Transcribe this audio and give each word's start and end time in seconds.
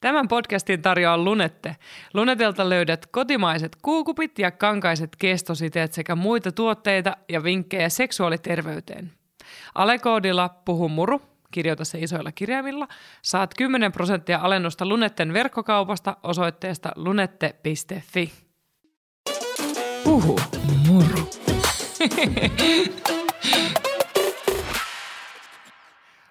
Tämän 0.00 0.28
podcastin 0.28 0.82
tarjoaa 0.82 1.18
Lunette. 1.18 1.76
Lunetelta 2.14 2.68
löydät 2.68 3.06
kotimaiset 3.06 3.76
kuukupit 3.82 4.38
ja 4.38 4.50
kankaiset 4.50 5.16
kestositeet 5.16 5.92
sekä 5.92 6.14
muita 6.16 6.52
tuotteita 6.52 7.16
ja 7.28 7.44
vinkkejä 7.44 7.88
seksuaaliterveyteen. 7.88 9.12
Alekoodilla 9.74 10.48
puhu 10.48 10.88
muru, 10.88 11.22
kirjoita 11.50 11.84
se 11.84 11.98
isoilla 11.98 12.32
kirjaimilla, 12.32 12.88
saat 13.22 13.54
10 13.56 13.92
prosenttia 13.92 14.38
alennusta 14.42 14.86
Lunetten 14.86 15.32
verkkokaupasta 15.32 16.16
osoitteesta 16.22 16.92
lunette.fi. 16.96 18.32
Puhu 20.04 20.40
muru. 20.88 21.30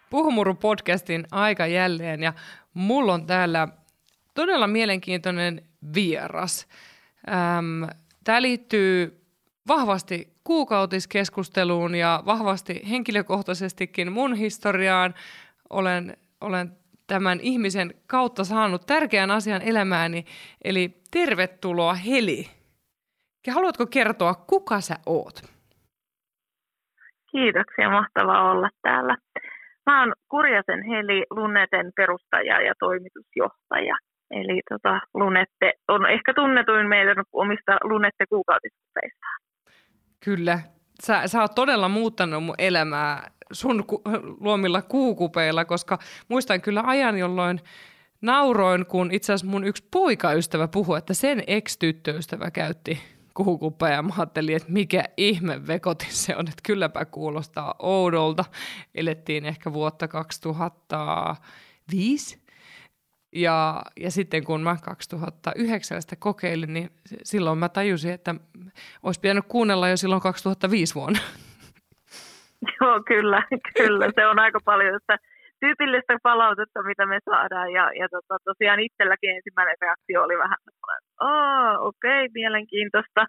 Puhumuru 0.09 0.55
podcastin 0.55 1.25
aika 1.31 1.67
jälleen 1.67 2.23
ja 2.23 2.33
mulla 2.73 3.13
on 3.13 3.25
täällä 3.25 3.67
todella 4.35 4.67
mielenkiintoinen 4.67 5.61
vieras. 5.95 6.67
Tämä 8.23 8.41
liittyy 8.41 9.21
vahvasti 9.67 10.33
kuukautiskeskusteluun 10.43 11.95
ja 11.95 12.23
vahvasti 12.25 12.81
henkilökohtaisestikin 12.89 14.11
mun 14.11 14.35
historiaan. 14.35 15.13
Olen, 15.69 16.17
olen 16.41 16.77
tämän 17.07 17.39
ihmisen 17.41 17.93
kautta 18.07 18.43
saanut 18.43 18.85
tärkeän 18.85 19.31
asian 19.31 19.61
elämääni, 19.61 20.25
eli 20.63 21.01
tervetuloa 21.11 21.93
Heli. 21.93 22.49
Ja 23.47 23.53
haluatko 23.53 23.85
kertoa, 23.85 24.35
kuka 24.35 24.81
sä 24.81 24.95
oot? 25.05 25.41
Kiitoksia, 27.31 27.89
mahtavaa 27.89 28.51
olla 28.51 28.69
täällä. 28.81 29.17
Mä 29.85 29.99
oon 29.99 30.13
Kurjasen 30.29 30.83
Heli, 30.83 31.23
Luneten 31.29 31.91
perustaja 31.95 32.61
ja 32.61 32.73
toimitusjohtaja. 32.79 33.97
Eli 34.31 34.61
tota, 34.69 34.99
Lunette 35.13 35.73
on 35.87 36.09
ehkä 36.09 36.33
tunnetuin 36.33 36.87
meidän 36.87 37.17
omista 37.33 37.77
Lunette 37.83 38.25
kuukautiskupeista. 38.29 39.25
Kyllä. 40.25 40.59
Sä, 41.03 41.27
sä 41.27 41.41
oot 41.41 41.55
todella 41.55 41.89
muuttanut 41.89 42.43
mun 42.43 42.55
elämää 42.57 43.31
sun 43.51 43.85
ku, 43.87 44.01
luomilla 44.39 44.81
kuukupeilla, 44.81 45.65
koska 45.65 45.97
muistan 46.27 46.61
kyllä 46.61 46.83
ajan, 46.85 47.17
jolloin 47.17 47.59
nauroin, 48.21 48.85
kun 48.85 49.11
itse 49.11 49.33
asiassa 49.33 49.51
mun 49.51 49.63
yksi 49.63 49.87
poikaystävä 49.91 50.67
puhui, 50.67 50.97
että 50.97 51.13
sen 51.13 51.43
ex-tyttöystävä 51.47 52.51
käytti 52.51 53.18
kuukupea 53.43 53.89
ja 53.89 54.01
mä 54.01 54.13
ajattelin, 54.17 54.55
että 54.55 54.71
mikä 54.71 55.03
ihme 55.17 55.67
vekotin 55.67 56.13
se 56.13 56.35
on, 56.35 56.47
että 56.47 56.61
kylläpä 56.63 57.05
kuulostaa 57.05 57.75
oudolta. 57.79 58.45
Elettiin 58.95 59.45
ehkä 59.45 59.73
vuotta 59.73 60.07
2005 60.07 62.43
ja, 63.35 63.81
ja 63.99 64.11
sitten 64.11 64.43
kun 64.43 64.61
mä 64.61 64.77
2009 64.83 66.01
sitä 66.01 66.15
kokeilin, 66.15 66.73
niin 66.73 66.89
silloin 67.23 67.57
mä 67.57 67.69
tajusin, 67.69 68.11
että 68.11 68.35
olisi 69.03 69.19
pitänyt 69.19 69.45
kuunnella 69.47 69.89
jo 69.89 69.97
silloin 69.97 70.21
2005 70.21 70.95
vuonna. 70.95 71.19
Joo, 72.81 73.03
kyllä, 73.07 73.43
kyllä. 73.77 74.09
Se 74.15 74.27
on 74.27 74.39
aika 74.39 74.59
paljon 74.65 74.95
että 74.95 75.19
tyypillistä 75.59 76.13
palautetta, 76.23 76.83
mitä 76.83 77.05
me 77.05 77.19
saadaan. 77.25 77.71
Ja, 77.71 77.85
ja 77.99 78.07
tota, 78.15 78.37
tosiaan 78.45 78.79
itselläkin 78.79 79.35
ensimmäinen 79.35 79.75
reaktio 79.81 80.23
oli 80.23 80.37
vähän 80.37 80.57
että 80.67 81.79
okei, 81.79 82.25
okay, 82.25 82.29
mielenkiintoista. 82.33 83.25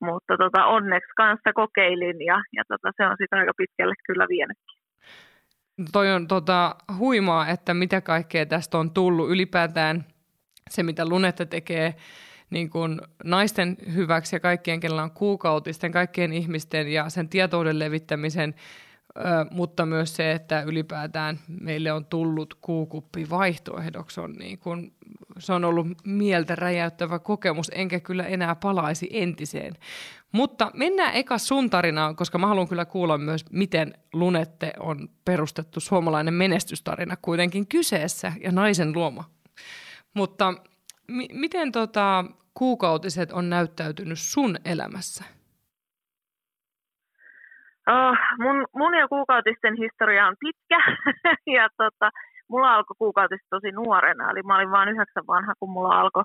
Mutta 0.00 0.36
tota, 0.36 0.66
onneksi 0.66 1.10
kanssa 1.16 1.52
kokeilin 1.52 2.20
ja, 2.30 2.42
ja 2.56 2.62
tota, 2.68 2.88
se 2.96 3.06
on 3.06 3.16
sitä 3.18 3.36
aika 3.36 3.52
pitkälle 3.56 3.94
kyllä 4.06 4.26
vienetkin. 4.28 4.78
Toi 5.92 6.12
on 6.12 6.28
tota, 6.28 6.76
huimaa, 6.98 7.48
että 7.48 7.74
mitä 7.74 8.00
kaikkea 8.00 8.46
tästä 8.46 8.78
on 8.78 8.90
tullut 8.90 9.30
ylipäätään 9.30 10.04
se, 10.70 10.82
mitä 10.82 11.08
Lunetta 11.08 11.46
tekee 11.46 11.94
niin 12.50 12.70
kuin 12.70 13.00
naisten 13.24 13.76
hyväksi 13.94 14.36
ja 14.36 14.40
kaikkien, 14.40 14.80
kenellä 14.80 15.02
on 15.02 15.10
kuukautisten, 15.10 15.92
kaikkien 15.92 16.32
ihmisten 16.32 16.92
ja 16.92 17.08
sen 17.08 17.28
tietouden 17.28 17.78
levittämisen 17.78 18.54
mutta 19.50 19.86
myös 19.86 20.16
se, 20.16 20.32
että 20.32 20.62
ylipäätään 20.62 21.38
meille 21.60 21.92
on 21.92 22.04
tullut 22.04 22.54
kuukuppi 22.60 23.30
vaihtoehdoksi, 23.30 24.20
on, 24.20 24.32
niin 24.32 24.58
kuin, 24.58 24.94
se 25.38 25.52
on 25.52 25.64
ollut 25.64 25.86
mieltä 26.04 26.54
räjäyttävä 26.54 27.18
kokemus, 27.18 27.70
enkä 27.74 28.00
kyllä 28.00 28.24
enää 28.26 28.54
palaisi 28.54 29.08
entiseen. 29.12 29.74
Mutta 30.32 30.70
mennään 30.74 31.14
eka 31.14 31.38
sun 31.38 31.70
tarinaan, 31.70 32.16
koska 32.16 32.38
mä 32.38 32.46
haluan 32.46 32.68
kyllä 32.68 32.84
kuulla 32.84 33.18
myös, 33.18 33.44
miten 33.50 33.94
Lunette 34.12 34.72
on 34.80 35.08
perustettu 35.24 35.80
suomalainen 35.80 36.34
menestystarina 36.34 37.16
kuitenkin 37.22 37.66
kyseessä 37.66 38.32
ja 38.40 38.52
naisen 38.52 38.92
luoma. 38.92 39.30
Mutta 40.14 40.54
mi- 41.08 41.28
miten 41.32 41.72
tota, 41.72 42.24
kuukautiset 42.54 43.32
on 43.32 43.50
näyttäytynyt 43.50 44.18
sun 44.18 44.56
elämässä? 44.64 45.24
Oh, 47.88 48.16
mun, 48.38 48.66
mun 48.74 48.94
ja 48.94 49.08
kuukautisten 49.08 49.74
historia 49.78 50.26
on 50.26 50.36
pitkä. 50.40 50.78
Ja 51.56 51.68
tota, 51.76 52.10
mulla 52.48 52.74
alkoi 52.74 52.94
kuukautiset 52.98 53.46
tosi 53.50 53.72
nuorena, 53.72 54.30
eli 54.30 54.42
mä 54.42 54.56
olin 54.56 54.70
vain 54.70 54.88
yhdeksän 54.88 55.26
vanha, 55.26 55.52
kun 55.60 55.70
mulla 55.70 56.00
alkoi 56.00 56.22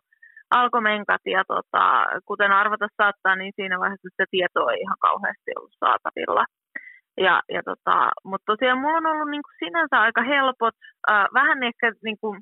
alko 0.51 0.81
menkat. 0.81 1.21
Ja 1.25 1.43
tota, 1.47 2.05
kuten 2.25 2.51
arvata 2.51 2.87
saattaa, 2.97 3.35
niin 3.35 3.53
siinä 3.55 3.79
vaiheessa 3.79 4.09
sitä 4.11 4.25
tietoa 4.31 4.71
ei 4.71 4.81
ihan 4.81 4.97
kauheasti 4.99 5.51
ollut 5.57 5.79
saatavilla. 5.79 6.45
Ja, 7.17 7.41
ja 7.49 7.61
tota, 7.63 8.11
mutta 8.23 8.45
tosiaan 8.45 8.79
mulla 8.79 8.97
on 8.97 9.05
ollut 9.05 9.29
niin 9.29 9.43
kuin 9.43 9.59
sinänsä 9.59 9.99
aika 9.99 10.21
helpot, 10.21 10.75
äh, 11.11 11.25
vähän 11.33 11.63
ehkä 11.63 11.93
niin 12.03 12.17
kuin 12.21 12.41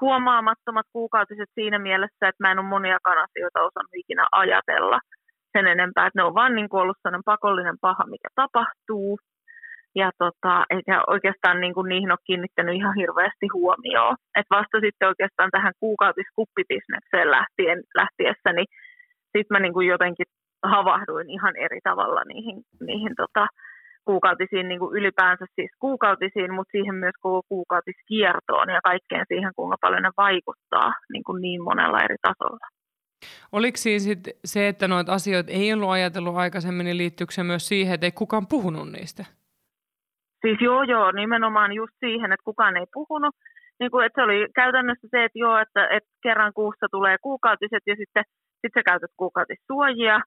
huomaamattomat 0.00 0.86
kuukautiset 0.92 1.50
siinä 1.54 1.78
mielessä, 1.78 2.28
että 2.28 2.42
mä 2.42 2.52
en 2.52 2.58
ole 2.58 2.68
moniakaan 2.68 3.18
asioita 3.18 3.60
osannut 3.60 3.94
ikinä 3.94 4.26
ajatella– 4.32 5.00
sen 5.52 5.66
enempää, 5.66 6.06
että 6.06 6.18
ne 6.18 6.24
on 6.24 6.34
vaan 6.34 6.54
niin 6.54 6.68
kuin 6.68 6.80
ollut 6.82 6.96
sellainen 7.02 7.30
pakollinen 7.32 7.78
paha, 7.80 8.04
mikä 8.06 8.28
tapahtuu. 8.34 9.18
Ja 9.94 10.10
tota, 10.18 10.64
eikä 10.70 11.02
oikeastaan 11.06 11.60
niin 11.60 11.74
kuin 11.74 11.88
niihin 11.88 12.10
ole 12.10 12.26
kiinnittänyt 12.26 12.74
ihan 12.74 12.94
hirveästi 12.94 13.46
huomioon. 13.54 14.16
Et 14.38 14.46
vasta 14.50 14.80
sitten 14.80 15.08
oikeastaan 15.08 15.50
tähän 15.50 15.72
kuukautiskuppipisnekseen 15.80 17.30
lähtien, 17.30 17.78
lähtiessä, 18.00 18.52
niin 18.52 18.68
sitten 19.32 19.54
mä 19.54 19.60
niin 19.60 19.72
kuin 19.72 19.88
jotenkin 19.88 20.26
havahduin 20.62 21.30
ihan 21.30 21.56
eri 21.56 21.80
tavalla 21.84 22.22
niihin, 22.24 22.62
niihin 22.80 23.14
tota, 23.16 23.46
kuukautisiin 24.04 24.68
niin 24.68 24.80
kuin 24.82 24.96
ylipäänsä 24.98 25.44
siis 25.54 25.70
kuukautisiin, 25.78 26.54
mutta 26.54 26.72
siihen 26.72 26.94
myös 26.94 27.16
koko 27.20 27.42
kuukautiskiertoon 27.48 28.68
ja 28.76 28.80
kaikkeen 28.84 29.26
siihen, 29.28 29.52
kuinka 29.56 29.76
paljon 29.80 30.02
ne 30.02 30.10
vaikuttaa 30.16 30.92
niin, 31.12 31.24
kuin 31.24 31.40
niin 31.42 31.62
monella 31.62 31.98
eri 32.06 32.16
tasolla. 32.28 32.66
Oliko 33.52 33.76
siis 33.76 34.08
se, 34.44 34.68
että 34.68 34.88
noita 34.88 35.12
asioita 35.12 35.52
ei 35.52 35.72
ollut 35.72 35.90
ajatellut 35.90 36.36
aikaisemmin, 36.36 36.84
niin 36.84 36.98
liittyykö 36.98 37.32
se 37.32 37.42
myös 37.42 37.68
siihen, 37.68 37.94
että 37.94 38.06
ei 38.06 38.12
kukaan 38.12 38.46
puhunut 38.46 38.92
niistä? 38.92 39.24
Siis 40.40 40.58
joo, 40.60 40.82
joo, 40.82 41.12
nimenomaan 41.12 41.72
just 41.72 41.94
siihen, 42.00 42.32
että 42.32 42.44
kukaan 42.44 42.76
ei 42.76 42.86
puhunut. 42.94 43.34
Niin 43.80 43.90
kuin, 43.90 44.06
että 44.06 44.20
se 44.20 44.24
oli 44.24 44.46
käytännössä 44.54 45.08
se, 45.10 45.24
että 45.24 45.38
joo, 45.38 45.58
että, 45.58 45.88
että 45.88 46.10
kerran 46.22 46.52
kuussa 46.52 46.86
tulee 46.90 47.16
kuukautiset 47.22 47.82
ja 47.86 47.96
sitten 47.96 48.24
sit 48.60 48.72
sä 48.74 48.82
käytät 48.82 49.10
kuukautissuojia 49.16 50.20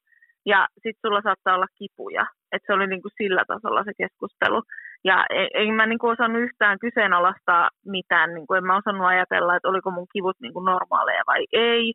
ja 0.46 0.68
sitten 0.74 1.02
sulla 1.06 1.22
saattaa 1.22 1.56
olla 1.56 1.68
kipuja. 1.78 2.26
Että 2.52 2.66
se 2.66 2.74
oli 2.74 2.88
niin 2.88 3.02
kuin 3.02 3.12
sillä 3.18 3.44
tasolla 3.48 3.84
se 3.84 3.92
keskustelu. 3.98 4.64
Ja 5.04 5.26
en, 5.30 5.48
en 5.54 5.74
mä 5.74 5.86
niin 5.86 6.00
kuin 6.00 6.12
osannut 6.12 6.42
yhtään 6.42 6.80
kyseenalaistaa 6.80 7.70
mitään. 7.86 8.34
Niin 8.34 8.48
kuin 8.48 8.58
en 8.58 8.66
mä 8.66 8.78
osannut 8.78 9.08
ajatella, 9.08 9.56
että 9.56 9.70
oliko 9.70 9.92
mun 9.92 10.08
kivut 10.14 10.38
niin 10.42 10.54
kuin 10.54 10.66
normaaleja 10.66 11.24
vai 11.28 11.46
ei 11.54 11.94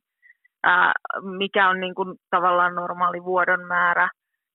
ää, 0.65 0.93
mikä 1.23 1.69
on 1.69 1.81
niin 1.81 1.95
kuin, 1.95 2.15
tavallaan 2.31 2.75
normaali 2.75 3.25
vuodon 3.25 3.67
määrä. 3.67 4.09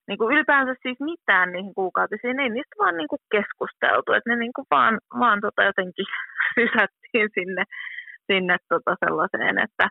Niin 0.08 0.18
kuin 0.18 0.34
ylipäänsä 0.34 0.74
siis 0.82 1.00
mitään 1.00 1.52
niihin 1.52 1.74
kuukautisiin, 1.74 2.40
ei 2.40 2.48
niistä 2.50 2.76
vaan 2.78 2.96
niin 2.96 3.08
kuin 3.08 3.20
keskusteltu, 3.30 4.12
että 4.12 4.30
ne 4.30 4.36
niin 4.36 4.52
kuin 4.56 4.66
vaan, 4.70 4.98
vaan 5.18 5.40
tota 5.40 5.62
jotenkin 5.62 6.06
sysättiin 6.58 7.28
sinne, 7.34 7.64
sinne 8.26 8.56
tota 8.68 8.96
sellaiseen, 9.04 9.58
että, 9.58 9.88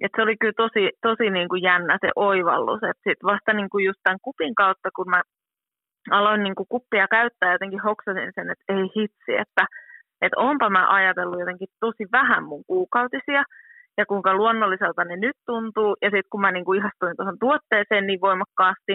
että 0.00 0.16
se 0.16 0.22
oli 0.22 0.36
kyllä 0.36 0.52
tosi, 0.56 0.90
tosi 1.02 1.30
niin 1.30 1.48
kuin 1.48 1.62
jännä 1.62 1.98
se 2.00 2.10
oivallus, 2.16 2.82
että 2.82 3.02
sit 3.10 3.24
vasta 3.24 3.52
niin 3.52 3.70
kuin 3.70 3.84
just 3.84 4.00
tämän 4.02 4.18
kupin 4.22 4.54
kautta, 4.54 4.88
kun 4.96 5.10
mä 5.10 5.22
aloin 6.10 6.42
niin 6.42 6.54
kuin 6.54 6.66
kuppia 6.68 7.06
käyttää, 7.10 7.52
jotenkin 7.52 7.80
hoksasin 7.80 8.32
sen, 8.34 8.50
että 8.50 8.64
ei 8.68 8.84
hitsi, 8.96 9.32
että, 9.44 9.66
että 10.20 10.40
onpa 10.40 10.70
mä 10.70 10.88
ajatellut 10.88 11.40
jotenkin 11.40 11.68
tosi 11.80 12.04
vähän 12.12 12.44
mun 12.44 12.64
kuukautisia, 12.66 13.44
ja 13.98 14.06
kuinka 14.06 14.34
luonnolliselta 14.34 15.04
ne 15.04 15.16
nyt 15.16 15.36
tuntuu. 15.46 15.96
Ja 16.02 16.08
sitten 16.10 16.30
kun 16.30 16.40
mä 16.40 16.52
niin 16.52 16.64
kuin 16.64 16.78
ihastuin 16.78 17.16
tuohon 17.16 17.38
tuotteeseen 17.38 18.06
niin 18.06 18.20
voimakkaasti, 18.20 18.94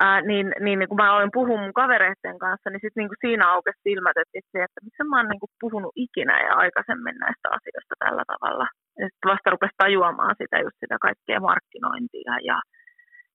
ää, 0.00 0.20
niin, 0.20 0.46
niin, 0.60 0.78
niin 0.78 0.88
kun 0.88 0.96
mä 1.02 1.16
olen 1.16 1.36
puhunut 1.38 1.60
mun 1.60 1.80
kavereiden 1.82 2.38
kanssa, 2.38 2.70
niin 2.70 2.80
sitten 2.82 3.00
niin 3.00 3.24
siinä 3.26 3.52
aukesi 3.52 3.80
silmät, 3.88 4.16
että, 4.22 4.38
että, 4.38 4.64
että 4.64 4.80
missä 4.84 5.04
mä 5.04 5.16
oon 5.16 5.28
niin 5.28 5.40
kuin 5.40 5.54
puhunut 5.60 5.92
ikinä 5.96 6.36
ja 6.46 6.52
aikaisemmin 6.54 7.18
näistä 7.24 7.48
asioista 7.56 7.94
tällä 7.98 8.24
tavalla. 8.32 8.66
Ja 8.98 9.04
sitten 9.06 9.30
vasta 9.32 9.50
rupesi 9.50 9.80
tajuamaan 9.82 10.34
sitä 10.40 10.56
just 10.64 10.78
sitä 10.80 10.96
kaikkea 11.06 11.40
markkinointia 11.40 12.34
ja, 12.50 12.58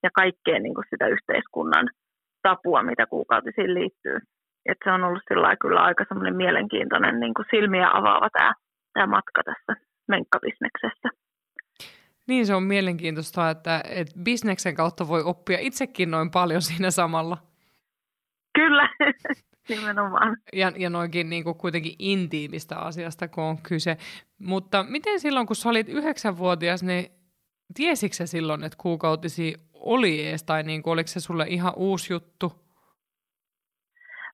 ja 0.04 0.10
kaikkea 0.22 0.60
niin 0.60 0.76
kuin 0.76 0.90
sitä 0.90 1.08
yhteiskunnan 1.16 1.88
tapua, 2.48 2.84
mitä 2.84 3.06
kuukautisiin 3.14 3.74
liittyy. 3.74 4.18
Et 4.70 4.78
se 4.84 4.92
on 4.92 5.04
ollut 5.04 5.30
kyllä 5.32 5.48
aika 5.84 6.06
mielenkiintoinen 6.44 7.20
niin 7.20 7.34
kuin 7.34 7.46
silmiä 7.52 7.90
avaava 7.94 8.30
tämä 8.30 8.54
tämä 8.94 9.08
matka 9.08 9.42
tässä 9.44 9.86
menkkabisneksessä. 10.07 11.10
Niin 12.28 12.46
se 12.46 12.56
on 12.56 12.63
mielenkiintoista, 12.63 13.50
että, 13.50 13.84
että 13.90 14.19
bisneksen 14.24 14.75
kautta 14.75 15.07
voi 15.07 15.24
oppia 15.24 15.57
itsekin 15.60 16.12
noin 16.12 16.31
paljon 16.31 16.62
siinä 16.62 16.92
samalla. 16.92 17.38
Kyllä, 18.56 18.90
nimenomaan. 19.69 20.38
Ja, 20.54 20.72
ja 20.78 20.90
noinkin 20.90 21.30
niin 21.30 21.44
kuin 21.44 21.57
kuitenkin 21.57 21.96
intiimistä 22.00 22.78
asiasta, 22.78 23.28
kun 23.28 23.44
on 23.44 23.62
kyse. 23.62 23.98
Mutta 24.40 24.84
miten 24.84 25.19
silloin, 25.19 25.48
kun 25.48 25.56
sä 25.56 25.69
olit 25.69 25.90
yhdeksänvuotias, 25.90 26.84
niin 26.84 27.12
tiesitkö 27.74 28.28
silloin, 28.28 28.63
että 28.63 28.78
kuukautisi 28.81 29.56
oli 29.74 30.28
ees, 30.28 30.44
tai 30.44 30.63
niin 30.63 30.84
kuin, 30.84 30.92
oliko 30.92 31.08
se 31.08 31.19
sulle 31.19 31.46
ihan 31.48 31.74
uusi 31.75 32.13
juttu? 32.13 32.65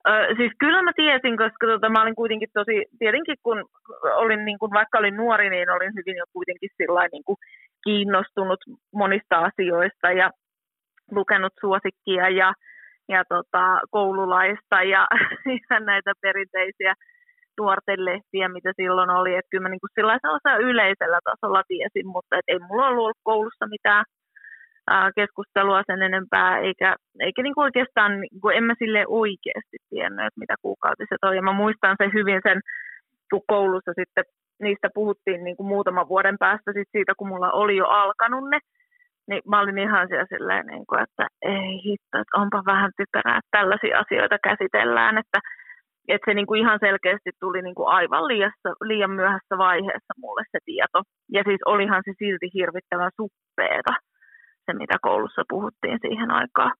Ö, 0.10 0.36
siis 0.38 0.52
kyllä 0.60 0.82
mä 0.82 0.92
tiesin, 0.96 1.38
koska 1.38 1.68
tota, 1.68 1.90
mä 1.90 2.02
olin 2.02 2.16
kuitenkin 2.16 2.50
tosi, 2.54 2.86
tietenkin 3.00 3.36
kun 3.44 3.66
olin, 4.16 4.46
niin 4.46 4.60
kuin, 4.60 4.72
vaikka 4.72 4.98
olin 4.98 5.18
nuori, 5.18 5.50
niin 5.50 5.70
olin 5.70 5.94
hyvin 5.96 6.18
jo 6.18 6.26
kuitenkin 6.34 6.70
sillä 6.78 7.08
niin 7.12 7.24
kuin 7.26 7.38
kiinnostunut 7.84 8.60
monista 8.94 9.40
asioista 9.40 10.12
ja 10.12 10.32
lukenut 11.12 11.54
suosikkia 11.62 12.30
ja, 12.30 12.54
ja 13.10 13.24
tota, 13.30 13.80
koululaista 13.92 14.84
ja, 14.84 15.08
ja 15.70 15.80
näitä 15.80 16.14
perinteisiä 16.22 16.94
nuorten 17.60 18.06
lehtiä, 18.06 18.50
mitä 18.50 18.74
silloin 18.76 19.10
oli. 19.10 19.36
Että 19.36 19.50
kyllä 19.52 19.64
mä 19.64 19.70
niin 19.70 19.86
kuin 19.86 20.62
yleisellä 20.70 21.20
tasolla 21.24 21.64
tiesin, 21.68 22.08
mutta 22.08 22.38
et 22.38 22.48
ei 22.48 22.60
mulla 22.60 22.88
ollut 22.88 23.18
koulussa 23.24 23.68
mitään 23.68 24.06
keskustelua 25.16 25.82
sen 25.86 26.02
enempää, 26.02 26.58
eikä, 26.58 26.96
eikä 27.20 27.44
niin 27.44 27.54
kuin 27.54 27.64
oikeastaan, 27.64 28.22
niin 28.22 28.42
kuin 28.42 28.58
en 28.58 28.64
mä 28.64 28.74
sille 28.78 29.04
oikeasti 29.08 29.78
tiennyt, 29.90 30.26
että 30.26 30.40
mitä 30.40 30.56
kuukautiset 30.62 31.22
on. 31.22 31.36
Ja 31.36 31.42
mä 31.42 31.54
muistan 31.54 31.96
sen 32.02 32.12
hyvin 32.14 32.42
sen, 32.44 32.60
kun 33.32 33.42
koulussa 33.48 33.92
sitten 34.00 34.24
niistä 34.62 34.88
puhuttiin 34.94 35.44
niin 35.44 35.58
kuin 35.58 35.68
muutaman 35.68 36.08
vuoden 36.08 36.38
päästä 36.40 36.74
sit 36.74 36.88
siitä, 36.92 37.14
kun 37.18 37.28
mulla 37.28 37.52
oli 37.52 37.76
jo 37.78 37.86
alkanut 37.86 38.50
ne, 38.50 38.60
niin 39.30 39.42
mä 39.50 39.60
olin 39.60 39.78
ihan 39.78 40.08
siellä 40.08 40.26
silleen, 40.30 40.66
niin 40.66 40.86
kuin, 40.90 41.02
että 41.04 41.28
ei 41.42 41.74
hitto, 41.86 42.16
että 42.20 42.40
onpa 42.42 42.64
vähän 42.66 42.92
typerää, 42.98 43.38
että 43.38 43.58
tällaisia 43.58 44.00
asioita 44.00 44.38
käsitellään, 44.44 45.18
että, 45.18 45.40
että 46.08 46.26
se 46.26 46.34
niin 46.34 46.48
kuin 46.48 46.62
ihan 46.62 46.80
selkeästi 46.82 47.32
tuli 47.40 47.62
niin 47.62 47.76
kuin 47.76 47.88
aivan 47.88 48.28
liiassa, 48.28 48.70
liian 48.84 49.12
myöhässä 49.12 49.58
vaiheessa 49.58 50.14
mulle 50.18 50.44
se 50.52 50.60
tieto. 50.66 51.00
Ja 51.36 51.42
siis 51.48 51.62
olihan 51.66 52.02
se 52.06 52.14
silti 52.18 52.48
hirvittävän 52.54 53.12
suppeeta 53.20 53.94
se, 54.72 54.78
mitä 54.78 54.98
koulussa 55.02 55.42
puhuttiin 55.50 56.00
siihen 56.02 56.32
aikaan. 56.32 56.74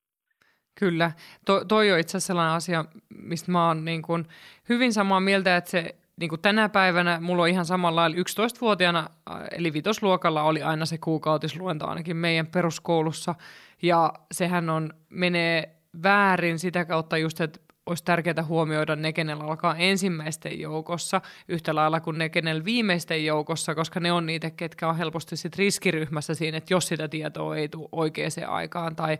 Kyllä. 0.80 1.12
To, 1.46 1.66
toi 1.66 1.92
on 1.92 2.00
itse 2.00 2.12
asiassa 2.12 2.28
sellainen 2.28 2.56
asia, 2.56 2.86
mistä 3.10 3.52
mä 3.52 3.68
oon 3.68 3.86
niin 3.86 4.02
kuin 4.02 4.28
hyvin 4.70 4.94
samaa 4.94 5.20
mieltä, 5.20 5.58
että 5.58 5.70
se 5.70 5.96
niin 6.20 6.30
kuin 6.30 6.42
tänä 6.42 6.70
päivänä 6.70 7.20
mulla 7.22 7.44
on 7.44 7.50
ihan 7.50 7.66
samalla 7.66 8.02
lailla 8.02 8.18
11-vuotiaana, 8.18 9.10
eli 9.52 9.74
vitosluokalla 9.74 10.44
oli 10.44 10.64
aina 10.64 10.86
se 10.86 10.98
kuukautisluento 10.98 11.88
ainakin 11.88 12.18
meidän 12.18 12.48
peruskoulussa. 12.48 13.36
Ja 13.82 14.14
sehän 14.32 14.70
on, 14.70 14.94
menee 15.10 15.76
väärin 16.04 16.60
sitä 16.60 16.86
kautta 16.86 17.18
just, 17.18 17.42
että 17.42 17.60
olisi 17.86 18.04
tärkeää 18.04 18.44
huomioida 18.48 18.96
ne, 18.96 19.14
kenellä 19.14 19.44
alkaa 19.44 19.76
ensimmäisten 19.76 20.60
joukossa, 20.60 21.22
yhtä 21.48 21.76
lailla 21.76 22.00
kuin 22.00 22.18
ne, 22.18 22.30
kenellä 22.30 22.66
viimeisten 22.66 23.26
joukossa, 23.26 23.76
koska 23.76 24.00
ne 24.00 24.12
on 24.12 24.26
niitä, 24.26 24.50
ketkä 24.50 24.90
on 24.90 24.98
helposti 24.98 25.38
sit 25.38 25.56
riskiryhmässä 25.56 26.34
siinä, 26.34 26.58
että 26.58 26.74
jos 26.74 26.88
sitä 26.88 27.08
tietoa 27.08 27.56
ei 27.56 27.70
tule 27.70 27.90
oikeaan 27.92 28.32
aikaan 28.48 28.96
tai, 28.96 29.18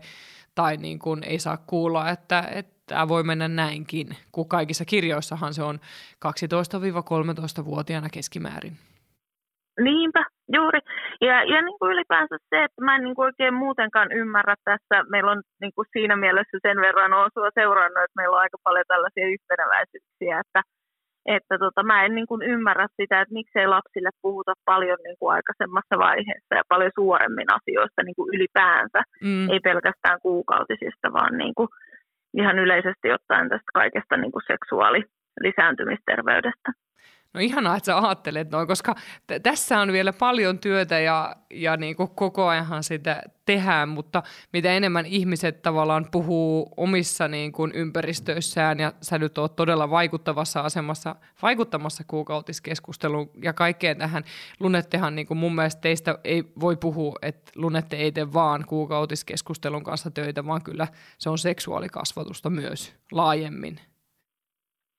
tai 0.54 0.76
niin 0.76 0.98
kuin 0.98 1.24
ei 1.24 1.38
saa 1.38 1.56
kuulla, 1.56 2.10
että, 2.10 2.48
että 2.54 2.72
tämä 2.86 3.08
voi 3.08 3.22
mennä 3.22 3.48
näinkin, 3.48 4.16
kun 4.32 4.48
kaikissa 4.48 4.84
kirjoissahan 4.84 5.54
se 5.54 5.62
on 5.62 5.80
12-13-vuotiaana 6.26 8.08
keskimäärin. 8.10 8.76
Niinpä, 9.80 10.24
juuri. 10.56 10.80
Ja, 11.20 11.36
ja 11.52 11.62
niin 11.62 11.78
kuin 11.78 11.92
ylipäänsä 11.92 12.36
se, 12.50 12.64
että 12.64 12.84
mä 12.84 12.96
en 12.96 13.04
niin 13.04 13.14
kuin 13.14 13.26
oikein 13.26 13.54
muutenkaan 13.54 14.12
ymmärrä 14.12 14.54
tässä, 14.64 14.96
meillä 15.10 15.30
on 15.30 15.42
niin 15.60 15.72
kuin 15.74 15.86
siinä 15.92 16.16
mielessä 16.16 16.58
sen 16.62 16.80
verran 16.80 17.12
on 17.12 17.30
sua 17.34 17.50
seurannut, 17.54 18.04
että 18.04 18.18
meillä 18.20 18.36
on 18.36 18.44
aika 18.44 18.58
paljon 18.64 18.84
tällaisia 18.88 19.26
yhtenäväisyyksiä, 19.36 20.40
että, 20.44 20.60
että 21.36 21.54
tota, 21.58 21.82
mä 21.82 22.04
en 22.04 22.14
niin 22.14 22.26
kuin 22.26 22.42
ymmärrä 22.42 22.86
sitä, 23.00 23.20
että 23.20 23.38
miksei 23.40 23.66
lapsille 23.66 24.10
puhuta 24.22 24.52
paljon 24.64 24.98
niin 25.04 25.16
kuin 25.18 25.32
aikaisemmassa 25.34 25.94
vaiheessa 25.98 26.52
ja 26.58 26.62
paljon 26.68 26.98
suoremmin 26.98 27.50
asioista 27.58 28.02
niin 28.02 28.18
kuin 28.18 28.34
ylipäänsä, 28.34 29.00
mm. 29.22 29.50
ei 29.50 29.60
pelkästään 29.60 30.18
kuukautisista, 30.22 31.12
vaan 31.12 31.38
niin 31.38 31.54
kuin 31.56 31.68
ihan 32.34 32.58
yleisesti 32.58 33.12
ottaen 33.12 33.48
tästä 33.48 33.70
kaikesta 33.74 34.16
niin 34.16 34.32
kuin 34.32 34.42
seksuaali- 34.52 35.10
lisääntymisterveydestä. 35.40 36.68
No 37.34 37.40
ihanaa, 37.40 37.76
että 37.76 37.86
sä 37.86 37.98
ajattelet 37.98 38.50
noin, 38.50 38.66
koska 38.66 38.94
t- 39.26 39.42
tässä 39.42 39.80
on 39.80 39.92
vielä 39.92 40.12
paljon 40.12 40.58
työtä 40.58 40.98
ja, 40.98 41.36
ja 41.50 41.76
niin 41.76 41.96
kuin 41.96 42.10
koko 42.10 42.46
ajanhan 42.48 42.84
sitä 42.84 43.22
tehdään, 43.44 43.88
mutta 43.88 44.22
mitä 44.52 44.72
enemmän 44.72 45.06
ihmiset 45.06 45.62
tavallaan 45.62 46.08
puhuu 46.10 46.72
omissa 46.76 47.28
niin 47.28 47.52
kuin 47.52 47.72
ympäristöissään 47.74 48.80
ja 48.80 48.92
sä 49.00 49.18
nyt 49.18 49.38
oot 49.38 49.56
todella 49.56 49.90
vaikuttavassa 49.90 50.60
asemassa 50.60 51.16
vaikuttamassa 51.42 52.04
kuukautiskeskusteluun 52.06 53.30
ja 53.42 53.52
kaikkeen 53.52 53.98
tähän. 53.98 54.24
Lunettehan 54.60 55.14
niin 55.14 55.26
kuin 55.26 55.38
mun 55.38 55.54
mielestä 55.54 55.80
teistä 55.80 56.18
ei 56.24 56.44
voi 56.60 56.76
puhua, 56.76 57.18
että 57.22 57.52
Lunette 57.56 57.96
ei 57.96 58.12
tee 58.12 58.32
vaan 58.32 58.64
kuukautiskeskustelun 58.66 59.84
kanssa 59.84 60.10
töitä, 60.10 60.46
vaan 60.46 60.62
kyllä 60.62 60.88
se 61.18 61.30
on 61.30 61.38
seksuaalikasvatusta 61.38 62.50
myös 62.50 62.94
laajemmin. 63.12 63.91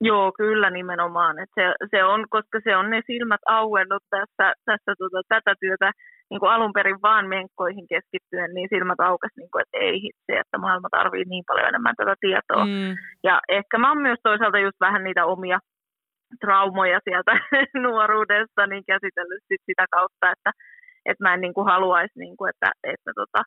Joo, 0.01 0.31
kyllä 0.37 0.69
nimenomaan. 0.69 1.39
Et 1.39 1.49
se, 1.55 1.73
se 1.91 2.03
on, 2.03 2.25
koska 2.29 2.59
se 2.63 2.75
on 2.75 2.89
ne 2.89 3.01
silmät 3.07 3.41
auennut 3.45 4.03
tässä, 4.09 4.53
tässä 4.65 4.91
tota, 4.99 5.21
tätä 5.27 5.53
työtä 5.59 5.91
niin 6.29 6.39
kuin 6.39 6.51
alun 6.51 6.73
perin 6.73 7.01
vaan 7.01 7.27
menkkoihin 7.27 7.87
keskittyen, 7.87 8.53
niin 8.53 8.69
silmät 8.69 8.99
aukesi, 8.99 9.39
niin 9.39 9.51
kuin, 9.51 9.61
että 9.61 9.77
ei 9.77 10.01
hitsi, 10.01 10.31
että 10.41 10.57
maailma 10.57 10.87
tarvii 10.91 11.25
niin 11.25 11.43
paljon 11.47 11.67
enemmän 11.67 11.95
tätä 11.97 12.15
tietoa. 12.19 12.65
Mm. 12.65 12.91
Ja 13.23 13.41
ehkä 13.49 13.77
mä 13.77 13.89
oon 13.89 14.01
myös 14.01 14.19
toisaalta 14.23 14.59
just 14.59 14.79
vähän 14.79 15.03
niitä 15.03 15.25
omia 15.25 15.59
traumoja 16.41 16.99
sieltä 17.03 17.31
nuoruudesta 17.85 18.67
niin 18.67 18.83
käsitellyt 18.87 19.43
sit 19.47 19.61
sitä 19.65 19.85
kautta, 19.91 20.31
että, 20.31 20.51
että 21.05 21.23
mä 21.23 21.33
en 21.33 21.41
niin 21.41 21.53
kuin 21.53 21.69
haluaisi, 21.73 22.19
niin 22.19 22.37
kuin, 22.37 22.49
että, 22.49 22.71
että 22.83 23.11
tota, 23.15 23.41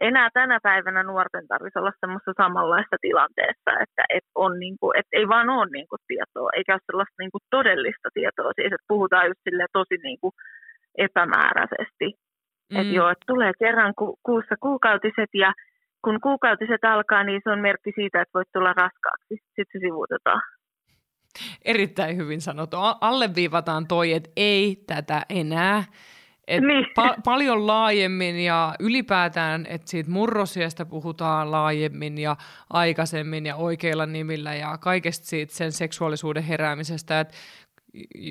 enää 0.00 0.28
tänä 0.34 0.58
päivänä 0.62 1.02
nuorten 1.02 1.46
tarvitsisi 1.48 1.78
olla 1.78 2.00
semmoista 2.00 2.32
samanlaista 2.42 2.96
tilanteessa, 3.00 3.70
että 3.84 4.02
et 4.16 4.26
on 4.34 4.58
niin 4.58 4.76
kuin, 4.80 4.98
et 4.98 5.06
ei 5.12 5.28
vaan 5.28 5.50
ole 5.50 5.66
niin 5.72 5.88
kuin 5.88 6.00
tietoa, 6.08 6.50
eikä 6.56 6.72
ole 6.74 6.80
sellaista 6.86 7.22
niin 7.22 7.30
kuin 7.34 7.42
todellista 7.50 8.08
tietoa. 8.14 8.52
Siis, 8.54 8.72
että 8.72 8.92
puhutaan 8.94 9.26
just 9.26 9.40
tosi 9.72 9.96
niin 10.02 10.18
kuin 10.20 10.32
epämääräisesti. 10.98 12.08
Mm. 12.72 12.80
Että 12.80 12.94
joo, 12.94 13.10
että 13.10 13.24
tulee 13.26 13.52
kerran 13.58 13.92
ku, 13.98 14.18
kuussa 14.22 14.54
kuukautiset 14.60 15.30
ja 15.34 15.52
kun 16.04 16.20
kuukautiset 16.20 16.84
alkaa, 16.84 17.24
niin 17.24 17.40
se 17.44 17.50
on 17.50 17.60
merkki 17.60 17.92
siitä, 17.94 18.20
että 18.22 18.34
voit 18.34 18.48
tulla 18.52 18.72
raskaaksi. 18.72 19.34
Sitten 19.54 19.66
se 19.72 19.78
sivuutetaan. 19.86 20.42
Erittäin 21.64 22.16
hyvin 22.16 22.40
sanottu. 22.40 22.76
Alleviivataan 23.00 23.86
toi, 23.86 24.12
että 24.12 24.30
ei 24.36 24.76
tätä 24.86 25.22
enää. 25.28 25.84
Et 26.48 26.62
niin. 26.62 26.84
pa- 26.84 27.20
paljon 27.24 27.66
laajemmin 27.66 28.38
ja 28.38 28.74
ylipäätään, 28.80 29.66
että 29.66 29.90
siitä 29.90 30.10
murrosiasta 30.10 30.86
puhutaan 30.86 31.50
laajemmin 31.50 32.18
ja 32.18 32.36
aikaisemmin 32.70 33.46
ja 33.46 33.56
oikeilla 33.56 34.06
nimillä 34.06 34.54
ja 34.54 34.78
kaikesta 34.78 35.26
siitä 35.26 35.54
sen 35.54 35.72
seksuaalisuuden 35.72 36.42
heräämisestä, 36.42 37.20
että 37.20 37.34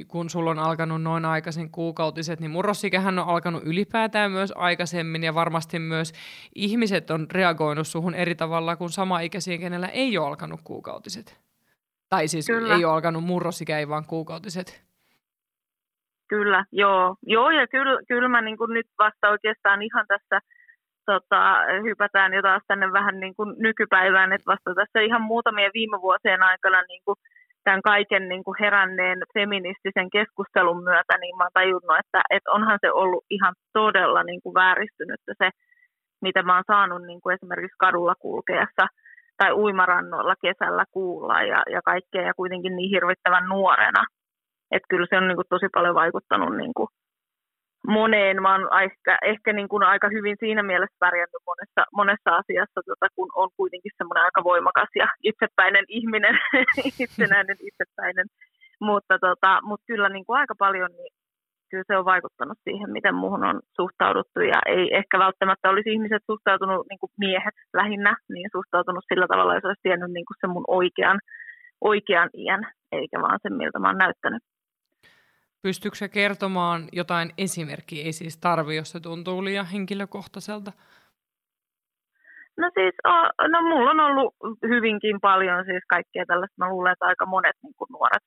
kun 0.08 0.30
sulla 0.30 0.52
on 0.52 0.60
alkanut 0.60 1.02
noin 1.02 1.26
aikaisin 1.26 1.72
kuukautiset, 1.72 2.40
niin 2.40 2.52
murrosikähän 2.52 3.20
on 3.20 3.28
alkanut 3.28 3.64
ylipäätään 3.66 4.32
myös 4.32 4.54
aikaisemmin 4.56 5.24
ja 5.24 5.36
varmasti 5.36 5.80
myös 5.80 6.14
ihmiset 6.56 7.12
on 7.12 7.28
reagoinut 7.32 7.88
suhun 7.88 8.16
eri 8.16 8.36
tavalla 8.36 8.76
kuin 8.76 8.90
sama-ikäisiä, 8.90 9.58
kenellä 9.58 9.88
ei 9.88 10.18
ole 10.18 10.28
alkanut 10.28 10.60
kuukautiset. 10.64 11.40
Tai 12.10 12.28
siis 12.28 12.46
Kyllä. 12.46 12.76
ei 12.76 12.86
ole 12.86 12.94
alkanut 12.94 13.24
murrosikä, 13.24 13.80
ei 13.80 13.90
vaan 13.90 14.06
kuukautiset. 14.06 14.87
Kyllä, 16.30 16.66
joo. 16.72 17.16
Joo, 17.26 17.50
ja 17.50 17.68
kyllä, 17.68 18.00
kyllä 18.08 18.30
mä 18.30 18.42
niin 18.42 18.58
kuin 18.58 18.74
nyt 18.74 18.88
vasta 19.00 19.30
oikeastaan 19.30 19.82
ihan 19.82 20.06
tässä 20.08 20.40
tota, 21.06 21.42
hypätään 21.84 22.34
jo 22.34 22.42
taas 22.42 22.64
tänne 22.68 22.92
vähän 22.92 23.20
niin 23.20 23.36
kuin 23.36 23.56
nykypäivään, 23.60 24.34
että 24.34 24.52
vasta 24.52 24.76
tässä 24.76 25.00
ihan 25.00 25.22
muutamien 25.22 25.72
viime 25.74 26.02
vuosien 26.02 26.44
aikana 26.44 26.82
niin 26.82 27.02
kuin 27.06 27.16
tämän 27.64 27.82
kaiken 27.82 28.30
niin 28.30 28.44
kuin 28.44 28.56
heränneen 28.60 29.20
feministisen 29.34 30.10
keskustelun 30.10 30.84
myötä, 30.84 31.14
niin 31.18 31.38
mä 31.38 31.44
oon 31.44 31.52
tajunnut, 31.54 32.00
että, 32.00 32.22
että 32.30 32.52
onhan 32.52 32.80
se 32.82 32.92
ollut 32.92 33.24
ihan 33.30 33.54
todella 33.74 34.24
niin 34.24 34.42
kuin 34.44 34.54
vääristynyt 34.54 35.22
se, 35.38 35.50
mitä 36.22 36.44
mä 36.44 36.56
oon 36.56 36.64
saanut 36.68 37.02
niin 37.06 37.22
kuin 37.22 37.34
esimerkiksi 37.36 37.84
kadulla 37.86 38.16
kulkeessa 38.20 38.86
tai 39.38 39.52
uimarannoilla 39.54 40.36
kesällä 40.42 40.86
kuulla 40.92 41.42
ja, 41.42 41.64
ja 41.72 41.82
kaikkea, 41.82 42.22
ja 42.22 42.34
kuitenkin 42.34 42.76
niin 42.76 42.90
hirvittävän 42.90 43.50
nuorena. 43.50 44.04
Että 44.72 44.90
kyllä 44.90 45.08
se 45.10 45.18
on 45.18 45.28
niin 45.28 45.40
kuin 45.40 45.52
tosi 45.54 45.68
paljon 45.74 45.96
vaikuttanut 45.96 46.58
niin 46.58 46.74
kuin 46.78 46.90
moneen. 47.88 48.42
Mä 48.42 48.52
oon 48.52 48.84
ehkä, 48.84 49.18
ehkä 49.32 49.54
niin 49.54 49.68
kuin 49.68 49.84
aika 49.84 50.08
hyvin 50.10 50.38
siinä 50.40 50.64
mielessä 50.64 50.98
pärjännyt 51.00 51.44
monessa, 51.52 51.82
monessa 52.00 52.30
asiassa, 52.40 52.80
tota, 52.86 53.08
kun 53.16 53.30
on 53.36 53.50
kuitenkin 53.58 53.92
semmoinen 53.98 54.24
aika 54.24 54.44
voimakas 54.44 54.90
ja 54.96 55.08
itsepäinen 55.24 55.86
ihminen, 55.88 56.36
itsenäinen 57.06 57.58
itsepäinen 57.70 58.28
mutta, 58.80 59.20
tota, 59.20 59.60
mutta 59.64 59.86
kyllä 59.88 60.10
niin 60.10 60.26
kuin 60.26 60.40
aika 60.40 60.56
paljon 60.60 60.92
niin 60.92 61.14
kyllä 61.70 61.84
se 61.88 61.98
on 61.98 62.06
vaikuttanut 62.06 62.58
siihen, 62.64 62.90
miten 62.92 63.16
muuhun 63.16 63.44
on 63.44 63.60
suhtauduttu. 63.76 64.40
Ja 64.40 64.60
ei 64.66 64.96
ehkä 64.96 65.20
välttämättä 65.20 65.70
olisi 65.70 65.90
ihmiset 65.94 66.24
suhtautunut, 66.26 66.86
niin 66.90 67.00
kuin 67.00 67.12
miehet 67.18 67.56
lähinnä, 67.74 68.16
niin 68.30 68.50
suhtautunut 68.52 69.06
sillä 69.08 69.28
tavalla, 69.28 69.56
jos 69.56 69.66
olisi 69.66 69.82
tiennyt 69.84 70.12
niin 70.12 70.26
kuin 70.26 70.38
se 70.42 70.48
mun 70.48 70.66
oikean, 70.68 71.20
oikean 71.82 72.30
iän, 72.34 72.64
eikä 72.92 73.22
vaan 73.22 73.40
sen, 73.42 73.54
miltä 73.54 73.80
mä 73.80 73.88
oon 73.88 73.98
näyttänyt. 73.98 74.44
Pystyykö 75.68 76.08
kertomaan 76.20 76.82
jotain 76.92 77.30
esimerkkiä? 77.38 78.06
Ei 78.06 78.14
siis 78.14 78.38
tarvi, 78.38 78.76
jos 78.76 78.92
se 78.92 79.00
tuntuu 79.00 79.44
liian 79.44 79.66
henkilökohtaiselta. 79.74 80.72
No 82.62 82.68
siis, 82.78 82.96
no 83.54 83.62
mulla 83.62 83.90
on 83.92 84.00
ollut 84.00 84.34
hyvinkin 84.72 85.18
paljon 85.22 85.66
siis 85.66 85.84
kaikkea 85.90 86.26
tällaista. 86.28 86.56
Mä 86.58 86.70
luulen, 86.70 86.92
että 86.92 87.06
aika 87.06 87.26
monet 87.26 87.56
niin 87.64 87.74
kuin 87.78 87.88
nuoret, 87.92 88.24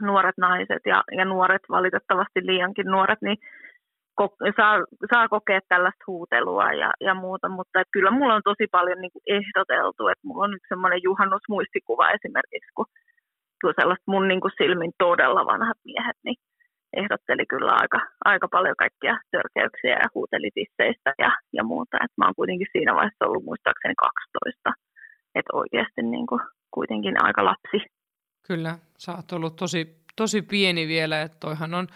nuoret 0.00 0.38
naiset 0.38 0.82
ja, 0.86 1.04
ja 1.18 1.24
nuoret, 1.24 1.62
valitettavasti 1.70 2.40
liiankin 2.46 2.86
nuoret, 2.86 3.22
niin 3.22 3.38
ko, 4.14 4.24
saa, 4.56 4.74
saa 5.12 5.28
kokea 5.28 5.60
tällaista 5.68 6.04
huutelua 6.06 6.72
ja, 6.72 6.90
ja 7.00 7.14
muuta, 7.14 7.48
mutta 7.48 7.82
kyllä 7.92 8.10
mulla 8.10 8.34
on 8.34 8.48
tosi 8.50 8.66
paljon 8.70 9.00
niin 9.00 9.12
kuin 9.12 9.22
ehdoteltu, 9.38 10.08
että 10.08 10.26
mulla 10.26 10.44
on 10.44 10.54
yksi 10.54 10.68
semmoinen 10.68 11.00
juhannusmuistikuva 11.02 12.10
esimerkiksi, 12.10 12.70
kun, 12.74 12.86
kun 13.60 13.74
sellaista 13.80 14.12
mun 14.12 14.28
niin 14.28 14.40
kuin 14.40 14.58
silmin 14.62 14.92
todella 14.98 15.46
vanhat 15.46 15.78
miehet, 15.84 16.16
niin 16.24 16.36
ehdotteli 16.96 17.46
kyllä 17.46 17.72
aika, 17.82 18.00
aika 18.24 18.48
paljon 18.48 18.76
kaikkia 18.78 19.18
törkeyksiä 19.30 19.96
ja 20.02 20.08
huuteli 20.14 20.50
tisseistä 20.54 21.14
ja, 21.18 21.30
ja 21.52 21.64
muuta. 21.64 21.96
Et 22.04 22.12
mä 22.16 22.24
oon 22.26 22.34
kuitenkin 22.40 22.66
siinä 22.72 22.94
vaiheessa 22.94 23.26
ollut 23.26 23.44
muistaakseni 23.44 23.94
12, 23.94 24.72
että 25.34 25.52
oikeasti 25.52 26.02
niin 26.02 26.26
kuin, 26.26 26.40
kuitenkin 26.70 27.24
aika 27.24 27.44
lapsi. 27.44 27.78
Kyllä, 28.46 28.78
sä 28.98 29.12
oot 29.12 29.32
ollut 29.32 29.56
tosi, 29.56 29.96
tosi 30.16 30.42
pieni 30.42 30.88
vielä, 30.88 31.22
että 31.22 31.38
toihan 31.40 31.74
on 31.74 31.86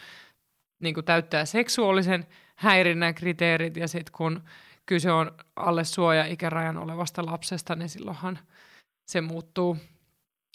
niin 0.82 0.94
kuin 0.94 1.04
täyttää 1.04 1.44
seksuaalisen 1.44 2.24
häirinnän 2.56 3.14
kriteerit 3.14 3.76
ja 3.76 3.88
sitten 3.88 4.12
kun 4.16 4.40
kyse 4.86 5.12
on 5.12 5.30
alle 5.56 5.84
suoja-ikärajan 5.84 6.78
olevasta 6.78 7.26
lapsesta, 7.26 7.74
niin 7.74 7.88
silloinhan 7.88 8.38
se 9.06 9.20
muuttuu 9.20 9.76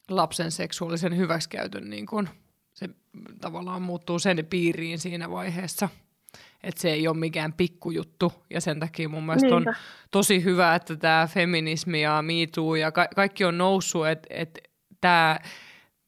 lapsen 0.09 0.51
seksuaalisen 0.51 1.17
hyväksikäytön 1.17 1.89
niin 1.89 2.05
kuin 2.05 2.29
se 2.73 2.89
tavallaan 3.41 3.81
muuttuu 3.81 4.19
sen 4.19 4.45
piiriin 4.49 4.99
siinä 4.99 5.31
vaiheessa. 5.31 5.89
Että 6.63 6.81
se 6.81 6.91
ei 6.91 7.07
ole 7.07 7.17
mikään 7.17 7.53
pikkujuttu 7.53 8.33
ja 8.49 8.61
sen 8.61 8.79
takia 8.79 9.09
mun 9.09 9.25
mielestä 9.25 9.49
Niinpä. 9.49 9.69
on 9.69 9.75
tosi 10.11 10.43
hyvä, 10.43 10.75
että 10.75 10.95
tämä 10.95 11.27
feminismi 11.33 12.01
ja 12.01 12.21
miituu 12.21 12.75
ja 12.75 12.91
ka- 12.91 13.07
kaikki 13.15 13.45
on 13.45 13.57
noussut, 13.57 14.07
että 14.07 14.27
et 14.29 14.59
tämä, 15.01 15.39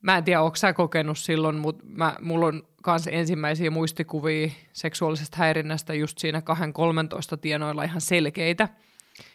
mä 0.02 0.18
en 0.18 0.24
tiedä, 0.24 0.42
onko 0.42 0.56
sä 0.56 0.74
kokenut 0.74 1.18
silloin, 1.18 1.56
mutta 1.56 1.84
mä, 1.88 2.16
mulla 2.22 2.46
on 2.46 2.64
myös 2.88 3.08
ensimmäisiä 3.12 3.72
muistikuvia 3.72 4.50
seksuaalisesta 4.74 5.38
häirinnästä 5.38 5.94
just 5.94 6.18
siinä 6.18 6.40
2-13 6.40 7.38
tienoilla 7.42 7.84
ihan 7.84 8.02
selkeitä. 8.02 8.70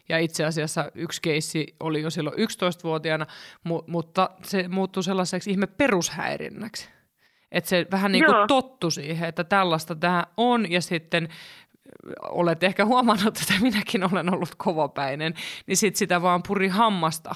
Ja 0.09 0.19
itse 0.19 0.45
asiassa 0.45 0.91
yksi 0.95 1.23
keissi 1.23 1.67
oli 1.81 2.03
jo 2.03 2.11
silloin 2.11 2.37
11-vuotiaana, 2.39 3.27
mu- 3.69 3.85
mutta 3.87 4.31
se 4.43 4.69
muuttui 4.69 5.03
sellaiseksi 5.03 5.51
ihme 5.51 5.67
perushäirinnäksi. 5.67 6.91
Että 7.53 7.69
se 7.69 7.87
vähän 7.91 8.13
niin 8.13 8.25
kuin 8.25 8.49
tottu 8.49 8.91
siihen, 8.91 9.29
että 9.29 9.45
tällaista 9.45 9.95
tämä 9.95 10.25
on 10.37 10.71
ja 10.71 10.81
sitten 10.81 11.29
olet 12.23 12.63
ehkä 12.63 12.85
huomannut, 12.85 13.37
että 13.37 13.55
minäkin 13.69 14.13
olen 14.13 14.35
ollut 14.35 14.55
kovapäinen, 14.57 15.35
niin 15.67 15.77
sitten 15.77 15.99
sitä 15.99 16.23
vaan 16.23 16.43
puri 16.49 16.69
hammasta. 16.69 17.35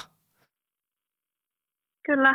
Kyllä. 2.06 2.34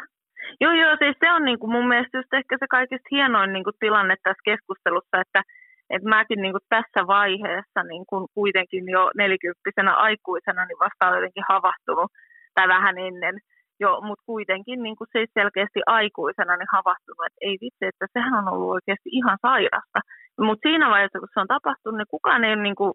Joo, 0.61 0.73
joo, 0.73 0.95
siis 0.99 1.15
se 1.19 1.31
on 1.31 1.45
niin 1.45 1.59
kuin 1.59 1.71
mun 1.71 1.87
mielestä 1.87 2.17
just 2.17 2.33
ehkä 2.33 2.57
se 2.59 2.67
kaikista 2.69 3.07
hienoin 3.11 3.53
niin 3.53 3.63
kuin 3.63 3.75
tilanne 3.79 4.15
tässä 4.23 4.41
keskustelussa, 4.45 5.21
että, 5.21 5.43
että 5.89 6.09
mäkin 6.09 6.41
niin 6.41 6.53
kuin 6.53 6.69
tässä 6.69 7.07
vaiheessa 7.07 7.81
niin 7.83 8.05
kuin 8.09 8.27
kuitenkin 8.33 8.89
jo 8.89 9.11
nelikymppisenä 9.15 9.93
aikuisena 10.07 10.65
niin 10.65 10.79
vasta 10.79 11.07
olen 11.07 11.17
jotenkin 11.17 11.49
havahtunut, 11.49 12.11
tai 12.55 12.67
vähän 12.67 12.97
ennen, 12.97 13.35
jo, 13.79 14.01
mutta 14.01 14.23
kuitenkin 14.25 14.83
niin 14.83 14.95
kuin 14.95 15.07
siis 15.11 15.29
selkeästi 15.33 15.81
aikuisena 15.85 16.57
niin 16.57 16.75
havahtunut, 16.77 17.25
että 17.27 17.41
ei 17.41 17.57
vitsi, 17.61 17.85
että 17.85 18.05
sehän 18.13 18.33
on 18.39 18.47
ollut 18.53 18.73
oikeasti 18.77 19.09
ihan 19.19 19.37
sairasta. 19.41 19.99
Mutta 20.45 20.69
siinä 20.69 20.89
vaiheessa, 20.89 21.19
kun 21.19 21.33
se 21.33 21.39
on 21.39 21.53
tapahtunut, 21.55 21.97
niin 21.97 22.13
kukaan 22.15 22.43
ei 22.43 22.53
ole 22.53 22.63
niin 22.63 22.75
kuin, 22.75 22.93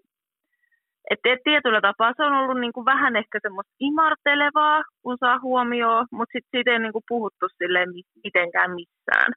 et 1.10 1.20
tietyllä 1.44 1.80
tapaa 1.80 2.12
se 2.16 2.22
on 2.24 2.32
ollut 2.32 2.60
niin 2.60 2.72
kuin 2.72 2.84
vähän 2.84 3.16
ehkä 3.16 3.38
semmoista 3.42 3.72
imartelevaa, 3.80 4.82
kun 5.02 5.16
saa 5.20 5.38
huomioon, 5.42 6.06
mutta 6.12 6.32
sitten 6.32 6.50
siitä 6.50 6.70
ei 6.70 6.78
niin 6.78 6.92
kuin 6.92 7.08
puhuttu 7.08 7.46
silleen 7.58 7.88
mitenkään 8.24 8.70
missään. 8.70 9.32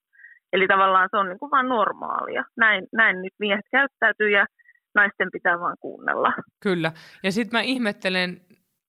Eli 0.54 0.68
tavallaan 0.68 1.10
se 1.12 1.18
on 1.18 1.30
niin 1.30 1.40
kuin 1.40 1.52
vaan 1.52 1.70
normaalia. 1.70 2.44
Näin, 2.58 2.88
näin 2.92 3.22
nyt 3.22 3.34
miehet 3.40 3.66
käyttäytyy 3.72 4.30
ja 4.30 4.46
naisten 4.96 5.30
pitää 5.32 5.60
vaan 5.60 5.78
kuunnella. 5.80 6.34
Kyllä. 6.60 6.92
Ja 7.24 7.32
sitten 7.32 7.58
mä 7.58 7.62
ihmettelen 7.62 8.42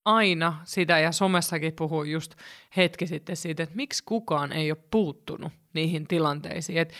aina 0.05 0.53
sitä, 0.63 0.99
ja 0.99 1.11
somessakin 1.11 1.73
puhuin 1.77 2.11
just 2.11 2.35
hetki 2.77 3.07
sitten 3.07 3.35
siitä, 3.35 3.63
että 3.63 3.75
miksi 3.75 4.03
kukaan 4.05 4.51
ei 4.51 4.71
ole 4.71 4.77
puuttunut 4.91 5.53
niihin 5.73 6.07
tilanteisiin. 6.07 6.77
Et 6.77 6.93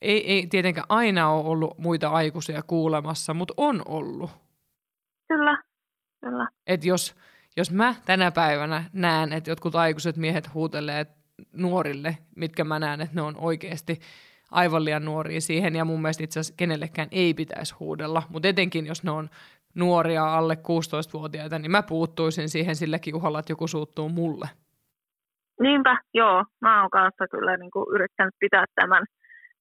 ei, 0.00 0.32
ei 0.32 0.46
tietenkään 0.46 0.86
aina 0.88 1.30
ole 1.30 1.48
ollut 1.48 1.78
muita 1.78 2.08
aikuisia 2.08 2.62
kuulemassa, 2.66 3.34
mutta 3.34 3.54
on 3.56 3.82
ollut. 3.88 4.30
Kyllä, 5.28 5.62
kyllä. 6.24 6.48
Et 6.66 6.84
jos, 6.84 7.16
jos 7.56 7.70
mä 7.70 7.94
tänä 8.06 8.30
päivänä 8.30 8.84
näen, 8.92 9.32
että 9.32 9.50
jotkut 9.50 9.74
aikuiset 9.74 10.16
miehet 10.16 10.54
huutelee 10.54 11.06
nuorille, 11.52 12.18
mitkä 12.36 12.64
mä 12.64 12.78
näen, 12.78 13.00
että 13.00 13.14
ne 13.14 13.22
on 13.22 13.34
oikeasti 13.38 14.00
aivan 14.50 14.84
liian 14.84 15.04
nuoria 15.04 15.40
siihen, 15.40 15.76
ja 15.76 15.84
mun 15.84 16.02
mielestä 16.02 16.24
itse 16.24 16.40
asiassa 16.40 16.54
kenellekään 16.56 17.08
ei 17.10 17.34
pitäisi 17.34 17.74
huudella, 17.80 18.22
mutta 18.28 18.48
etenkin 18.48 18.86
jos 18.86 19.04
ne 19.04 19.10
on 19.10 19.28
nuoria 19.74 20.34
alle 20.34 20.54
16-vuotiaita, 20.54 21.58
niin 21.58 21.70
mä 21.70 21.82
puuttuisin 21.82 22.48
siihen 22.48 22.76
silläkin 22.76 23.14
uhalla, 23.14 23.38
että 23.38 23.52
joku 23.52 23.66
suuttuu 23.66 24.08
mulle. 24.08 24.48
Niinpä, 25.60 25.96
joo. 26.14 26.44
Mä 26.60 26.80
oon 26.80 26.90
kanssa 26.90 27.28
kyllä 27.28 27.56
niin 27.56 27.70
kuin 27.70 27.86
yrittänyt 27.94 28.34
pitää 28.40 28.64
tämän, 28.74 29.04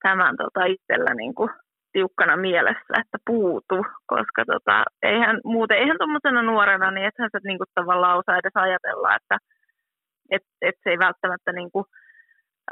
tämän 0.02 0.36
tota 0.38 0.66
itsellä 0.66 1.14
niin 1.16 1.36
kuin 1.36 1.50
tiukkana 1.92 2.38
mielessä, 2.38 2.94
että 3.02 3.18
puutu, 3.26 3.78
koska 4.08 4.46
tota, 4.54 4.84
eihän, 5.04 5.40
muuten, 5.44 5.78
eihän 5.78 5.98
tuommoisena 5.98 6.42
nuorena, 6.42 6.92
niin 6.92 7.06
ethän 7.06 7.30
sä 7.32 7.40
niin 7.44 7.58
kuin 7.58 7.68
tavallaan 7.76 8.18
osaa 8.18 8.38
edes 8.38 8.56
ajatella, 8.56 9.16
että 9.16 9.38
et, 10.32 10.44
et 10.62 10.76
se 10.84 10.90
ei 10.90 11.00
välttämättä 11.00 11.52
niin 11.52 11.72
kuin, 11.72 11.86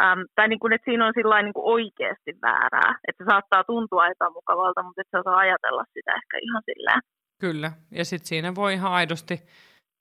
äm, 0.04 0.26
tai 0.36 0.48
niin 0.48 0.60
kuin, 0.60 0.74
että 0.74 0.86
siinä 0.86 1.08
on 1.08 1.14
sillä 1.16 1.42
niin 1.42 1.54
kuin 1.54 1.72
oikeasti 1.76 2.32
väärää, 2.42 3.00
että 3.08 3.24
se 3.24 3.28
saattaa 3.30 3.64
tuntua 3.64 4.08
epämukavalta, 4.08 4.84
mutta 4.84 5.02
et 5.02 5.08
sä 5.12 5.20
osaa 5.20 5.38
ajatella 5.38 5.84
sitä 5.94 6.12
ehkä 6.16 6.38
ihan 6.42 6.64
silleen 6.66 7.02
Kyllä, 7.40 7.72
ja 7.92 8.06
sitten 8.06 8.28
siinä 8.28 8.56
voi 8.56 8.74
ihan 8.74 8.92
aidosti 8.92 9.40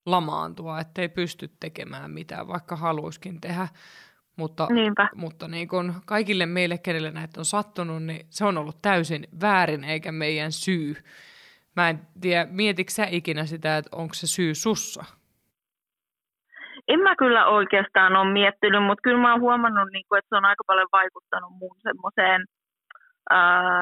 lamaantua, 0.06 0.80
ettei 0.80 1.08
pysty 1.08 1.50
tekemään 1.60 2.10
mitään, 2.10 2.48
vaikka 2.48 2.76
haluaisikin 2.76 3.40
tehdä. 3.40 3.68
Mutta, 4.36 4.66
Niinpä. 4.70 5.08
mutta 5.14 5.48
niin 5.48 5.68
kun 5.68 5.94
kaikille 6.06 6.46
meille, 6.46 6.78
kenelle 6.78 7.10
näitä 7.10 7.40
on 7.40 7.44
sattunut, 7.44 8.02
niin 8.02 8.26
se 8.30 8.44
on 8.44 8.58
ollut 8.58 8.82
täysin 8.82 9.28
väärin 9.40 9.84
eikä 9.84 10.12
meidän 10.12 10.52
syy. 10.52 10.96
Mä 11.76 11.88
en 11.88 12.00
tiedä, 12.20 12.46
mietitkö 12.50 12.92
sä 12.92 13.06
ikinä 13.10 13.46
sitä, 13.46 13.76
että 13.76 13.96
onko 13.96 14.14
se 14.14 14.26
syy 14.26 14.54
sussa? 14.54 15.04
En 16.88 17.00
mä 17.00 17.16
kyllä 17.16 17.46
oikeastaan 17.46 18.16
ole 18.16 18.32
miettinyt, 18.32 18.84
mutta 18.84 19.02
kyllä 19.02 19.22
mä 19.22 19.32
oon 19.32 19.40
huomannut, 19.40 19.88
niin 19.92 20.04
kuin, 20.08 20.18
että 20.18 20.28
se 20.28 20.36
on 20.36 20.44
aika 20.44 20.64
paljon 20.66 20.88
vaikuttanut 20.92 21.52
mun 21.60 21.76
semmoiseen 21.82 22.44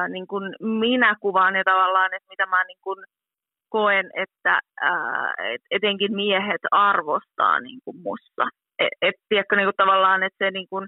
niin 0.09 0.27
kuin 0.27 0.55
minä-kuvaan 0.59 1.55
ja 1.55 1.63
tavallaan, 1.63 2.13
että 2.13 2.29
mitä 2.29 2.45
mä 2.45 2.63
niin 2.63 2.81
kuin, 2.81 2.97
koen, 3.69 4.09
että 4.13 4.59
ää, 4.81 5.33
et 5.53 5.61
etenkin 5.71 6.15
miehet 6.15 6.61
arvostaa 6.71 7.59
niin 7.59 7.79
kuin 7.85 7.97
musta. 8.01 8.47
Et, 8.79 8.87
et, 9.01 9.15
tiedätkö, 9.29 9.55
niin 9.55 9.65
kuin 9.65 9.81
tavallaan, 9.83 10.23
että 10.23 10.45
se, 10.45 10.51
niin 10.51 10.67
kuin, 10.69 10.87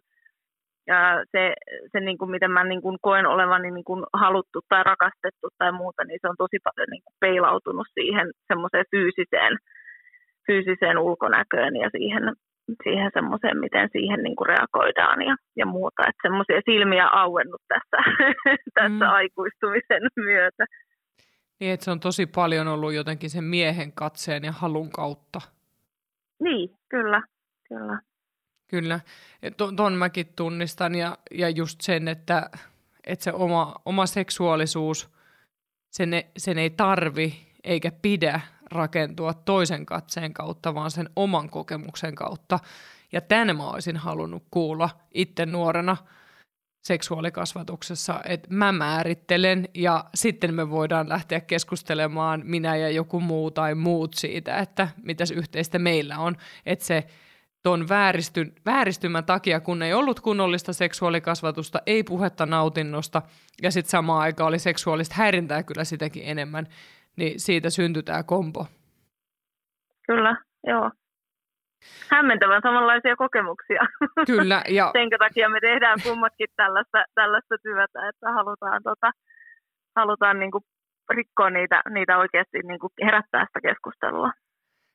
ää, 0.89 1.23
se, 1.31 1.53
se 1.91 1.99
niin 1.99 2.17
kuin, 2.17 2.31
miten 2.31 2.51
mä 2.51 2.63
niin 2.63 2.81
kuin 2.81 2.97
koen 3.01 3.25
olevani 3.25 3.71
niin 3.71 3.83
kuin 3.83 4.03
haluttu 4.13 4.59
tai 4.69 4.83
rakastettu 4.83 5.47
tai 5.57 5.71
muuta, 5.71 6.03
niin 6.03 6.19
se 6.21 6.27
on 6.29 6.35
tosi 6.37 6.57
paljon 6.63 6.87
niin 6.91 7.03
kuin 7.03 7.15
peilautunut 7.19 7.87
siihen 7.93 8.31
semmoiseen 8.47 8.85
fyysiseen, 8.91 9.57
fyysiseen 10.49 10.97
ulkonäköön 10.97 11.75
ja 11.75 11.89
siihen, 11.97 12.23
siihen 12.83 13.11
semmoiseen, 13.13 13.57
miten 13.59 13.89
siihen 13.91 14.23
niin 14.23 14.35
kuin 14.35 14.47
reagoidaan 14.47 15.21
ja, 15.21 15.35
ja 15.55 15.65
muuta. 15.65 16.01
Että 16.09 16.21
semmoisia 16.21 16.61
silmiä 16.65 17.07
auennut 17.07 17.61
tässä, 17.67 17.97
tässä 18.79 19.05
mm. 19.05 19.11
aikuistumisen 19.19 20.03
myötä. 20.15 20.65
Niin, 21.59 21.73
että 21.73 21.83
se 21.83 21.91
on 21.91 21.99
tosi 21.99 22.25
paljon 22.25 22.67
ollut 22.67 22.93
jotenkin 22.93 23.29
sen 23.29 23.43
miehen 23.43 23.91
katseen 23.91 24.43
ja 24.43 24.51
halun 24.51 24.89
kautta. 24.89 25.41
Niin, 26.43 26.69
kyllä, 26.89 27.21
kyllä. 27.67 27.99
Kyllä, 28.69 28.99
ton, 29.57 29.75
ton 29.75 29.93
mäkin 29.93 30.25
tunnistan 30.35 30.95
ja, 30.95 31.17
ja 31.31 31.49
just 31.49 31.81
sen, 31.81 32.07
että, 32.07 32.49
että 33.07 33.23
se 33.23 33.33
oma, 33.33 33.75
oma 33.85 34.05
seksuaalisuus, 34.05 35.09
sen, 35.89 36.09
sen 36.37 36.57
ei 36.57 36.69
tarvi 36.69 37.33
eikä 37.63 37.91
pidä 38.01 38.41
rakentua 38.71 39.33
toisen 39.33 39.85
katseen 39.85 40.33
kautta, 40.33 40.75
vaan 40.75 40.91
sen 40.91 41.09
oman 41.15 41.49
kokemuksen 41.49 42.15
kautta. 42.15 42.59
Ja 43.11 43.21
tämän 43.21 43.57
mä 43.57 43.69
olisin 43.69 43.97
halunnut 43.97 44.43
kuulla 44.51 44.89
itse 45.13 45.45
nuorena 45.45 45.97
seksuaalikasvatuksessa, 46.83 48.21
että 48.25 48.47
mä 48.51 48.71
määrittelen 48.71 49.69
ja 49.73 50.05
sitten 50.15 50.53
me 50.53 50.69
voidaan 50.69 51.09
lähteä 51.09 51.41
keskustelemaan 51.41 52.41
minä 52.45 52.75
ja 52.75 52.89
joku 52.89 53.19
muu 53.19 53.51
tai 53.51 53.75
muut 53.75 54.13
siitä, 54.13 54.57
että 54.57 54.87
mitäs 55.03 55.31
yhteistä 55.31 55.79
meillä 55.79 56.17
on. 56.17 56.35
Että 56.65 56.85
se 56.85 57.07
tuon 57.63 57.89
vääristyn, 57.89 58.53
vääristymän 58.65 59.25
takia, 59.25 59.59
kun 59.59 59.81
ei 59.81 59.93
ollut 59.93 60.19
kunnollista 60.19 60.73
seksuaalikasvatusta, 60.73 61.81
ei 61.85 62.03
puhetta 62.03 62.45
nautinnosta 62.45 63.21
ja 63.61 63.71
sitten 63.71 63.91
samaan 63.91 64.21
aikaan 64.21 64.47
oli 64.47 64.59
seksuaalista 64.59 65.15
häirintää 65.17 65.63
kyllä 65.63 65.83
sitäkin 65.83 66.23
enemmän, 66.25 66.67
niin 67.19 67.39
siitä 67.39 67.69
syntyi 67.69 68.03
tämä 68.03 68.23
kombo. 68.23 68.65
Kyllä, 70.07 70.35
joo. 70.67 70.91
Hämmentävän 72.11 72.61
samanlaisia 72.63 73.15
kokemuksia. 73.15 73.81
Kyllä. 74.25 74.63
Ja... 74.77 74.91
Sen 74.93 75.09
takia 75.19 75.49
me 75.49 75.59
tehdään 75.61 75.99
kummatkin 76.03 76.47
tällaista, 76.55 77.03
tällaista 77.15 77.55
työtä, 77.63 78.09
että 78.09 78.31
halutaan, 78.33 78.83
tota, 78.83 79.11
halutaan 79.95 80.39
niin 80.39 80.51
kuin 80.51 80.63
rikkoa 81.09 81.49
niitä, 81.49 81.81
niitä 81.89 82.17
oikeasti 82.17 82.59
niin 82.59 82.79
kuin 82.79 82.93
herättää 83.05 83.45
sitä 83.45 83.61
keskustelua. 83.61 84.31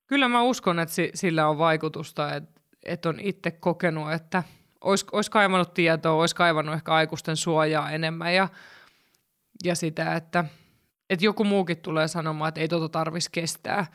Kyllä 0.06 0.28
mä 0.28 0.42
uskon, 0.42 0.78
että 0.78 0.94
sillä 1.14 1.48
on 1.48 1.58
vaikutusta, 1.58 2.34
että, 2.34 2.60
että 2.86 3.08
on 3.08 3.20
itse 3.20 3.50
kokenut, 3.50 4.12
että 4.12 4.42
olisi, 4.80 5.06
olisi 5.12 5.30
kaivannut 5.30 5.74
tietoa, 5.74 6.20
olisi 6.20 6.36
kaivannut 6.36 6.74
ehkä 6.74 6.92
aikuisten 6.92 7.36
suojaa 7.36 7.90
enemmän 7.90 8.34
ja, 8.34 8.48
ja 9.64 9.74
sitä, 9.74 10.14
että, 10.14 10.44
että 11.14 11.24
joku 11.24 11.44
muukin 11.44 11.76
tulee 11.76 12.08
sanomaan, 12.08 12.48
että 12.48 12.60
ei 12.60 12.68
tota 12.68 12.88
tarvitsisi 12.88 13.30
kestää. 13.32 13.86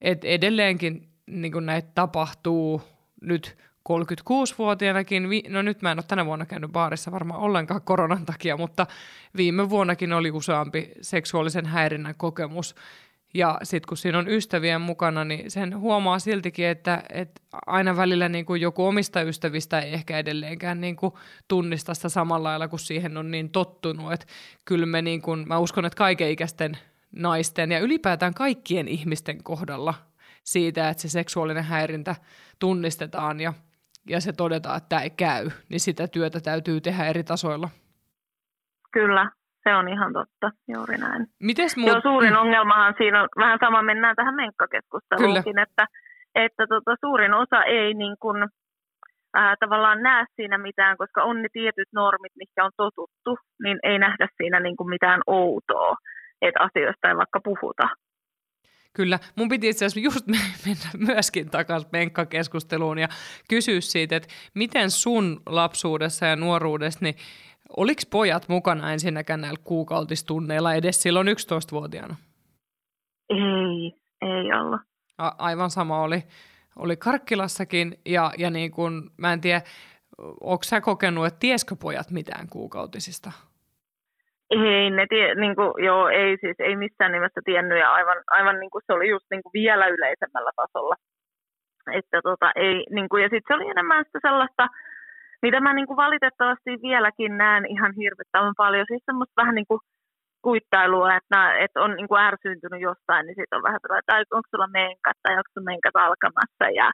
Että 0.00 0.26
edelleenkin 0.26 1.08
niin 1.26 1.52
kuin 1.52 1.66
näitä 1.66 1.88
tapahtuu 1.94 2.82
nyt 3.20 3.56
36-vuotiaanakin, 3.88 5.28
no 5.48 5.62
nyt 5.62 5.82
mä 5.82 5.92
en 5.92 5.98
ole 5.98 6.04
tänä 6.08 6.26
vuonna 6.26 6.46
käynyt 6.46 6.72
baarissa 6.72 7.12
varmaan 7.12 7.40
ollenkaan 7.40 7.82
koronan 7.82 8.26
takia, 8.26 8.56
mutta 8.56 8.86
viime 9.36 9.70
vuonnakin 9.70 10.12
oli 10.12 10.30
useampi 10.30 10.92
seksuaalisen 11.00 11.66
häirinnän 11.66 12.14
kokemus. 12.14 12.74
Ja 13.34 13.58
sitten 13.62 13.88
kun 13.88 13.96
siinä 13.96 14.18
on 14.18 14.28
ystävien 14.28 14.80
mukana, 14.80 15.24
niin 15.24 15.50
sen 15.50 15.78
huomaa 15.78 16.18
siltikin, 16.18 16.66
että, 16.66 17.02
että 17.12 17.40
aina 17.66 17.96
välillä 17.96 18.28
niin 18.28 18.46
kuin 18.46 18.60
joku 18.60 18.86
omista 18.86 19.22
ystävistä 19.22 19.80
ei 19.80 19.92
ehkä 19.92 20.18
edelleenkään 20.18 20.80
niin 20.80 20.96
kuin 20.96 21.14
tunnista 21.48 21.94
sitä 21.94 22.08
samalla 22.08 22.48
lailla, 22.48 22.68
kun 22.68 22.78
siihen 22.78 23.16
on 23.16 23.30
niin 23.30 23.50
tottunut. 23.50 24.12
Että 24.12 24.26
kyllä 24.64 24.86
me 24.86 25.02
niin 25.02 25.22
kuin, 25.22 25.48
mä 25.48 25.58
uskon, 25.58 25.84
että 25.84 25.96
kaikenikäisten 25.96 26.78
naisten 27.16 27.72
ja 27.72 27.78
ylipäätään 27.78 28.34
kaikkien 28.34 28.88
ihmisten 28.88 29.42
kohdalla 29.42 29.94
siitä, 30.44 30.88
että 30.88 31.02
se 31.02 31.08
seksuaalinen 31.08 31.64
häirintä 31.64 32.16
tunnistetaan 32.58 33.40
ja, 33.40 33.52
ja 34.08 34.20
se 34.20 34.32
todetaan, 34.32 34.76
että 34.76 34.88
tämä 34.88 35.02
ei 35.02 35.10
käy, 35.10 35.50
niin 35.68 35.80
sitä 35.80 36.08
työtä 36.08 36.40
täytyy 36.40 36.80
tehdä 36.80 37.06
eri 37.06 37.24
tasoilla. 37.24 37.68
Kyllä, 38.92 39.30
se 39.64 39.74
on 39.74 39.88
ihan 39.88 40.12
totta, 40.12 40.50
juuri 40.68 40.96
näin. 40.96 41.26
Mites 41.42 41.76
muu... 41.76 41.88
Joo, 41.88 42.00
suurin 42.00 42.32
mm. 42.32 42.38
ongelmahan 42.38 42.94
siinä 42.98 43.22
on, 43.22 43.28
vähän 43.36 43.58
sama 43.60 43.82
mennään 43.82 44.16
tähän 44.16 44.34
menkkakeskusteluunkin, 44.34 45.58
että, 45.58 45.86
että 46.34 46.66
tota, 46.66 46.96
suurin 47.00 47.34
osa 47.34 47.62
ei 47.62 47.94
niin 47.94 48.16
kuin, 48.20 48.48
ää, 49.34 49.54
tavallaan 49.60 50.02
näe 50.02 50.24
siinä 50.36 50.58
mitään, 50.58 50.96
koska 50.96 51.22
on 51.22 51.42
ne 51.42 51.48
tietyt 51.52 51.88
normit, 51.92 52.32
mitkä 52.36 52.64
on 52.64 52.70
totuttu, 52.76 53.38
niin 53.62 53.78
ei 53.82 53.98
nähdä 53.98 54.28
siinä 54.36 54.60
niin 54.60 54.76
kuin 54.76 54.90
mitään 54.90 55.20
outoa, 55.26 55.96
että 56.42 56.60
asioista 56.60 57.08
ei 57.08 57.16
vaikka 57.16 57.40
puhuta. 57.44 57.88
Kyllä, 58.96 59.18
mun 59.36 59.48
piti 59.48 59.68
itse 59.68 59.84
asiassa 59.84 60.00
just 60.00 60.26
mennä 60.66 61.14
myöskin 61.14 61.50
takaisin 61.50 61.90
penkkakeskusteluun 61.90 62.98
ja 62.98 63.08
kysyä 63.48 63.80
siitä, 63.80 64.16
että 64.16 64.28
miten 64.54 64.90
sun 64.90 65.40
lapsuudessa 65.46 66.26
ja 66.26 66.36
nuoruudessa, 66.36 67.00
niin 67.02 67.14
oliko 67.76 68.02
pojat 68.10 68.48
mukana 68.48 68.92
ensinnäkään 68.92 69.40
näillä 69.40 69.60
kuukautistunneilla 69.64 70.74
edes 70.74 71.02
silloin 71.02 71.28
11-vuotiaana? 71.28 72.16
Ei, 73.30 73.92
ei 74.22 74.52
ollut. 74.60 74.80
A- 75.18 75.36
aivan 75.38 75.70
sama 75.70 76.02
oli, 76.02 76.22
oli 76.76 76.96
Karkkilassakin 76.96 77.98
ja, 78.06 78.30
ja 78.38 78.50
niin 78.50 78.70
kun, 78.70 79.10
mä 79.16 79.32
en 79.32 79.40
tiedä, 79.40 79.60
onko 80.40 80.62
sä 80.62 80.80
kokenut, 80.80 81.26
että 81.26 81.40
tieskö 81.40 81.76
pojat 81.82 82.10
mitään 82.10 82.48
kuukautisista? 82.48 83.32
Ei, 84.50 84.90
ne 84.90 85.06
tie, 85.08 85.34
niin 85.34 85.56
kuin, 85.56 85.84
joo, 85.84 86.08
ei 86.08 86.36
siis, 86.40 86.56
ei 86.58 86.76
missään 86.76 87.12
nimessä 87.12 87.40
tiennyt 87.44 87.78
ja 87.78 87.92
aivan, 87.92 88.16
aivan 88.26 88.60
niin 88.60 88.70
kuin 88.70 88.82
se 88.86 88.92
oli 88.92 89.08
just 89.08 89.26
niin 89.30 89.42
kuin 89.42 89.52
vielä 89.52 89.86
yleisemmällä 89.86 90.50
tasolla. 90.56 90.94
Että 91.92 92.20
tota, 92.22 92.52
ei, 92.56 92.86
niin 92.90 93.08
kuin, 93.08 93.22
ja 93.22 93.28
sitten 93.28 93.48
se 93.48 93.54
oli 93.54 93.70
enemmän 93.70 94.04
sitä 94.04 94.18
sellaista, 94.22 94.68
mitä 95.44 95.60
mä 95.60 95.72
niin 95.74 95.88
kuin 95.88 96.02
valitettavasti 96.06 96.70
vieläkin 96.88 97.32
näen 97.42 97.64
ihan 97.74 97.92
hirvittävän 98.00 98.56
paljon, 98.62 98.86
siis 98.88 99.02
semmoista 99.06 99.40
vähän 99.42 99.54
niin 99.54 99.70
kuin 99.70 99.80
kuittailua, 100.46 101.08
että, 101.18 101.40
että 101.64 101.82
on 101.84 101.92
niin 101.96 102.08
kuin 102.08 102.22
ärsyyntynyt 102.28 102.80
jostain, 102.88 103.22
niin 103.26 103.36
sitten 103.38 103.56
on 103.58 103.66
vähän 103.68 103.80
tällainen, 103.80 104.22
että 104.22 104.36
onko 104.36 104.48
sulla 104.50 104.76
menkat 104.80 105.18
tai 105.22 105.32
onko 105.36 105.50
sulla 105.52 105.70
menkat 105.72 105.96
alkamassa 106.06 106.66
ja, 106.80 106.88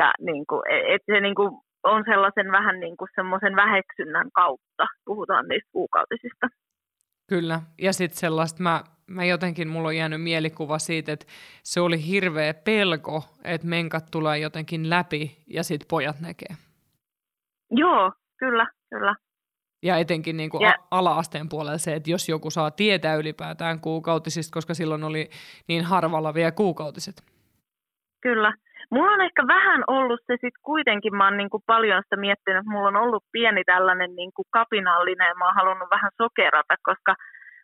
ja 0.00 0.08
niin 0.28 0.44
kuin, 0.48 0.62
että 0.94 1.08
se 1.12 1.20
niin 1.20 1.38
kuin 1.40 1.50
on 1.92 2.02
sellaisen 2.10 2.52
vähän 2.58 2.80
niin 2.80 2.96
kuin 2.96 3.08
semmoisen 3.14 3.56
väheksynnän 3.56 4.28
kautta, 4.40 4.84
puhutaan 5.04 5.48
niistä 5.48 5.70
kuukautisista. 5.72 6.46
Kyllä, 7.28 7.60
ja 7.86 7.92
sitten 7.92 8.18
sellaista, 8.18 8.62
mä, 8.62 8.80
mä 9.06 9.24
jotenkin, 9.24 9.68
mulla 9.68 9.88
on 9.88 9.96
jäänyt 9.96 10.22
mielikuva 10.22 10.78
siitä, 10.78 11.12
että 11.12 11.26
se 11.62 11.80
oli 11.80 12.06
hirveä 12.06 12.54
pelko, 12.54 13.16
että 13.44 13.66
menkat 13.66 14.04
tulee 14.10 14.38
jotenkin 14.38 14.90
läpi 14.90 15.24
ja 15.46 15.62
sitten 15.62 15.88
pojat 15.90 16.20
näkee. 16.20 16.69
Joo, 17.70 18.12
kyllä, 18.38 18.66
kyllä. 18.90 19.14
Ja 19.82 19.96
etenkin 19.96 20.36
niin 20.36 20.50
kuin 20.50 20.62
ja. 20.62 20.74
ala-asteen 20.90 21.48
puolella 21.48 21.78
se, 21.78 21.94
että 21.94 22.10
jos 22.10 22.28
joku 22.28 22.50
saa 22.50 22.70
tietää 22.70 23.14
ylipäätään 23.14 23.80
kuukautisista, 23.80 24.54
koska 24.54 24.74
silloin 24.74 25.04
oli 25.04 25.30
niin 25.68 25.84
harvalla 25.84 26.34
vielä 26.34 26.52
kuukautiset. 26.52 27.14
Kyllä. 28.22 28.52
Mulla 28.90 29.12
on 29.12 29.20
ehkä 29.20 29.46
vähän 29.46 29.84
ollut 29.86 30.20
se 30.26 30.32
sitten 30.32 30.62
kuitenkin, 30.62 31.16
mä 31.16 31.24
oon 31.24 31.36
niin 31.36 31.50
kuin 31.50 31.62
paljon 31.66 32.02
sitä 32.02 32.16
miettinyt, 32.16 32.60
että 32.60 32.70
mulla 32.70 32.88
on 32.88 32.96
ollut 32.96 33.24
pieni 33.32 33.64
tällainen 33.64 34.16
niin 34.16 34.32
kuin 34.34 34.46
kapinallinen 34.50 35.28
ja 35.28 35.34
mä 35.34 35.44
oon 35.44 35.54
halunnut 35.54 35.90
vähän 35.90 36.10
sokerata, 36.22 36.74
koska 36.82 37.14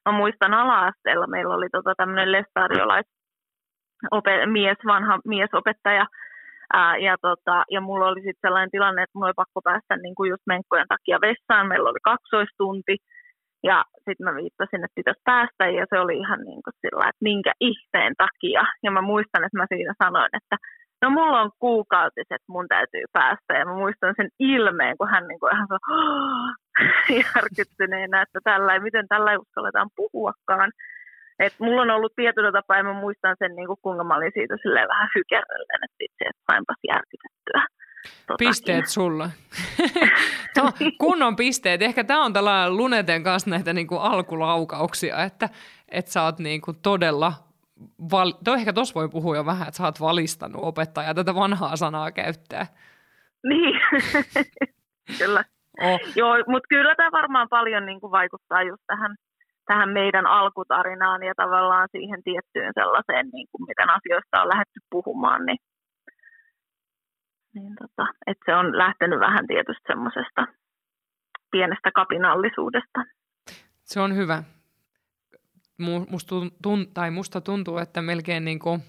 mä 0.06 0.12
muistan 0.12 0.54
ala-asteella 0.54 1.26
meillä 1.26 1.54
oli 1.54 1.68
tota 1.72 1.94
tämmöinen 1.96 2.32
lestariolais 2.32 3.06
mies, 4.46 4.78
vanha 4.86 5.18
miesopettaja, 5.24 6.06
Ää, 6.72 6.96
ja, 6.96 7.16
tota, 7.22 7.64
ja 7.70 7.80
mulla 7.80 8.06
oli 8.06 8.20
sitten 8.20 8.46
sellainen 8.46 8.70
tilanne, 8.70 9.02
että 9.02 9.14
mulla 9.14 9.26
oli 9.26 9.42
pakko 9.42 9.60
päästä 9.64 9.96
niin 9.96 10.14
kuin 10.14 10.30
just 10.30 10.42
menkkojen 10.46 10.88
takia 10.88 11.18
vessaan. 11.20 11.68
Meillä 11.68 11.90
oli 11.90 12.02
kaksoistunti 12.12 12.96
ja 13.68 13.84
sitten 14.04 14.24
mä 14.24 14.34
viittasin, 14.34 14.84
että 14.84 14.98
pitäisi 15.00 15.20
päästä 15.24 15.64
ja 15.78 15.84
se 15.90 15.96
oli 16.00 16.18
ihan 16.18 16.40
niin 16.48 16.62
kuin 16.64 16.74
sillä, 16.82 17.04
että 17.08 17.26
minkä 17.30 17.52
ihmeen 17.60 18.14
takia. 18.24 18.62
Ja 18.82 18.90
mä 18.90 19.02
muistan, 19.12 19.44
että 19.44 19.58
mä 19.58 19.66
siinä 19.68 19.94
sanoin, 20.04 20.32
että 20.38 20.56
no 21.02 21.10
mulla 21.10 21.40
on 21.40 21.50
kuukautiset, 21.58 22.42
mun 22.48 22.68
täytyy 22.68 23.04
päästä. 23.12 23.52
Ja 23.58 23.64
mä 23.64 23.74
muistan 23.74 24.14
sen 24.16 24.28
ilmeen, 24.38 24.96
kun 24.98 25.10
hän 25.10 25.26
niin 25.28 25.40
kuin 25.40 25.52
ihan 25.54 25.68
järkyttyneenä, 27.24 28.22
että 28.22 28.38
tällä 28.44 28.78
miten 28.78 29.08
tällä 29.08 29.30
ei 29.32 29.42
uskalletaan 29.44 29.90
puhuakaan. 29.96 30.70
Et 31.38 31.54
mulla 31.58 31.82
on 31.82 31.90
ollut 31.90 32.14
tietyllä 32.16 32.52
tapaa, 32.52 32.76
ja 32.76 32.84
mä 32.84 32.92
muistan 32.92 33.36
sen, 33.38 33.56
niin 33.56 33.66
kuin, 33.66 33.78
kuinka 33.82 34.04
mä 34.04 34.16
olin 34.16 34.32
siitä 34.34 34.54
vähän 34.88 35.08
hykerrellen, 35.14 35.84
että 35.84 35.96
itse, 36.00 36.24
että 36.24 36.42
sainpas 36.52 36.76
järkytettyä. 36.88 37.66
Totakin. 38.26 38.48
Pisteet 38.48 38.86
sulle. 38.86 39.28
no, 40.56 40.72
kunnon 40.98 41.36
pisteet. 41.36 41.82
Ehkä 41.82 42.04
tämä 42.04 42.24
on 42.24 42.32
tällainen 42.32 42.76
Luneten 42.76 43.22
kanssa 43.22 43.50
näitä 43.50 43.72
niin 43.72 43.86
kuin 43.86 44.00
alkulaukauksia, 44.00 45.22
että, 45.22 45.48
että 45.88 46.10
sä 46.10 46.22
oot 46.22 46.38
niin 46.38 46.60
kuin 46.60 46.76
todella 46.82 47.32
val... 48.10 48.32
to, 48.44 48.54
ehkä 48.54 48.72
tuossa 48.72 48.94
voi 48.94 49.08
puhua 49.08 49.36
jo 49.36 49.46
vähän, 49.46 49.68
että 49.68 49.78
sä 49.78 49.84
oot 49.84 50.00
valistanut 50.00 50.64
opettajaa 50.64 51.14
tätä 51.14 51.34
vanhaa 51.34 51.76
sanaa 51.76 52.12
käyttää. 52.12 52.66
Niin, 53.44 53.80
kyllä. 55.18 55.44
Oh. 55.82 56.00
Joo, 56.16 56.36
mutta 56.46 56.66
kyllä 56.68 56.94
tämä 56.94 57.10
varmaan 57.12 57.48
paljon 57.48 57.86
niin 57.86 58.00
kuin 58.00 58.10
vaikuttaa 58.10 58.62
just 58.62 58.82
tähän, 58.86 59.16
tähän 59.66 59.88
meidän 59.88 60.26
alkutarinaan 60.26 61.22
ja 61.22 61.32
tavallaan 61.36 61.88
siihen 61.92 62.22
tiettyyn 62.22 62.72
sellaiseen, 62.74 63.28
niin 63.32 63.48
kuin 63.52 63.66
miten 63.68 63.90
asioista 63.90 64.42
on 64.42 64.48
lähdetty 64.48 64.80
puhumaan, 64.90 65.46
niin, 65.46 65.58
niin 67.54 67.72
tota, 67.80 68.06
että 68.26 68.42
se 68.46 68.54
on 68.54 68.78
lähtenyt 68.78 69.20
vähän 69.20 69.46
tietysti 69.46 69.84
semmoisesta 69.86 70.46
pienestä 71.50 71.90
kapinallisuudesta. 71.94 73.04
Se 73.84 74.00
on 74.00 74.16
hyvä 74.16 74.42
musta, 76.10 76.34
tunt, 76.62 76.94
tai 76.94 77.10
musta 77.10 77.40
tuntuu, 77.40 77.78
että 77.78 78.02
melkein 78.02 78.44
niin 78.44 78.58
kuin 78.58 78.80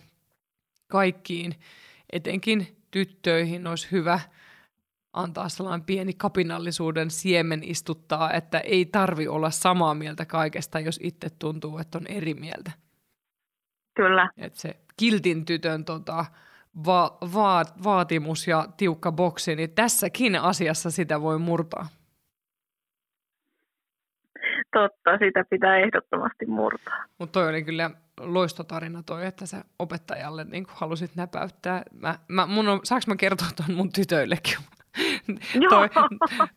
kaikkiin, 0.92 1.54
etenkin 2.14 2.68
tyttöihin, 2.92 3.68
olisi 3.68 3.92
hyvä 3.92 4.20
antaa 5.18 5.50
sellainen 5.50 5.86
pieni 5.86 6.14
kapinallisuuden 6.14 7.12
siemen 7.12 7.64
istuttaa, 7.64 8.34
että 8.34 8.60
ei 8.60 8.86
tarvi 8.86 9.28
olla 9.28 9.52
samaa 9.52 9.94
mieltä 9.94 10.26
kaikesta, 10.26 10.80
jos 10.80 11.00
itse 11.04 11.30
tuntuu, 11.40 11.78
että 11.78 11.98
on 11.98 12.08
eri 12.08 12.34
mieltä. 12.34 12.72
Kyllä. 13.96 14.30
Että 14.38 14.60
se 14.60 14.76
kiltin 14.98 15.46
tytön 15.46 15.86
tota, 15.86 16.26
va- 16.86 17.18
va- 17.34 17.84
vaatimus 17.84 18.48
ja 18.48 18.68
tiukka 18.78 19.12
boksi, 19.12 19.56
niin 19.56 19.72
tässäkin 19.72 20.36
asiassa 20.36 20.92
sitä 20.92 21.22
voi 21.22 21.40
murtaa. 21.40 21.88
Totta, 24.74 25.18
sitä 25.20 25.44
pitää 25.50 25.78
ehdottomasti 25.78 26.46
murtaa. 26.46 27.06
Mutta 27.18 27.40
toi 27.40 27.50
oli 27.50 27.64
kyllä 27.64 27.92
loistotarina 28.20 29.04
toi, 29.04 29.26
että 29.26 29.46
sä 29.46 29.64
opettajalle 29.80 30.44
niin 30.44 30.66
halusit 30.70 31.16
näpäyttää. 31.16 31.84
Mä, 31.94 32.20
mä, 32.28 32.46
mun 32.46 32.68
on, 32.68 32.80
saanko 32.84 33.04
mä 33.08 33.16
kertoa 33.16 33.48
tuon 33.56 33.78
mun 33.78 33.92
tytöillekin? 33.92 34.58
Toi 35.70 35.90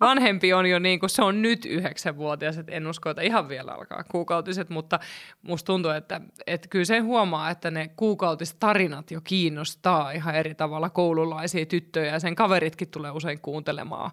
vanhempi 0.01 0.53
on 0.53 0.67
jo 0.67 0.79
niin 0.79 1.01
kuin, 1.01 1.11
se 1.11 1.23
on 1.23 1.43
nyt 1.43 1.65
yhdeksänvuotias, 1.65 2.59
että 2.59 2.73
en 2.73 2.87
usko, 2.87 3.11
että 3.11 3.23
ihan 3.23 3.49
vielä 3.49 3.73
alkaa 3.73 4.05
kuukautiset, 4.05 4.71
mutta 4.71 5.01
musta 5.43 5.67
tuntuu, 5.67 5.91
että, 5.91 6.21
että 6.47 6.69
kyllä 6.69 6.85
se 6.85 6.99
huomaa, 6.99 7.51
että 7.51 7.71
ne 7.71 7.91
kuukautistarinat 7.97 9.11
jo 9.11 9.21
kiinnostaa 9.21 10.11
ihan 10.11 10.35
eri 10.35 10.55
tavalla 10.55 10.91
koululaisia 10.91 11.67
tyttöjä 11.67 12.13
ja 12.13 12.21
sen 12.21 12.35
kaveritkin 12.35 12.89
tulee 12.89 13.11
usein 13.11 13.41
kuuntelemaan, 13.41 14.11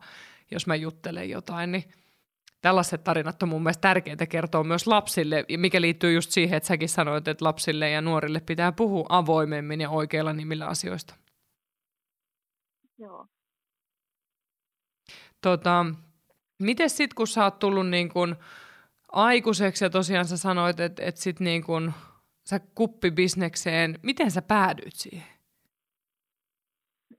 jos 0.52 0.68
mä 0.68 0.76
juttelen 0.76 1.30
jotain, 1.30 1.72
niin 1.72 1.84
tällaiset 2.62 3.04
tarinat 3.04 3.44
on 3.44 3.50
mun 3.50 3.64
mielestä 3.64 3.82
tärkeää 3.82 4.26
kertoa 4.30 4.64
myös 4.64 4.88
lapsille, 4.88 5.46
mikä 5.58 5.82
liittyy 5.82 6.14
just 6.14 6.32
siihen, 6.32 6.58
että 6.58 6.68
säkin 6.68 6.90
sanoit, 6.90 7.28
että 7.28 7.46
lapsille 7.46 7.90
ja 7.90 8.02
nuorille 8.02 8.40
pitää 8.40 8.72
puhua 8.72 9.06
avoimemmin 9.10 9.82
ja 9.82 9.90
oikeilla 9.90 10.34
nimillä 10.34 10.66
asioista. 10.66 11.16
Joo. 12.98 13.28
Tota, 15.48 15.86
miten 16.60 16.90
sitten, 16.90 17.16
kun 17.16 17.28
sä 17.28 17.44
oot 17.44 17.60
tullut 17.60 17.88
niin 17.88 18.10
kun 18.10 18.36
aikuiseksi 19.12 19.86
ja 19.86 19.90
tosiaan 19.90 20.26
sä 20.26 20.38
sanoit, 20.38 20.80
että 20.80 21.04
et 21.06 21.18
sit 21.18 21.40
niin 21.40 21.64
kun 21.64 21.94
sä 22.50 22.60
kuppibisnekseen, 22.76 23.90
miten 24.04 24.32
sä 24.32 24.42
päädyit 24.42 24.96
siihen? 25.04 25.34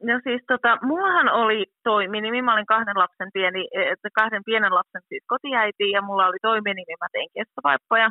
No 0.09 0.15
siis 0.27 0.43
tota, 0.49 0.79
mullahan 0.83 1.29
oli 1.29 1.65
toiminimi, 1.85 2.43
mä 2.43 2.55
olin 2.55 2.73
kahden 2.75 2.99
lapsen 2.99 3.31
pieni, 3.35 3.63
kahden 4.15 4.43
pienen 4.45 4.75
lapsen 4.75 5.03
siis 5.09 5.25
kotiäiti 5.27 5.91
ja 5.91 6.03
mulla 6.03 6.27
oli 6.27 6.39
toiminimi, 6.43 6.95
mä 7.01 7.07
tein 7.13 7.31
kestovaippoja. 7.35 8.11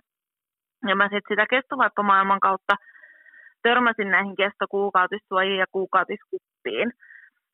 Ja 0.88 0.95
mä 0.95 1.03
sitten 1.03 1.30
sitä 1.30 1.45
kestovaippamaailman 1.49 2.39
kautta 2.39 2.75
törmäsin 3.63 4.12
näihin 4.12 4.36
kestokuukautissuojiin 4.36 5.60
ja 5.60 5.65
kuukautiskuppiin. 5.71 6.91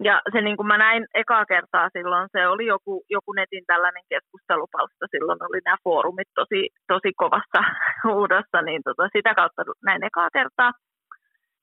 Ja 0.04 0.22
se 0.32 0.42
niin 0.42 0.58
kuin 0.58 0.68
mä 0.68 0.78
näin 0.78 1.06
ekaa 1.14 1.46
kertaa 1.46 1.90
silloin, 1.98 2.30
se 2.32 2.48
oli 2.48 2.66
joku, 2.66 3.04
joku 3.10 3.34
netin 3.34 3.64
tällainen 3.68 4.04
keskustelupalsta, 4.10 5.06
silloin 5.12 5.40
oli 5.50 5.60
nämä 5.66 5.78
foorumit 5.84 6.28
tosi, 6.36 6.70
tosi 6.88 7.12
kovassa 7.18 7.62
huudossa, 8.08 8.62
niin 8.62 8.82
tota, 8.84 9.04
sitä 9.16 9.36
kautta 9.36 9.62
näin 9.84 10.04
ekaa 10.04 10.30
kertaa. 10.34 10.72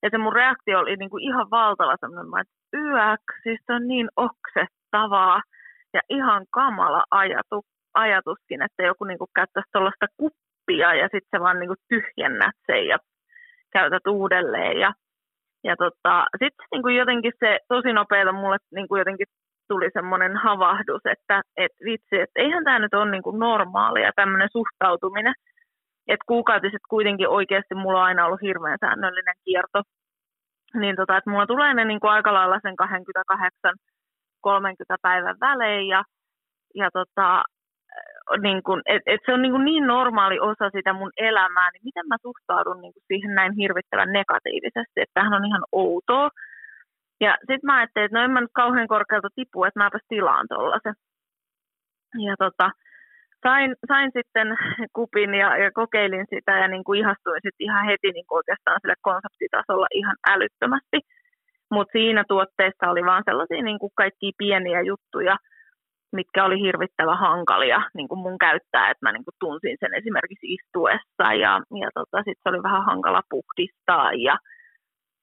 Ja 0.02 0.08
se 0.10 0.18
mun 0.18 0.32
reaktio 0.32 0.78
oli 0.78 0.96
niin 0.96 1.10
kuin 1.10 1.24
ihan 1.24 1.50
valtava 1.50 1.96
semmoinen, 2.00 2.44
että 2.44 2.78
yäk, 2.78 3.24
siis 3.42 3.60
se 3.66 3.72
on 3.72 3.88
niin 3.88 4.08
oksettavaa 4.16 5.42
ja 5.94 6.00
ihan 6.08 6.46
kamala 6.50 7.04
ajatu, 7.10 7.64
ajatuskin, 7.94 8.62
että 8.62 8.82
joku 8.82 9.04
niin 9.04 9.18
kuin 9.18 9.30
käyttäisi 9.34 9.68
tuollaista 9.72 10.06
kuppia 10.16 10.94
ja 10.94 11.04
sitten 11.04 11.30
se 11.30 11.40
vaan 11.40 11.58
niin 11.60 11.68
kuin 11.68 11.84
tyhjennät 11.88 12.56
sen 12.66 12.86
ja 12.86 12.98
käytät 13.72 14.06
uudelleen. 14.06 14.80
Ja 14.80 14.92
ja 15.64 15.76
tota, 15.76 16.24
sitten 16.38 16.66
niin 16.72 16.96
jotenkin 16.96 17.32
se 17.38 17.58
tosi 17.68 17.92
nopeeta 17.92 18.32
mulle 18.32 18.56
niin 18.74 18.88
kuin 18.88 18.98
jotenkin 18.98 19.26
tuli 19.68 19.88
semmoinen 19.92 20.36
havahdus, 20.36 21.02
että 21.14 21.42
et 21.56 21.72
vitsi, 21.84 22.16
että 22.20 22.40
eihän 22.40 22.64
tämä 22.64 22.78
nyt 22.78 22.94
ole 22.94 23.10
niin 23.10 23.22
kuin 23.22 23.38
normaalia 23.38 24.10
tämmöinen 24.16 24.48
suhtautuminen. 24.52 25.34
Että 26.08 26.24
kuukautiset 26.26 26.84
kuitenkin 26.88 27.28
oikeasti 27.28 27.74
mulla 27.74 27.98
on 27.98 28.04
aina 28.04 28.26
ollut 28.26 28.42
hirveän 28.42 28.78
säännöllinen 28.80 29.34
kierto. 29.44 29.82
Niin 30.74 30.96
tota, 30.96 31.16
että 31.16 31.30
mulla 31.30 31.46
tulee 31.46 31.74
ne 31.74 31.84
niin 31.84 32.00
kuin 32.00 32.10
aika 32.10 32.34
lailla 32.34 32.58
sen 32.62 32.74
28-30 34.46 34.96
päivän 35.02 35.36
välein 35.40 35.88
ja, 35.88 36.02
ja 36.74 36.90
tota, 36.92 37.42
niin 38.38 38.62
kuin, 38.62 38.82
et, 38.86 39.02
et 39.06 39.20
se 39.26 39.32
on 39.32 39.42
niin, 39.42 39.52
kuin 39.52 39.64
niin 39.64 39.86
normaali 39.86 40.40
osa 40.40 40.70
sitä 40.70 40.92
mun 40.92 41.12
elämää, 41.16 41.70
niin 41.70 41.84
miten 41.84 42.06
mä 42.08 42.16
suhtaudun 42.22 42.80
niin 42.80 42.92
kuin 42.92 43.04
siihen 43.06 43.34
näin 43.34 43.52
hirvittävän 43.52 44.12
negatiivisesti, 44.12 45.00
että 45.00 45.14
tämähän 45.14 45.38
on 45.38 45.44
ihan 45.44 45.64
outoa. 45.72 46.28
Ja 47.20 47.36
sitten 47.40 47.66
mä 47.66 47.76
ajattelin, 47.76 48.06
että 48.06 48.18
no 48.18 48.24
en 48.24 48.30
mä 48.30 48.40
nyt 48.40 48.50
kauhean 48.54 48.88
korkealta 48.88 49.28
tipu, 49.34 49.64
että 49.64 49.80
mäpäs 49.80 50.04
tilaan 50.08 50.46
tuollaisen. 50.48 50.94
Ja 52.26 52.34
tota, 52.38 52.70
sain, 53.42 53.74
sain 53.88 54.10
sitten 54.16 54.48
kupin 54.96 55.34
ja, 55.34 55.56
ja 55.56 55.70
kokeilin 55.72 56.26
sitä 56.34 56.52
ja 56.58 56.68
niin 56.68 56.84
kuin 56.84 57.00
ihastuin 57.00 57.40
sitten 57.42 57.64
ihan 57.64 57.86
heti 57.86 58.10
niin 58.12 58.26
kuin 58.26 58.36
oikeastaan 58.36 58.78
sille 58.80 58.94
konseptitasolla 59.00 59.86
ihan 59.94 60.16
älyttömästi. 60.28 60.98
Mutta 61.70 61.92
siinä 61.92 62.24
tuotteessa 62.28 62.90
oli 62.90 63.04
vaan 63.04 63.22
sellaisia 63.26 63.62
niin 63.62 63.78
kuin 63.78 63.92
kaikkia 63.94 64.38
pieniä 64.38 64.80
juttuja– 64.80 65.36
mitkä 66.12 66.44
oli 66.44 66.60
hirvittävän 66.60 67.18
hankalia 67.18 67.80
niin 67.94 68.08
kuin 68.08 68.18
mun 68.18 68.38
käyttää, 68.38 68.90
että 68.90 69.06
mä 69.06 69.12
niin 69.12 69.24
kuin 69.24 69.40
tunsin 69.40 69.76
sen 69.80 69.94
esimerkiksi 69.94 70.46
istuessa 70.54 71.26
ja, 71.44 71.52
ja 71.82 71.88
tota, 71.94 72.16
sitten 72.18 72.42
se 72.42 72.48
oli 72.48 72.62
vähän 72.62 72.84
hankala 72.84 73.22
puhdistaa 73.30 74.12
ja 74.12 74.36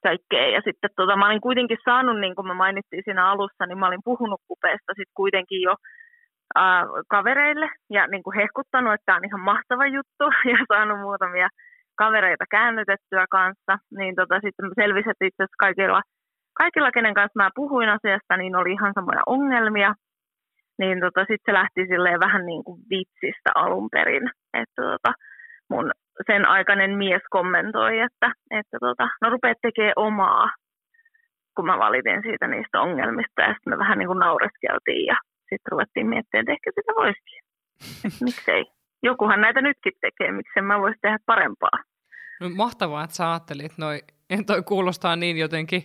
kaikkea. 0.04 0.47
Ja 0.56 0.62
sitten 0.65 0.89
tota, 0.95 1.15
mä 1.17 1.28
olin 1.28 1.41
kuitenkin 1.47 1.78
saanut, 1.86 2.19
niin 2.19 2.36
kuin 2.36 2.47
mä 2.47 2.54
mainitsin 2.54 3.02
siinä 3.06 3.30
alussa, 3.32 3.65
niin 3.65 3.80
mä 3.80 3.88
olin 3.88 4.08
puhunut 4.10 4.41
kupeesta 4.47 4.91
sitten 4.97 5.19
kuitenkin 5.21 5.62
jo 5.62 5.76
ää, 6.56 6.84
kavereille 7.10 7.69
ja 7.89 8.08
niin 8.08 8.23
kuin 8.23 8.36
hehkuttanut, 8.39 8.93
että 8.93 9.06
tämä 9.06 9.17
on 9.17 9.26
ihan 9.26 9.41
mahtava 9.52 9.86
juttu 9.88 10.26
ja 10.52 10.58
saanut 10.67 11.00
muutamia 11.00 11.50
kavereita 11.97 12.45
käännytettyä 12.52 13.26
kanssa, 13.32 13.73
niin 13.97 14.15
tota, 14.15 14.36
sitten 14.43 14.71
selvisi, 14.82 15.10
että 15.10 15.26
itse 15.26 15.43
asiassa 15.43 15.63
kaikilla, 15.65 16.02
kaikilla, 16.58 16.91
kenen 16.91 17.13
kanssa 17.13 17.39
mä 17.43 17.50
puhuin 17.56 17.89
asiasta, 17.89 18.38
niin 18.38 18.56
oli 18.56 18.71
ihan 18.71 18.93
samoja 18.95 19.21
ongelmia, 19.26 19.93
niin 20.77 20.99
tota, 20.99 21.19
sitten 21.19 21.45
se 21.45 21.53
lähti 21.53 21.81
silleen 21.87 22.19
vähän 22.19 22.45
niin 22.45 22.63
kuin 22.63 22.81
vitsistä 22.89 23.51
alun 23.55 23.89
perin. 23.91 24.29
Että 24.53 24.81
tota, 24.81 25.11
mun 25.69 25.91
sen 26.27 26.47
aikainen 26.47 26.91
mies 26.97 27.21
kommentoi, 27.29 27.99
että, 27.99 28.31
että 28.51 28.77
tota, 28.79 29.09
no 29.21 29.29
rupeat 29.29 29.57
tekemään 29.61 29.93
omaa, 29.95 30.49
kun 31.55 31.65
mä 31.65 31.77
valitin 31.77 32.21
siitä 32.21 32.47
niistä 32.47 32.81
ongelmista. 32.81 33.41
Ja 33.41 33.53
sitten 33.53 33.73
me 33.73 33.77
vähän 33.77 33.97
niin 33.97 34.07
kuin 34.07 34.19
naureskeltiin 34.19 35.05
ja 35.05 35.15
sitten 35.39 35.71
ruvettiin 35.71 36.07
miettimään, 36.07 36.41
että 36.41 36.51
ehkä 36.51 36.71
sitä 36.75 36.93
voisikin. 37.01 37.41
miksei. 38.25 38.65
Jokuhan 39.03 39.41
näitä 39.41 39.61
nytkin 39.61 39.93
tekee, 40.01 40.31
miksi 40.31 40.61
mä 40.61 40.79
voisi 40.79 40.99
tehdä 41.01 41.17
parempaa. 41.25 41.77
No, 42.41 42.49
mahtavaa, 42.49 43.03
että 43.03 43.15
sä 43.15 43.31
ajattelit 43.31 43.77
noin. 43.77 43.99
Toi 44.47 44.63
kuulostaa 44.63 45.15
niin 45.15 45.37
jotenkin 45.37 45.83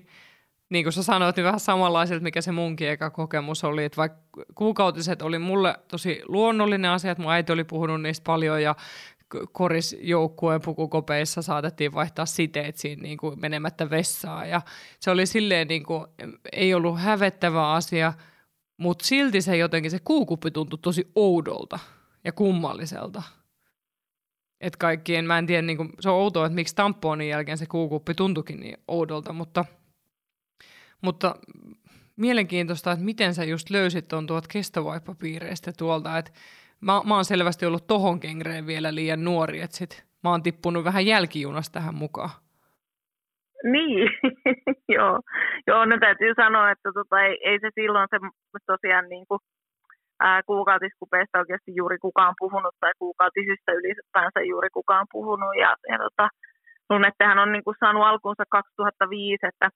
niin 0.73 0.85
kuin 0.85 0.93
sä 0.93 1.03
sanoit, 1.03 1.37
niin 1.37 1.45
vähän 1.45 1.61
samanlaiselta, 1.61 2.23
mikä 2.23 2.41
se 2.41 2.53
munkin 2.53 2.89
eka 2.89 3.11
kokemus 3.11 3.65
oli. 3.65 3.85
Että 3.85 3.97
vaikka 3.97 4.19
kuukautiset 4.55 5.23
oli 5.23 5.39
mulle 5.39 5.75
tosi 5.89 6.23
luonnollinen 6.29 6.91
asia, 6.91 7.11
että 7.11 7.23
mun 7.23 7.33
äiti 7.33 7.53
oli 7.53 7.65
puhunut 7.65 8.03
niistä 8.03 8.25
paljon 8.25 8.63
ja 8.63 8.75
korisjoukkueen 9.53 10.61
pukukopeissa 10.61 11.43
saatettiin 11.43 11.95
vaihtaa 11.95 12.27
siteet 12.27 12.77
siinä 12.77 13.03
niin 13.03 13.19
kuin 13.19 13.41
menemättä 13.41 13.91
vessaan. 13.91 14.49
Ja 14.49 14.61
se 15.01 15.11
oli 15.11 15.27
silleen, 15.27 15.69
niin 15.69 15.83
kuin, 15.83 16.07
ei 16.53 16.75
ollut 16.75 17.01
hävettävä 17.01 17.73
asia, 17.73 18.13
mutta 18.77 19.05
silti 19.05 19.41
se 19.41 19.57
jotenkin 19.57 19.91
se 19.91 19.99
kuukuppi 20.05 20.51
tuntui 20.51 20.79
tosi 20.83 21.11
oudolta 21.15 21.79
ja 22.25 22.33
kummalliselta. 22.33 23.23
Että 24.61 24.79
kaikkien, 24.79 25.25
mä 25.25 25.39
en 25.39 25.47
tiedä, 25.47 25.63
niin 25.63 25.77
kuin, 25.77 25.93
se 26.01 26.11
on 26.11 26.17
outoa, 26.17 26.47
että 26.47 26.55
miksi 26.55 26.75
tamponin 26.75 27.29
jälkeen 27.29 27.59
se 27.59 27.67
kuukuppi 27.67 28.15
tuntuikin 28.15 28.61
niin 28.61 28.77
oudolta, 28.89 29.33
mutta– 29.33 29.65
mutta 31.03 31.35
mielenkiintoista, 32.17 32.93
että 32.93 33.05
miten 33.05 33.35
sä 33.35 33.45
just 33.45 33.71
löysit 33.71 34.09
tuon 34.09 34.27
tuot 34.27 34.45
kestovaippapiireistä 34.53 35.71
tuolta, 35.79 36.19
että 36.19 36.31
mä, 36.81 36.93
mä 37.05 37.15
oon 37.15 37.25
selvästi 37.25 37.67
ollut 37.67 37.87
tohon 37.87 38.21
kengreen 38.21 38.67
vielä 38.67 38.95
liian 38.95 39.25
nuori, 39.25 39.61
että 39.61 39.77
sit 39.77 40.05
mä 40.25 40.31
oon 40.31 40.43
tippunut 40.43 40.85
vähän 40.85 41.07
jälkijunasta 41.07 41.73
tähän 41.73 41.95
mukaan. 41.95 42.31
Niin, 43.65 44.09
joo. 44.97 45.21
joo, 45.67 45.85
no 45.85 45.99
täytyy 46.01 46.33
sanoa, 46.37 46.71
että 46.71 46.93
tota, 46.95 47.21
ei, 47.21 47.39
ei 47.45 47.59
se 47.61 47.71
silloin 47.75 48.09
se 48.11 48.19
tosiaan 48.67 49.09
niin 49.09 49.27
kuin, 49.29 49.41
ää, 50.21 50.43
kuukautiskupeista 50.43 51.39
oikeasti 51.39 51.73
juuri 51.75 51.99
kukaan 51.99 52.35
puhunut 52.39 52.75
tai 52.81 52.93
kuukautisista 52.99 53.73
ylipäänsä 53.73 54.41
juuri 54.41 54.71
kukaan 54.71 55.07
puhunut. 55.13 55.55
Ja, 55.61 55.77
ja 55.89 55.99
tota, 55.99 56.29
Lunettehän 56.91 57.39
on 57.39 57.53
niin 57.53 57.65
kuin 57.65 57.77
saanut 57.81 58.03
alkunsa 58.03 58.45
2005, 58.49 59.47
että 59.47 59.69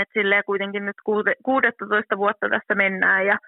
et 0.00 0.08
silleen 0.12 0.42
kuitenkin 0.46 0.84
nyt 0.86 0.96
16 1.44 2.16
vuotta 2.16 2.48
tässä 2.48 2.74
mennään 2.74 3.26
ja, 3.26 3.38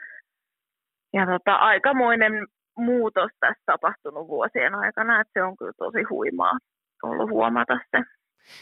ja 1.12 1.26
tota, 1.26 1.54
aikamoinen 1.54 2.46
muutos 2.76 3.30
tässä 3.40 3.62
tapahtunut 3.66 4.28
vuosien 4.28 4.74
aikana, 4.74 5.20
että 5.20 5.30
se 5.32 5.42
on 5.42 5.56
kyllä 5.56 5.72
tosi 5.78 6.02
huimaa 6.02 6.58
ollut 7.02 7.30
huomata 7.30 7.78
se 7.90 8.02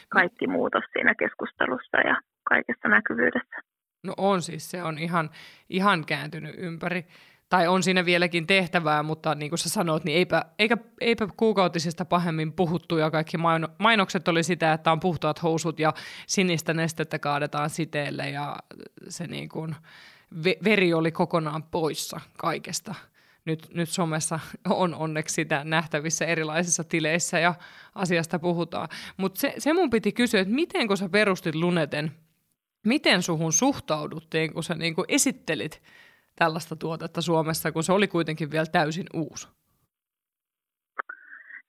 kaikki 0.08 0.46
muutos 0.46 0.84
siinä 0.92 1.14
keskustelussa 1.14 1.98
ja 1.98 2.16
kaikessa 2.48 2.88
näkyvyydessä. 2.88 3.56
No 4.04 4.14
on 4.16 4.42
siis, 4.42 4.70
se 4.70 4.82
on 4.82 4.98
ihan, 4.98 5.30
ihan 5.68 6.04
kääntynyt 6.06 6.54
ympäri. 6.58 7.06
Tai 7.48 7.68
on 7.68 7.82
siinä 7.82 8.04
vieläkin 8.04 8.46
tehtävää, 8.46 9.02
mutta 9.02 9.34
niin 9.34 9.50
kuin 9.50 9.58
sä 9.58 9.68
sanoit, 9.68 10.04
niin 10.04 10.18
eipä, 10.18 10.44
eikä, 10.58 10.76
eipä 11.00 11.28
kuukautisesta 11.36 12.04
pahemmin 12.04 12.52
puhuttu 12.52 12.96
ja 12.96 13.10
kaikki 13.10 13.36
maino, 13.36 13.68
mainokset 13.78 14.28
oli 14.28 14.42
sitä, 14.42 14.72
että 14.72 14.92
on 14.92 15.00
puhtaat 15.00 15.42
housut 15.42 15.78
ja 15.78 15.94
sinistä 16.26 16.74
nestettä 16.74 17.18
kaadetaan 17.18 17.70
siteelle 17.70 18.30
ja 18.30 18.56
se 19.08 19.26
niin 19.26 19.48
kuin, 19.48 19.76
veri 20.64 20.94
oli 20.94 21.12
kokonaan 21.12 21.62
poissa 21.62 22.20
kaikesta. 22.36 22.94
Nyt, 23.44 23.68
nyt 23.74 23.88
somessa 23.88 24.40
on 24.70 24.94
onneksi 24.94 25.34
sitä 25.34 25.64
nähtävissä 25.64 26.24
erilaisissa 26.24 26.84
tileissä 26.84 27.38
ja 27.38 27.54
asiasta 27.94 28.38
puhutaan. 28.38 28.88
Mutta 29.16 29.40
se, 29.40 29.54
se 29.58 29.72
mun 29.72 29.90
piti 29.90 30.12
kysyä, 30.12 30.40
että 30.40 30.54
miten 30.54 30.88
kun 30.88 30.96
sä 30.96 31.08
perustit 31.08 31.54
Luneten, 31.54 32.12
miten 32.86 33.22
suhun 33.22 33.52
suhtauduttiin, 33.52 34.52
kun 34.52 34.64
sä 34.64 34.74
niin 34.74 34.94
kuin 34.94 35.04
esittelit 35.08 35.82
tällaista 36.38 36.76
tuotetta 36.76 37.22
Suomessa, 37.22 37.72
kun 37.72 37.82
se 37.82 37.92
oli 37.92 38.08
kuitenkin 38.08 38.50
vielä 38.50 38.66
täysin 38.72 39.06
uusi? 39.14 39.48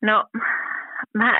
No, 0.01 0.25
mä, 1.13 1.39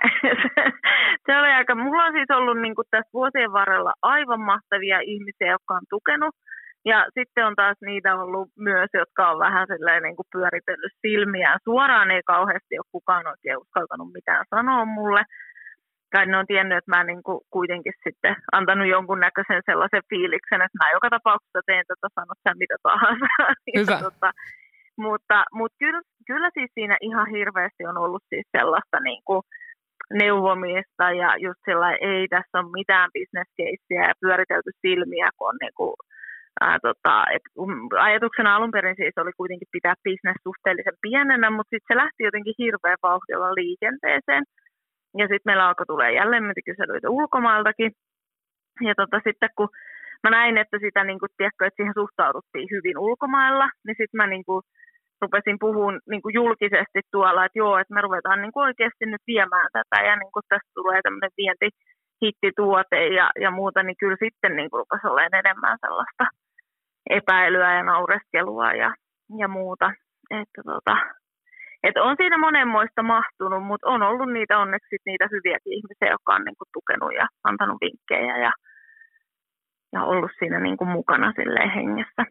se 1.25 1.37
oli 1.37 1.47
aika, 1.47 1.75
mulla 1.75 2.03
on 2.03 2.13
siis 2.13 2.31
ollut 2.31 2.61
niin 2.61 2.75
tässä 2.91 3.09
vuosien 3.13 3.51
varrella 3.51 3.93
aivan 4.01 4.39
mahtavia 4.39 4.99
ihmisiä, 4.99 5.51
jotka 5.51 5.73
on 5.73 5.85
tukenut– 5.89 6.35
ja 6.85 7.05
sitten 7.17 7.45
on 7.45 7.55
taas 7.55 7.77
niitä 7.81 8.15
ollut 8.15 8.49
myös, 8.57 8.89
jotka 8.93 9.29
on 9.31 9.39
vähän 9.39 9.67
niin 10.03 10.15
kuin 10.15 10.31
pyöritellyt 10.31 10.93
silmiä. 11.01 11.57
Suoraan 11.63 12.11
ei 12.11 12.21
kauheasti 12.25 12.79
ole 12.79 12.91
kukaan 12.91 13.27
oikein 13.27 13.57
uskaltanut 13.57 14.13
mitään 14.13 14.45
sanoa 14.49 14.85
mulle. 14.85 15.23
Tai 16.11 16.25
ne 16.25 16.37
on 16.37 16.47
tiennyt, 16.47 16.77
että 16.77 16.91
mä 16.95 17.03
niin 17.03 17.23
kuin 17.23 17.39
kuitenkin 17.49 17.93
sitten 18.03 18.35
antanut 18.51 18.87
jonkunnäköisen 18.87 19.61
sellaisen 19.65 20.09
fiiliksen, 20.09 20.61
että 20.61 20.79
mä 20.79 20.95
joka 20.97 21.09
tapauksessa 21.09 21.61
teen 21.65 21.85
tätä, 21.87 22.07
sanot 22.15 22.57
mitä 22.63 22.75
tahansa. 22.83 23.25
Hyvä. 23.77 23.91
ja, 23.91 23.99
tota, 23.99 24.31
mutta 24.97 25.37
mutta 25.53 25.75
kyllä, 25.79 26.01
kyllä 26.27 26.49
siis 26.53 26.71
siinä 26.73 26.97
ihan 27.01 27.27
hirveästi 27.29 27.83
on 27.85 27.97
ollut 27.97 28.23
siis 28.29 28.47
sellaista 28.57 28.97
niin 29.09 29.21
kuin 29.25 29.41
neuvomista 30.13 31.05
ja 31.21 31.29
just 31.37 31.61
sellainen, 31.65 31.99
ei 32.11 32.27
tässä 32.27 32.59
ole 32.59 32.71
mitään 32.79 33.09
bisneskeissiä 33.13 34.01
ja 34.07 34.19
pyöritelty 34.21 34.71
silmiä, 34.81 35.29
kun 35.37 35.49
on 35.49 35.57
niin 35.61 35.75
kuin 35.79 35.93
ää, 36.61 36.77
tota, 36.87 37.13
et, 37.35 37.45
um, 37.57 37.87
ajatuksena 38.07 38.55
alun 38.55 38.71
perin 38.71 38.95
siis 38.95 39.17
oli 39.17 39.31
kuitenkin 39.37 39.73
pitää 39.75 39.93
bisnes 40.03 40.39
suhteellisen 40.43 40.97
pienenä, 41.01 41.49
mutta 41.49 41.69
sitten 41.69 41.89
se 41.91 42.01
lähti 42.03 42.23
jotenkin 42.23 42.59
hirveän 42.63 43.03
vauhdilla 43.03 43.49
liikenteeseen. 43.61 44.43
Ja 45.17 45.25
sitten 45.25 45.45
meillä 45.45 45.67
alkoi 45.67 45.85
tulee 45.85 46.11
jälleen 46.13 46.43
myyntikyselyitä 46.43 47.09
ulkomailtakin. 47.09 47.91
Ja 48.81 48.93
tota, 48.95 49.21
sitten 49.23 49.49
kun 49.57 49.69
mä 50.23 50.29
näin, 50.29 50.57
että 50.57 50.77
sitä 50.79 51.03
niin 51.03 51.19
kuin, 51.19 51.29
tiedätkö, 51.37 51.65
että 51.65 51.75
siihen 51.75 51.93
suhtauduttiin 51.93 52.67
hyvin 52.71 52.97
ulkomailla, 52.97 53.69
niin 53.85 53.95
sitten 53.99 54.17
mä 54.17 54.27
niin 54.27 54.45
kuin, 54.45 54.61
rupesin 55.21 55.57
puhumaan 55.59 55.99
niin 56.09 56.21
kuin 56.21 56.33
julkisesti 56.33 57.01
tuolla, 57.11 57.45
että 57.45 57.59
joo, 57.59 57.77
että 57.77 57.93
me 57.93 58.01
ruvetaan 58.01 58.41
niin 58.41 58.51
kuin 58.51 58.63
oikeasti 58.63 59.05
nyt 59.05 59.21
viemään 59.27 59.69
tätä 59.73 60.07
ja 60.07 60.15
niin 60.15 60.31
kuin 60.33 60.43
tästä 60.49 60.71
tulee 60.75 61.01
tämmöinen 61.01 61.31
vienti 61.37 61.69
hittituote 62.21 63.07
ja, 63.07 63.29
ja 63.41 63.51
muuta, 63.51 63.83
niin 63.83 63.95
kyllä 63.99 64.17
sitten 64.25 64.55
niin 64.55 64.69
kuin 64.69 64.79
rupesi 64.79 65.07
olemaan 65.07 65.45
enemmän 65.45 65.77
sellaista 65.81 66.25
epäilyä 67.09 67.73
ja 67.73 67.83
naureskelua 67.83 68.73
ja, 68.73 68.93
ja 69.37 69.47
muuta. 69.47 69.91
Että 70.31 70.61
tota, 70.65 70.95
et 71.83 71.97
on 71.97 72.15
siinä 72.17 72.37
monenmoista 72.37 73.03
mahtunut, 73.03 73.63
mutta 73.63 73.87
on 73.87 74.03
ollut 74.03 74.33
niitä 74.33 74.57
onneksi 74.57 74.95
niitä 75.05 75.27
hyviäkin 75.31 75.73
ihmisiä, 75.73 76.09
jotka 76.09 76.33
on 76.33 76.43
niinku 76.45 76.65
tukenut 76.73 77.13
ja 77.13 77.27
antanut 77.43 77.77
vinkkejä 77.81 78.37
ja, 78.37 78.51
ja 79.93 80.03
ollut 80.03 80.31
siinä 80.39 80.59
niinku 80.59 80.85
mukana 80.85 81.33
hengessä. 81.75 82.25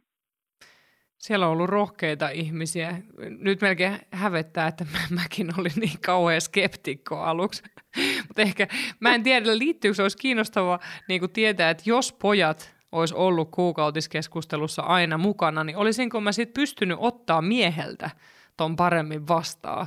Siellä 1.18 1.46
on 1.46 1.52
ollut 1.52 1.68
rohkeita 1.68 2.28
ihmisiä. 2.28 2.90
Nyt 3.38 3.60
melkein 3.60 3.98
hävettää, 4.12 4.66
että 4.66 4.84
mä, 4.84 4.98
mäkin 5.22 5.48
olin 5.58 5.72
niin 5.76 6.00
kauhean 6.06 6.40
skeptikko 6.40 7.16
aluksi. 7.16 7.62
Mutta 8.28 8.42
ehkä, 8.42 8.66
mä 9.00 9.14
en 9.14 9.22
tiedä, 9.22 9.58
liittyykö 9.58 9.94
se 9.94 10.02
olisi 10.02 10.18
kiinnostavaa 10.18 10.78
niin 11.08 11.32
tietää, 11.32 11.70
että 11.70 11.82
jos 11.86 12.12
pojat 12.12 12.76
olisi 12.92 13.14
ollut 13.14 13.50
kuukautiskeskustelussa 13.50 14.82
aina 14.82 15.18
mukana, 15.18 15.64
niin 15.64 15.76
olisinko 15.76 16.20
mä 16.20 16.32
sitten 16.32 16.60
pystynyt 16.60 16.98
ottaa 17.00 17.42
mieheltä 17.42 18.10
ton 18.58 18.76
paremmin 18.76 19.28
vastaan. 19.28 19.86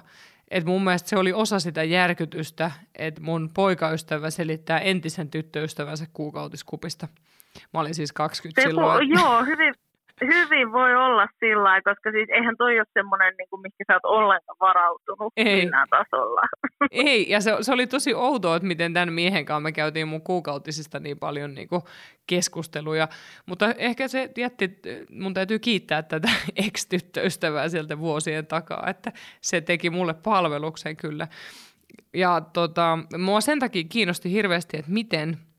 Et 0.51 0.65
mun 0.65 0.83
mielestä 0.83 1.09
se 1.09 1.17
oli 1.17 1.33
osa 1.33 1.59
sitä 1.59 1.83
järkytystä, 1.83 2.71
että 2.95 3.21
mun 3.21 3.49
poikaystävä 3.53 4.29
selittää 4.29 4.79
entisen 4.79 5.29
tyttöystävänsä 5.29 6.05
kuukautiskupista. 6.13 7.07
Mä 7.73 7.79
olin 7.79 7.95
siis 7.95 8.11
20 8.11 8.61
se, 8.61 8.67
silloin. 8.67 9.09
Joo, 9.09 9.45
hyvin, 9.45 9.73
hyvin 10.25 10.71
voi 10.71 10.95
olla 10.95 11.27
sillä 11.39 11.81
koska 11.81 12.11
siis 12.11 12.29
eihän 12.29 12.57
toi 12.57 12.79
ole 12.79 12.85
semmoinen, 12.93 13.33
niin 13.37 13.49
kuin, 13.49 13.61
mihin 13.61 13.85
sä 13.87 13.93
oot 13.93 14.05
ollenkaan 14.05 14.57
varautunut 14.59 15.33
Ei. 15.37 15.61
millään 15.61 15.87
tasolla. 15.89 16.41
Ei, 16.91 17.29
ja 17.29 17.41
se, 17.41 17.57
se 17.61 17.73
oli 17.73 17.87
tosi 17.87 18.13
outoa, 18.13 18.55
että 18.55 18.67
miten 18.67 18.93
tämän 18.93 19.13
miehen 19.13 19.45
kanssa 19.45 19.59
me 19.59 19.71
käytiin 19.71 20.07
mun 20.07 20.21
kuukautisista 20.21 20.99
niin 20.99 21.19
paljon 21.19 21.55
niin 21.55 21.67
kuin, 21.67 21.81
keskusteluja. 22.27 23.07
Mutta 23.45 23.73
ehkä 23.77 24.07
se 24.07 24.29
jätti, 24.37 24.79
mun 25.09 25.33
täytyy 25.33 25.59
kiittää 25.59 26.01
tätä 26.01 26.29
ex-tyttöystävää 26.67 27.69
sieltä 27.69 27.99
vuosien 27.99 28.47
takaa, 28.47 28.83
että 28.87 29.11
se 29.41 29.61
teki 29.61 29.89
mulle 29.89 30.13
palveluksen 30.13 30.97
kyllä. 30.97 31.27
Ja 32.13 32.41
tota, 32.53 32.99
mua 33.17 33.41
sen 33.41 33.59
takia 33.59 33.83
kiinnosti 33.89 34.31
hirveästi, 34.31 34.77
että 34.77 34.91
miten– 34.91 35.37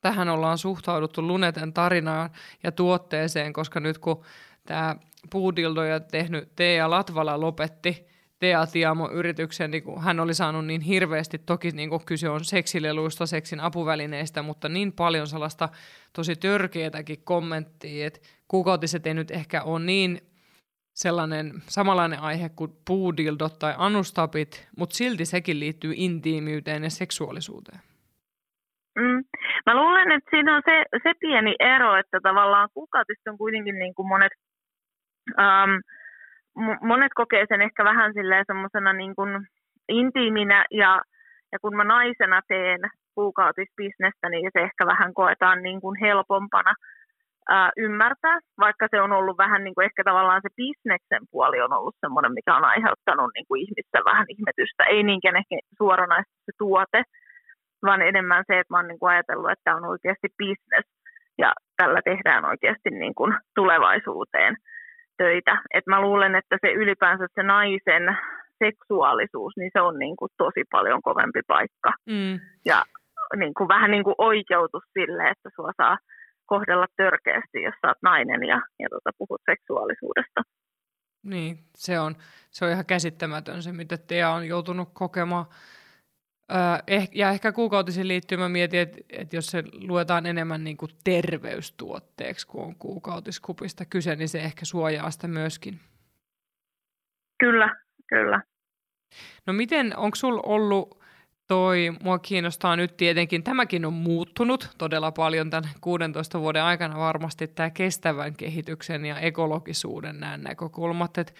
tähän 0.00 0.28
ollaan 0.28 0.58
suhtauduttu 0.58 1.26
Luneten 1.26 1.72
tarinaan 1.72 2.30
ja 2.62 2.72
tuotteeseen, 2.72 3.52
koska 3.52 3.80
nyt 3.80 3.98
kun 3.98 4.24
tämä 4.66 4.96
puudildoja 5.30 6.00
tehnyt 6.00 6.56
Tea 6.56 6.90
Latvala 6.90 7.40
lopetti 7.40 8.08
Tea 8.38 8.66
Tiamo 8.66 9.10
yrityksen, 9.12 9.70
niin 9.70 9.82
kun 9.82 10.02
hän 10.02 10.20
oli 10.20 10.34
saanut 10.34 10.66
niin 10.66 10.80
hirveästi, 10.80 11.38
toki 11.38 11.70
niin 11.70 11.90
kun 11.90 12.04
kyse 12.04 12.28
on 12.28 12.44
seksileluista, 12.44 13.26
seksin 13.26 13.60
apuvälineistä, 13.60 14.42
mutta 14.42 14.68
niin 14.68 14.92
paljon 14.92 15.26
sellaista 15.26 15.68
tosi 16.12 16.36
törkeätäkin 16.36 17.22
kommenttia, 17.24 18.06
että 18.06 18.20
kuukautiset 18.48 19.06
ei 19.06 19.14
nyt 19.14 19.30
ehkä 19.30 19.62
ole 19.62 19.84
niin 19.84 20.20
sellainen 20.94 21.62
samanlainen 21.68 22.20
aihe 22.20 22.48
kuin 22.48 22.72
puudildot 22.84 23.58
tai 23.58 23.74
anustapit, 23.76 24.68
mutta 24.76 24.96
silti 24.96 25.24
sekin 25.24 25.60
liittyy 25.60 25.92
intiimiyteen 25.96 26.84
ja 26.84 26.90
seksuaalisuuteen. 26.90 27.80
Mm. 28.98 29.24
Mä 29.68 29.74
luulen, 29.74 30.12
että 30.12 30.30
siinä 30.30 30.56
on 30.56 30.62
se, 30.64 30.84
se 31.02 31.12
pieni 31.20 31.54
ero, 31.60 31.96
että 31.96 32.18
tavallaan 32.22 32.68
kuukautista 32.74 33.30
on 33.30 33.38
kuitenkin 33.38 33.78
niin 33.78 33.94
kuin 33.94 34.08
monet, 34.08 34.32
ähm, 35.38 35.74
monet 36.82 37.12
kokee 37.14 37.44
sen 37.48 37.62
ehkä 37.62 37.84
vähän 37.84 38.12
semmoisena 38.46 38.92
niin 38.92 39.14
kuin 39.14 39.46
intiiminä 39.88 40.64
ja, 40.70 41.02
ja 41.52 41.58
kun 41.62 41.76
mä 41.76 41.84
naisena 41.84 42.40
teen 42.48 42.80
kuukautisbisnestä, 43.14 44.28
niin 44.28 44.50
se 44.52 44.60
ehkä 44.60 44.86
vähän 44.86 45.14
koetaan 45.14 45.62
niin 45.62 45.80
kuin 45.80 45.96
helpompana 46.00 46.74
ää, 47.48 47.70
ymmärtää, 47.76 48.38
vaikka 48.58 48.86
se 48.90 49.00
on 49.00 49.12
ollut 49.12 49.38
vähän 49.38 49.64
niin 49.64 49.74
kuin 49.74 49.84
ehkä 49.84 50.02
tavallaan 50.04 50.40
se 50.44 50.48
bisneksen 50.56 51.24
puoli 51.30 51.60
on 51.60 51.72
ollut 51.72 51.96
semmoinen, 52.00 52.32
mikä 52.32 52.56
on 52.56 52.64
aiheuttanut 52.64 53.30
niin 53.34 53.46
kuin 53.48 53.60
ihmistä 53.60 53.98
vähän 54.04 54.26
ihmetystä, 54.28 54.84
ei 54.84 55.02
niinkään 55.02 55.36
ehkä 55.36 55.54
suoranaisesti 55.78 56.42
se 56.46 56.52
tuote, 56.58 57.02
vaan 57.82 58.02
enemmän 58.02 58.44
se, 58.46 58.58
että 58.58 58.74
mä 58.74 58.78
oon 58.78 58.88
niin 58.88 58.98
kuin 58.98 59.10
ajatellut, 59.10 59.50
että 59.50 59.64
tämä 59.64 59.76
on 59.76 59.84
oikeasti 59.84 60.28
business 60.38 60.88
ja 61.38 61.52
tällä 61.76 62.00
tehdään 62.04 62.44
oikeasti 62.44 62.90
niin 62.90 63.14
kuin 63.14 63.34
tulevaisuuteen 63.54 64.56
töitä. 65.16 65.62
Et 65.74 65.86
mä 65.86 66.00
luulen, 66.00 66.34
että 66.34 66.56
se 66.60 66.72
ylipäänsä 66.72 67.26
se 67.34 67.42
naisen 67.42 68.18
seksuaalisuus, 68.64 69.52
niin 69.56 69.70
se 69.72 69.80
on 69.80 69.98
niin 69.98 70.16
kuin 70.16 70.30
tosi 70.36 70.62
paljon 70.70 71.02
kovempi 71.02 71.40
paikka. 71.46 71.92
Mm. 72.06 72.40
Ja 72.64 72.84
niin 73.36 73.54
kuin, 73.54 73.68
vähän 73.68 73.90
niin 73.90 74.04
kuin 74.04 74.14
oikeutus 74.18 74.82
sille, 74.92 75.28
että 75.30 75.48
sua 75.56 75.72
saa 75.76 75.98
kohdella 76.46 76.86
törkeästi, 76.96 77.62
jos 77.62 77.74
sä 77.80 77.88
oot 77.88 78.02
nainen 78.02 78.42
ja, 78.42 78.62
ja 78.78 78.88
tota, 78.90 79.10
puhut 79.18 79.40
seksuaalisuudesta. 79.50 80.42
Niin, 81.22 81.58
se 81.74 82.00
on, 82.00 82.14
se 82.50 82.64
on 82.64 82.70
ihan 82.70 82.86
käsittämätön 82.86 83.62
se, 83.62 83.72
mitä 83.72 83.96
Tea 83.96 84.30
on 84.30 84.48
joutunut 84.48 84.88
kokemaan 84.92 85.46
eh, 86.86 87.08
ja 87.14 87.30
ehkä 87.30 87.52
kuukautisiin 87.52 88.08
liittyen 88.08 88.40
mä 88.40 88.48
mietin, 88.48 88.80
että, 88.80 88.98
että 89.10 89.36
jos 89.36 89.46
se 89.46 89.64
luetaan 89.72 90.26
enemmän 90.26 90.64
niin 90.64 90.76
kuin 90.76 90.90
terveystuotteeksi, 91.04 92.46
kun 92.46 92.64
on 92.64 92.74
kuukautiskupista 92.74 93.84
kyse, 93.84 94.16
niin 94.16 94.28
se 94.28 94.40
ehkä 94.40 94.64
suojaa 94.64 95.10
sitä 95.10 95.28
myöskin. 95.28 95.80
Kyllä, 97.38 97.76
kyllä. 98.06 98.42
No 99.46 99.52
miten, 99.52 99.96
onko 99.96 100.14
sulla 100.14 100.42
ollut 100.46 100.98
toi, 101.48 101.92
mua 102.02 102.18
kiinnostaa 102.18 102.76
nyt 102.76 102.96
tietenkin, 102.96 103.42
tämäkin 103.42 103.84
on 103.84 103.92
muuttunut 103.92 104.70
todella 104.78 105.12
paljon 105.12 105.50
tämän 105.50 105.70
16 105.80 106.40
vuoden 106.40 106.62
aikana 106.62 106.98
varmasti 106.98 107.48
tämä 107.48 107.70
kestävän 107.70 108.36
kehityksen 108.36 109.06
ja 109.06 109.18
ekologisuuden 109.18 110.20
nämä 110.20 110.36
näkökulmat, 110.36 111.18
että 111.18 111.32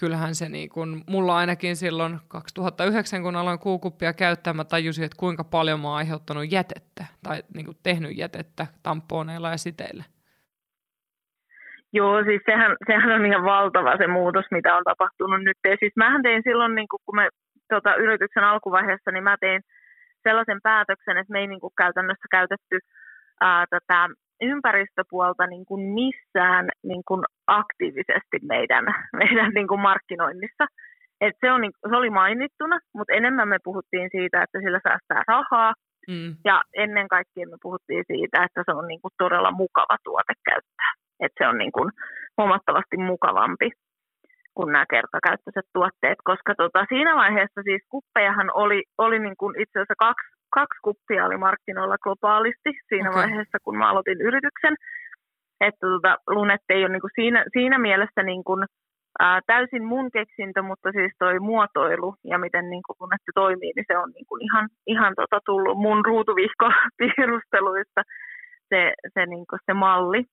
kyllähän 0.00 0.34
se 0.34 0.48
niin 0.48 0.68
kun, 0.70 1.04
mulla 1.10 1.36
ainakin 1.36 1.76
silloin 1.76 2.18
2009, 2.28 3.22
kun 3.22 3.36
aloin 3.36 3.58
kuukuppia 3.58 4.12
käyttää, 4.12 4.52
mä 4.52 4.64
tajusin, 4.64 5.04
että 5.04 5.16
kuinka 5.20 5.44
paljon 5.44 5.80
mä 5.80 5.88
oon 5.88 5.96
aiheuttanut 5.96 6.52
jätettä 6.52 7.04
tai 7.22 7.42
niin 7.54 7.66
kuin 7.66 7.76
tehnyt 7.82 8.16
jätettä 8.16 8.66
tamponeilla 8.82 9.50
ja 9.50 9.56
siteillä. 9.56 10.04
Joo, 11.92 12.24
siis 12.24 12.42
sehän, 12.46 12.76
sehän 12.86 13.10
on 13.12 13.26
ihan 13.26 13.44
valtava 13.44 13.96
se 13.96 14.06
muutos, 14.06 14.44
mitä 14.50 14.76
on 14.76 14.84
tapahtunut 14.84 15.42
nyt. 15.44 15.58
Ja 15.64 15.76
siis 15.80 15.92
mähän 15.96 16.22
tein 16.22 16.42
silloin, 16.44 16.74
niin 16.74 16.88
kun 16.88 17.16
me 17.16 17.28
tota, 17.68 17.94
yrityksen 17.94 18.44
alkuvaiheessa, 18.44 19.10
niin 19.10 19.24
mä 19.24 19.36
tein 19.40 19.62
sellaisen 20.22 20.60
päätöksen, 20.62 21.16
että 21.16 21.32
me 21.32 21.38
ei 21.38 21.46
niin 21.46 21.60
kuin 21.60 21.72
käytännössä 21.76 22.26
käytetty 22.30 22.78
ää, 23.40 23.64
tätä 23.70 24.08
ympäristöpuolta 24.40 25.46
niin 25.46 25.66
kuin 25.66 25.82
missään 25.94 26.68
niin 26.82 27.02
kuin 27.08 27.22
aktiivisesti 27.46 28.36
meidän, 28.42 28.84
meidän 29.20 29.52
niin 29.54 29.68
kuin 29.68 29.80
markkinoinnissa. 29.80 30.66
Et 31.20 31.36
se, 31.40 31.52
on, 31.52 31.60
niin, 31.60 31.72
se 31.88 31.96
oli 31.96 32.10
mainittuna, 32.10 32.78
mutta 32.94 33.12
enemmän 33.12 33.48
me 33.48 33.58
puhuttiin 33.64 34.08
siitä, 34.12 34.42
että 34.42 34.58
sillä 34.60 34.80
säästää 34.88 35.22
rahaa. 35.28 35.72
Mm. 36.08 36.34
Ja 36.44 36.62
ennen 36.76 37.08
kaikkea 37.08 37.46
me 37.46 37.56
puhuttiin 37.62 38.04
siitä, 38.06 38.44
että 38.44 38.62
se 38.66 38.72
on 38.78 38.86
niin 38.88 39.00
kuin 39.02 39.12
todella 39.18 39.50
mukava 39.50 39.96
tuote 40.04 40.34
käyttää. 40.50 40.92
Että 41.20 41.44
se 41.44 41.48
on 41.48 41.58
niin 41.58 41.72
kuin 41.72 41.90
huomattavasti 42.38 42.96
mukavampi 42.96 43.70
kuin 44.56 44.72
nämä 44.72 44.86
kertakäyttöiset 44.94 45.66
tuotteet, 45.72 46.18
koska 46.30 46.52
tota, 46.62 46.80
siinä 46.92 47.12
vaiheessa 47.22 47.60
siis 47.68 47.82
kuppejahan 47.88 48.50
oli, 48.54 48.80
oli 48.98 49.18
niin 49.18 49.38
kuin 49.40 49.54
itse 49.62 49.76
asiassa 49.78 50.04
kaksi, 50.06 50.28
kaksi 50.58 50.78
kuppia 50.86 51.26
oli 51.26 51.36
markkinoilla 51.46 51.98
globaalisti 52.04 52.70
siinä 52.88 53.10
okay. 53.10 53.20
vaiheessa, 53.20 53.58
kun 53.64 53.76
mä 53.78 53.90
aloitin 53.90 54.20
yrityksen. 54.28 54.74
Että 55.60 55.86
tota, 55.86 56.16
Lunet 56.30 56.60
ei 56.68 56.84
ole 56.84 56.92
niin 56.92 57.14
siinä, 57.14 57.44
siinä 57.52 57.78
mielessä 57.78 58.22
niin 58.22 58.44
kuin, 58.44 58.64
ää, 59.18 59.40
täysin 59.46 59.84
mun 59.84 60.10
keksintö, 60.10 60.62
mutta 60.62 60.92
siis 60.92 61.12
toi 61.18 61.38
muotoilu 61.40 62.14
ja 62.24 62.38
miten 62.38 62.70
niin 62.70 62.82
kuin 62.86 62.96
Lunette 63.00 63.32
toimii, 63.34 63.72
niin 63.76 63.84
se 63.88 63.98
on 63.98 64.10
niin 64.14 64.26
kuin 64.28 64.42
ihan, 64.42 64.68
ihan 64.86 65.12
tota 65.16 65.40
tullut 65.46 65.78
mun 65.78 66.04
ruutuvihko-tiedusteluista 66.04 68.02
se, 68.70 68.92
se, 69.14 69.26
niin 69.26 69.46
kuin 69.50 69.60
se 69.66 69.74
malli. 69.74 70.24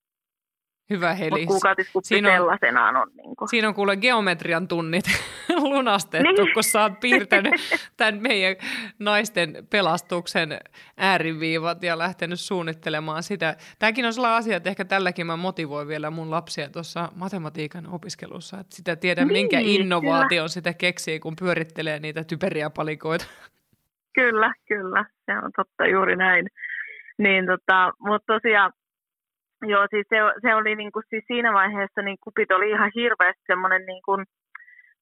Hyvä 0.90 1.14
Heli. 1.14 1.30
Mutta 1.30 1.48
kuukautiskuppi 1.48 2.08
siinä 2.08 2.30
on, 2.30 2.36
sellaisenaan 2.36 2.96
on. 2.96 3.08
Niin 3.18 3.36
kuin. 3.36 3.50
Siinä 3.50 3.68
on 3.68 3.74
kuule 3.74 3.98
geometrian 3.98 4.68
tunnit 4.68 5.06
lunastettu, 5.74 6.44
niin. 6.44 6.54
kun 6.54 6.64
sä 6.64 6.82
oot 6.82 7.00
piirtänyt 7.00 7.54
tämän 7.98 8.22
meidän 8.22 8.56
naisten 9.00 9.68
pelastuksen 9.70 10.60
ääriviivat 10.98 11.84
ja 11.84 11.98
lähtenyt 11.98 12.40
suunnittelemaan 12.40 13.24
sitä. 13.24 13.56
Tämäkin 13.80 14.06
on 14.06 14.14
sellainen 14.14 14.38
asia, 14.38 14.58
että 14.58 14.70
ehkä 14.70 14.86
tälläkin 14.86 15.28
mä 15.28 15.38
motivoin 15.38 15.88
vielä 15.88 16.10
mun 16.10 16.32
lapsia 16.32 16.70
tuossa 16.70 17.10
matematiikan 17.16 17.88
opiskelussa. 17.88 18.60
Että 18.60 18.76
sitä 18.76 18.96
tiedän, 18.96 19.28
niin, 19.28 19.34
minkä 19.34 19.60
innovaation 19.60 20.28
kyllä. 20.30 20.48
sitä 20.48 20.74
keksii, 20.74 21.20
kun 21.20 21.36
pyörittelee 21.40 22.00
niitä 22.00 22.24
typeriä 22.24 22.70
palikoita. 22.70 23.26
Kyllä, 24.14 24.54
kyllä. 24.68 25.06
Se 25.26 25.32
on 25.38 25.52
totta 25.56 25.88
juuri 25.88 26.16
näin. 26.16 26.48
Niin, 27.18 27.46
tota, 27.46 27.94
mutta 28.00 28.34
tosiaan 28.34 28.74
Joo, 29.72 29.88
siis 29.90 30.06
se, 30.10 30.18
se 30.42 30.56
oli 30.56 30.76
niin 30.76 30.92
kuin, 30.92 31.04
siis 31.10 31.24
siinä 31.28 31.54
vaiheessa 31.54 32.02
niin 32.02 32.18
kupit 32.24 32.52
oli 32.52 32.70
ihan 32.70 32.92
hirveästi 32.96 33.44
semmoinen 33.48 33.86
niin 33.86 34.02
kuin, 34.06 34.26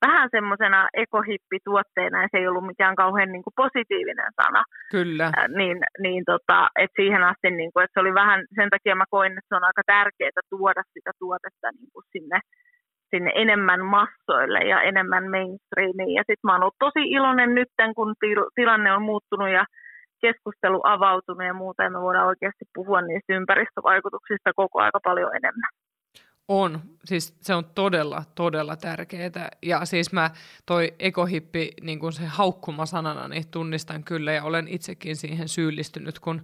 vähän 0.06 0.30
semmoisena 0.32 0.88
ekohippituotteena 0.94 2.22
ja 2.22 2.28
se 2.32 2.38
ei 2.38 2.48
ollut 2.48 2.66
mikään 2.72 2.96
kauhean 2.96 3.32
niin 3.32 3.44
kuin 3.44 3.60
positiivinen 3.64 4.32
sana. 4.42 4.64
Kyllä. 4.92 5.26
Äh, 5.26 5.48
niin, 5.58 5.78
niin 6.00 6.24
tota, 6.26 6.70
että 6.80 7.02
siihen 7.02 7.24
asti, 7.24 7.52
niin 7.52 7.72
kuin, 7.74 7.84
että 7.84 7.94
se 7.94 8.04
oli 8.04 8.14
vähän, 8.14 8.46
sen 8.56 8.70
takia 8.70 8.96
mä 8.96 9.04
koin, 9.10 9.32
että 9.32 9.50
se 9.50 9.56
on 9.56 9.64
aika 9.64 9.84
tärkeää 9.86 10.50
tuoda 10.50 10.84
sitä 10.94 11.12
tuotetta 11.20 11.68
niin 11.80 11.90
kuin 11.94 12.06
sinne, 12.12 12.40
sinne 13.10 13.32
enemmän 13.36 13.86
massoille 13.86 14.60
ja 14.60 14.82
enemmän 14.82 15.26
mainstreamiin. 15.36 16.16
Ja 16.20 16.24
sitten 16.28 16.46
mä 16.46 16.52
oon 16.52 16.64
ollut 16.64 16.84
tosi 16.86 17.04
iloinen 17.18 17.56
nyt, 17.56 17.70
kun 17.96 18.16
tilanne 18.56 18.94
on 18.94 19.02
muuttunut 19.02 19.50
ja 19.50 19.66
keskustelu 20.22 20.82
avautunut 20.84 21.48
ja 21.48 21.54
muuta, 21.54 21.84
ja 21.84 21.90
me 21.90 22.02
voidaan 22.02 22.28
oikeasti 22.28 22.66
puhua 22.76 23.02
niistä 23.02 23.34
ympäristövaikutuksista 23.34 24.54
koko 24.56 24.82
aika 24.82 25.00
paljon 25.04 25.36
enemmän. 25.36 25.70
On, 26.48 26.80
siis 27.06 27.38
se 27.42 27.56
on 27.56 27.66
todella, 27.76 28.24
todella 28.36 28.76
tärkeää. 28.76 29.50
Ja 29.62 29.86
siis 29.86 30.14
mä 30.14 30.30
toi 30.66 30.94
ekohippi, 31.00 31.72
niin 31.82 32.00
kuin 32.00 32.14
se 32.14 32.26
haukkuma 32.26 32.86
sanana, 32.86 33.28
niin 33.28 33.48
tunnistan 33.52 34.04
kyllä 34.04 34.32
ja 34.32 34.44
olen 34.44 34.68
itsekin 34.68 35.16
siihen 35.16 35.48
syyllistynyt, 35.50 36.20
kun 36.20 36.42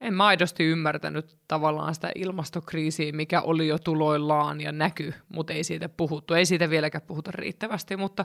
en 0.00 0.14
mä 0.14 0.26
aidosti 0.26 0.64
ymmärtänyt 0.64 1.36
tavallaan 1.48 1.94
sitä 1.94 2.10
ilmastokriisiä, 2.14 3.12
mikä 3.12 3.40
oli 3.40 3.68
jo 3.68 3.78
tuloillaan 3.78 4.60
ja 4.60 4.72
näky, 4.72 5.14
mutta 5.28 5.52
ei 5.52 5.64
siitä 5.64 5.88
puhuttu. 5.88 6.34
Ei 6.34 6.46
siitä 6.46 6.70
vieläkään 6.70 7.04
puhuta 7.06 7.30
riittävästi, 7.34 7.96
mutta 7.96 8.24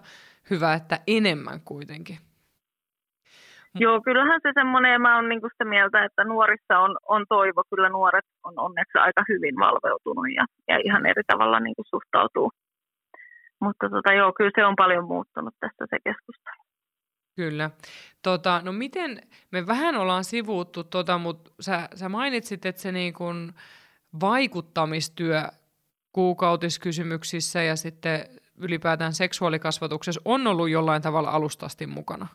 hyvä, 0.50 0.74
että 0.74 1.00
enemmän 1.08 1.62
kuitenkin. 1.62 2.18
Joo, 3.80 4.02
kyllähän 4.02 4.42
se 4.44 4.52
semmoinen, 4.54 5.02
mä 5.02 5.16
oon 5.16 5.30
niinku 5.30 5.50
sitä 5.50 5.66
mieltä, 5.66 6.06
että 6.06 6.24
nuorissa 6.24 6.80
on, 6.80 6.98
on 7.08 7.26
toivo. 7.30 7.63
Kyllä 7.70 7.90
nuoret 7.90 8.26
on 8.44 8.54
onneksi 8.60 8.98
aika 8.98 9.24
hyvin 9.30 9.56
valveutunut 9.60 10.26
ja, 10.36 10.46
ja 10.68 10.78
ihan 10.84 11.06
eri 11.06 11.24
tavalla 11.28 11.60
niinku 11.60 11.84
suhtautuu. 11.90 12.52
Mutta 13.62 13.90
tota, 13.90 14.13
joo, 14.13 14.34
kyllä 14.34 14.52
se 14.56 14.66
on 14.66 14.76
paljon 14.76 15.06
muuttunut 15.08 15.54
tästä 15.60 15.86
se 15.90 15.98
keskustelu. 16.04 16.63
Kyllä. 17.36 17.70
Tota, 18.24 18.62
no 18.63 18.72
miten, 18.72 19.22
me 19.52 19.68
vähän 19.68 19.96
ollaan 19.96 20.24
sivuuttu, 20.24 20.84
tota, 20.84 21.18
mutta 21.18 21.52
sä, 21.60 21.90
sä 21.96 22.10
mainitsit, 22.10 22.66
että 22.66 22.82
se 22.82 22.92
niin 22.92 23.13
kun 23.13 23.54
vaikuttamistyö 24.22 25.42
kuukautiskysymyksissä 26.12 27.63
ja 27.63 27.76
sitten 27.76 28.20
ylipäätään 28.58 29.13
seksuaalikasvatuksessa 29.13 30.22
on 30.26 30.48
ollut 30.48 30.70
jollain 30.70 31.02
tavalla 31.02 31.30
alustasti 31.30 31.88
mukana. 31.88 32.28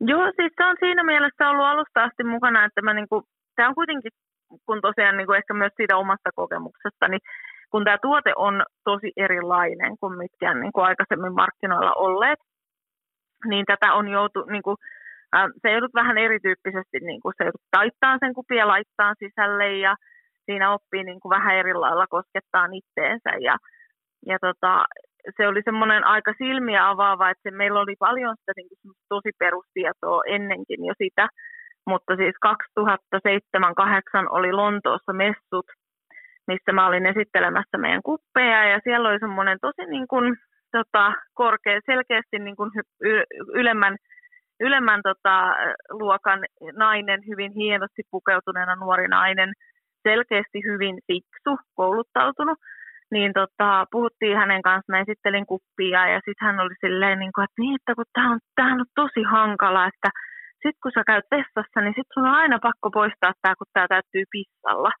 Joo, 0.00 0.32
siis 0.36 0.52
se 0.56 0.64
on 0.64 0.76
siinä 0.80 1.02
mielessä 1.04 1.50
ollut 1.50 1.66
alusta 1.66 2.04
asti 2.04 2.24
mukana, 2.24 2.64
että 2.64 2.82
mä 2.82 2.94
niinku, 2.94 3.22
tämä 3.56 3.68
on 3.68 3.74
kuitenkin, 3.74 4.12
kun 4.66 4.80
tosiaan 4.80 5.16
niinku 5.16 5.32
ehkä 5.32 5.54
myös 5.54 5.72
siitä 5.76 5.96
omasta 5.96 6.30
kokemuksesta, 6.34 7.08
niin 7.08 7.20
kun 7.70 7.84
tämä 7.84 7.98
tuote 8.02 8.32
on 8.36 8.64
tosi 8.84 9.12
erilainen 9.16 9.92
kuin 10.00 10.18
mitkään 10.18 10.60
niinku 10.60 10.80
aikaisemmin 10.80 11.34
markkinoilla 11.34 11.92
olleet, 11.92 12.38
niin 13.44 13.64
tätä 13.66 13.92
on 13.92 14.08
joutu, 14.08 14.44
niinku, 14.44 14.76
äh, 15.36 15.48
se 15.62 15.70
joudut 15.70 15.94
vähän 15.94 16.18
erityyppisesti, 16.18 16.98
niinku, 17.00 17.32
se 17.36 17.44
joudut 17.44 17.66
taittaa 17.70 18.16
sen 18.20 18.34
kupia 18.34 18.68
laittaa 18.68 19.14
sisälle 19.18 19.78
ja 19.78 19.96
siinä 20.44 20.72
oppii 20.72 21.04
niinku 21.04 21.30
vähän 21.30 21.56
eri 21.56 21.74
lailla 21.74 22.06
koskettaa 22.06 22.66
itteensä 22.72 23.30
ja, 23.40 23.56
ja 24.26 24.38
tota, 24.40 24.84
se 25.36 25.48
oli 25.48 25.62
semmoinen 25.64 26.04
aika 26.04 26.32
silmiä 26.38 26.88
avaava, 26.88 27.30
että 27.30 27.42
se, 27.42 27.50
meillä 27.50 27.80
oli 27.80 27.94
paljon 27.98 28.36
sitä 28.40 28.52
niin 28.56 28.68
kuin, 28.68 28.94
tosi 29.08 29.30
perustietoa 29.38 30.22
ennenkin 30.26 30.84
jo 30.84 30.94
sitä, 30.98 31.28
mutta 31.86 32.16
siis 32.16 32.34
2007-2008 32.46 34.26
oli 34.30 34.52
Lontoossa 34.52 35.12
messut, 35.12 35.66
missä 36.46 36.72
mä 36.72 36.86
olin 36.86 37.06
esittelemässä 37.06 37.78
meidän 37.78 38.02
kuppeja. 38.02 38.64
Ja 38.64 38.80
siellä 38.84 39.08
oli 39.08 39.18
semmoinen 39.18 39.58
tosi 39.60 39.90
niin 39.90 40.08
kuin, 40.08 40.36
tota, 40.72 41.12
korkea, 41.34 41.80
selkeästi 41.86 42.38
niin 42.38 42.56
kuin 42.56 42.70
ylemmän, 43.54 43.96
ylemmän 44.60 45.00
tota, 45.02 45.54
luokan 45.90 46.40
nainen, 46.72 47.20
hyvin 47.28 47.52
hienosti 47.52 48.02
pukeutuneena 48.10 48.74
nuori 48.74 49.08
nainen, 49.08 49.52
selkeästi 50.02 50.58
hyvin 50.64 50.98
fiksu, 51.06 51.58
kouluttautunut 51.74 52.58
niin 53.10 53.32
tota, 53.32 53.86
puhuttiin 53.90 54.36
hänen 54.36 54.62
kanssaan, 54.62 54.98
mä 54.98 55.04
esittelin 55.04 55.46
kuppia 55.46 56.08
ja 56.14 56.18
sitten 56.24 56.46
hän 56.46 56.60
oli 56.60 56.74
silleen, 56.80 57.18
niin 57.18 57.32
kuin, 57.34 57.44
että, 57.44 57.58
niin, 57.62 57.74
että 57.74 57.94
kun 57.94 58.04
tämä 58.12 58.30
on, 58.32 58.38
tää 58.54 58.72
on 58.74 58.84
tosi 58.94 59.22
hankala, 59.36 59.86
että 59.86 60.10
sitten 60.62 60.82
kun 60.82 60.92
sä 60.94 61.02
käyt 61.06 61.26
testassa, 61.30 61.78
niin 61.80 61.94
sitten 61.96 62.14
sun 62.14 62.28
on 62.30 62.40
aina 62.42 62.58
pakko 62.68 62.88
poistaa 62.90 63.32
tämä, 63.42 63.54
kun 63.58 63.72
tämä 63.72 63.86
täyttyy 63.88 64.24
pissalla. 64.32 64.92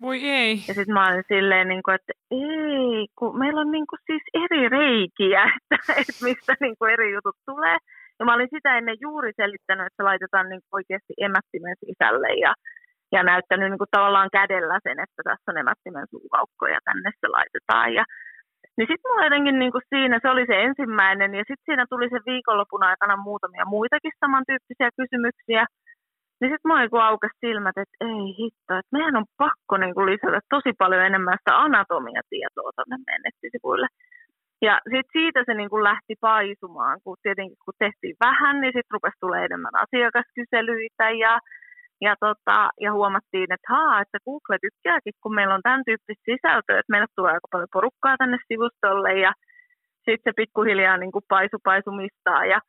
Voi 0.00 0.18
ei. 0.40 0.52
Ja 0.68 0.74
sitten 0.74 0.94
mä 0.94 1.08
olin 1.08 1.24
silleen, 1.34 1.68
niin 1.68 1.82
kuin, 1.82 1.94
että 1.94 2.12
ei, 2.30 3.06
kun 3.18 3.38
meillä 3.38 3.60
on 3.60 3.70
niin 3.76 3.86
kuin, 3.90 4.00
siis 4.06 4.24
eri 4.44 4.68
reikiä, 4.68 5.42
että, 5.72 5.92
että 6.00 6.24
mistä 6.26 6.52
niin 6.60 6.76
kuin, 6.78 6.92
eri 6.92 7.12
jutut 7.14 7.38
tulee. 7.46 7.76
Ja 8.18 8.24
mä 8.24 8.34
olin 8.34 8.54
sitä 8.54 8.78
ennen 8.78 8.96
juuri 9.00 9.32
selittänyt, 9.36 9.86
että 9.86 10.04
laitetaan 10.04 10.48
niin 10.48 10.60
oikeasti 10.72 11.14
emättimen 11.26 11.76
sisälle 11.86 12.30
ja 12.44 12.54
ja 13.12 13.22
näyttänyt 13.22 13.70
niin 13.70 13.82
kuin 13.82 13.94
tavallaan 13.96 14.30
kädellä 14.38 14.78
sen, 14.82 14.98
että 15.04 15.20
tässä 15.28 15.50
on 15.50 15.58
emättimen 15.58 16.06
suukaukko 16.10 16.66
ja 16.66 16.80
tänne 16.84 17.10
se 17.20 17.28
laitetaan. 17.28 17.94
Ja, 17.98 18.04
niin 18.76 18.88
sitten 18.90 19.08
mulla 19.08 19.26
jotenkin 19.28 19.58
niin 19.58 19.72
kuin 19.72 19.88
siinä, 19.92 20.18
se 20.22 20.28
oli 20.34 20.44
se 20.46 20.56
ensimmäinen 20.62 21.34
ja 21.34 21.44
sitten 21.48 21.66
siinä 21.68 21.84
tuli 21.90 22.06
se 22.10 22.20
viikonlopun 22.30 22.82
aikana 22.90 23.16
muutamia 23.16 23.72
muitakin 23.76 24.20
samantyyppisiä 24.20 24.88
kysymyksiä. 25.00 25.62
Niin 26.40 26.50
sitten 26.52 26.66
mulla 26.68 26.80
niin 26.80 27.08
aukesi 27.10 27.42
silmät, 27.46 27.78
että 27.82 27.96
ei 28.00 28.24
hitto, 28.38 28.72
että 28.78 28.94
meidän 28.96 29.16
on 29.20 29.26
pakko 29.44 29.74
niin 29.76 29.94
kuin 29.94 30.06
lisätä 30.10 30.40
tosi 30.54 30.72
paljon 30.78 31.02
enemmän 31.08 31.38
sitä 31.38 31.52
anatomiatietoa 31.66 32.70
tuonne 32.76 32.96
meidän 33.06 33.24
nettisivuille. 33.26 33.88
Ja 34.66 34.74
sitten 34.92 35.14
siitä 35.16 35.40
se 35.46 35.54
niin 35.54 35.70
kuin 35.70 35.84
lähti 35.90 36.14
paisumaan, 36.20 36.96
kun 37.04 37.16
tietenkin 37.22 37.64
kun 37.64 37.82
tehtiin 37.84 38.16
vähän, 38.26 38.60
niin 38.60 38.72
sitten 38.76 38.94
rupesi 38.96 39.20
tulee 39.20 39.44
enemmän 39.44 39.76
asiakaskyselyitä 39.84 41.06
ja 41.24 41.32
ja, 42.00 42.14
tota, 42.20 42.70
ja 42.80 42.92
huomattiin, 42.92 43.52
että 43.54 43.68
haa, 43.74 44.00
että 44.00 44.18
Google 44.24 44.58
tykkääkin, 44.60 45.12
kun 45.22 45.34
meillä 45.34 45.54
on 45.54 45.62
tämän 45.62 45.82
tyyppistä 45.86 46.30
sisältöä, 46.30 46.78
että 46.78 46.92
meille 46.92 47.06
tulee 47.16 47.32
aika 47.32 47.48
paljon 47.52 47.68
porukkaa 47.72 48.16
tänne 48.16 48.38
sivustolle 48.48 49.12
ja 49.18 49.32
sitten 50.04 50.24
se 50.24 50.32
pikkuhiljaa 50.36 50.96
niin 50.96 51.12
kuin 51.12 51.24
paisu 51.28 51.58
paisumistaa 51.64 52.44
ja, 52.46 52.60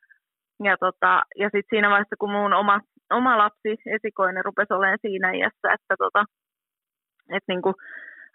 ja, 0.64 0.76
tota, 0.76 1.22
ja 1.36 1.46
sitten 1.46 1.70
siinä 1.70 1.90
vaiheessa, 1.90 2.20
kun 2.20 2.32
mun 2.32 2.52
oma, 2.52 2.80
oma 3.10 3.38
lapsi 3.38 3.70
esikoinen 3.96 4.44
rupesi 4.44 4.72
olemaan 4.74 4.98
siinä 5.02 5.32
iässä, 5.32 5.68
että, 5.76 5.94
tota, 5.98 6.24
että 7.36 7.52
niin 7.52 7.62
kuin 7.62 7.74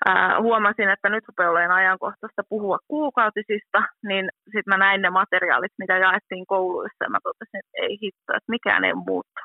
ää, 0.05 0.41
huomasin, 0.41 0.89
että 0.89 1.09
nyt 1.09 1.27
rupeaa 1.27 1.51
olemaan 1.51 1.79
ajankohtaista 1.79 2.43
puhua 2.49 2.77
kuukautisista, 2.87 3.79
niin 4.03 4.29
sitten 4.43 4.71
mä 4.73 4.77
näin 4.77 5.01
ne 5.01 5.09
materiaalit, 5.09 5.71
mitä 5.79 5.97
jaettiin 5.97 6.45
kouluissa, 6.47 7.03
ja 7.03 7.09
mä 7.09 7.19
totesin, 7.23 7.59
että 7.59 7.77
ei 7.81 7.97
hitto, 8.01 8.29
että 8.37 8.51
mikään 8.55 8.83
ei 8.85 8.93
muuttunut. 8.93 9.44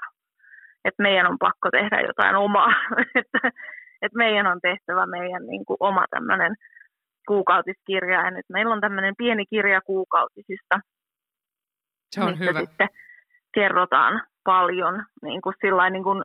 Että 0.84 1.02
meidän 1.02 1.26
on 1.26 1.38
pakko 1.38 1.70
tehdä 1.70 2.00
jotain 2.00 2.36
omaa, 2.36 2.72
että, 3.20 3.40
että 4.02 4.18
meidän 4.18 4.46
on 4.46 4.60
tehtävä 4.62 5.06
meidän 5.06 5.46
niin 5.46 5.64
kuin, 5.64 5.76
oma 5.80 6.04
tämmöinen 6.10 6.54
kuukautiskirja, 7.28 8.24
ja 8.24 8.30
nyt 8.30 8.46
meillä 8.48 8.74
on 8.74 8.80
tämmöinen 8.80 9.14
pieni 9.18 9.46
kirja 9.46 9.80
kuukautisista. 9.80 10.80
Se 12.10 12.20
on 12.24 12.38
hyvä. 12.38 12.60
Sitten 12.60 12.88
kerrotaan 13.54 14.22
paljon 14.44 15.04
niin 15.22 15.40
kuin 15.42 15.54
sillain, 15.60 15.92
niin 15.92 16.04
kuin, 16.04 16.22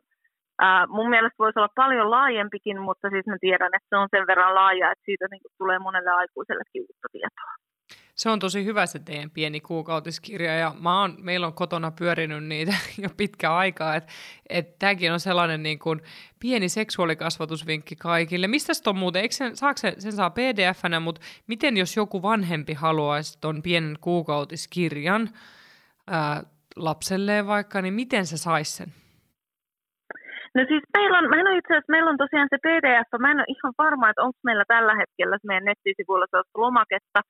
ää, 0.62 0.88
mun 0.88 1.10
mielestä 1.10 1.36
voisi 1.40 1.60
olla 1.60 1.70
paljon 1.76 2.12
laajempikin, 2.12 2.82
mutta 2.82 3.10
siis 3.10 3.26
mä 3.28 3.38
tiedän, 3.42 3.76
että 3.76 3.88
se 3.90 3.96
on 3.98 4.08
sen 4.12 4.28
verran 4.28 4.56
laaja, 4.56 4.92
että 4.92 5.06
siitä 5.06 5.26
niin 5.32 5.42
kuin, 5.42 5.52
tulee 5.58 5.80
monelle 5.80 6.12
aikuisellekin 6.12 6.82
uutta 6.82 7.08
tietoa. 7.12 7.54
Se 8.16 8.30
on 8.30 8.40
tosi 8.40 8.66
hyvä 8.66 8.86
se 8.86 9.00
teidän 9.00 9.30
pieni 9.30 9.62
kuukautiskirja 9.62 10.56
ja 10.56 10.72
mä 10.80 11.02
oon, 11.02 11.16
meillä 11.22 11.48
on 11.48 11.54
kotona 11.54 11.92
pyörinyt 11.92 12.44
niitä 12.44 12.72
jo 13.04 13.10
pitkä 13.18 13.56
aikaa, 13.56 13.96
että 13.96 14.12
et 14.50 14.80
tämäkin 14.80 15.14
on 15.14 15.20
sellainen 15.20 15.64
niin 15.64 15.80
kuin 15.80 16.02
pieni 16.40 16.70
seksuaalikasvatusvinkki 16.70 17.96
kaikille. 17.96 18.48
Mistä 18.48 18.74
on 18.86 18.98
muuten, 18.98 19.22
eikö 19.22 19.36
sen, 19.36 19.56
saako 19.56 19.78
sen, 19.78 20.02
sen 20.02 20.12
saa 20.12 20.30
pdf-nä, 20.30 21.00
mutta 21.00 21.22
miten 21.48 21.78
jos 21.78 21.98
joku 21.98 22.22
vanhempi 22.22 22.74
haluaisi 22.74 23.38
ton 23.42 23.62
pienen 23.62 23.96
kuukautiskirjan 24.02 25.30
ää, 26.08 26.44
lapselleen 26.76 27.48
vaikka, 27.48 27.82
niin 27.82 27.94
miten 27.94 28.26
se 28.26 28.38
saisi 28.38 28.72
sen? 28.72 28.88
No 30.56 30.62
siis 30.68 30.84
meillä 30.98 31.18
on, 31.18 31.30
mä 31.30 31.36
en 31.36 31.58
itse 31.58 31.74
asiassa, 31.74 31.92
meillä 31.92 32.10
on 32.10 32.18
tosiaan 32.18 32.48
se 32.50 32.58
PDF, 32.58 33.10
mä 33.20 33.32
en 33.32 33.38
ole 33.38 33.46
ihan 33.56 33.74
varma, 33.78 34.10
että 34.10 34.22
onko 34.22 34.40
meillä 34.44 34.66
tällä 34.68 34.96
hetkellä 34.96 35.38
meidän 35.44 35.66
nettisivuilla 35.66 36.26
sellaista 36.32 36.62
lomaketta, 36.62 37.22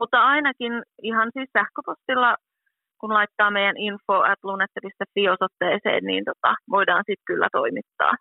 mutta 0.00 0.18
ainakin 0.22 0.72
ihan 1.02 1.30
siis 1.32 1.48
sähköpostilla, 1.52 2.36
kun 3.00 3.14
laittaa 3.14 3.50
meidän 3.50 3.76
info 3.76 4.14
at 4.32 4.38
osoitteeseen, 5.32 6.04
niin 6.04 6.24
tota, 6.24 6.54
voidaan 6.70 7.04
sitten 7.06 7.24
kyllä 7.26 7.48
toimittaa 7.52 8.14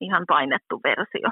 ihan 0.00 0.24
painettu 0.28 0.80
versio. 0.84 1.30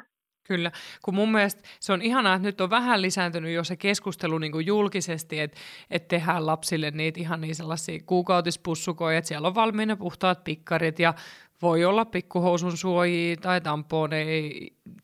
Kyllä, 0.49 0.71
kun 1.05 1.15
mun 1.15 1.33
mielestä 1.33 1.63
se 1.81 1.93
on 1.93 2.03
ihanaa, 2.03 2.35
että 2.35 2.49
nyt 2.49 2.61
on 2.61 2.71
vähän 2.71 3.03
lisääntynyt 3.03 3.55
jo 3.55 3.65
se 3.65 3.77
keskustelu 3.77 4.39
niin 4.39 4.53
kuin 4.53 4.67
julkisesti, 4.67 5.41
että, 5.41 5.59
että 5.91 6.09
tehdään 6.09 6.47
lapsille 6.47 6.91
niitä 6.91 7.21
ihan 7.21 7.41
niin 7.41 7.55
sellaisia 7.55 8.01
kuukautispussukoja, 8.07 9.19
että 9.19 9.29
siellä 9.29 9.49
on 9.49 9.55
valmiina 9.55 9.97
puhtaat 9.97 10.45
pikkarit 10.45 10.99
ja 10.99 11.15
voi 11.63 11.85
olla 11.85 12.05
pikkuhousun 12.05 12.77
suojia 12.77 13.37
tai 13.37 13.61
tamponeja 13.61 14.51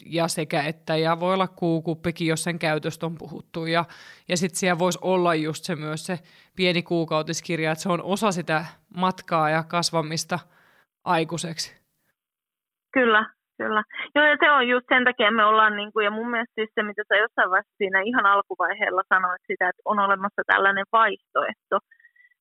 ja 0.07 0.29
sekä 0.29 0.63
että, 0.63 0.97
ja 0.97 1.21
voi 1.21 1.35
olla 1.35 1.49
kuukuppikin, 1.49 2.27
jos 2.27 2.45
sen 2.45 2.59
käytöstä 2.59 3.07
on 3.07 3.15
puhuttu. 3.19 3.67
Ja, 3.67 3.85
ja 4.29 4.37
sitten 4.37 4.57
siellä 4.59 4.79
voisi 4.79 4.99
olla 5.03 5.35
just 5.35 5.65
se 5.65 5.77
myös 5.77 6.07
se 6.07 6.19
pieni 6.57 6.83
kuukautiskirja, 6.83 7.73
että 7.73 7.83
se 7.83 7.89
on 7.89 8.03
osa 8.03 8.33
sitä 8.33 8.65
matkaa 8.97 9.51
ja 9.51 9.63
kasvamista 9.63 10.39
aikuiseksi. 11.05 11.85
Kyllä, 12.93 13.27
kyllä. 13.59 13.83
Joo, 14.15 14.27
ja 14.27 14.37
se 14.41 14.51
on 14.51 14.69
just 14.69 14.87
sen 14.89 15.05
takia 15.05 15.31
me 15.31 15.45
ollaan, 15.45 15.77
niin 15.77 15.93
kuin, 15.93 16.05
ja 16.05 16.11
mun 16.11 16.31
mielestä 16.31 16.55
siis 16.55 16.71
se, 16.75 16.83
mitä 16.83 17.03
sä 17.09 17.17
jossain 17.17 17.51
vaiheessa 17.51 17.79
siinä 17.79 18.01
ihan 18.01 18.27
alkuvaiheella 18.27 19.03
sanoit 19.09 19.43
sitä, 19.47 19.69
että 19.69 19.83
on 19.85 19.99
olemassa 19.99 20.43
tällainen 20.47 20.85
vaihtoehto, 20.93 21.79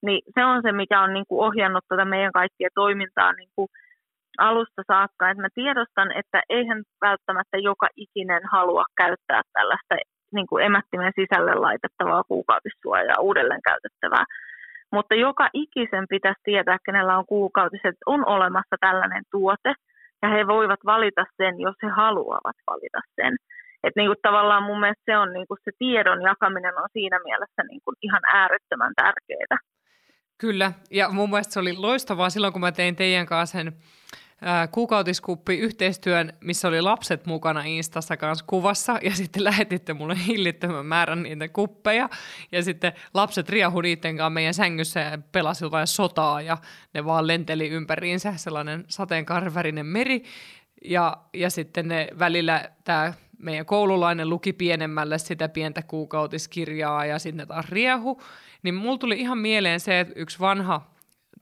niin 0.05 0.21
se 0.35 0.45
on 0.45 0.61
se, 0.61 0.71
mikä 0.71 1.01
on 1.01 1.13
niin 1.13 1.25
kuin 1.27 1.45
ohjannut 1.47 1.85
tätä 1.89 2.05
meidän 2.05 2.31
kaikkia 2.31 2.69
toimintaa 2.75 3.33
niin 3.33 3.49
kuin 3.55 3.67
alusta 4.37 4.81
saakka, 4.87 5.29
että 5.29 5.41
mä 5.41 5.47
tiedostan, 5.55 6.11
että 6.11 6.41
eihän 6.49 6.83
välttämättä 7.01 7.57
joka 7.57 7.87
ikinen 7.95 8.41
halua 8.51 8.85
käyttää 8.97 9.41
tällaista 9.53 9.95
niin 10.33 10.47
kuin 10.47 10.65
emättimen 10.65 11.13
sisälle 11.15 11.55
laitettavaa 11.55 12.23
kuukautissuojaa 12.23 13.21
uudelleen 13.21 13.61
käytettävää. 13.69 14.25
Mutta 14.91 15.15
joka 15.15 15.49
ikisen 15.53 16.05
pitäisi 16.09 16.41
tietää, 16.43 16.77
kenellä 16.85 17.17
on 17.17 17.25
kuukautiset, 17.25 17.95
on 18.05 18.27
olemassa 18.27 18.75
tällainen 18.79 19.23
tuote, 19.31 19.73
ja 20.21 20.29
he 20.29 20.47
voivat 20.47 20.79
valita 20.85 21.25
sen, 21.37 21.59
jos 21.59 21.75
he 21.83 21.87
haluavat 21.87 22.57
valita 22.67 22.99
sen. 23.15 23.35
Että 23.83 23.99
niin 23.99 24.09
kuin 24.09 24.17
tavallaan 24.21 24.63
mun 24.63 24.79
mielestä 24.79 25.03
se 25.05 25.17
on 25.17 25.33
niin 25.33 25.47
kuin 25.47 25.57
se 25.63 25.71
tiedon 25.79 26.21
jakaminen 26.21 26.77
on 26.81 26.89
siinä 26.93 27.19
mielessä 27.23 27.61
niin 27.69 27.81
kuin 27.85 27.95
ihan 28.01 28.21
äärettömän 28.33 28.93
tärkeää. 28.95 29.57
Kyllä, 30.37 30.71
ja 30.91 31.09
mun 31.09 31.29
mielestä 31.29 31.53
se 31.53 31.59
oli 31.59 31.73
loistavaa 31.77 32.29
silloin, 32.29 32.53
kun 32.53 32.61
mä 32.61 32.71
tein 32.71 32.95
teidän 32.95 33.25
kanssa 33.25 33.57
sen 33.57 33.73
kuukautiskuppi 34.71 35.57
yhteistyön, 35.57 36.33
missä 36.39 36.67
oli 36.67 36.81
lapset 36.81 37.25
mukana 37.25 37.63
Instassa 37.63 38.17
kanssa 38.17 38.45
kuvassa 38.47 38.99
ja 39.01 39.11
sitten 39.11 39.43
lähetitte 39.43 39.93
mulle 39.93 40.15
hillittömän 40.27 40.85
määrän 40.85 41.23
niitä 41.23 41.47
kuppeja. 41.47 42.09
Ja 42.51 42.63
sitten 42.63 42.93
lapset 43.13 43.49
riahu 43.49 43.81
niiden 43.81 44.17
kanssa 44.17 44.29
meidän 44.29 44.53
sängyssä 44.53 44.99
ja 44.99 45.17
pelasi 45.31 45.65
jotain 45.65 45.87
sotaa 45.87 46.41
ja 46.41 46.57
ne 46.93 47.05
vaan 47.05 47.27
lenteli 47.27 47.69
ympäriinsä 47.69 48.33
sellainen 48.35 48.85
sateenkaarivärinen 48.87 49.85
meri. 49.85 50.23
Ja, 50.85 51.17
ja 51.33 51.49
sitten 51.49 51.87
ne 51.87 52.07
välillä 52.19 52.69
tämä 52.83 53.13
meidän 53.37 53.65
koululainen 53.65 54.29
luki 54.29 54.53
pienemmälle 54.53 55.17
sitä 55.17 55.49
pientä 55.49 55.81
kuukautiskirjaa 55.81 57.05
ja 57.05 57.19
sitten 57.19 57.47
taas 57.47 57.69
riehu, 57.69 58.21
niin 58.63 58.75
mulla 58.75 58.97
tuli 58.97 59.19
ihan 59.19 59.37
mieleen 59.37 59.79
se, 59.79 59.99
että 59.99 60.13
yksi 60.15 60.39
vanha 60.39 60.92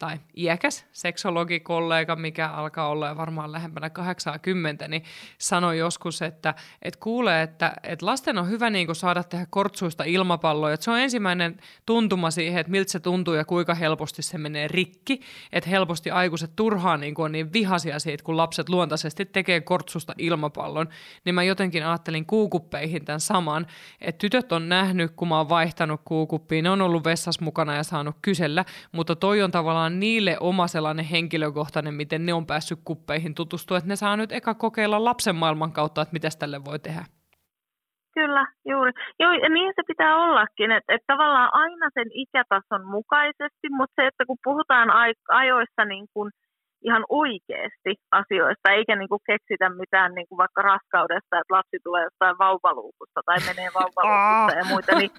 tai 0.01 0.19
iäkäs 0.37 0.85
seksologikollega, 0.91 2.15
mikä 2.15 2.49
alkaa 2.49 2.87
olla 2.87 3.17
varmaan 3.17 3.51
lähempänä 3.51 3.89
80, 3.89 4.87
niin 4.87 5.03
sanoi 5.37 5.77
joskus, 5.77 6.21
että, 6.21 6.53
että 6.81 6.99
kuulee, 6.99 7.41
että, 7.41 7.73
että 7.83 8.05
lasten 8.05 8.37
on 8.37 8.49
hyvä 8.49 8.69
niin 8.69 8.95
saada 8.95 9.23
tehdä 9.23 9.45
kortsuista 9.49 10.03
ilmapalloja. 10.03 10.73
Että 10.73 10.83
se 10.83 10.91
on 10.91 10.99
ensimmäinen 10.99 11.57
tuntuma 11.85 12.31
siihen, 12.31 12.59
että 12.59 12.71
miltä 12.71 12.91
se 12.91 12.99
tuntuu 12.99 13.33
ja 13.33 13.45
kuinka 13.45 13.75
helposti 13.75 14.21
se 14.21 14.37
menee 14.37 14.67
rikki. 14.67 15.21
Että 15.51 15.69
helposti 15.69 16.11
aikuiset 16.11 16.51
turhaan 16.55 16.99
niin 16.99 17.13
on 17.17 17.31
niin 17.31 17.53
vihaisia 17.53 17.99
siitä, 17.99 18.23
kun 18.23 18.37
lapset 18.37 18.69
luontaisesti 18.69 19.25
tekee 19.25 19.61
kortsusta 19.61 20.13
ilmapallon. 20.17 20.89
Niin 21.25 21.35
mä 21.35 21.43
jotenkin 21.43 21.85
ajattelin 21.85 22.25
kuukuppeihin 22.25 23.05
tämän 23.05 23.19
saman, 23.19 23.67
että 24.01 24.19
tytöt 24.19 24.51
on 24.51 24.69
nähnyt, 24.69 25.11
kun 25.15 25.27
mä 25.27 25.37
oon 25.37 25.49
vaihtanut 25.49 26.01
kuukuppiin, 26.05 26.63
ne 26.63 26.69
on 26.69 26.81
ollut 26.81 27.03
vessassa 27.03 27.45
mukana 27.45 27.75
ja 27.75 27.83
saanut 27.83 28.15
kysellä, 28.21 28.65
mutta 28.91 29.15
toi 29.15 29.41
on 29.41 29.51
tavallaan 29.51 29.90
on 29.91 29.99
niille 29.99 30.37
oma 30.39 30.67
sellainen 30.67 31.05
henkilökohtainen, 31.05 31.93
miten 31.93 32.25
ne 32.25 32.33
on 32.33 32.45
päässyt 32.45 32.79
kuppeihin 32.85 33.35
tutustua, 33.35 33.77
että 33.77 33.87
ne 33.87 33.95
saa 33.95 34.17
nyt 34.17 34.31
eka 34.31 34.53
kokeilla 34.53 35.05
lapsen 35.05 35.35
maailman 35.35 35.71
kautta, 35.71 36.01
että 36.01 36.13
mitä 36.13 36.29
tälle 36.39 36.65
voi 36.65 36.79
tehdä. 36.79 37.03
Kyllä, 38.13 38.45
juuri. 38.71 38.91
Joo, 39.19 39.31
ja 39.31 39.49
niin 39.49 39.73
se 39.75 39.83
pitää 39.87 40.17
ollakin, 40.25 40.71
että, 40.71 40.93
että 40.95 41.13
tavallaan 41.13 41.49
aina 41.53 41.87
sen 41.93 42.09
ikätason 42.13 42.85
mukaisesti, 42.85 43.67
mutta 43.69 43.93
se, 43.95 44.07
että 44.07 44.25
kun 44.25 44.37
puhutaan 44.43 44.89
ajoissa 45.29 45.85
niin 45.85 46.07
kuin 46.13 46.31
ihan 46.87 47.03
oikeasti 47.09 47.93
asioista, 48.21 48.71
eikä 48.77 48.95
niin 48.95 49.11
kuin 49.13 49.25
keksitä 49.29 49.69
mitään 49.69 50.11
niin 50.15 50.27
kuin 50.29 50.41
vaikka 50.43 50.61
raskaudesta, 50.71 51.39
että 51.39 51.55
lapsi 51.57 51.77
tulee 51.83 52.03
jostain 52.03 52.37
vauvaluukusta 52.45 53.19
tai 53.25 53.37
menee 53.49 53.69
vauvaluukusta 53.79 54.59
ja 54.59 54.65
muita, 54.73 54.91
niin, 54.99 55.11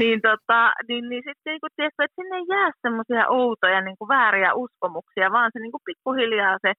niin, 0.00 0.18
tota, 0.28 0.60
niin, 0.88 1.04
niin 1.10 1.22
sitten 1.28 1.50
niin 1.50 1.62
kuin, 1.62 1.74
tiedätkö, 1.76 2.00
että 2.04 2.18
sinne 2.18 2.36
ei 2.36 2.46
jää 2.54 2.70
semmoisia 2.86 3.24
outoja 3.40 3.80
niin 3.80 3.98
kuin 3.98 4.12
vääriä 4.16 4.50
uskomuksia, 4.64 5.34
vaan 5.36 5.50
se 5.52 5.58
niin 5.60 5.74
kuin 5.74 5.86
pikkuhiljaa 5.88 6.56
se, 6.64 6.70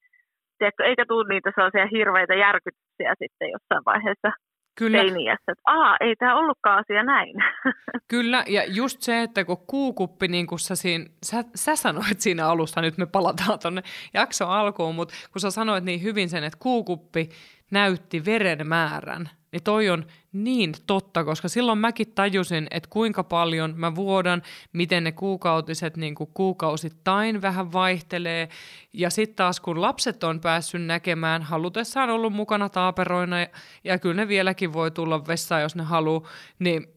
tiedätkö, 0.57 0.83
eikä 0.83 1.05
tule 1.07 1.25
niitä 1.29 1.49
sellaisia 1.55 1.93
hirveitä 1.95 2.35
järkytyksiä 2.45 3.11
sitten 3.21 3.49
jossain 3.55 3.85
vaiheessa 3.91 4.29
Kyllä. 4.75 4.97
teiniässä, 4.97 5.51
että 5.51 5.61
aa, 5.65 5.97
ei 5.99 6.15
tämä 6.15 6.35
ollutkaan 6.35 6.79
asia 6.79 7.03
näin. 7.03 7.35
Kyllä, 8.07 8.43
ja 8.47 8.63
just 8.65 9.01
se, 9.01 9.21
että 9.21 9.45
kun 9.45 9.57
kuukuppi, 9.67 10.27
niin 10.27 10.47
kuin 10.47 10.59
sä, 10.59 10.75
siinä, 10.75 11.05
sä, 11.23 11.43
sä 11.55 11.75
sanoit 11.75 12.21
siinä 12.21 12.47
alussa, 12.47 12.81
nyt 12.81 12.97
me 12.97 13.05
palataan 13.05 13.59
tuonne 13.59 13.81
jakson 14.13 14.49
alkuun, 14.49 14.95
mutta 14.95 15.13
kun 15.31 15.41
sä 15.41 15.51
sanoit 15.51 15.83
niin 15.83 16.03
hyvin 16.03 16.29
sen, 16.29 16.43
että 16.43 16.59
kuukuppi 16.61 17.29
näytti 17.71 18.25
veren 18.25 18.67
määrän, 18.67 19.29
niin 19.55 19.63
toi 19.63 19.89
on 19.89 20.05
niin 20.31 20.73
totta, 20.87 21.23
koska 21.23 21.47
silloin 21.47 21.77
mäkin 21.77 22.11
tajusin, 22.15 22.67
että 22.71 22.89
kuinka 22.89 23.23
paljon 23.23 23.73
mä 23.77 23.95
vuodan, 23.95 24.41
miten 24.73 25.03
ne 25.03 25.11
kuukautiset 25.11 25.97
niin 25.97 26.15
kuin 26.15 26.29
kuukausittain 26.33 27.41
vähän 27.41 27.71
vaihtelee. 27.71 28.49
Ja 28.93 29.09
sitten 29.09 29.35
taas 29.35 29.59
kun 29.59 29.81
lapset 29.81 30.23
on 30.23 30.39
päässyt 30.39 30.85
näkemään, 30.85 31.41
halutessaan 31.41 32.09
ollut 32.09 32.33
mukana 32.33 32.69
taaperoina, 32.69 33.35
ja 33.83 33.99
kyllä 33.99 34.15
ne 34.15 34.27
vieläkin 34.27 34.73
voi 34.73 34.91
tulla 34.91 35.27
vessaan, 35.27 35.61
jos 35.61 35.75
ne 35.75 35.83
haluaa, 35.83 36.27
niin 36.59 36.87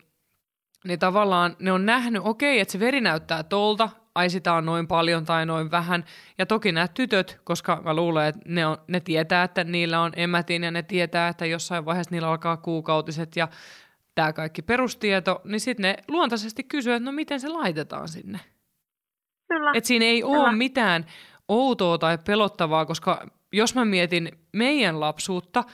niin 0.84 0.98
tavallaan 0.98 1.56
ne 1.58 1.72
on 1.72 1.86
nähnyt, 1.86 2.22
okei, 2.24 2.60
että 2.60 2.72
se 2.72 2.80
veri 2.80 3.00
näyttää 3.00 3.42
tolta, 3.42 3.88
ai 4.18 4.30
sitä 4.30 4.52
on 4.52 4.66
noin 4.66 4.86
paljon 4.86 5.24
tai 5.24 5.46
noin 5.46 5.70
vähän. 5.70 6.04
Ja 6.38 6.46
toki 6.46 6.72
nämä 6.72 6.88
tytöt, 6.88 7.40
koska 7.44 7.82
mä 7.84 7.94
luulen, 7.94 8.26
että 8.26 8.40
ne, 8.44 8.66
on, 8.66 8.78
ne 8.88 9.00
tietää, 9.00 9.44
että 9.44 9.64
niillä 9.64 10.00
on 10.00 10.12
emätin 10.16 10.64
ja 10.64 10.70
ne 10.70 10.82
tietää, 10.82 11.28
että 11.28 11.46
jossain 11.46 11.84
vaiheessa 11.84 12.14
niillä 12.14 12.28
alkaa 12.28 12.56
kuukautiset 12.56 13.36
ja 13.36 13.48
tämä 14.14 14.32
kaikki 14.32 14.62
perustieto, 14.62 15.40
niin 15.44 15.60
sitten 15.60 15.82
ne 15.82 15.96
luontaisesti 16.08 16.64
kysyy, 16.64 16.92
että 16.92 17.04
no 17.04 17.12
miten 17.12 17.40
se 17.40 17.48
laitetaan 17.48 18.08
sinne. 18.08 18.40
Kyllä. 19.48 19.72
Et 19.74 19.84
siinä 19.84 20.04
ei 20.04 20.20
Kyllä. 20.22 20.40
ole 20.40 20.52
mitään 20.52 21.06
outoa 21.48 21.98
tai 21.98 22.18
pelottavaa, 22.26 22.86
koska 22.86 23.26
jos 23.52 23.74
mä 23.74 23.84
mietin 23.84 24.32
meidän 24.52 25.00
lapsuutta, 25.00 25.64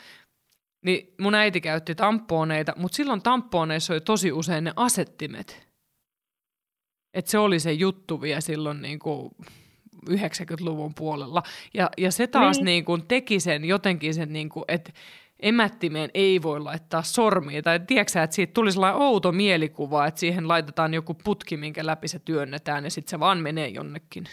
niin 0.84 1.14
mun 1.20 1.34
äiti 1.34 1.60
käytti 1.60 1.94
tamponeita, 1.94 2.72
mutta 2.76 2.96
silloin 2.96 3.22
tamponeissa 3.22 3.92
oli 3.92 4.00
tosi 4.00 4.32
usein 4.32 4.64
ne 4.64 4.72
asettimet. 4.76 5.63
Et 7.14 7.26
se 7.26 7.38
oli 7.38 7.60
se 7.60 7.72
juttu 7.72 8.20
vielä 8.20 8.40
silloin 8.40 8.82
niin 8.82 8.98
kuin 8.98 9.30
90-luvun 10.10 10.92
puolella. 10.94 11.42
Ja, 11.74 11.90
ja 11.98 12.12
se 12.12 12.26
taas 12.26 12.56
niin. 12.56 12.64
Niin 12.64 12.84
kuin 12.84 13.06
teki 13.08 13.40
sen 13.40 13.64
jotenkin 13.64 14.14
sen, 14.14 14.32
niin 14.32 14.48
kuin, 14.48 14.64
että 14.68 14.92
emättimeen 15.40 16.10
ei 16.14 16.42
voi 16.42 16.60
laittaa 16.60 17.02
sormia. 17.02 17.62
Tai 17.62 17.80
tiedätkö 17.80 18.22
että 18.22 18.36
siitä 18.36 18.52
tuli 18.54 18.72
sellainen 18.72 19.00
outo 19.00 19.32
mielikuva, 19.32 20.06
että 20.06 20.20
siihen 20.20 20.48
laitetaan 20.48 20.94
joku 20.94 21.14
putki, 21.24 21.56
minkä 21.56 21.86
läpi 21.86 22.08
se 22.08 22.18
työnnetään 22.18 22.84
ja 22.84 22.90
sitten 22.90 23.10
se 23.10 23.20
vaan 23.20 23.38
menee 23.38 23.68
jonnekin. 23.68 24.24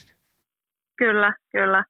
Kyllä, 0.98 1.34
kyllä. 1.52 1.84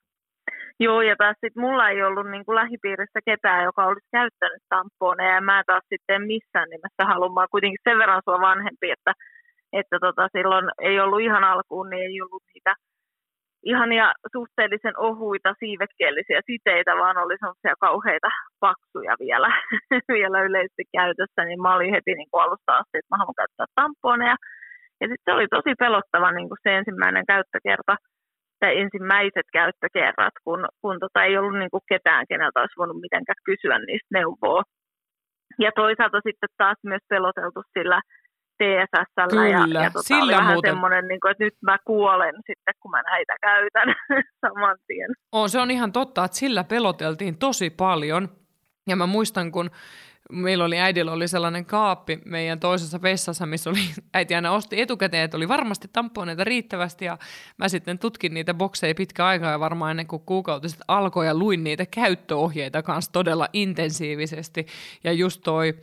Joo, 0.80 1.02
ja 1.02 1.16
taas 1.16 1.36
sitten 1.42 1.64
mulla 1.64 1.89
ei 1.89 2.04
ollut 2.04 2.32
niin 2.32 2.46
kuin 2.46 2.56
lähipiirissä 2.56 3.20
ketään, 3.26 3.64
joka 3.64 3.86
olisi 3.86 4.08
käyttänyt 4.12 4.64
tamponeja, 4.70 5.36
ja 5.36 5.42
mä 5.42 5.64
taas 5.68 5.84
sitten 5.89 6.22
missään 6.22 6.70
nimessä 6.70 7.04
haluan. 7.06 7.34
Mä 7.34 7.48
kuitenkin 7.52 7.80
sen 7.84 7.98
verran 7.98 8.22
sua 8.26 8.39
vanhempi, 8.42 8.92
että, 8.92 9.14
että 9.74 9.97
tota, 10.01 10.28
silloin 10.38 10.69
ei 10.82 10.99
ollut 10.99 11.22
ihan 11.22 11.43
alkuun, 11.43 11.89
niin 11.89 12.03
ei 12.03 12.22
ollut 12.22 12.43
niitä– 12.53 12.76
ihania 13.63 14.13
suhteellisen 14.32 14.99
ohuita 14.99 15.53
siivekkeellisiä 15.59 16.39
siteitä, 16.49 16.91
vaan 16.95 17.17
oli 17.17 17.36
sellaisia 17.39 17.76
kauheita 17.80 18.30
paksuja 18.59 19.15
vielä, 19.19 19.49
vielä 20.17 20.41
yleisesti 20.41 20.84
käytössä, 20.97 21.45
niin 21.45 21.61
mä 21.61 21.76
olin 21.76 21.93
heti 21.95 22.13
niin 22.15 22.30
alusta 22.34 22.78
asti, 22.78 22.97
että 22.97 23.11
mä 23.11 23.17
haluan 23.22 23.39
käyttää 23.41 23.65
tamponeja. 23.76 24.36
Ja 25.01 25.05
sitten 25.07 25.26
se 25.26 25.36
oli 25.38 25.47
tosi 25.47 25.74
pelottava 25.80 26.32
niin 26.32 26.49
kuin 26.49 26.63
se 26.63 26.78
ensimmäinen 26.78 27.26
käyttökerta, 27.26 27.95
tai 28.59 28.80
ensimmäiset 28.84 29.47
käyttökerrat, 29.53 30.36
kun, 30.43 30.61
kun 30.82 30.97
tota 30.99 31.24
ei 31.24 31.38
ollut 31.38 31.59
niin 31.59 31.74
kuin 31.74 31.88
ketään, 31.89 32.26
keneltä 32.30 32.59
olisi 32.59 32.80
voinut 32.82 33.01
mitenkään 33.05 33.45
kysyä 33.45 33.80
niistä 33.80 34.11
neuvoa. 34.17 34.63
Ja 35.59 35.72
toisaalta 35.76 36.19
sitten 36.28 36.49
taas 36.57 36.78
myös 36.84 37.03
peloteltu 37.09 37.61
sillä 37.78 38.01
TSS. 38.62 39.30
Kyllä, 39.30 39.47
ja, 39.47 39.84
ja 39.84 39.91
tota, 39.91 40.07
sillä 40.07 40.38
vähän 40.38 40.53
muuten. 40.53 40.72
semmoinen, 40.72 41.07
niin 41.07 41.20
kuin, 41.20 41.32
että 41.32 41.43
nyt 41.43 41.53
mä 41.62 41.78
kuolen 41.86 42.36
sitten, 42.36 42.74
kun 42.80 42.91
mä 42.91 43.01
näitä 43.01 43.34
käytän 43.41 43.95
saman 44.41 44.78
tien. 44.88 45.12
On, 45.32 45.49
se 45.49 45.59
on 45.59 45.72
ihan 45.72 45.91
totta, 45.91 46.26
että 46.26 46.38
sillä 46.38 46.64
peloteltiin 46.64 47.38
tosi 47.38 47.70
paljon. 47.70 48.30
Ja 48.88 48.95
mä 48.95 49.05
muistan, 49.05 49.51
kun 49.51 49.72
meillä 50.32 50.66
oli 50.66 50.80
äidillä 50.80 51.12
oli 51.12 51.28
sellainen 51.28 51.66
kaappi 51.66 52.20
meidän 52.26 52.59
toisessa 52.59 53.01
vessassa, 53.01 53.45
missä 53.45 53.70
oli, 53.70 53.80
äiti 54.14 54.36
aina 54.36 54.51
osti 54.51 54.82
etukäteen, 54.82 55.24
että 55.24 55.38
oli 55.38 55.47
varmasti 55.47 55.88
tamponeita 55.93 56.43
riittävästi 56.43 57.05
ja 57.05 57.18
mä 57.57 57.70
sitten 57.70 57.99
tutkin 57.99 58.34
niitä 58.34 58.53
bokseja 58.53 58.95
pitkä 58.95 59.26
aikaa 59.26 59.51
ja 59.51 59.59
varmaan 59.59 59.91
ennen 59.91 60.07
kuin 60.07 60.24
kuukautiset 60.26 60.82
alkoi 60.88 61.28
ja 61.28 61.36
luin 61.36 61.64
niitä 61.64 61.86
käyttöohjeita 61.86 62.84
kanssa 62.84 63.12
todella 63.12 63.47
intensiivisesti 63.53 64.66
ja 65.03 65.12
just 65.12 65.41
toi 65.43 65.74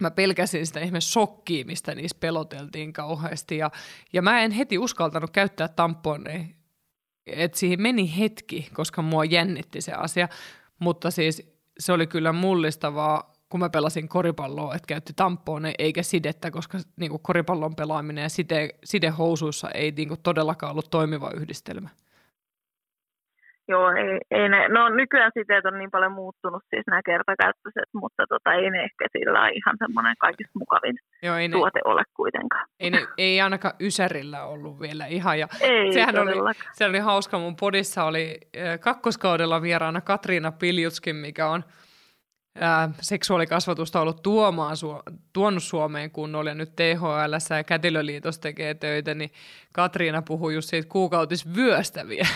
mä 0.00 0.10
pelkäsin 0.10 0.66
sitä 0.66 0.80
ihme 0.80 1.00
shokkiä, 1.00 1.64
mistä 1.64 1.94
niissä 1.94 2.16
peloteltiin 2.20 2.92
kauheasti. 2.92 3.58
Ja, 3.58 3.70
ja 4.12 4.22
mä 4.22 4.40
en 4.40 4.50
heti 4.50 4.78
uskaltanut 4.78 5.30
käyttää 5.30 5.68
tamponeja. 5.68 6.44
Et 7.26 7.54
siihen 7.54 7.82
meni 7.82 8.18
hetki, 8.18 8.68
koska 8.74 9.02
mua 9.02 9.24
jännitti 9.24 9.80
se 9.80 9.92
asia. 9.92 10.28
Mutta 10.78 11.10
siis 11.10 11.52
se 11.78 11.92
oli 11.92 12.06
kyllä 12.06 12.32
mullistavaa, 12.32 13.32
kun 13.48 13.60
mä 13.60 13.70
pelasin 13.70 14.08
koripalloa, 14.08 14.74
että 14.74 14.86
käytti 14.86 15.12
tamponeja 15.16 15.74
eikä 15.78 16.02
sidettä, 16.02 16.50
koska 16.50 16.78
niin 16.96 17.20
koripallon 17.22 17.76
pelaaminen 17.76 18.22
ja 18.22 18.28
side, 18.28 18.68
sidehousuissa 18.84 19.70
ei 19.70 19.90
niin 19.90 20.22
todellakaan 20.22 20.70
ollut 20.70 20.90
toimiva 20.90 21.30
yhdistelmä. 21.36 21.88
Joo, 23.70 23.90
ei, 23.90 24.20
ei 24.30 24.48
ne, 24.48 24.68
no 24.68 24.88
nykyään 24.88 25.32
siteet 25.38 25.64
on 25.64 25.78
niin 25.78 25.90
paljon 25.90 26.12
muuttunut, 26.12 26.62
siis 26.70 26.86
nämä 26.86 27.00
kertakäyttöiset, 27.06 27.88
mutta 27.92 28.22
tota, 28.28 28.52
ei 28.52 28.70
ne 28.70 28.82
ehkä 28.82 29.04
sillä 29.12 29.48
ihan 29.48 29.76
semmoinen 29.78 30.14
kaikista 30.18 30.58
mukavin 30.58 30.96
Joo, 31.22 31.36
ei 31.36 31.48
ne, 31.48 31.52
tuote 31.52 31.80
ole 31.84 32.02
kuitenkaan. 32.14 32.66
Ei, 32.80 32.90
ne, 32.90 33.06
ei 33.18 33.40
ainakaan 33.40 33.74
Ysärillä 33.80 34.44
ollut 34.44 34.80
vielä 34.80 35.06
ihan. 35.06 35.38
Ja 35.38 35.48
ei 35.60 35.92
sehän 35.92 36.18
oli, 36.18 36.54
se 36.72 36.86
oli 36.86 36.98
hauska, 36.98 37.38
mun 37.38 37.56
podissa 37.56 38.04
oli 38.04 38.38
kakkoskaudella 38.80 39.62
vieraana 39.62 40.00
Katriina 40.00 40.52
Piljutskin, 40.52 41.16
mikä 41.16 41.48
on 41.48 41.64
ää, 42.60 42.88
seksuaalikasvatusta 43.00 44.00
ollut 44.00 44.22
tuomaan, 44.22 44.76
su- 44.76 45.14
tuonut 45.32 45.62
Suomeen 45.62 46.10
kunnolla 46.10 46.50
ja 46.50 46.54
nyt 46.54 46.76
THL 46.76 47.54
ja 47.56 47.64
Kätilöliitos 47.64 48.38
tekee 48.38 48.74
töitä, 48.74 49.14
niin 49.14 49.30
Katriina 49.72 50.22
puhui 50.22 50.54
just 50.54 50.68
siitä 50.68 50.88
kuukautisvyöstä 50.88 52.08
vielä. 52.08 52.28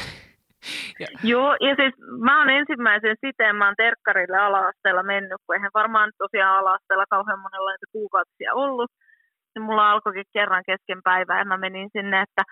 Ja. 1.01 1.07
Joo, 1.23 1.51
ja 1.61 1.75
siis 1.81 1.95
mä 2.27 2.39
oon 2.39 2.51
ensimmäisen 2.51 3.17
siteen, 3.27 3.57
mä 3.57 3.67
oon 3.67 3.75
terkkarille 3.77 4.39
ala-asteella 4.39 5.03
mennyt, 5.03 5.41
kun 5.47 5.55
eihän 5.57 5.71
varmaan 5.75 6.11
tosiaan 6.19 6.59
ala-asteella 6.59 7.05
kauhean 7.11 7.41
monella 7.41 7.71
niitä 7.71 7.87
kuukausia 7.93 8.55
ollut. 8.55 8.91
Ja 9.55 9.61
mulla 9.61 9.91
alkoikin 9.91 10.25
kerran 10.33 10.63
kesken 10.67 11.01
päivää 11.05 11.39
ja 11.39 11.45
mä 11.45 11.57
menin 11.57 11.89
sinne, 11.97 12.21
että, 12.23 12.43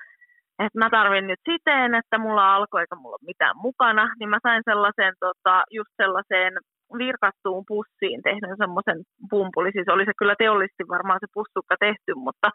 että 0.65 0.79
mä 0.79 0.91
tarvin 0.91 1.27
nyt 1.27 1.41
siteen, 1.51 1.95
että 1.95 2.19
mulla 2.19 2.55
alkoi 2.55 2.81
eikä 2.81 2.97
mulla 2.97 3.19
ole 3.21 3.31
mitään 3.33 3.57
mukana. 3.57 4.05
Niin 4.19 4.29
mä 4.29 4.39
sain 4.43 4.63
sellaisen, 4.65 5.15
tota, 5.21 5.65
just 5.71 5.93
sellaiseen 6.03 6.53
virkattuun 6.99 7.65
pussiin 7.69 8.23
tehnyt 8.23 8.59
semmoisen 8.59 8.99
pumpuli. 9.31 9.71
Siis 9.73 9.89
oli 9.89 10.05
se 10.05 10.13
kyllä 10.19 10.35
teollisesti 10.39 10.85
varmaan 10.89 11.21
se 11.21 11.27
pussukka 11.35 11.77
tehty, 11.81 12.13
mutta 12.15 12.49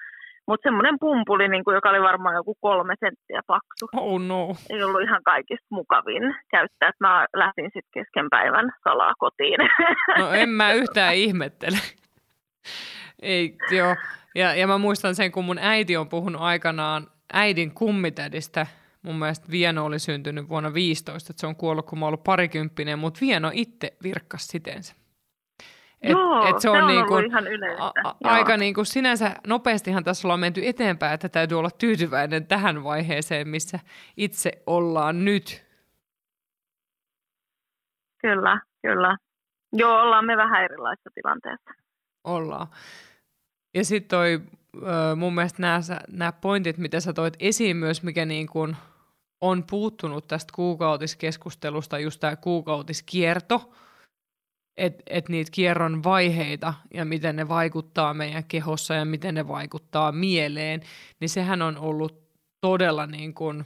mutta 0.48 0.68
semmoinen 0.68 1.00
pumpuli, 1.00 1.48
niin 1.48 1.64
kuin, 1.64 1.76
joka 1.76 1.90
oli 1.90 2.02
varmaan 2.02 2.36
joku 2.36 2.56
kolme 2.62 2.94
senttiä 3.00 3.42
paksu. 3.48 3.88
Oh 3.96 4.22
no. 4.22 4.56
Ei 4.70 4.84
ollut 4.84 5.02
ihan 5.02 5.24
kaikista 5.24 5.68
mukavin 5.70 6.24
käyttää. 6.52 6.90
Että 6.90 7.08
mä 7.08 7.26
lähdin 7.36 7.66
sitten 7.66 7.92
kesken 7.94 8.28
päivän 8.30 8.72
salaa 8.84 9.14
kotiin. 9.18 9.60
No 10.18 10.32
en 10.32 10.50
mä 10.50 10.74
yhtään 10.74 11.16
ihmettele. 11.16 11.78
Ei, 13.22 13.56
joo. 13.72 13.96
Ja, 14.36 14.56
ja 14.56 14.68
mä 14.68 14.78
muistan 14.78 15.16
sen, 15.16 15.32
kun 15.32 15.46
mun 15.46 15.58
äiti 15.58 15.98
on 15.98 16.10
puhunut 16.10 16.42
aikanaan 16.42 17.08
äidin 17.34 17.74
kummitädistä. 17.74 18.68
Mun 19.02 19.20
mielestä 19.20 19.52
Vieno 19.52 19.86
oli 19.86 20.00
syntynyt 20.00 20.50
vuonna 20.50 20.74
15, 20.74 21.32
että 21.32 21.42
se 21.42 21.48
on 21.48 21.56
kuollut, 21.56 21.86
kun 21.86 22.00
mä 22.00 22.06
oon 22.06 22.10
ollut 22.10 22.24
parikymppinen, 22.24 23.00
mutta 23.00 23.20
Vieno 23.22 23.52
itse 23.54 23.94
virkkas 24.04 24.48
sitensä. 24.48 24.96
Et, 26.02 26.12
Joo, 26.12 26.48
et 26.48 26.62
se 26.62 26.70
on, 26.70 26.76
se 26.78 26.84
on 26.84 26.88
niin 26.88 27.06
kuin, 27.06 27.26
ihan 27.26 27.48
yleistä. 27.48 27.84
A, 27.84 27.94
a, 28.04 28.16
aika 28.24 28.58
niin 28.58 28.74
kuin 28.74 28.86
sinänsä 28.86 29.36
nopeastihan 29.48 30.04
tässä 30.04 30.28
ollaan 30.28 30.40
menty 30.40 30.62
eteenpäin, 30.68 31.14
että 31.14 31.30
täytyy 31.30 31.60
olla 31.60 31.70
tyytyväinen 31.72 32.48
tähän 32.48 32.84
vaiheeseen, 32.84 33.48
missä 33.48 33.80
itse 34.18 34.52
ollaan 34.66 35.26
nyt. 35.26 35.66
Kyllä, 38.22 38.62
kyllä. 38.82 39.18
Joo, 39.74 40.02
ollaan 40.02 40.26
me 40.26 40.38
vähän 40.38 40.64
erilaisessa 40.64 41.10
tilanteessa. 41.16 41.72
Ollaan. 42.24 42.68
Ja 43.74 43.86
sitten 43.86 44.10
toi 44.10 44.42
mun 45.16 45.36
mielestä 45.36 45.62
nämä, 45.62 45.80
nämä 46.12 46.32
pointit, 46.32 46.78
mitä 46.78 47.00
sä 47.00 47.14
toit 47.14 47.34
esiin 47.40 47.78
myös, 47.78 48.04
mikä 48.04 48.26
niin 48.26 48.48
kuin 48.48 48.76
on 49.42 49.64
puuttunut 49.70 50.28
tästä 50.28 50.54
kuukautiskeskustelusta, 50.56 52.00
just 52.00 52.20
tämä 52.20 52.36
kuukautiskierto– 52.36 53.62
että 54.78 55.04
et 55.08 55.30
niitä 55.30 55.52
kierron 55.54 56.04
vaiheita 56.04 56.74
ja 56.94 57.06
miten 57.06 57.36
ne 57.36 57.48
vaikuttaa 57.48 58.14
meidän 58.14 58.44
kehossa 58.48 58.94
ja 58.94 59.06
miten 59.06 59.36
ne 59.36 59.48
vaikuttaa 59.48 60.12
mieleen, 60.12 60.82
niin 61.20 61.30
sehän 61.30 61.62
on 61.62 61.78
ollut 61.78 62.22
todella 62.62 63.06
niin 63.06 63.34
kuin 63.34 63.66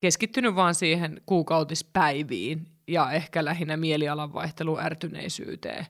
keskittynyt 0.00 0.54
vaan 0.54 0.74
siihen 0.74 1.20
kuukautispäiviin 1.26 2.66
ja 2.88 3.12
ehkä 3.12 3.44
lähinnä 3.44 3.76
mielialan 3.76 4.34
vaihtelu 4.34 4.78
ärtyneisyyteen, 4.78 5.86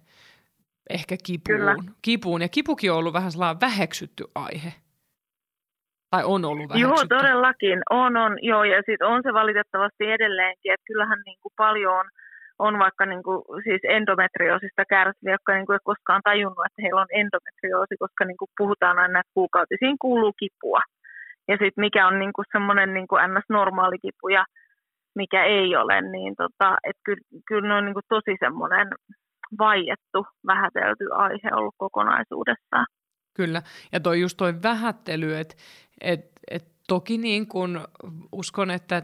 ehkä 0.90 1.16
kipuun. 1.24 1.58
Kyllä. 1.58 1.74
kipuun. 2.02 2.42
Ja 2.42 2.48
kipukin 2.48 2.92
on 2.92 2.98
ollut 2.98 3.12
vähän 3.12 3.32
sellainen 3.32 3.60
väheksytty 3.60 4.24
aihe. 4.34 4.72
Tai 6.10 6.24
on 6.24 6.44
ollut 6.44 6.68
väheksytty. 6.68 7.14
Joo, 7.14 7.20
todellakin. 7.20 7.78
On, 7.90 8.16
on. 8.16 8.38
Joo, 8.42 8.64
ja 8.64 8.76
sitten 8.76 9.08
on 9.08 9.20
se 9.22 9.32
valitettavasti 9.32 10.04
edelleenkin, 10.04 10.72
että 10.72 10.84
kyllähän 10.86 11.18
niin 11.26 11.38
kuin 11.42 11.52
paljon 11.56 11.98
on– 11.98 12.06
on 12.58 12.78
vaikka 12.78 13.06
niin 13.06 13.22
kuin, 13.22 13.42
siis 13.64 13.80
endometrioosista 13.84 14.84
kärsiviä, 14.84 15.34
jotka 15.34 15.54
niin 15.54 15.66
kuin 15.66 15.74
ei 15.74 15.84
koskaan 15.84 16.22
tajunnut, 16.24 16.66
että 16.66 16.82
heillä 16.82 17.00
on 17.00 17.16
endometrioosi, 17.22 17.96
koska 17.98 18.24
niin 18.24 18.36
kuin 18.36 18.50
puhutaan 18.58 18.98
aina, 18.98 19.20
että 19.20 19.34
kuukautisiin 19.34 19.96
kuuluu 19.98 20.32
kipua. 20.32 20.80
Ja 21.48 21.54
sitten 21.54 21.82
mikä 21.86 22.06
on 22.06 22.18
niin 22.18 22.32
kuin 22.32 22.46
semmoinen 22.52 22.94
niin 22.94 23.08
kuin 23.08 23.20
ns-normaali 23.30 23.98
kipu 23.98 24.28
ja 24.28 24.44
mikä 25.14 25.44
ei 25.44 25.76
ole, 25.76 26.00
niin 26.00 26.34
tota, 26.36 26.76
et 26.84 26.96
kyllä, 27.04 27.22
kyllä 27.48 27.68
ne 27.68 27.74
on 27.74 27.84
niin 27.84 27.94
kuin 27.94 28.08
tosi 28.08 28.36
semmoinen 28.40 28.88
vaiettu, 29.58 30.26
vähätelty 30.46 31.04
aihe 31.12 31.50
ollut 31.54 31.74
kokonaisuudessaan. 31.78 32.86
Kyllä, 33.36 33.62
ja 33.92 34.00
toi 34.00 34.20
just 34.20 34.36
toi 34.36 34.54
vähättely, 34.62 35.36
että 35.36 35.54
et, 36.00 36.20
et 36.50 36.64
toki 36.88 37.18
niin 37.18 37.48
kun 37.48 37.80
uskon, 38.32 38.70
että 38.70 39.02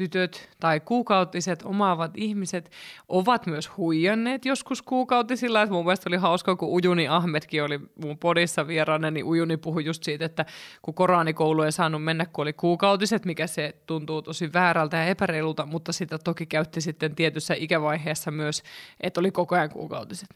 tytöt 0.00 0.50
tai 0.60 0.80
kuukautiset 0.80 1.62
omaavat 1.64 2.10
ihmiset 2.14 2.70
ovat 3.08 3.46
myös 3.46 3.76
huijanneet 3.76 4.44
joskus 4.44 4.82
kuukautisilla. 4.82 5.62
Et 5.62 5.70
mun 5.70 5.84
mielestä 5.84 6.10
oli 6.10 6.16
hauska, 6.16 6.56
kun 6.56 6.68
Ujuni 6.68 7.08
Ahmetkin 7.08 7.64
oli 7.64 7.78
mun 8.04 8.18
podissa 8.18 8.66
vieraana, 8.66 9.10
niin 9.10 9.26
Ujuni 9.26 9.56
puhui 9.56 9.84
just 9.84 10.02
siitä, 10.02 10.24
että 10.24 10.44
kun 10.82 10.94
Koranikoulu 10.94 11.62
ei 11.62 11.72
saanut 11.72 12.04
mennä, 12.04 12.24
kun 12.32 12.42
oli 12.42 12.52
kuukautiset, 12.52 13.24
mikä 13.24 13.46
se 13.46 13.74
tuntuu 13.86 14.22
tosi 14.22 14.52
väärältä 14.52 14.96
ja 14.96 15.04
epäreilulta, 15.04 15.66
mutta 15.66 15.92
sitä 15.92 16.18
toki 16.24 16.46
käytti 16.46 16.80
sitten 16.80 17.14
tietyssä 17.14 17.54
ikävaiheessa 17.58 18.30
myös, 18.30 18.62
että 19.00 19.20
oli 19.20 19.30
koko 19.30 19.54
ajan 19.54 19.70
kuukautiset. 19.70 20.28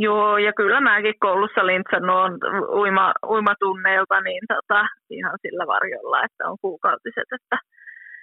Joo, 0.00 0.38
ja 0.38 0.52
kyllä 0.52 0.80
mäkin 0.80 1.14
koulussa 1.20 1.66
lintsannut 1.66 2.16
on 2.16 2.32
uima, 2.78 3.12
uimatunneilta 3.26 4.20
niin 4.20 4.42
tota, 4.48 4.86
ihan 5.10 5.38
sillä 5.42 5.66
varjolla, 5.66 6.24
että 6.24 6.48
on 6.50 6.56
kuukautiset, 6.60 7.28
että 7.32 7.58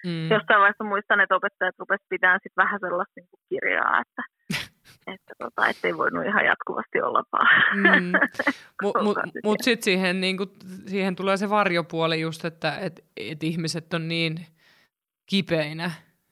mm. 0.06 0.32
jostain 0.32 0.60
vaiheessa 0.60 0.84
muistan, 0.84 1.20
että 1.20 1.36
opettajat 1.36 1.76
rupesivat 1.80 2.10
pitämään 2.10 2.40
sit 2.44 2.58
vähän 2.58 2.80
sellaista 2.80 3.14
niin 3.16 3.46
kirjaa, 3.50 4.02
että 4.02 4.22
että 5.14 5.34
tota, 5.38 5.68
ettei 5.68 5.98
voinut 5.98 6.26
ihan 6.26 6.46
jatkuvasti 6.46 7.02
olla 7.02 7.24
vaan. 7.32 7.64
Mm. 7.76 8.12
Mutta 8.84 9.04
mut, 9.04 9.18
mut 9.44 9.58
sitten 9.62 9.84
siihen, 9.84 10.22
niinku, 10.22 10.46
siihen 10.88 11.16
tulee 11.16 11.38
se 11.38 11.50
varjopuoli 11.50 12.22
just, 12.22 12.46
että 12.46 12.78
et, 12.78 13.06
et 13.18 13.44
ihmiset 13.44 13.94
on 13.94 14.08
niin 14.08 14.46
kipeinä, 15.26 15.92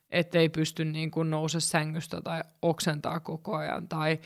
ettei 0.09 0.49
pysty 0.49 0.85
niin 0.85 1.11
kuin 1.11 1.29
nouse 1.29 1.59
sängystä 1.59 2.21
tai 2.21 2.41
oksentaa 2.61 3.19
koko 3.19 3.55
ajan 3.55 3.87
tai, 3.87 4.19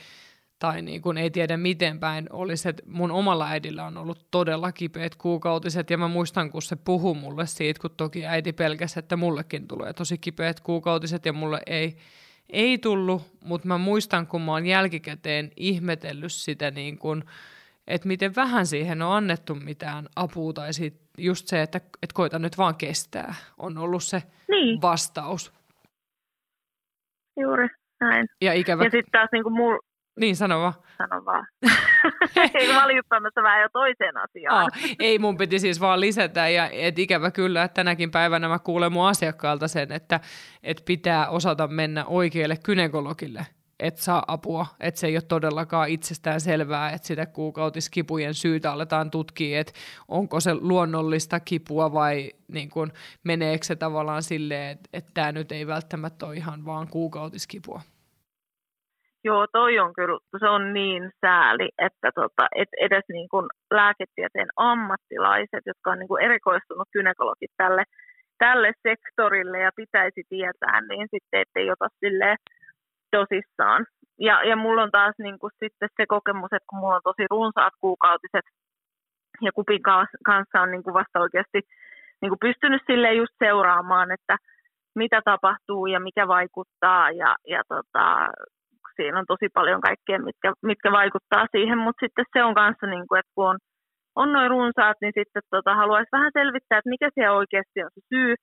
tai 0.60 0.82
niin 0.82 1.01
kuin 1.01 1.18
ei 1.18 1.32
tiedä 1.32 1.58
miten 1.58 1.99
päin 1.99 2.28
olisi. 2.32 2.70
Et 2.70 2.82
mun 2.86 3.12
omalla 3.12 3.47
äidillä 3.47 3.86
on 3.86 3.97
ollut 3.97 4.28
todella 4.32 4.72
kipeät 4.72 5.16
kuukautiset 5.16 5.89
ja 5.89 5.97
mä 5.97 6.08
muistan, 6.08 6.51
kun 6.51 6.62
se 6.62 6.76
puhuu 6.76 7.16
mulle 7.16 7.45
siitä, 7.45 7.80
kun 7.82 7.91
toki 7.97 8.26
äiti 8.26 8.53
pelkäsi, 8.53 8.99
että 8.99 9.18
mullekin 9.18 9.68
tulee 9.68 9.93
tosi 9.93 10.18
kipeät 10.18 10.60
kuukautiset 10.60 11.26
ja 11.26 11.34
mulle 11.34 11.62
ei, 11.66 11.97
ei 12.49 12.78
tullut, 12.78 13.22
mutta 13.43 13.68
mä 13.68 13.78
muistan, 13.78 14.28
kun 14.28 14.41
mä 14.41 14.51
oon 14.51 14.66
jälkikäteen 14.66 15.51
ihmetellyt 15.58 16.32
sitä 16.32 16.72
niin 16.72 16.97
kuin, 16.97 17.24
että 17.88 18.08
miten 18.08 18.36
vähän 18.36 18.66
siihen 18.66 19.01
on 19.01 19.16
annettu 19.16 19.55
mitään 19.55 20.05
apua 20.16 20.53
tai 20.53 20.74
sit 20.74 21.01
just 21.18 21.47
se, 21.47 21.62
että, 21.62 21.78
että 21.78 22.14
koita 22.14 22.39
nyt 22.39 22.58
vaan 22.58 22.76
kestää, 22.76 23.36
on 23.58 23.78
ollut 23.78 24.03
se 24.03 24.24
niin. 24.49 24.82
vastaus. 24.82 25.53
Juuri 27.39 27.68
näin. 27.99 28.28
Ja, 28.41 28.53
ikävä... 28.53 28.84
ja 28.84 28.89
sitten 28.89 29.12
taas 29.12 29.30
niin 29.32 29.43
kuin 29.43 29.53
mul... 29.53 29.78
Niin, 30.18 30.36
sano 30.36 30.61
vaan. 30.61 30.74
Sano 30.97 31.26
vaan. 31.26 31.47
ei 32.59 32.76
valittamassa 32.76 33.43
vähän 33.43 33.61
jo 33.61 33.70
toiseen 33.74 34.18
asiaan. 34.18 34.63
Aa, 34.63 34.70
ei, 34.99 35.20
mun 35.20 35.38
piti 35.38 35.59
siis 35.59 35.82
vaan 35.82 35.99
lisätä, 35.99 36.49
ja 36.49 36.70
et 36.70 36.99
ikävä 36.99 37.32
kyllä, 37.32 37.63
että 37.63 37.76
tänäkin 37.76 38.11
päivänä 38.11 38.47
mä 38.47 38.59
kuulen 38.59 38.93
mun 38.93 39.07
asiakkaalta 39.07 39.68
sen, 39.68 39.91
että 39.91 40.20
et 40.63 40.82
pitää 40.86 41.30
osata 41.30 41.68
mennä 41.68 42.05
oikealle 42.05 42.57
kynekologille 42.63 43.45
että 43.80 44.01
saa 44.01 44.24
apua, 44.28 44.65
että 44.80 44.99
se 44.99 45.07
ei 45.07 45.15
ole 45.15 45.22
todellakaan 45.22 45.89
itsestään 45.89 46.41
selvää, 46.41 46.91
että 46.91 47.07
sitä 47.07 47.26
kuukautiskipujen 47.26 48.34
syytä 48.34 48.72
aletaan 48.72 49.11
tutkia, 49.11 49.59
että 49.59 49.74
onko 50.07 50.39
se 50.39 50.55
luonnollista 50.55 51.39
kipua 51.39 51.93
vai 51.93 52.32
niin 52.47 52.70
kun, 52.70 52.91
meneekö 53.24 53.65
se 53.65 53.76
tavallaan 53.76 54.24
silleen, 54.24 54.72
että, 54.72 54.89
että 54.93 55.11
tämä 55.13 55.32
nyt 55.32 55.51
ei 55.51 55.68
välttämättä 55.68 56.26
ole 56.26 56.36
ihan 56.36 56.65
vaan 56.65 56.88
kuukautiskipua. 56.88 57.82
Joo, 59.28 59.47
toi 59.51 59.80
on 59.80 59.93
kyllä, 59.93 60.19
se 60.39 60.49
on 60.49 60.73
niin 60.73 61.11
sääli, 61.21 61.69
että 61.88 62.09
tota, 62.15 62.43
et 62.55 62.71
edes 62.82 63.05
niin 63.09 63.30
kuin 63.30 63.45
lääketieteen 63.71 64.49
ammattilaiset, 64.57 65.63
jotka 65.65 65.91
on 65.91 65.99
niin 65.99 66.07
kuin 66.07 66.23
erikoistunut 66.23 66.88
gynekologit 66.93 67.51
tälle, 67.57 67.84
tälle 68.38 68.71
sektorille 68.88 69.59
ja 69.59 69.71
pitäisi 69.75 70.21
tietää, 70.30 70.82
niin 70.82 71.07
sitten 71.13 71.41
ettei 71.41 71.71
ota 71.71 71.88
silleen 71.99 72.38
tosissaan. 73.11 73.86
Ja, 74.19 74.36
ja 74.49 74.55
mulla 74.55 74.84
on 74.84 74.91
taas 74.91 75.15
niin 75.19 75.39
kuin 75.39 75.51
sitten 75.59 75.89
se 75.97 76.05
kokemus, 76.07 76.53
että 76.53 76.69
kun 76.69 76.80
mulla 76.80 76.95
on 76.95 77.09
tosi 77.09 77.25
runsaat 77.32 77.73
kuukautiset 77.82 78.47
ja 79.41 79.51
kupin 79.51 79.84
kanssa 80.25 80.61
on 80.61 80.71
niin 80.71 80.84
kuin 80.84 80.93
vasta 80.93 81.19
oikeasti 81.19 81.61
niin 82.21 82.32
kuin 82.32 82.45
pystynyt 82.47 82.82
sille 82.88 83.13
just 83.13 83.36
seuraamaan, 83.39 84.11
että 84.11 84.36
mitä 84.95 85.21
tapahtuu 85.25 85.86
ja 85.86 85.99
mikä 85.99 86.28
vaikuttaa 86.28 87.11
ja, 87.11 87.36
ja 87.47 87.61
tota, 87.67 88.05
siinä 88.98 89.20
on 89.20 89.32
tosi 89.34 89.48
paljon 89.54 89.82
kaikkea, 89.82 90.20
mitkä, 90.30 90.50
mitkä 90.70 90.89
vaikuttaa 90.91 91.45
siihen, 91.56 91.78
mutta 91.86 92.02
sitten 92.04 92.26
se 92.34 92.43
on 92.43 92.56
kanssa, 92.62 92.86
niin 92.88 93.06
kuin, 93.08 93.20
että 93.20 93.32
kun 93.36 93.50
on, 93.52 93.58
on 94.22 94.34
noin 94.34 94.50
runsaat, 94.50 94.98
niin 95.02 95.14
sitten 95.20 95.41
tota, 95.50 95.76
haluaisi 95.82 96.16
vähän 96.18 96.32
selvittää, 96.39 96.78
että 96.78 96.93
mikä 96.95 97.10
siellä 97.14 97.38
oikeasti 97.41 97.84
on 97.84 97.91
se 97.95 98.02
syy, 98.12 98.36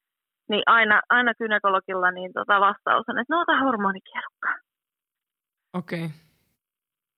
niin 0.50 0.62
aina, 0.66 0.96
aina 1.16 1.32
kynekologilla 1.38 2.10
niin 2.10 2.32
tota 2.32 2.60
vastaus 2.60 3.04
on, 3.08 3.18
että 3.18 3.34
no 3.34 3.40
ota 3.40 3.60
hormonikierukka. 3.64 4.50
Okei. 5.80 6.04
Okay. 6.04 6.16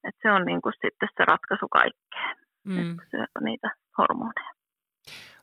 Et 0.07 0.17
se 0.23 0.33
on 0.33 0.43
niin 0.45 0.63
kuin 0.63 0.73
sitten 0.83 1.09
se 1.17 1.25
ratkaisu 1.25 1.67
kaikkeen, 1.69 2.37
mm. 2.67 2.79
että 2.79 3.03
syö 3.11 3.25
niitä 3.41 3.69
hormoneja. 3.99 4.56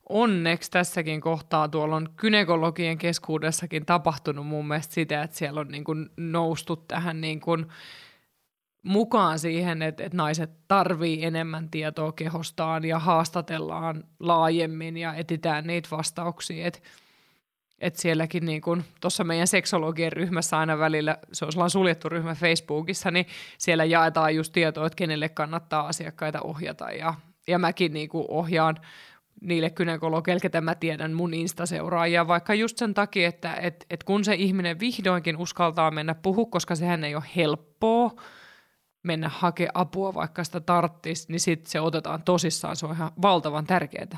Onneksi 0.09 0.71
tässäkin 0.71 1.21
kohtaa 1.21 1.67
tuolla 1.67 1.95
on 1.95 2.09
kynekologien 2.15 2.97
keskuudessakin 2.97 3.85
tapahtunut 3.85 4.47
mun 4.47 4.67
mielestä 4.67 4.93
sitä, 4.93 5.23
että 5.23 5.37
siellä 5.37 5.59
on 5.59 5.67
niin 5.67 5.83
kuin 5.83 6.09
noustu 6.17 6.75
tähän 6.75 7.21
niin 7.21 7.39
kuin 7.39 7.65
mukaan 8.83 9.39
siihen, 9.39 9.81
että, 9.81 10.03
että 10.03 10.17
naiset 10.17 10.51
tarvii 10.67 11.25
enemmän 11.25 11.69
tietoa 11.69 12.11
kehostaan 12.11 12.85
ja 12.85 12.99
haastatellaan 12.99 14.03
laajemmin 14.19 14.97
ja 14.97 15.13
etitään 15.13 15.67
niitä 15.67 15.89
vastauksia. 15.91 16.67
Että 16.67 16.79
että 17.83 18.01
sielläkin 18.01 18.45
niin 18.45 18.61
kuin 18.61 18.83
tuossa 19.01 19.23
meidän 19.23 19.47
seksologien 19.47 20.11
ryhmässä 20.11 20.57
aina 20.57 20.79
välillä, 20.79 21.17
se 21.31 21.45
on 21.45 21.69
suljettu 21.69 22.09
ryhmä 22.09 22.35
Facebookissa, 22.35 23.11
niin 23.11 23.25
siellä 23.57 23.85
jaetaan 23.85 24.35
just 24.35 24.53
tietoa, 24.53 24.85
että 24.85 24.95
kenelle 24.95 25.29
kannattaa 25.29 25.87
asiakkaita 25.87 26.41
ohjata 26.41 26.91
ja, 26.91 27.13
ja 27.47 27.59
mäkin 27.59 27.93
niin 27.93 28.09
kuin 28.09 28.25
ohjaan 28.27 28.77
niille 29.41 29.69
kynekologeille, 29.69 30.39
ketä 30.39 30.61
mä 30.61 30.75
tiedän 30.75 31.13
mun 31.13 31.33
Insta-seuraajia, 31.33 32.27
vaikka 32.27 32.53
just 32.53 32.77
sen 32.77 32.93
takia, 32.93 33.27
että 33.27 33.53
et, 33.53 33.85
et 33.89 34.03
kun 34.03 34.23
se 34.23 34.33
ihminen 34.33 34.79
vihdoinkin 34.79 35.37
uskaltaa 35.37 35.91
mennä 35.91 36.15
puhu, 36.15 36.45
koska 36.45 36.75
sehän 36.75 37.03
ei 37.03 37.15
ole 37.15 37.23
helppoa 37.35 38.11
mennä 39.03 39.29
hakea 39.29 39.71
apua, 39.73 40.13
vaikka 40.13 40.43
sitä 40.43 40.59
tarttisi, 40.59 41.31
niin 41.31 41.39
sitten 41.39 41.71
se 41.71 41.79
otetaan 41.79 42.23
tosissaan, 42.23 42.75
se 42.75 42.85
on 42.85 42.95
ihan 42.95 43.11
valtavan 43.21 43.65
tärkeää. 43.65 44.17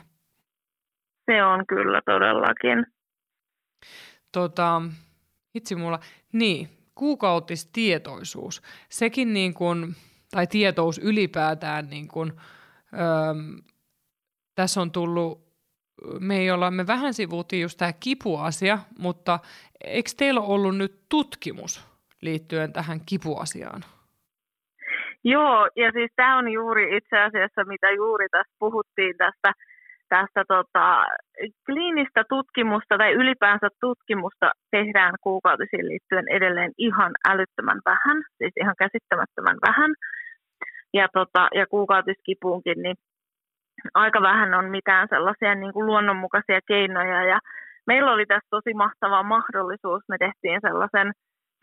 Se 1.26 1.44
on 1.44 1.66
kyllä 1.68 2.02
todellakin. 2.06 2.86
Tota, 4.32 4.82
itse 5.56 5.76
mulla, 5.76 6.00
niin, 6.34 6.70
kuukautistietoisuus, 6.96 8.62
sekin 8.90 9.34
niin 9.34 9.54
kuin, 9.54 9.96
tai 10.32 10.48
tietous 10.48 10.98
ylipäätään 10.98 11.90
niin 11.90 12.08
kuin, 12.08 12.32
öö, 12.94 13.34
tässä 14.56 14.82
on 14.82 14.92
tullut, 14.92 15.46
me 16.20 16.38
ei 16.38 16.52
olla, 16.52 16.72
me 16.72 16.88
vähän 16.88 17.14
sivuutiin 17.14 17.62
just 17.62 17.78
tämä 17.78 17.94
kipuasia, 18.00 18.78
mutta 19.00 19.40
eikö 19.84 20.10
teillä 20.18 20.42
ollut 20.42 20.78
nyt 20.78 21.00
tutkimus 21.10 21.88
liittyen 22.22 22.74
tähän 22.74 23.00
kipuasiaan? 23.06 23.82
Joo, 25.24 25.70
ja 25.76 25.92
siis 25.92 26.12
tämä 26.16 26.38
on 26.38 26.52
juuri 26.52 26.98
itse 26.98 27.20
asiassa, 27.20 27.64
mitä 27.64 27.92
juuri 27.92 28.26
tässä 28.32 28.56
puhuttiin 28.60 29.18
tästä 29.18 29.54
tästä 30.10 30.44
tota, 30.48 31.06
kliinistä 31.66 32.24
tutkimusta 32.30 32.98
tai 32.98 33.12
ylipäänsä 33.14 33.68
tutkimusta 33.82 34.52
tehdään 34.72 35.14
kuukautisiin 35.22 35.88
liittyen 35.88 36.28
edelleen 36.30 36.72
ihan 36.78 37.12
älyttömän 37.30 37.82
vähän, 37.86 38.24
siis 38.38 38.54
ihan 38.62 38.76
käsittämättömän 38.78 39.58
vähän. 39.68 39.92
Ja, 40.94 41.08
tota, 41.14 41.48
ja 41.56 41.68
kuukautiskipuunkin, 41.68 42.82
niin 42.84 42.96
aika 43.94 44.22
vähän 44.22 44.54
on 44.54 44.66
mitään 44.66 45.08
sellaisia 45.10 45.56
niin 45.56 45.74
kuin 45.74 45.86
luonnonmukaisia 45.86 46.60
keinoja. 46.68 47.24
Ja 47.24 47.40
meillä 47.88 48.12
oli 48.12 48.26
tässä 48.26 48.48
tosi 48.50 48.74
mahtava 48.74 49.24
mahdollisuus. 49.24 50.04
Me 50.10 50.18
tehtiin 50.18 50.60
sellaisen 50.62 51.12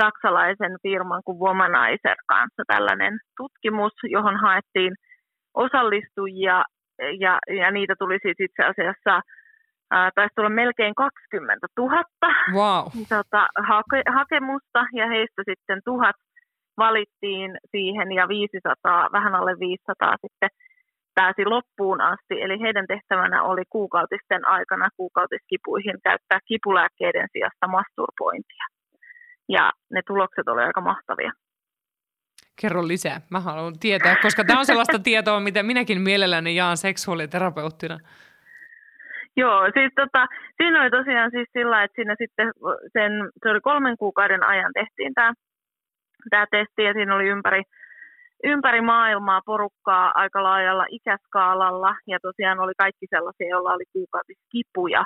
saksalaisen 0.02 0.76
firman 0.82 1.22
kuin 1.24 1.38
Womanizer 1.38 2.16
kanssa 2.26 2.62
tällainen 2.66 3.18
tutkimus, 3.36 3.92
johon 4.02 4.36
haettiin 4.36 4.94
osallistujia 5.54 6.64
ja, 7.20 7.38
ja 7.60 7.70
niitä 7.70 7.94
tuli 7.98 8.18
siis 8.22 8.36
itse 8.40 8.62
asiassa 8.64 9.20
ää, 9.90 10.10
taisi 10.14 10.34
tulla 10.36 10.48
melkein 10.48 10.94
20 10.94 11.66
000 11.78 12.04
wow. 12.52 12.84
tota, 13.08 13.46
hake, 13.68 14.02
hakemusta 14.14 14.80
ja 14.92 15.06
heistä 15.08 15.42
sitten 15.50 15.80
tuhat 15.84 16.16
valittiin 16.76 17.58
siihen 17.70 18.12
ja 18.12 18.28
500, 18.28 19.08
vähän 19.12 19.34
alle 19.34 19.58
500 19.58 20.16
sitten 20.20 20.50
pääsi 21.14 21.44
loppuun 21.44 22.00
asti. 22.00 22.42
Eli 22.42 22.60
heidän 22.60 22.86
tehtävänä 22.86 23.42
oli 23.42 23.62
kuukautisten 23.70 24.48
aikana 24.48 24.88
kuukautiskipuihin 24.96 25.98
käyttää 26.04 26.38
kipulääkkeiden 26.46 27.28
sijasta 27.32 27.66
masturbointia. 27.66 28.66
Ja 29.48 29.72
ne 29.90 30.00
tulokset 30.06 30.48
olivat 30.48 30.66
aika 30.66 30.80
mahtavia. 30.80 31.32
Kerro 32.60 32.88
lisää. 32.88 33.20
Mä 33.30 33.40
haluan 33.40 33.78
tietää, 33.80 34.16
koska 34.22 34.44
tämä 34.44 34.58
on 34.58 34.66
sellaista 34.66 34.98
tietoa, 35.08 35.40
mitä 35.40 35.62
minäkin 35.62 36.00
mielelläni 36.00 36.56
jaan 36.56 36.76
seksuaaliterapeuttina. 36.76 37.98
Joo, 39.36 39.60
siis 39.74 39.92
tota, 39.96 40.26
siinä 40.56 40.82
oli 40.82 40.90
tosiaan 40.90 41.30
siis 41.30 41.48
sillä, 41.52 41.82
että 41.82 41.94
siinä 41.94 42.14
sitten 42.18 42.52
sen, 42.92 43.12
se 43.42 43.50
oli 43.50 43.60
kolmen 43.60 43.96
kuukauden 43.96 44.44
ajan 44.46 44.72
tehtiin 44.74 45.14
tämä, 45.14 45.32
tämä 46.30 46.46
testi 46.50 46.82
ja 46.82 46.92
siinä 46.92 47.14
oli 47.14 47.26
ympäri, 47.26 47.62
ympäri 48.44 48.80
maailmaa 48.80 49.40
porukkaa 49.46 50.12
aika 50.14 50.42
laajalla 50.42 50.86
ikäskaalalla. 50.90 51.96
Ja 52.06 52.18
tosiaan 52.22 52.60
oli 52.60 52.72
kaikki 52.78 53.06
sellaisia, 53.10 53.48
joilla 53.48 53.72
oli 53.72 53.84
kuukautiskipuja 53.92 55.04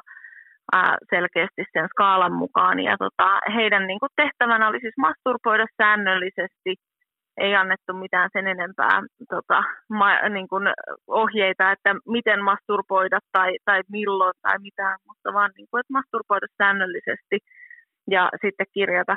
ää, 0.72 0.96
selkeästi 1.10 1.64
sen 1.72 1.88
skaalan 1.88 2.32
mukaan. 2.32 2.80
Ja 2.80 2.96
tota, 2.98 3.40
heidän 3.54 3.86
niin 3.86 4.00
kuin, 4.00 4.10
tehtävänä 4.16 4.68
oli 4.68 4.80
siis 4.80 4.94
masturboida 4.96 5.66
säännöllisesti– 5.78 6.74
ei 7.40 7.54
annettu 7.54 7.92
mitään 7.92 8.30
sen 8.32 8.46
enempää 8.46 9.02
tota, 9.28 9.62
ma, 9.88 10.28
niin 10.28 10.48
kuin 10.48 10.64
ohjeita, 11.06 11.72
että 11.72 11.94
miten 12.06 12.44
masturboida 12.44 13.18
tai, 13.32 13.56
tai 13.64 13.80
milloin 13.90 14.34
tai 14.42 14.58
mitään, 14.58 14.98
mutta 15.06 15.32
vaan 15.32 15.50
niin 15.56 15.66
kuin, 15.70 15.80
että 15.80 15.92
masturboida 15.92 16.46
säännöllisesti. 16.58 17.38
Ja 18.10 18.30
sitten 18.42 18.66
kirjata 18.74 19.16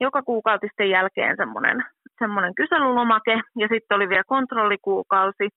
joka 0.00 0.22
kuukautisten 0.22 0.90
jälkeen 0.90 1.36
semmoinen, 1.36 1.84
semmoinen 2.18 2.54
kyselylomake 2.54 3.40
ja 3.56 3.68
sitten 3.72 3.96
oli 3.96 4.08
vielä 4.08 4.22
kontrollikuukausi. 4.26 5.48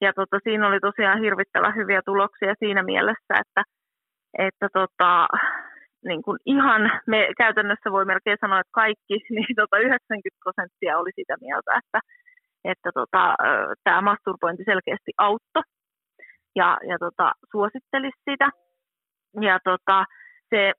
Ja 0.00 0.12
tota, 0.12 0.38
siinä 0.42 0.68
oli 0.68 0.80
tosiaan 0.80 1.20
hirvittävän 1.20 1.74
hyviä 1.74 2.00
tuloksia 2.04 2.54
siinä 2.58 2.82
mielessä, 2.82 3.34
että, 3.42 3.62
että 4.38 4.68
tota, 4.72 5.26
niin 6.04 6.22
kuin 6.22 6.38
ihan, 6.46 7.00
me 7.06 7.28
käytännössä 7.38 7.92
voi 7.92 8.04
melkein 8.04 8.38
sanoa, 8.40 8.60
että 8.60 8.78
kaikki, 8.82 9.14
niin 9.36 9.54
tota 9.56 9.78
90 9.78 10.42
prosenttia 10.44 10.98
oli 10.98 11.10
sitä 11.14 11.36
mieltä, 11.40 11.70
että, 11.80 12.00
että 12.64 12.90
tota, 12.94 13.34
tämä 13.84 14.00
masturbointi 14.00 14.64
selkeästi 14.64 15.12
auttoi 15.18 15.62
ja, 16.56 16.78
ja 16.88 16.96
tota, 16.98 17.32
suosittelisi 17.52 18.20
sitä. 18.30 18.48
Ja 19.40 19.58
tota, 19.64 20.04
se, 20.50 20.72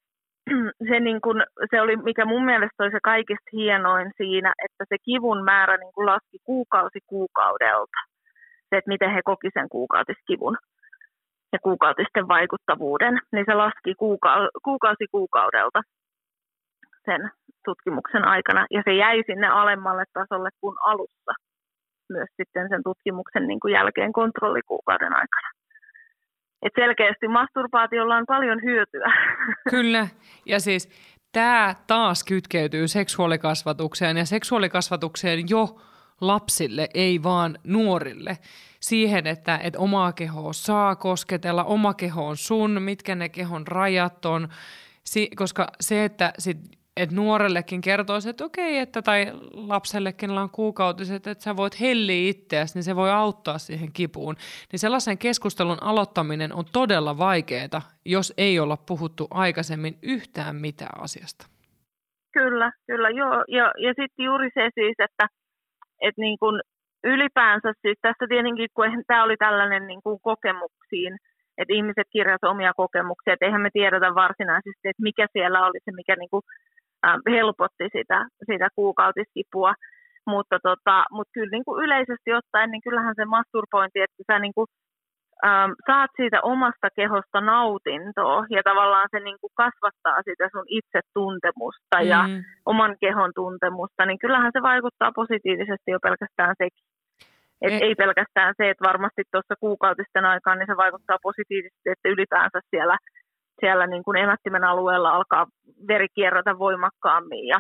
se, 0.90 1.00
niin 1.00 1.22
kun, 1.22 1.44
se 1.72 1.82
oli, 1.82 1.96
mikä 1.96 2.26
mun 2.26 2.46
mielestä 2.46 2.84
oli 2.84 2.92
se 2.92 3.00
kaikista 3.04 3.50
hienoin 3.54 4.12
siinä, 4.18 4.54
että 4.66 4.86
se 4.90 4.96
kivun 5.06 5.44
määrä 5.44 5.78
niin 5.78 5.94
kuin 5.96 6.06
laski 6.06 6.38
kuukausi 6.44 7.00
kuukaudelta. 7.08 8.00
Se, 8.70 8.78
että 8.78 8.90
miten 8.90 9.14
he 9.14 9.22
koki 9.26 9.50
sen 9.54 9.70
kuukautiskivun 9.70 10.58
ja 11.54 11.60
kuukautisten 11.64 12.28
vaikuttavuuden, 12.28 13.20
niin 13.32 13.46
se 13.46 13.54
laski 13.54 13.94
kuuka- 13.96 14.50
kuukausi 14.64 15.06
kuukaudelta 15.12 15.82
sen 17.06 17.32
tutkimuksen 17.66 18.24
aikana, 18.26 18.66
ja 18.72 18.82
se 18.86 18.94
jäi 18.94 19.24
sinne 19.26 19.48
alemmalle 19.48 20.04
tasolle 20.14 20.50
kuin 20.62 20.76
alussa 20.84 21.34
myös 22.10 22.30
sitten 22.38 22.70
sen 22.70 22.84
tutkimuksen 22.84 23.48
niin 23.48 23.60
kuin 23.60 23.74
jälkeen 23.74 24.14
kontrollikuukauden 24.14 25.14
aikana. 25.14 25.63
Et 26.66 26.74
selkeästi 26.76 27.28
masturbaatiolla 27.28 28.16
on 28.16 28.26
paljon 28.28 28.62
hyötyä. 28.64 29.14
Kyllä, 29.70 30.08
ja 30.46 30.60
siis 30.60 30.90
tämä 31.32 31.76
taas 31.88 32.24
kytkeytyy 32.24 32.88
seksuaalikasvatukseen 32.88 34.18
ja 34.18 34.26
seksuaalikasvatukseen 34.26 35.50
jo 35.50 35.82
lapsille, 36.22 36.88
ei 36.94 37.24
vaan 37.24 37.58
nuorille. 37.64 38.38
Siihen, 38.80 39.28
että, 39.28 39.60
että 39.64 39.80
omaa 39.80 40.14
kehoa 40.14 40.54
saa 40.54 40.96
kosketella, 40.96 41.64
oma 41.64 41.94
keho 41.94 42.28
on 42.28 42.38
sun, 42.38 42.82
mitkä 42.82 43.16
ne 43.16 43.30
kehon 43.30 43.68
rajat 43.68 44.26
on. 44.26 44.48
Si- 45.04 45.30
koska 45.36 45.68
se, 45.82 46.06
että 46.06 46.34
sit, 46.38 46.58
että 46.98 47.16
nuorellekin 47.16 47.82
kertoisi, 47.82 48.30
että 48.30 48.46
okei, 48.46 48.78
että 48.78 49.02
tai 49.02 49.26
lapsellekin 49.54 50.32
on 50.32 50.50
kuukautiset, 50.50 51.28
että 51.28 51.44
sä 51.44 51.58
voit 51.58 51.80
helliä 51.80 52.30
itseäsi, 52.30 52.76
niin 52.76 52.84
se 52.84 52.96
voi 52.96 53.12
auttaa 53.12 53.58
siihen 53.58 53.90
kipuun. 53.94 54.36
Niin 54.72 54.80
sellaisen 54.80 55.18
keskustelun 55.18 55.78
aloittaminen 55.82 56.54
on 56.54 56.66
todella 56.74 57.18
vaikeaa, 57.18 57.82
jos 58.06 58.34
ei 58.38 58.60
olla 58.60 58.78
puhuttu 58.88 59.28
aikaisemmin 59.32 59.98
yhtään 60.04 60.56
mitään 60.56 61.02
asiasta. 61.02 61.46
Kyllä, 62.34 62.72
kyllä, 62.88 63.10
joo. 63.10 63.44
Ja, 63.48 63.72
ja 63.78 63.94
sitten 64.00 64.26
juuri 64.26 64.50
se 64.54 64.70
siis, 64.74 64.96
että 65.00 65.28
että 66.02 66.22
niin 66.22 66.38
kuin 66.40 66.62
ylipäänsä 67.04 67.74
siis 67.82 67.98
tässä 68.02 68.26
tietenkin, 68.30 68.70
kun 68.74 69.04
tämä 69.08 69.24
oli 69.24 69.38
tällainen 69.38 69.88
niin 69.88 70.02
kuin 70.04 70.20
kokemuksiin, 70.22 71.14
että 71.58 71.74
ihmiset 71.74 72.08
kirjasivat 72.16 72.52
omia 72.54 72.74
kokemuksia, 72.84 73.34
että 73.34 73.46
eihän 73.46 73.62
me 73.62 73.70
tiedetä 73.74 74.16
varsinaisesti, 74.16 74.86
että 74.90 75.08
mikä 75.10 75.28
siellä 75.34 75.66
oli 75.68 75.80
se, 75.86 75.92
mikä 75.92 76.16
niin 76.16 76.30
helpotti 77.32 77.88
sitä, 77.98 78.20
sitä 78.50 78.68
kuukautiskipua. 78.76 79.74
Mutta, 80.28 80.58
tota, 80.64 81.06
mutta 81.12 81.32
kyllä 81.34 81.52
niin 81.52 81.66
kuin 81.66 81.84
yleisesti 81.84 82.34
ottaen, 82.34 82.72
niin 82.72 82.82
kyllähän 82.82 83.16
se 83.16 83.26
masturbointi, 83.26 84.00
että 84.02 84.24
sä 84.28 84.40
niin 84.40 84.54
kuin 84.58 84.68
ähm, 85.46 85.72
saat 85.88 86.12
siitä 86.16 86.40
omasta 86.44 86.88
kehosta 86.96 87.42
nautintoa 87.42 88.46
ja 88.50 88.62
tavallaan 88.64 89.10
se 89.12 89.20
niin 89.20 89.38
kuin 89.42 89.54
kasvattaa 89.62 90.20
sitä 90.28 90.46
sun 90.52 90.68
itsetuntemusta 90.80 91.98
mm. 92.02 92.08
ja 92.08 92.22
oman 92.66 92.96
kehon 93.02 93.32
tuntemusta, 93.36 94.06
niin 94.06 94.20
kyllähän 94.20 94.52
se 94.54 94.62
vaikuttaa 94.62 95.12
positiivisesti 95.22 95.92
jo 95.92 96.00
pelkästään 96.08 96.56
sekin. 96.58 96.86
Et 97.66 97.82
ei 97.82 97.96
pelkästään 97.96 98.54
se, 98.58 98.70
että 98.70 98.88
varmasti 98.90 99.24
tuossa 99.32 99.56
kuukautisten 99.60 100.26
aikaan 100.26 100.58
niin 100.60 100.72
se 100.72 100.78
vaikuttaa 100.78 101.26
positiivisesti, 101.28 101.88
että 101.94 102.10
ylipäänsä 102.10 102.60
siellä, 102.70 102.98
siellä 103.60 103.88
niin 103.88 104.04
kuin 104.04 104.18
emättimen 104.18 104.64
alueella 104.64 105.10
alkaa 105.10 105.48
veri 105.88 106.08
kierrätä 106.16 106.60
voimakkaammin 106.60 107.48
ja 107.48 107.60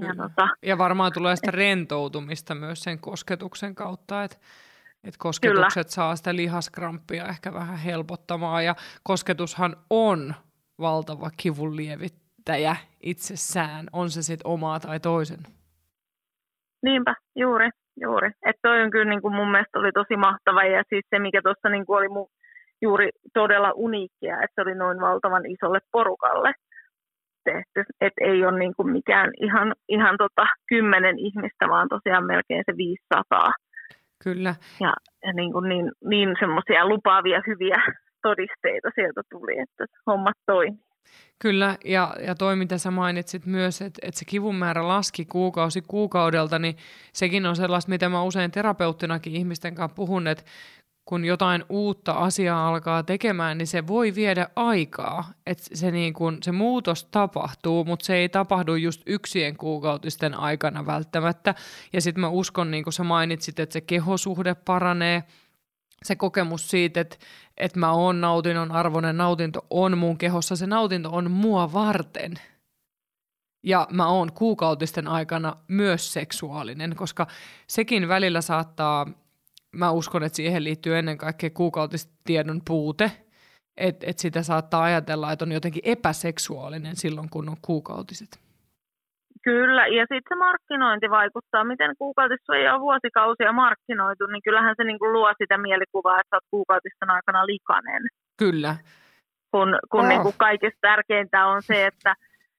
ja, 0.00 0.14
tota, 0.16 0.48
ja 0.62 0.78
varmaan 0.78 1.12
tulee 1.14 1.36
sitä 1.36 1.50
rentoutumista 1.50 2.54
myös 2.54 2.82
sen 2.82 2.98
kosketuksen 2.98 3.74
kautta, 3.74 4.24
että 4.24 4.36
et 5.04 5.14
kosketukset 5.18 5.74
Kyllä. 5.74 5.88
saa 5.88 6.16
sitä 6.16 6.36
lihaskramppia 6.36 7.24
ehkä 7.24 7.52
vähän 7.52 7.78
helpottamaan 7.78 8.64
ja 8.64 8.74
kosketushan 9.02 9.76
on 9.90 10.34
valtava 10.80 11.30
kivun 11.36 11.76
lievittäjä 11.76 12.76
itsessään, 13.02 13.86
on 13.92 14.10
se 14.10 14.22
sitten 14.22 14.46
omaa 14.50 14.80
tai 14.80 15.00
toisen. 15.00 15.38
Niinpä, 16.82 17.14
juuri, 17.36 17.70
juuri. 18.00 18.28
Että 18.28 18.60
toi 18.62 18.82
on 18.82 18.90
kyllä 18.90 19.10
niin 19.10 19.22
kuin 19.22 19.34
mun 19.34 19.50
mielestä 19.50 19.78
oli 19.78 19.92
tosi 19.92 20.16
mahtava 20.16 20.64
ja 20.64 20.82
siis 20.88 21.04
se, 21.10 21.18
mikä 21.18 21.42
tuossa 21.42 21.68
niin 21.68 21.84
oli 21.88 22.08
mun 22.08 22.28
juuri 22.82 23.08
todella 23.34 23.72
uniikkia, 23.74 24.34
että 24.34 24.54
se 24.54 24.60
oli 24.60 24.74
noin 24.74 25.00
valtavan 25.00 25.46
isolle 25.46 25.78
porukalle 25.92 26.52
tehty. 27.44 27.84
Että 28.00 28.24
ei 28.24 28.44
ole 28.44 28.58
niin 28.58 28.74
kuin 28.76 28.90
mikään 28.90 29.30
ihan, 29.40 29.74
ihan 29.88 30.16
tota 30.18 30.46
kymmenen 30.68 31.18
ihmistä, 31.18 31.68
vaan 31.68 31.88
tosiaan 31.88 32.26
melkein 32.26 32.64
se 32.66 32.76
500 32.76 33.52
Kyllä. 34.24 34.54
Ja, 34.80 34.92
ja 35.24 35.32
niin, 35.32 35.52
kuin 35.52 35.68
niin, 35.68 35.92
niin 36.04 36.36
semmoisia 36.40 36.88
lupaavia 36.88 37.42
hyviä 37.46 37.82
todisteita 38.22 38.90
sieltä 38.94 39.20
tuli, 39.30 39.58
että 39.58 39.84
hommat 40.06 40.36
toimii. 40.46 40.78
Kyllä, 41.38 41.76
ja, 41.84 42.14
ja 42.26 42.34
toi 42.34 42.56
mitä 42.56 42.78
sä 42.78 42.90
mainitsit 42.90 43.46
myös, 43.46 43.82
että, 43.82 43.98
että 44.02 44.18
se 44.18 44.24
kivun 44.24 44.54
määrä 44.54 44.88
laski 44.88 45.24
kuukausi 45.24 45.82
kuukaudelta, 45.88 46.58
niin 46.58 46.76
sekin 47.12 47.46
on 47.46 47.56
sellaista, 47.56 47.90
mitä 47.90 48.08
mä 48.08 48.22
usein 48.22 48.50
terapeuttinakin 48.50 49.36
ihmisten 49.36 49.74
kanssa 49.74 49.94
puhun, 49.94 50.26
että 50.26 50.44
kun 51.04 51.24
jotain 51.24 51.64
uutta 51.68 52.12
asiaa 52.12 52.68
alkaa 52.68 53.02
tekemään, 53.02 53.58
niin 53.58 53.66
se 53.66 53.86
voi 53.86 54.14
viedä 54.14 54.48
aikaa. 54.56 55.32
Että 55.46 55.64
se, 55.74 55.90
niin 55.90 56.14
kun, 56.14 56.38
se 56.42 56.52
muutos 56.52 57.04
tapahtuu, 57.04 57.84
mutta 57.84 58.06
se 58.06 58.14
ei 58.14 58.28
tapahdu 58.28 58.74
just 58.74 59.02
yksien 59.06 59.56
kuukautisten 59.56 60.34
aikana 60.34 60.86
välttämättä. 60.86 61.54
Ja 61.92 62.00
sitten 62.00 62.20
mä 62.20 62.28
uskon, 62.28 62.70
niin 62.70 62.84
kuin 62.84 62.94
sä 62.94 63.04
mainitsit, 63.04 63.60
että 63.60 63.72
se 63.72 63.80
kehosuhde 63.80 64.54
paranee, 64.54 65.24
se 66.02 66.16
kokemus 66.16 66.70
siitä, 66.70 67.00
että, 67.00 67.16
että 67.56 67.78
mä 67.78 67.92
oon 67.92 68.20
nautinnon 68.20 68.72
arvoinen, 68.72 69.16
nautinto 69.16 69.66
on 69.70 69.98
mun 69.98 70.18
kehossa, 70.18 70.56
se 70.56 70.66
nautinto 70.66 71.10
on 71.10 71.30
mua 71.30 71.72
varten. 71.72 72.34
Ja 73.64 73.88
mä 73.90 74.06
oon 74.06 74.32
kuukautisten 74.32 75.08
aikana 75.08 75.56
myös 75.68 76.12
seksuaalinen, 76.12 76.96
koska 76.96 77.26
sekin 77.66 78.08
välillä 78.08 78.40
saattaa 78.40 79.06
mä 79.76 79.90
uskon, 79.90 80.22
että 80.22 80.36
siihen 80.36 80.64
liittyy 80.64 80.98
ennen 80.98 81.18
kaikkea 81.18 81.50
kuukautistiedon 81.50 82.60
puute, 82.66 83.10
että 83.76 84.06
et 84.06 84.18
sitä 84.18 84.42
saattaa 84.42 84.82
ajatella, 84.82 85.32
että 85.32 85.44
on 85.44 85.52
jotenkin 85.52 85.82
epäseksuaalinen 85.84 86.96
silloin, 86.96 87.30
kun 87.30 87.48
on 87.48 87.56
kuukautiset. 87.62 88.28
Kyllä, 89.44 89.86
ja 89.86 90.02
sitten 90.02 90.28
se 90.28 90.34
markkinointi 90.34 91.10
vaikuttaa. 91.10 91.64
Miten 91.64 91.94
kuukautissuoja 91.98 92.74
on 92.74 92.80
vuosikausia 92.80 93.52
markkinoitu, 93.52 94.26
niin 94.26 94.42
kyllähän 94.42 94.74
se 94.76 94.84
niinku 94.84 95.12
luo 95.12 95.32
sitä 95.38 95.58
mielikuvaa, 95.58 96.20
että 96.20 96.36
olet 96.36 96.50
kuukautisten 96.50 97.10
aikana 97.10 97.46
likainen. 97.46 98.02
Kyllä. 98.38 98.76
Kun, 99.50 99.78
kun 99.90 100.00
oh. 100.00 100.08
niinku 100.08 100.34
kaikista 100.36 100.78
tärkeintä 100.80 101.46
on 101.46 101.62
se, 101.62 101.86
että 101.86 102.14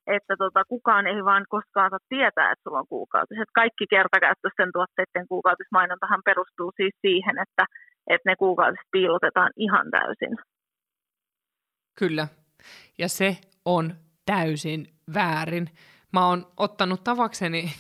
että 0.07 0.35
tota, 0.37 0.65
kukaan 0.65 1.07
ei 1.07 1.25
vaan 1.25 1.45
koskaan 1.49 1.89
saa 1.89 1.99
tietää, 2.09 2.51
että 2.51 2.63
sulla 2.63 2.79
on 2.79 2.87
kuukautiset. 2.87 3.49
Kaikki 3.53 3.85
kertakäyttöisten 3.89 4.69
tuotteiden 4.73 5.27
kuukautismainontahan 5.27 6.21
perustuu 6.25 6.71
siis 6.75 6.95
siihen, 7.01 7.35
että, 7.45 7.65
että 8.07 8.29
ne 8.29 8.35
kuukautiset 8.35 8.87
piilotetaan 8.91 9.51
ihan 9.55 9.91
täysin. 9.91 10.37
Kyllä, 11.99 12.27
ja 12.97 13.09
se 13.09 13.37
on 13.65 13.93
täysin 14.25 14.87
väärin 15.13 15.67
mä 16.13 16.27
oon 16.27 16.47
ottanut 16.57 17.03
tavakseni, 17.03 17.73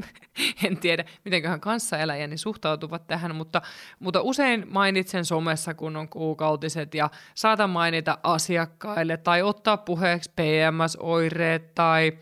en 0.64 0.76
tiedä 0.76 1.04
mitenköhän 1.24 1.60
kanssaeläjäni 1.60 2.38
suhtautuvat 2.38 3.06
tähän, 3.06 3.36
mutta, 3.36 3.62
mutta 3.98 4.20
usein 4.22 4.66
mainitsen 4.68 5.24
somessa, 5.24 5.74
kun 5.74 5.96
on 5.96 6.08
kuukautiset 6.08 6.94
ja 6.94 7.10
saatan 7.34 7.70
mainita 7.70 8.18
asiakkaille 8.22 9.16
tai 9.16 9.42
ottaa 9.42 9.76
puheeksi 9.76 10.30
PMS-oireet 10.30 11.74
tai 11.74 12.12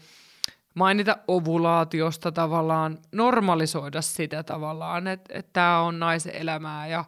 mainita 0.75 1.19
ovulaatiosta 1.29 2.33
tavallaan, 2.33 2.99
normalisoida 3.13 4.03
sitä 4.03 4.43
tavallaan, 4.43 5.07
että, 5.07 5.39
että 5.39 5.53
tämä 5.53 5.81
on 5.81 5.99
naisen 5.99 6.35
elämää 6.35 6.87
ja, 6.87 7.05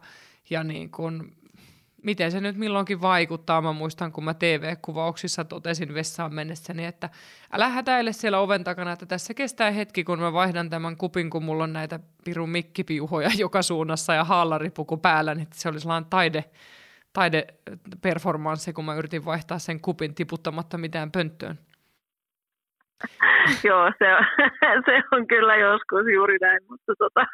ja 0.49 0.63
niin 0.63 0.91
kun, 0.91 1.33
miten 2.03 2.31
se 2.31 2.41
nyt 2.41 2.55
milloinkin 2.55 3.01
vaikuttaa. 3.01 3.61
Mä 3.61 3.73
muistan, 3.73 4.11
kun 4.11 4.23
mä 4.23 4.33
TV-kuvauksissa 4.33 5.45
totesin 5.45 5.93
vessaan 5.93 6.33
mennessäni, 6.33 6.85
että 6.85 7.09
älä 7.51 7.69
hätäile 7.69 8.13
siellä 8.13 8.39
oven 8.39 8.63
takana, 8.63 8.91
että 8.91 9.05
tässä 9.05 9.33
kestää 9.33 9.71
hetki, 9.71 10.03
kun 10.03 10.19
mä 10.19 10.33
vaihdan 10.33 10.69
tämän 10.69 10.97
kupin, 10.97 11.29
kun 11.29 11.43
mulla 11.43 11.63
on 11.63 11.73
näitä 11.73 11.99
pirun 12.25 12.49
mikkipiuhoja 12.49 13.31
joka 13.37 13.61
suunnassa 13.61 14.13
ja 14.13 14.23
haalaripuku 14.23 14.97
päällä, 14.97 15.35
niin 15.35 15.47
se 15.53 15.69
oli 15.69 15.79
sellainen 15.79 16.09
taide, 16.09 16.43
taideperformanssi, 17.13 18.73
kun 18.73 18.85
mä 18.85 18.95
yritin 18.95 19.25
vaihtaa 19.25 19.59
sen 19.59 19.79
kupin 19.79 20.15
tiputtamatta 20.15 20.77
mitään 20.77 21.11
pönttöön. 21.11 21.59
Joo, 23.67 23.91
se 23.99 24.07
on, 24.15 24.25
se 24.87 25.03
on 25.11 25.27
kyllä 25.27 25.55
joskus 25.55 26.05
juuri 26.13 26.37
näin, 26.41 26.59
mutta 26.69 26.93
tota... 26.99 27.25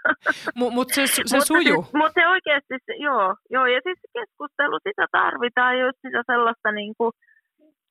Mut, 0.55 0.73
mut 0.73 0.89
se, 0.89 1.07
se 1.07 1.39
sujuu. 1.39 1.81
Mutta 1.81 1.97
mut 1.97 2.11
se 2.13 2.27
oikeasti, 2.27 2.73
joo, 3.07 3.35
joo, 3.49 3.65
ja 3.65 3.79
siis 3.83 3.99
keskustelu, 4.13 4.79
sitä 4.87 5.05
tarvitaan 5.11 5.79
just 5.79 5.97
sitä 6.01 6.21
sellaista 6.31 6.71
niin 6.71 6.93
kuin, 6.97 7.11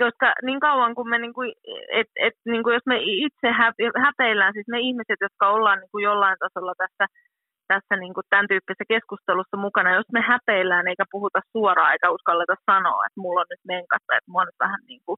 koska 0.03 0.35
niin 0.43 0.61
kauan 0.61 0.95
kuin 0.95 1.09
me, 1.09 1.19
niin 1.19 1.35
kuin, 1.35 1.53
et, 1.93 2.11
et, 2.27 2.35
niin 2.47 2.63
kuin 2.63 2.75
jos 2.75 2.87
me 2.87 2.99
itse 3.03 3.49
häpeillään, 4.05 4.53
siis 4.53 4.69
me 4.69 4.79
ihmiset, 4.81 5.21
jotka 5.21 5.51
ollaan 5.51 5.79
niin 5.79 5.93
kuin 5.93 6.05
jollain 6.05 6.39
tasolla 6.39 6.75
tässä, 6.83 7.05
tässä 7.73 7.95
niin 7.97 8.15
kuin 8.15 8.27
tämän 8.31 8.49
tyyppisessä 8.49 8.93
keskustelussa 8.95 9.57
mukana, 9.57 9.95
jos 9.95 10.11
me 10.13 10.21
häpeillään 10.21 10.89
eikä 10.89 11.05
puhuta 11.11 11.41
suoraan 11.53 11.93
eikä 11.93 12.11
uskalleta 12.11 12.57
sanoa, 12.71 13.07
että 13.07 13.21
mulla 13.21 13.41
on 13.41 13.51
nyt 13.51 13.65
menkasta, 13.75 14.17
että 14.17 14.33
mua 14.33 14.45
nyt 14.45 14.61
vähän 14.65 14.81
niin 14.89 15.03
kuin 15.07 15.17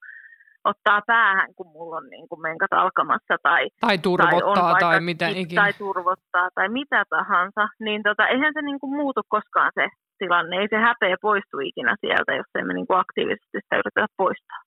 ottaa 0.70 1.00
päähän, 1.06 1.54
kun 1.56 1.68
mulla 1.74 1.96
on 1.96 2.08
niin 2.14 2.28
kuin 2.28 2.40
menkat 2.40 2.72
alkamassa. 2.72 3.34
Tai, 3.42 3.62
tai 3.80 3.98
turvottaa 3.98 4.72
tai, 4.72 4.80
tai 4.80 5.00
mitä 5.00 5.28
ikinä. 5.28 5.62
Tai 5.62 5.72
turvottaa 5.72 6.48
tai 6.54 6.68
mitä 6.68 7.04
tahansa. 7.10 7.64
Niin 7.80 8.02
tota, 8.02 8.26
eihän 8.26 8.52
se 8.54 8.62
niin 8.62 8.80
kuin 8.80 8.96
muutu 8.96 9.20
koskaan 9.28 9.72
se 9.74 9.86
tilanne. 10.18 10.56
Ei 10.56 10.68
se 10.70 10.76
häpeä 10.76 11.16
poistu 11.22 11.58
ikinä 11.58 11.96
sieltä, 12.00 12.34
jos 12.34 12.46
emme 12.58 12.74
niin 12.74 12.86
kuin 12.86 13.00
aktiivisesti 13.04 13.58
sitä 13.62 13.76
yritetä 13.76 14.06
poistaa. 14.16 14.62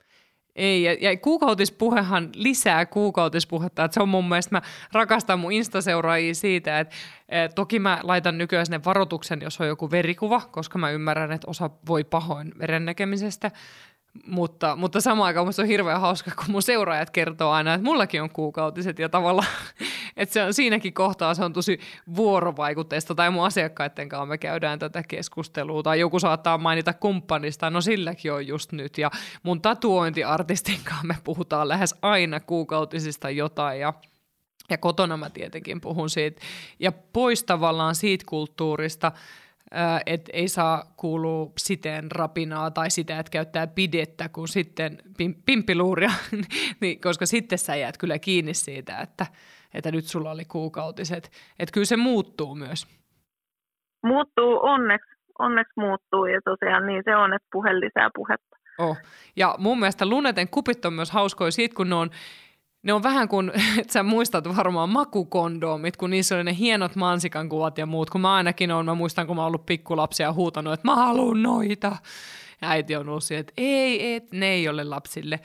Ei, 0.56 0.84
ja, 0.84 0.98
ja 1.02 1.18
kuukautispuhehan 1.18 2.30
lisää 2.36 2.86
kuukautispuhetta. 2.86 3.84
Että 3.84 3.94
se 3.94 4.02
on 4.02 4.10
mun 4.10 4.30
mielestä, 4.30 4.56
mä 4.56 4.62
rakastan 4.94 5.40
mun 5.40 5.52
instaseuraajia 5.52 6.34
siitä, 6.34 6.80
että 6.80 6.96
et, 7.30 7.56
toki 7.56 7.80
mä 7.80 8.00
laitan 8.04 8.38
nykyään 8.38 8.66
sinne 8.66 8.80
varoituksen, 8.86 9.42
jos 9.42 9.62
on 9.62 9.68
joku 9.68 9.92
verikuva, 9.92 10.42
koska 10.52 10.78
mä 10.78 10.90
ymmärrän, 10.90 11.32
että 11.32 11.50
osa 11.50 11.70
voi 11.88 12.04
pahoin 12.04 12.52
veren 12.60 12.86
näkemisestä. 12.86 13.52
Mutta, 14.26 14.76
mutta 14.76 15.02
samaan 15.02 15.28
aikaan 15.28 15.46
musta 15.46 15.62
on 15.62 15.68
hirveän 15.68 16.02
hauska, 16.02 16.32
kun 16.36 16.46
mun 16.52 16.62
seuraajat 16.62 17.10
kertoo 17.10 17.52
aina, 17.52 17.74
että 17.74 17.86
mullakin 17.86 18.22
on 18.22 18.30
kuukautiset 18.30 19.00
ja 19.00 19.10
tavallaan, 19.10 19.48
että 20.18 20.34
se 20.34 20.44
on, 20.44 20.54
siinäkin 20.54 20.94
kohtaa 20.94 21.34
se 21.34 21.44
on 21.44 21.54
tosi 21.54 21.80
vuorovaikutteista 22.16 23.16
tai 23.16 23.32
mun 23.32 23.46
asiakkaiden 23.46 24.10
kanssa 24.10 24.26
me 24.26 24.38
käydään 24.38 24.80
tätä 24.80 25.04
keskustelua 25.04 25.84
tai 25.84 26.00
joku 26.00 26.20
saattaa 26.20 26.58
mainita 26.58 26.94
kumppanista, 26.94 27.70
no 27.70 27.82
silläkin 27.82 28.34
on 28.34 28.48
just 28.48 28.72
nyt 28.72 28.98
ja 28.98 29.12
mun 29.44 29.62
tatuointiartistin 29.62 30.80
kanssa 30.84 31.08
me 31.08 31.18
puhutaan 31.24 31.68
lähes 31.68 31.96
aina 32.02 32.40
kuukautisista 32.40 33.30
jotain 33.30 33.80
ja 33.80 33.94
ja 34.70 34.78
kotona 34.78 35.18
mä 35.18 35.30
tietenkin 35.30 35.82
puhun 35.82 36.10
siitä. 36.10 36.42
Ja 36.80 36.92
pois 36.92 37.44
tavallaan 37.44 37.96
siitä 37.96 38.26
kulttuurista, 38.28 39.12
että 40.06 40.32
ei 40.34 40.48
saa 40.48 40.94
kuulua 40.98 41.52
siteen 41.58 42.12
rapinaa 42.12 42.72
tai 42.72 42.90
sitä, 42.90 43.20
että 43.20 43.30
käyttää 43.30 43.68
pidettä 43.68 44.30
kuin 44.30 44.48
sitten 44.48 44.98
pimppiluuria, 45.46 46.12
niin, 46.82 47.02
koska 47.02 47.26
sitten 47.26 47.58
sä 47.58 47.76
jäät 47.76 47.98
kyllä 47.98 48.20
kiinni 48.20 48.54
siitä, 48.54 48.98
että, 48.98 49.26
että 49.74 49.92
nyt 49.92 50.06
sulla 50.06 50.32
oli 50.32 50.46
kuukautiset. 50.46 51.32
Että 51.60 51.74
kyllä 51.74 51.86
se 51.86 51.98
muuttuu 51.98 52.56
myös. 52.56 52.88
Muuttuu 54.04 54.60
onneksi, 54.64 55.12
onneksi 55.40 55.74
muuttuu 55.76 56.26
ja 56.26 56.42
tosiaan 56.46 56.86
niin 56.86 57.02
se 57.06 57.16
on, 57.16 57.34
että 57.34 57.48
puhe 57.52 57.80
lisää 57.80 58.10
puhetta. 58.16 58.58
Oh. 58.78 58.98
Ja 59.36 59.56
mun 59.58 59.80
mielestä 59.80 60.06
luneten 60.06 60.50
kupit 60.50 60.86
on 60.86 60.94
myös 60.94 61.12
hauskoja 61.12 61.52
siitä, 61.52 61.76
kun 61.76 61.90
ne 61.90 61.96
on 61.96 62.10
ne 62.84 62.94
on 62.94 63.04
vähän 63.04 63.28
kuin, 63.28 63.52
että 63.80 63.94
sä 63.94 64.04
muistat 64.04 64.56
varmaan 64.56 64.90
makukondomit, 64.90 65.98
kun 65.98 66.10
niissä 66.10 66.36
oli 66.36 66.44
ne 66.44 66.58
hienot 66.58 66.96
mansikan 66.96 67.50
kuvat 67.50 67.78
ja 67.78 67.86
muut, 67.86 68.10
kun 68.10 68.22
mä 68.22 68.34
ainakin 68.34 68.72
on, 68.72 68.86
mä 68.86 68.96
muistan, 68.96 69.28
kun 69.28 69.36
mä 69.36 69.42
oon 69.42 69.48
ollut 69.48 69.66
pikkulapsia 69.66 70.26
ja 70.26 70.34
huutanut, 70.34 70.74
että 70.74 70.88
mä 70.88 70.96
haluan 70.96 71.44
noita. 71.44 71.96
Ja 72.62 72.70
äiti 72.70 72.96
on 72.96 73.10
ollut 73.10 73.32
että 73.32 73.54
ei, 73.58 74.14
et, 74.14 74.32
ne 74.32 74.48
ei 74.48 74.70
ole 74.70 74.84
lapsille. 74.84 75.40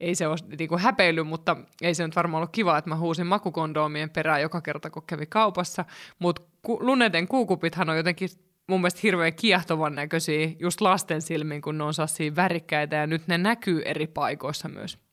Ei 0.00 0.14
se 0.14 0.26
ole 0.26 0.36
niin 0.58 0.68
kuin 0.68 0.80
häpeily, 0.80 1.22
mutta 1.22 1.56
ei 1.82 1.94
se 1.94 2.06
nyt 2.06 2.16
varmaan 2.16 2.40
ollut 2.40 2.52
kiva, 2.52 2.78
että 2.78 2.90
mä 2.90 2.96
huusin 2.96 3.26
makukondomien 3.26 4.10
perään 4.10 4.42
joka 4.42 4.60
kerta, 4.60 4.90
kun 4.90 5.02
kävi 5.06 5.26
kaupassa. 5.26 5.84
Mutta 6.18 6.42
ku, 6.62 6.78
luneten 6.80 7.28
kuukupithan 7.28 7.90
on 7.90 7.96
jotenkin 7.96 8.28
mun 8.68 8.80
mielestä 8.80 9.00
hirveän 9.02 9.34
kiehtovan 9.34 9.94
näköisiä 9.94 10.50
just 10.58 10.80
lasten 10.80 11.22
silmiin, 11.22 11.62
kun 11.62 11.78
ne 11.78 11.84
on 11.84 11.92
värikkäitä 12.36 12.96
ja 12.96 13.06
nyt 13.06 13.28
ne 13.28 13.38
näkyy 13.38 13.82
eri 13.84 14.06
paikoissa 14.06 14.68
myös. 14.68 15.07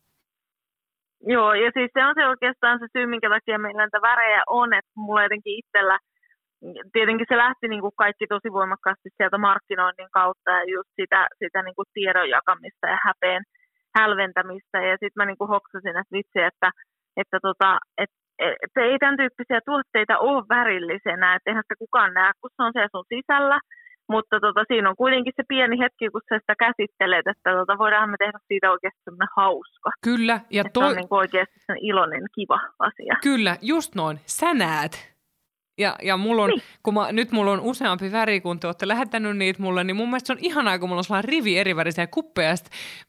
Joo, 1.22 1.54
ja 1.54 1.72
siis 1.74 1.92
se 1.94 2.06
on 2.06 2.16
se 2.18 2.28
oikeastaan 2.28 2.80
se 2.80 2.86
syy, 2.94 3.06
minkä 3.06 3.30
takia 3.30 3.60
meillä 3.60 3.82
näitä 3.82 4.02
värejä 4.02 4.44
on, 4.48 4.74
että 4.74 4.92
mulla 4.96 5.24
jotenkin 5.24 5.60
itsellä, 5.62 5.98
tietenkin 6.94 7.26
se 7.30 7.38
lähti 7.38 7.68
niin 7.68 7.82
kuin 7.82 7.96
kaikki 7.98 8.28
tosi 8.28 8.50
voimakkaasti 8.54 9.10
sieltä 9.18 9.38
markkinoinnin 9.38 10.12
kautta 10.12 10.52
ja 10.52 10.64
just 10.76 10.90
sitä, 11.02 11.28
sitä 11.44 11.62
niin 11.64 11.76
kuin 11.76 11.90
tiedon 11.94 12.30
jakamista 12.30 12.88
ja 12.88 12.98
häpeen 13.06 13.44
hälventämistä. 14.00 14.78
Ja 14.90 14.94
sitten 14.94 15.20
mä 15.20 15.26
niin 15.26 15.38
kuin 15.38 15.54
hoksasin, 15.56 15.98
että 15.98 16.16
vitsi, 16.18 16.40
että, 16.50 16.70
että, 17.18 17.38
tota, 17.42 17.80
että, 17.98 18.18
että 18.64 18.82
ei 18.82 18.98
tämän 19.00 19.18
tyyppisiä 19.18 19.60
tuotteita 19.66 20.18
ole 20.18 20.46
värillisenä, 20.50 21.36
että 21.36 21.50
eihän 21.50 21.64
sitä 21.64 21.84
kukaan 21.84 22.14
näe, 22.14 22.32
kun 22.42 22.50
se 22.56 22.64
on 22.64 22.74
siellä 22.74 22.96
sun 22.96 23.12
sisällä– 23.14 23.60
mutta 24.10 24.40
tota, 24.40 24.64
siinä 24.68 24.90
on 24.90 24.96
kuitenkin 24.96 25.34
se 25.36 25.44
pieni 25.48 25.80
hetki, 25.80 26.10
kun 26.10 26.22
sä 26.30 26.40
sitä 26.40 26.56
käsittelet, 26.60 27.28
että 27.28 27.52
tota, 27.54 27.78
voidaan 27.78 28.10
me 28.10 28.18
tehdä 28.20 28.40
siitä 28.48 28.72
oikeasti 28.72 29.12
hauska. 29.36 29.92
Kyllä. 30.04 30.40
Ja 30.50 30.64
toi... 30.74 30.84
Se 30.84 30.90
on 30.90 30.96
niin 30.96 31.08
oikeasti 31.10 31.60
iloinen, 31.82 32.24
kiva 32.36 32.60
asia. 32.80 33.16
Kyllä, 33.24 33.58
just 33.62 33.96
noin. 33.96 34.20
Sä 34.26 34.54
näet 34.54 35.15
ja, 35.78 35.96
ja 36.04 36.18
mulla 36.18 36.44
on, 36.44 36.50
niin. 36.50 36.62
kun 36.84 36.94
mä, 36.94 37.12
nyt 37.12 37.32
mulla 37.32 37.52
on 37.52 37.60
useampi 37.60 38.12
väri, 38.12 38.42
kun 38.42 38.60
te 38.60 38.68
olette 38.68 38.88
lähettänyt 38.88 39.38
niitä 39.38 39.62
mulle, 39.62 39.84
niin 39.84 39.96
mun 39.96 40.10
mielestä 40.10 40.28
se 40.28 40.34
on 40.34 40.40
ihanaa, 40.42 40.80
kun 40.80 40.90
mulla 40.90 41.00
on 41.00 41.04
sellainen 41.04 41.30
rivi 41.30 41.58
eri 41.58 41.76
värisiä 41.76 42.08
kuppeja. 42.08 42.50
Ja 42.50 42.56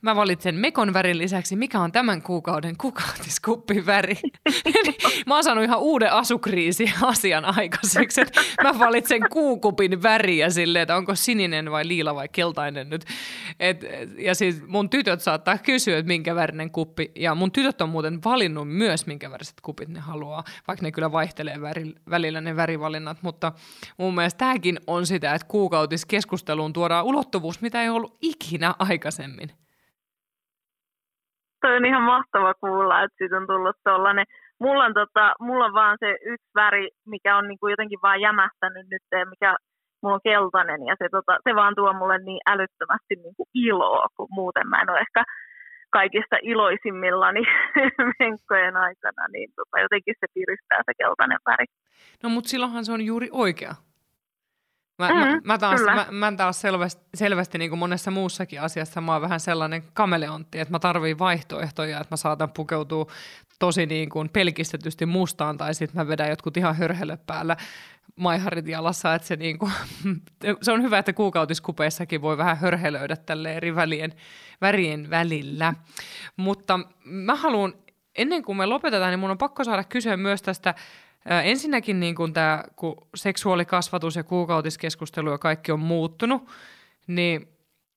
mä 0.03 0.17
valitsen 0.17 0.55
mekon 0.55 0.93
värin 0.93 1.19
lisäksi, 1.19 1.57
mikä 1.57 1.81
on 1.81 1.93
tämän 1.93 2.23
kuukauden 2.23 2.77
kuukautiskuppin 2.77 3.87
väri. 3.87 4.19
mä 5.27 5.35
oon 5.35 5.45
saanut 5.45 5.65
ihan 5.65 5.79
uuden 5.79 6.13
asukriisi 6.13 6.93
asian 7.03 7.45
aikaiseksi. 7.45 8.21
Että 8.21 8.41
mä 8.63 8.79
valitsen 8.79 9.21
kuukupin 9.31 10.03
väriä 10.03 10.51
silleen, 10.51 10.83
että 10.83 10.97
onko 10.97 11.15
sininen 11.15 11.71
vai 11.71 11.89
liila 11.89 12.15
vai 12.15 12.29
keltainen 12.29 12.91
nyt. 12.91 13.05
Et, 13.61 13.85
ja 14.19 14.35
siis 14.35 14.63
mun 14.67 14.91
tytöt 14.91 15.21
saattaa 15.21 15.59
kysyä, 15.59 15.99
että 15.99 16.09
minkä 16.09 16.35
värinen 16.35 16.71
kuppi. 16.71 17.13
Ja 17.15 17.35
mun 17.35 17.53
tytöt 17.53 17.81
on 17.81 17.89
muuten 17.89 18.25
valinnut 18.25 18.69
myös, 18.69 19.07
minkä 19.07 19.31
väriset 19.31 19.61
kupit 19.61 19.89
ne 19.89 20.01
haluaa, 20.01 20.45
vaikka 20.69 20.83
ne 20.83 20.93
kyllä 20.93 21.13
vaihtelee 21.13 21.61
välillä 22.11 22.41
ne 22.41 22.56
värivalinnat, 22.57 23.19
mutta 23.23 23.53
mun 23.99 24.15
mielestä 24.15 24.39
tämäkin 24.39 24.77
on 24.87 25.07
sitä, 25.07 25.35
että 25.35 25.49
kuukautiskeskusteluun 25.51 26.73
tuodaan 26.73 27.05
ulottuvuus, 27.05 27.63
mitä 27.63 27.83
ei 27.83 27.89
ollut 27.89 28.19
ikinä 28.23 28.75
aikaisemmin. 28.79 29.49
Toi 31.61 31.77
on 31.77 31.87
ihan 31.87 32.03
mahtava 32.03 32.55
kuulla, 32.55 33.03
että 33.03 33.17
siitä 33.19 33.37
on 33.37 33.47
tullut 33.47 33.77
tuollainen. 33.85 34.27
Mulla 34.61 34.85
on, 34.85 34.95
tota, 34.95 35.35
mulla 35.41 35.65
on 35.65 35.75
vaan 35.75 35.97
se 36.01 36.11
yksi 36.25 36.51
väri, 36.55 36.89
mikä 37.07 37.37
on 37.37 37.49
niinku 37.49 37.69
jotenkin 37.69 37.99
vaan 38.03 38.21
jämähtänyt 38.21 38.87
nyt, 38.91 39.03
mikä 39.29 39.57
mulla 40.03 40.15
on 40.15 40.21
keltainen 40.25 40.87
ja 40.87 40.95
se, 40.99 41.09
tota, 41.11 41.39
se 41.45 41.55
vaan 41.55 41.75
tuo 41.75 41.93
mulle 41.93 42.19
niin 42.19 42.41
älyttömästi 42.47 43.15
niinku 43.17 43.49
iloa, 43.55 44.07
kun 44.17 44.29
muuten 44.31 44.69
mä 44.69 44.83
en 44.83 44.91
ole 44.91 45.01
ehkä 45.01 45.25
kaikista 45.99 46.37
iloisimmillani 46.43 47.41
menkkojen 48.21 48.77
aikana, 48.77 49.29
niin 49.33 49.49
tota, 49.57 49.81
jotenkin 49.81 50.15
se 50.21 50.27
piristää 50.35 50.81
se 50.87 50.93
keltainen 50.99 51.39
väri. 51.47 51.67
No 52.23 52.29
mutta 52.29 52.51
silloinhan 52.51 52.85
se 52.85 52.93
on 52.93 53.01
juuri 53.01 53.29
oikea. 53.33 53.75
Mä, 54.99 55.09
mm, 55.09 55.15
mä, 55.15 55.41
mä 55.45 55.59
taas, 55.59 55.81
mä, 55.85 56.07
mä 56.11 56.33
taas 56.37 56.61
selvästi, 56.61 57.03
selvästi 57.15 57.59
niin 57.59 57.71
kuin 57.71 57.79
monessa 57.79 58.11
muussakin 58.11 58.61
asiassa 58.61 59.01
mä 59.01 59.13
oon 59.13 59.23
vähän 59.23 59.41
sellainen 59.41 59.83
kameleontti, 59.93 60.59
että 60.59 60.73
mä 60.73 60.79
tarviin 60.79 61.19
vaihtoehtoja, 61.19 62.01
että 62.01 62.13
mä 62.13 62.17
saatan 62.17 62.53
pukeutua 62.57 63.07
tosi 63.59 63.87
niin 63.87 64.09
kuin 64.09 64.29
pelkistetysti 64.29 65.07
mustaan 65.07 65.57
tai 65.59 65.75
sitten 65.75 66.01
mä 66.01 66.09
vedän 66.09 66.29
jotkut 66.29 66.57
ihan 66.57 66.77
hörhelö 66.77 67.17
päällä 67.27 67.57
maiharit 68.17 68.69
jalassa, 68.69 69.15
että 69.15 69.29
se, 69.29 69.39
kuin, 69.59 69.73
se 70.63 70.73
on 70.73 70.83
hyvä, 70.83 70.99
että 70.99 71.13
kuukautiskupeissakin 71.13 72.23
voi 72.23 72.37
vähän 72.37 72.57
hörhelöidä 72.57 73.17
tälle 73.17 73.55
eri 73.55 73.75
välien, 73.75 74.13
värien 74.61 75.11
välillä. 75.11 75.75
Mutta 76.37 76.81
mä 77.05 77.35
haluan, 77.35 77.75
ennen 78.15 78.43
kuin 78.43 78.59
me 78.59 78.67
lopetetaan, 78.67 79.11
niin 79.11 79.21
mun 79.21 79.31
on 79.31 79.39
pakko 79.39 79.65
saada 79.65 79.85
kysyä 79.85 80.17
myös 80.17 80.43
tästä 80.43 80.75
Ensinnäkin 81.45 82.01
niin 82.01 82.15
kun 82.15 82.33
tämä, 82.33 82.65
kun 82.77 82.97
seksuaalikasvatus 83.15 84.17
ja 84.17 84.25
kuukautiskeskustelu 84.25 85.31
ja 85.31 85.39
kaikki 85.39 85.73
on 85.73 85.81
muuttunut, 85.81 86.49
niin, 87.07 87.49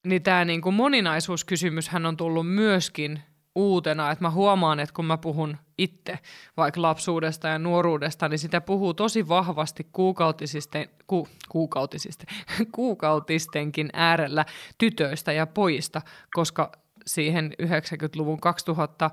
niin 0.06 0.24
tämä 0.24 0.46
niin 0.46 0.74
moninaisuuskysymyshän 0.74 2.06
on 2.06 2.18
tullut 2.18 2.48
myöskin 2.48 3.22
uutena, 3.60 4.12
että 4.12 4.24
mä 4.24 4.32
huomaan, 4.32 4.80
että 4.80 4.94
kun 4.94 5.06
mä 5.06 5.18
puhun 5.18 5.58
itse 5.78 6.20
vaikka 6.58 6.82
lapsuudesta 6.82 7.48
ja 7.48 7.60
nuoruudesta, 7.60 8.30
niin 8.30 8.40
sitä 8.40 8.62
puhuu 8.62 8.94
tosi 8.94 9.28
vahvasti 9.28 9.88
kuukautisisten, 9.92 10.90
ku, 11.08 11.28
kuukautisisten, 11.50 12.28
kuukautistenkin 12.76 13.90
äärellä 13.94 14.46
tytöistä 14.78 15.32
ja 15.32 15.48
pojista, 15.48 16.02
koska 16.34 16.72
siihen 17.06 17.52
90-luvun 17.62 18.40
2000 18.40 19.12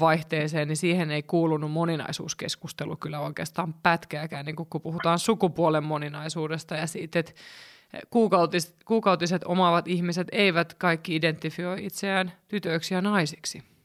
vaihteeseen, 0.00 0.68
niin 0.68 0.76
siihen 0.76 1.10
ei 1.10 1.22
kuulunut 1.22 1.72
moninaisuuskeskustelu 1.72 2.96
kyllä 2.96 3.20
oikeastaan 3.20 3.74
pätkääkään, 3.74 4.46
niin 4.46 4.56
kun 4.56 4.82
puhutaan 4.82 5.18
sukupuolen 5.18 5.84
moninaisuudesta 5.84 6.74
ja 6.74 6.86
siitä, 6.86 7.18
että 7.18 7.32
kuukautis, 8.10 8.74
kuukautiset 8.84 9.44
omaavat 9.44 9.88
ihmiset 9.88 10.28
eivät 10.32 10.74
kaikki 10.74 11.16
identifioi 11.16 11.84
itseään 11.84 12.32
tytöiksi 12.48 12.94
ja 12.94 13.00
naisiksi. 13.00 13.75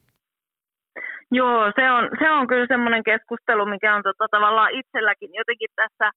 Joo, 1.34 1.72
se 1.76 1.90
on, 1.90 2.08
se 2.18 2.30
on 2.30 2.46
kyllä 2.46 2.66
semmoinen 2.66 3.02
keskustelu, 3.02 3.66
mikä 3.66 3.94
on 3.96 4.02
tota, 4.02 4.26
tavallaan 4.30 4.70
itselläkin 4.70 5.30
jotenkin 5.34 5.68
tässä 5.76 6.10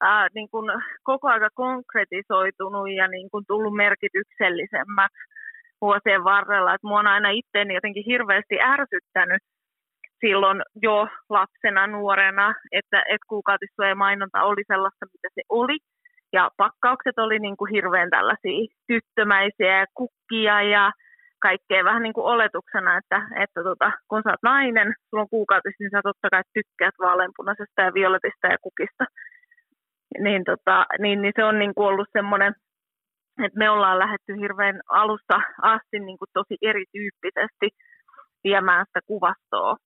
ää, 0.00 0.28
niin 0.34 0.48
kuin 0.50 0.66
koko 1.02 1.28
aika 1.28 1.48
konkretisoitunut 1.54 2.90
ja 2.90 3.08
niin 3.08 3.30
kuin 3.30 3.44
tullut 3.46 3.76
merkityksellisemmäksi 3.76 5.18
vuosien 5.80 6.24
varrella. 6.24 6.74
Et 6.74 6.82
mua 6.82 6.98
on 6.98 7.06
aina 7.06 7.30
itseäni 7.30 7.74
jotenkin 7.74 8.04
hirveästi 8.06 8.60
ärsyttänyt 8.60 9.42
silloin 10.20 10.62
jo 10.82 11.08
lapsena, 11.30 11.86
nuorena, 11.86 12.54
että, 12.72 12.98
että 13.00 13.26
kuukautissuoja 13.28 13.94
mainonta 13.94 14.42
oli 14.42 14.62
sellaista, 14.66 15.06
mitä 15.12 15.28
se 15.34 15.42
oli. 15.48 15.78
Ja 16.32 16.50
pakkaukset 16.56 17.18
oli 17.18 17.38
niin 17.38 17.56
kuin 17.56 17.72
hirveän 17.72 18.10
tällaisia 18.10 18.74
tyttömäisiä 18.86 19.78
ja 19.78 19.86
kukkia 19.94 20.62
ja 20.62 20.92
kaikkea 21.38 21.84
vähän 21.84 22.02
niin 22.02 22.12
kuin 22.12 22.24
oletuksena, 22.24 22.98
että, 22.98 23.22
että 23.42 23.62
tota, 23.62 23.92
kun 24.08 24.22
sä 24.24 24.30
oot 24.30 24.42
nainen, 24.42 24.94
sulla 25.10 25.22
on 25.22 25.28
kuukautis, 25.28 25.74
niin 25.80 25.90
sä 25.90 26.00
totta 26.02 26.30
kai 26.30 26.42
tykkäät 26.54 26.94
vaaleanpunaisesta 26.98 27.82
ja 27.82 27.94
violetista 27.94 28.46
ja 28.46 28.58
kukista. 28.62 29.04
Niin, 30.18 30.44
tota, 30.44 30.86
niin, 30.98 31.22
niin 31.22 31.32
se 31.36 31.44
on 31.44 31.58
niin 31.58 31.74
kuin 31.74 31.86
ollut 31.86 32.08
semmoinen 32.12 32.54
et 33.44 33.54
me 33.54 33.70
ollaan 33.70 33.98
lähdetty 33.98 34.36
hirveän 34.40 34.80
alusta 34.88 35.40
asti 35.62 35.98
niin 35.98 36.18
kuin 36.18 36.28
tosi 36.32 36.56
erityyppisesti 36.62 37.68
viemään 38.44 38.86
sitä 38.86 39.00
kuvastoa 39.06 39.76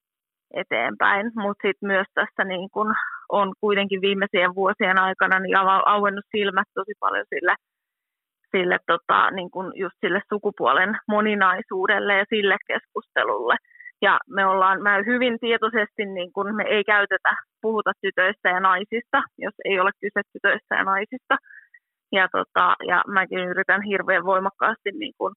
eteenpäin, 0.54 1.30
mutta 1.34 1.68
sitten 1.68 1.86
myös 1.86 2.06
tässä 2.14 2.44
niin 2.44 2.68
kun 2.72 2.94
on 3.28 3.54
kuitenkin 3.60 4.00
viimeisien 4.00 4.54
vuosien 4.54 4.98
aikana 4.98 5.38
niin 5.38 5.56
auennut 5.86 6.24
silmät 6.36 6.68
tosi 6.74 6.92
paljon 7.00 7.26
sille, 7.34 7.54
sille 8.56 8.78
tota, 8.86 9.30
niin 9.30 9.50
kun 9.50 9.72
just 9.74 9.96
sille 10.00 10.20
sukupuolen 10.28 10.96
moninaisuudelle 11.08 12.14
ja 12.16 12.24
sille 12.28 12.56
keskustelulle. 12.66 13.56
Ja 14.02 14.18
me 14.28 14.46
ollaan, 14.46 14.82
mä 14.82 15.02
hyvin 15.06 15.38
tietoisesti, 15.40 16.04
niin 16.06 16.32
kun 16.32 16.54
me 16.54 16.64
ei 16.64 16.84
käytetä, 16.84 17.30
puhuta 17.62 17.92
tytöistä 18.00 18.48
ja 18.48 18.60
naisista, 18.60 19.22
jos 19.38 19.54
ei 19.64 19.80
ole 19.80 19.90
kyse 20.00 20.20
tytöistä 20.32 20.74
ja 20.74 20.84
naisista, 20.84 21.36
ja, 22.12 22.28
tota, 22.32 22.74
ja 22.86 23.02
mäkin 23.06 23.38
yritän 23.38 23.82
hirveän 23.82 24.24
voimakkaasti 24.24 24.90
niin 24.98 25.12
kuin, 25.18 25.34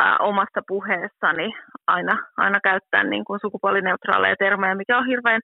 ää, 0.00 0.16
omassa 0.20 0.60
puheessani 0.68 1.52
aina, 1.86 2.24
aina 2.36 2.60
käyttää 2.60 3.04
niin 3.04 3.24
kuin 3.24 3.40
sukupuolineutraaleja 3.40 4.36
termejä, 4.38 4.74
mikä 4.74 4.98
on 4.98 5.06
hirveän 5.06 5.40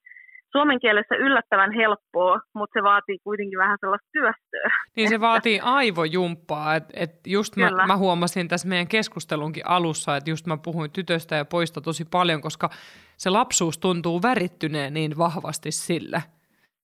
suomen 0.56 0.80
kielessä 0.80 1.14
yllättävän 1.14 1.72
helppoa, 1.72 2.40
mutta 2.54 2.78
se 2.78 2.82
vaatii 2.82 3.18
kuitenkin 3.24 3.58
vähän 3.58 3.78
sellaista 3.80 4.08
työstöä. 4.12 4.70
Niin 4.96 5.08
se 5.08 5.20
vaatii 5.20 5.60
aivojumppaa, 5.60 6.74
että 6.74 6.92
et 6.96 7.10
just 7.26 7.56
mä, 7.56 7.70
mä 7.86 7.96
huomasin 7.96 8.48
tässä 8.48 8.68
meidän 8.68 8.88
keskustelunkin 8.88 9.66
alussa, 9.66 10.16
että 10.16 10.30
just 10.30 10.46
mä 10.46 10.56
puhuin 10.56 10.90
tytöstä 10.90 11.36
ja 11.36 11.44
poista 11.44 11.80
tosi 11.80 12.04
paljon, 12.04 12.40
koska 12.40 12.70
se 13.16 13.30
lapsuus 13.30 13.78
tuntuu 13.78 14.22
värittyneen 14.22 14.94
niin 14.94 15.18
vahvasti 15.18 15.72
sillä– 15.72 16.22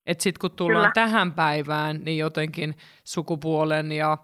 että 0.06 0.22
sitten 0.22 0.40
kun 0.40 0.56
tullaan 0.56 0.92
Kyllä. 0.92 1.06
tähän 1.06 1.32
päivään, 1.32 2.00
niin 2.04 2.18
jotenkin 2.18 2.74
sukupuolen 3.04 3.92
ja, 3.92 4.18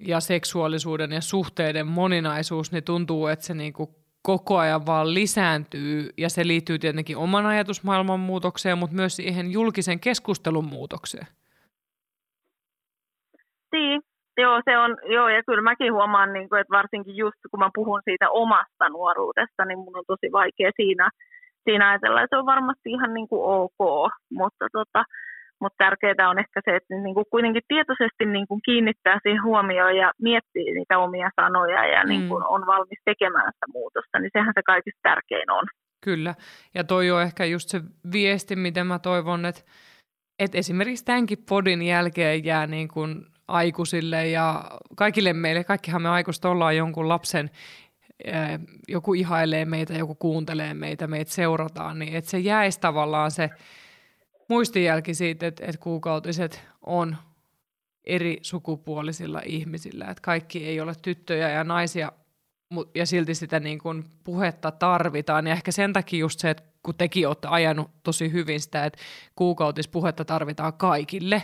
ja 0.00 0.20
seksuaalisuuden 0.20 1.12
ja 1.12 1.20
suhteiden 1.20 1.86
moninaisuus, 1.86 2.72
niin 2.72 2.84
tuntuu, 2.84 3.26
että 3.26 3.46
se 3.46 3.54
niinku 3.54 4.05
koko 4.26 4.58
ajan 4.58 4.86
vaan 4.86 5.14
lisääntyy 5.14 6.10
ja 6.18 6.28
se 6.30 6.46
liittyy 6.46 6.78
tietenkin 6.78 7.16
oman 7.16 7.46
ajatusmaailman 7.46 8.20
muutokseen, 8.20 8.78
mutta 8.78 8.96
myös 8.96 9.16
siihen 9.16 9.52
julkisen 9.52 10.00
keskustelun 10.00 10.64
muutokseen. 10.64 11.26
Niin, 13.72 14.00
joo, 14.38 14.60
se 14.64 14.78
on, 14.78 14.96
joo, 15.14 15.28
ja 15.28 15.42
kyllä 15.46 15.62
mäkin 15.62 15.92
huomaan, 15.92 16.32
niin 16.32 16.48
kuin, 16.48 16.60
että 16.60 16.76
varsinkin 16.76 17.16
just 17.16 17.40
kun 17.50 17.60
mä 17.60 17.70
puhun 17.74 18.00
siitä 18.04 18.30
omasta 18.30 18.88
nuoruudesta, 18.88 19.64
niin 19.64 19.78
mun 19.78 19.98
on 19.98 20.04
tosi 20.06 20.32
vaikea 20.32 20.70
siinä– 20.76 21.10
siinä 21.66 21.88
ajatellaan, 21.88 22.24
että 22.24 22.36
se 22.36 22.40
on 22.40 22.52
varmasti 22.54 22.90
ihan 22.90 23.14
niin 23.14 23.28
kuin 23.28 23.42
ok, 23.44 24.12
mutta, 24.30 24.66
tota, 24.72 25.04
mutta 25.60 25.84
tärkeää 25.84 26.30
on 26.30 26.38
ehkä 26.38 26.60
se, 26.64 26.76
että 26.76 26.94
niin 26.94 27.14
kuin 27.14 27.26
kuitenkin 27.30 27.62
tietoisesti 27.68 28.24
niin 28.26 28.46
kuin 28.48 28.60
kiinnittää 28.64 29.18
siihen 29.22 29.42
huomioon 29.42 29.96
ja 29.96 30.12
miettii 30.22 30.74
niitä 30.74 30.98
omia 30.98 31.30
sanoja 31.40 31.86
ja 31.86 32.04
niin 32.04 32.28
kuin 32.28 32.42
mm. 32.42 32.48
on 32.48 32.66
valmis 32.66 32.98
tekemään 33.04 33.52
sitä 33.52 33.66
muutosta, 33.72 34.18
niin 34.18 34.30
sehän 34.32 34.52
se 34.54 34.62
kaikista 34.62 35.00
tärkein 35.02 35.50
on. 35.50 35.64
Kyllä, 36.04 36.34
ja 36.74 36.84
toi 36.84 37.10
on 37.10 37.22
ehkä 37.22 37.44
just 37.44 37.68
se 37.68 37.80
viesti, 38.12 38.56
miten 38.56 38.86
mä 38.86 38.98
toivon, 38.98 39.46
että, 39.46 39.62
että 40.38 40.58
esimerkiksi 40.58 41.04
tämänkin 41.04 41.44
podin 41.48 41.82
jälkeen 41.82 42.44
jää 42.44 42.66
niin 42.66 42.88
kuin 42.88 43.26
aikuisille 43.48 44.28
ja 44.28 44.64
kaikille 44.96 45.32
meille, 45.32 45.64
kaikkihan 45.64 46.02
me 46.02 46.08
aikuiset 46.08 46.44
ollaan 46.44 46.76
jonkun 46.76 47.08
lapsen 47.08 47.50
joku 48.88 49.14
ihailee 49.14 49.64
meitä, 49.64 49.94
joku 49.94 50.14
kuuntelee 50.14 50.74
meitä, 50.74 51.06
meitä 51.06 51.30
seurataan, 51.30 51.98
niin 51.98 52.16
että 52.16 52.30
se 52.30 52.38
jäisi 52.38 52.80
tavallaan 52.80 53.30
se 53.30 53.50
muistijälki 54.48 55.14
siitä, 55.14 55.46
että, 55.46 55.64
että 55.66 55.80
kuukautiset 55.80 56.62
on 56.86 57.16
eri 58.04 58.38
sukupuolisilla 58.42 59.42
ihmisillä, 59.44 60.04
että 60.04 60.22
kaikki 60.22 60.66
ei 60.66 60.80
ole 60.80 60.94
tyttöjä 61.02 61.48
ja 61.48 61.64
naisia, 61.64 62.12
ja 62.94 63.06
silti 63.06 63.34
sitä 63.34 63.60
niin 63.60 63.78
kuin 63.78 64.04
puhetta 64.24 64.70
tarvitaan. 64.70 65.46
Ja 65.46 65.52
ehkä 65.52 65.72
sen 65.72 65.92
takia 65.92 66.20
just 66.20 66.40
se, 66.40 66.50
että 66.50 66.62
kun 66.82 66.94
tekin 66.94 67.28
olette 67.28 67.48
ajanut 67.48 67.90
tosi 68.02 68.32
hyvin 68.32 68.60
sitä, 68.60 68.84
että 68.84 68.98
kuukautispuhetta 69.36 70.24
tarvitaan 70.24 70.72
kaikille, 70.72 71.42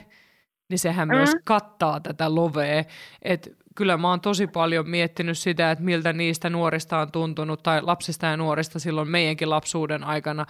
niin 0.69 0.79
sehän 0.79 1.09
mm. 1.09 1.15
myös 1.15 1.37
kattaa 1.45 2.01
tätä 2.01 2.35
lovea, 2.35 2.85
että 3.23 3.51
kyllä 3.75 3.97
mä 3.97 4.11
oon 4.11 4.21
tosi 4.21 4.47
paljon 4.47 4.89
miettinyt 4.89 5.39
sitä, 5.39 5.71
että 5.71 5.85
miltä 5.85 6.13
niistä 6.13 6.51
nuorista 6.51 6.99
on 6.99 7.13
tuntunut, 7.13 7.63
tai 7.63 7.83
lapsista 7.83 8.27
ja 8.27 8.37
nuorista 8.37 8.79
silloin 8.79 9.09
meidänkin 9.09 9.51
lapsuuden 9.51 10.05
aikana, 10.05 10.47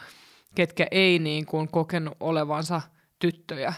ketkä 0.54 0.86
ei 0.90 1.18
niin 1.18 1.46
kuin 1.46 1.68
kokenut 1.68 2.16
olevansa 2.20 2.80
tyttöjä, 3.18 3.72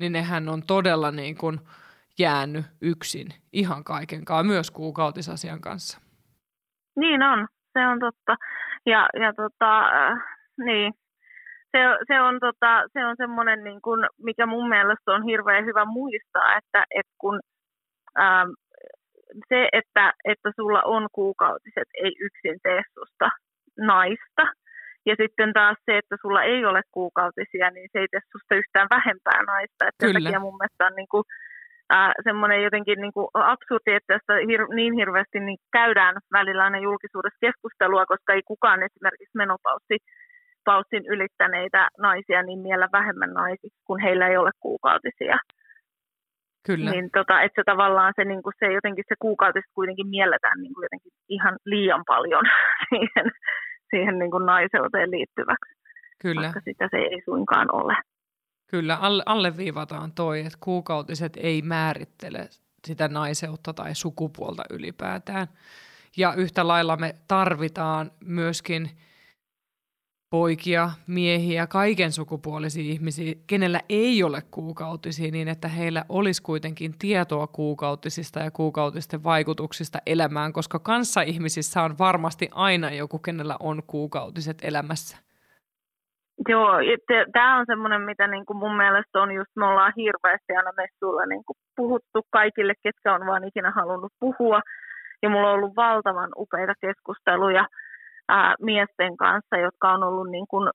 niin 0.00 0.12
nehän 0.12 0.48
on 0.48 0.62
todella 0.66 1.10
niin 1.10 1.36
kuin 1.36 1.58
jäänyt 2.18 2.64
yksin 2.82 3.26
ihan 3.52 3.84
kaikenkaan, 3.84 4.46
myös 4.46 4.70
kuukautisasian 4.70 5.60
kanssa. 5.60 6.00
Niin 6.96 7.22
on, 7.22 7.48
se 7.72 7.86
on 7.86 7.98
totta. 8.00 8.36
Ja, 8.86 9.08
ja 9.20 9.32
tota, 9.32 9.88
äh, 9.88 10.18
niin, 10.64 10.92
se, 11.72 11.78
se 12.06 12.20
on, 12.20 12.40
tota, 12.40 12.82
se 12.92 13.06
on 13.06 13.14
semmoinen, 13.16 13.64
niin 13.64 13.82
kuin, 13.82 14.06
mikä 14.22 14.46
mun 14.46 14.68
mielestä 14.68 15.12
on 15.12 15.22
hirveän 15.22 15.64
hyvä 15.64 15.84
muistaa, 15.84 16.56
että, 16.56 16.84
että 16.90 17.12
kun 17.18 17.40
ähm, 18.18 18.50
se, 19.48 19.68
että, 19.72 20.12
että 20.24 20.52
sulla 20.56 20.82
on 20.82 21.08
kuukautiset, 21.12 21.88
ei 22.02 22.12
yksin 22.20 22.58
tee 22.62 22.82
susta 22.94 23.30
naista. 23.78 24.42
Ja 25.06 25.14
sitten 25.20 25.52
taas 25.52 25.78
se, 25.86 25.98
että 25.98 26.16
sulla 26.22 26.42
ei 26.42 26.64
ole 26.64 26.82
kuukautisia, 26.92 27.70
niin 27.70 27.88
se 27.92 27.98
ei 27.98 28.08
tee 28.10 28.20
susta 28.32 28.54
yhtään 28.54 28.88
vähempää 28.96 29.42
naista. 29.42 29.82
Että 29.88 30.06
sen 30.06 30.14
takia 30.14 30.40
mun 30.40 30.56
mielestä 30.58 30.86
on 30.86 30.96
niin 30.96 31.12
kuin, 31.12 31.24
äh, 31.94 32.12
semmoinen 32.24 32.62
jotenkin 32.62 33.00
niin 33.00 33.12
kuin 33.16 33.28
absurdi, 33.34 33.92
että 33.94 34.14
tästä 34.14 34.32
hir- 34.50 34.74
niin 34.74 34.94
hirveästi 35.00 35.40
niin 35.40 35.58
käydään 35.72 36.16
välillä 36.32 36.64
aina 36.64 36.78
julkisuudessa 36.78 37.44
keskustelua, 37.46 38.06
koska 38.12 38.32
ei 38.32 38.42
kukaan 38.52 38.82
esimerkiksi 38.82 39.38
menopaussi 39.42 39.96
paussin 40.64 41.04
ylittäneitä 41.06 41.88
naisia 41.98 42.42
niin 42.42 42.58
miellä 42.58 42.88
vähemmän 42.92 43.32
naisiksi, 43.32 43.82
kun 43.86 44.00
heillä 44.00 44.28
ei 44.28 44.36
ole 44.36 44.50
kuukautisia. 44.60 45.38
Kyllä. 46.66 46.90
Niin 46.90 47.10
tota, 47.16 47.42
että 47.42 47.60
se 47.60 47.64
tavallaan 47.64 48.12
se, 48.16 48.24
niin 48.24 48.42
kuin 48.42 48.52
se 48.58 48.72
jotenkin 48.72 49.04
se 49.08 49.14
kuukautista 49.18 49.70
kuitenkin 49.74 50.08
mielletään 50.08 50.60
niin 50.60 50.74
kuin 50.74 50.84
jotenkin 50.84 51.12
ihan 51.28 51.56
liian 51.64 52.02
paljon 52.06 52.44
siihen, 52.88 53.26
siihen 53.94 54.18
niin 54.18 54.30
kuin 54.30 54.46
naiseuteen 54.46 55.10
liittyväksi. 55.10 55.74
Kyllä. 56.18 56.42
Vaikka 56.42 56.60
sitä 56.64 56.88
se 56.90 56.96
ei 56.96 57.22
suinkaan 57.24 57.74
ole. 57.74 57.96
Kyllä, 58.66 58.96
alle, 58.96 59.22
alleviivataan 59.26 60.12
toi, 60.12 60.40
että 60.40 60.58
kuukautiset 60.60 61.32
ei 61.36 61.62
määrittele 61.62 62.48
sitä 62.84 63.08
naiseutta 63.08 63.72
tai 63.72 63.94
sukupuolta 63.94 64.62
ylipäätään. 64.70 65.46
Ja 66.16 66.34
yhtä 66.34 66.68
lailla 66.68 66.96
me 66.96 67.14
tarvitaan 67.28 68.10
myöskin 68.24 68.90
poikia, 70.30 70.90
miehiä, 71.06 71.66
kaiken 71.66 72.12
sukupuolisia 72.12 72.92
ihmisiä, 72.92 73.34
kenellä 73.46 73.80
ei 73.88 74.22
ole 74.22 74.42
kuukautisia, 74.50 75.30
niin 75.30 75.48
että 75.48 75.68
heillä 75.68 76.04
olisi 76.08 76.42
kuitenkin 76.42 76.92
tietoa 76.98 77.46
kuukautisista 77.46 78.40
ja 78.40 78.50
kuukautisten 78.50 79.24
vaikutuksista 79.24 79.98
elämään, 80.06 80.52
koska 80.52 80.78
kanssa 80.78 81.22
ihmisissä 81.22 81.82
on 81.82 81.98
varmasti 81.98 82.48
aina 82.54 82.90
joku, 82.90 83.18
kenellä 83.18 83.56
on 83.60 83.82
kuukautiset 83.86 84.58
elämässä. 84.62 85.24
Joo, 86.48 86.70
tämä 87.32 87.58
on 87.58 87.66
semmoinen, 87.66 88.00
mitä 88.00 88.26
niinku 88.26 88.54
mun 88.54 88.76
mielestä 88.76 89.22
on 89.22 89.32
just, 89.32 89.50
me 89.56 89.66
ollaan 89.66 89.92
hirveästi 89.96 90.52
aina 90.56 90.72
messuilla 90.76 91.26
niinku 91.26 91.52
puhuttu 91.76 92.22
kaikille, 92.30 92.74
ketkä 92.82 93.14
on 93.14 93.26
vaan 93.26 93.44
ikinä 93.44 93.70
halunnut 93.70 94.12
puhua. 94.20 94.60
Ja 95.22 95.28
mulla 95.30 95.48
on 95.48 95.54
ollut 95.54 95.76
valtavan 95.76 96.30
upeita 96.36 96.72
keskusteluja 96.80 97.66
ää, 98.28 98.54
miesten 98.60 99.16
kanssa, 99.16 99.56
jotka 99.56 99.92
on 99.92 100.02
ollut 100.02 100.30
niin 100.30 100.46
kuin, 100.50 100.70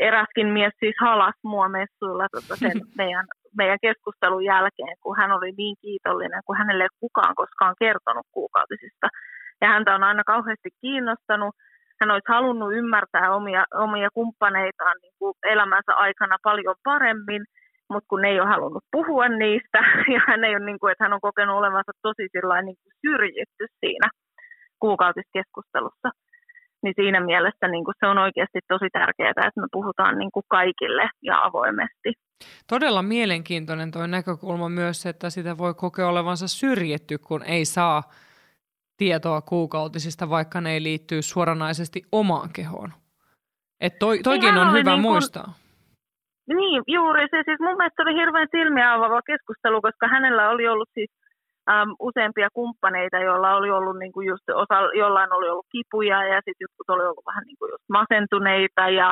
eräskin 0.00 0.46
mies 0.46 0.72
siis 0.80 0.94
halas 1.00 1.34
mua 1.44 1.68
messuilla 1.68 2.26
tota 2.32 2.56
sen 2.56 2.78
meidän, 3.00 3.26
meidän 3.58 3.78
keskustelun 3.82 4.44
jälkeen, 4.44 4.96
kun 5.02 5.16
hän 5.16 5.32
oli 5.32 5.52
niin 5.56 5.76
kiitollinen, 5.82 6.40
kun 6.46 6.56
hänelle 6.56 6.84
ei 6.84 6.98
kukaan 7.00 7.34
koskaan 7.34 7.74
kertonut 7.78 8.26
kuukautisista. 8.32 9.08
Ja 9.60 9.68
häntä 9.68 9.94
on 9.94 10.04
aina 10.04 10.22
kauheasti 10.26 10.70
kiinnostanut. 10.80 11.54
Hän 12.00 12.10
olisi 12.10 12.28
halunnut 12.28 12.74
ymmärtää 12.74 13.34
omia, 13.34 13.64
omia 13.74 14.08
kumppaneitaan 14.14 14.96
niin 15.02 15.14
kuin 15.18 15.34
elämänsä 15.46 15.92
aikana 15.94 16.36
paljon 16.42 16.74
paremmin, 16.84 17.42
mutta 17.90 18.06
kun 18.08 18.20
ne 18.22 18.28
ei 18.28 18.40
ole 18.40 18.48
halunnut 18.48 18.84
puhua 18.92 19.28
niistä, 19.28 19.78
ja 20.14 20.20
hän 20.28 20.44
ei 20.44 20.56
ole, 20.56 20.64
niin 20.64 20.78
kuin, 20.78 20.92
että 20.92 21.04
hän 21.04 21.12
on 21.12 21.26
kokenut 21.28 21.56
olevansa 21.56 21.92
tosi 22.02 22.28
niin 22.64 22.76
kuin 22.82 22.94
syrjitty 23.04 23.64
siinä 23.80 24.08
kuukautiskeskustelussa 24.78 26.08
niin 26.84 26.94
siinä 26.96 27.20
mielessä 27.20 27.68
niin 27.68 27.84
kuin 27.84 27.94
se 28.00 28.06
on 28.06 28.18
oikeasti 28.18 28.58
tosi 28.68 28.88
tärkeää, 28.92 29.30
että 29.30 29.60
me 29.60 29.66
puhutaan 29.72 30.18
niin 30.18 30.30
kuin 30.32 30.44
kaikille 30.48 31.08
ja 31.22 31.42
avoimesti. 31.42 32.12
Todella 32.68 33.02
mielenkiintoinen 33.02 33.90
tuo 33.90 34.06
näkökulma 34.06 34.68
myös, 34.68 35.06
että 35.06 35.30
sitä 35.30 35.58
voi 35.58 35.74
kokea 35.74 36.08
olevansa 36.08 36.48
syrjitty, 36.48 37.18
kun 37.18 37.42
ei 37.42 37.64
saa 37.64 38.02
tietoa 38.96 39.40
kuukautisista, 39.40 40.30
vaikka 40.30 40.60
ne 40.60 40.72
ei 40.72 40.82
liittyy 40.82 41.22
suoranaisesti 41.22 42.02
omaan 42.12 42.48
kehoon. 42.52 42.92
Et 43.80 43.98
toi, 43.98 44.18
toikin 44.18 44.58
on 44.58 44.72
hyvä 44.72 44.90
niin 44.90 45.02
kun, 45.02 45.12
muistaa. 45.12 45.54
Niin, 46.46 46.82
juuri 46.86 47.26
se. 47.30 47.42
Siis 47.44 47.60
mun 47.60 47.76
mielestä 47.76 48.02
oli 48.02 48.14
hirveän 48.14 48.48
silmiä 48.50 48.92
avaava 48.92 49.22
keskustelu, 49.22 49.80
koska 49.82 50.08
hänellä 50.08 50.50
oli 50.50 50.68
ollut 50.68 50.88
siis 50.94 51.10
äm, 51.72 51.94
useampia 52.08 52.48
kumppaneita, 52.58 53.18
joilla 53.18 53.56
oli 53.56 53.70
ollut 53.70 53.98
niin 53.98 54.12
kuin 54.12 54.26
just 54.26 54.48
osa, 54.48 54.76
jollain 55.02 55.32
oli 55.36 55.48
ollut 55.48 55.66
kipuja 55.72 56.18
ja 56.32 56.36
sitten 56.36 56.64
jotkut 56.64 56.90
oli 56.90 57.04
ollut 57.06 57.26
vähän 57.30 57.44
niin 57.46 57.58
kuin 57.58 57.70
just 57.74 57.88
masentuneita 57.98 58.88
ja, 59.00 59.08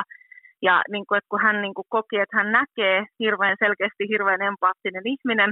ja 0.61 0.75
niin 0.91 1.05
kuin, 1.07 1.17
että 1.17 1.31
kun 1.31 1.41
hän 1.45 1.61
niin 1.61 1.73
kuin 1.73 1.85
koki, 1.89 2.17
että 2.19 2.37
hän 2.37 2.51
näkee 2.51 3.05
hirveän 3.19 3.57
selkeästi 3.59 4.03
hirveän 4.13 4.41
empaattinen 4.41 5.07
ihminen, 5.13 5.51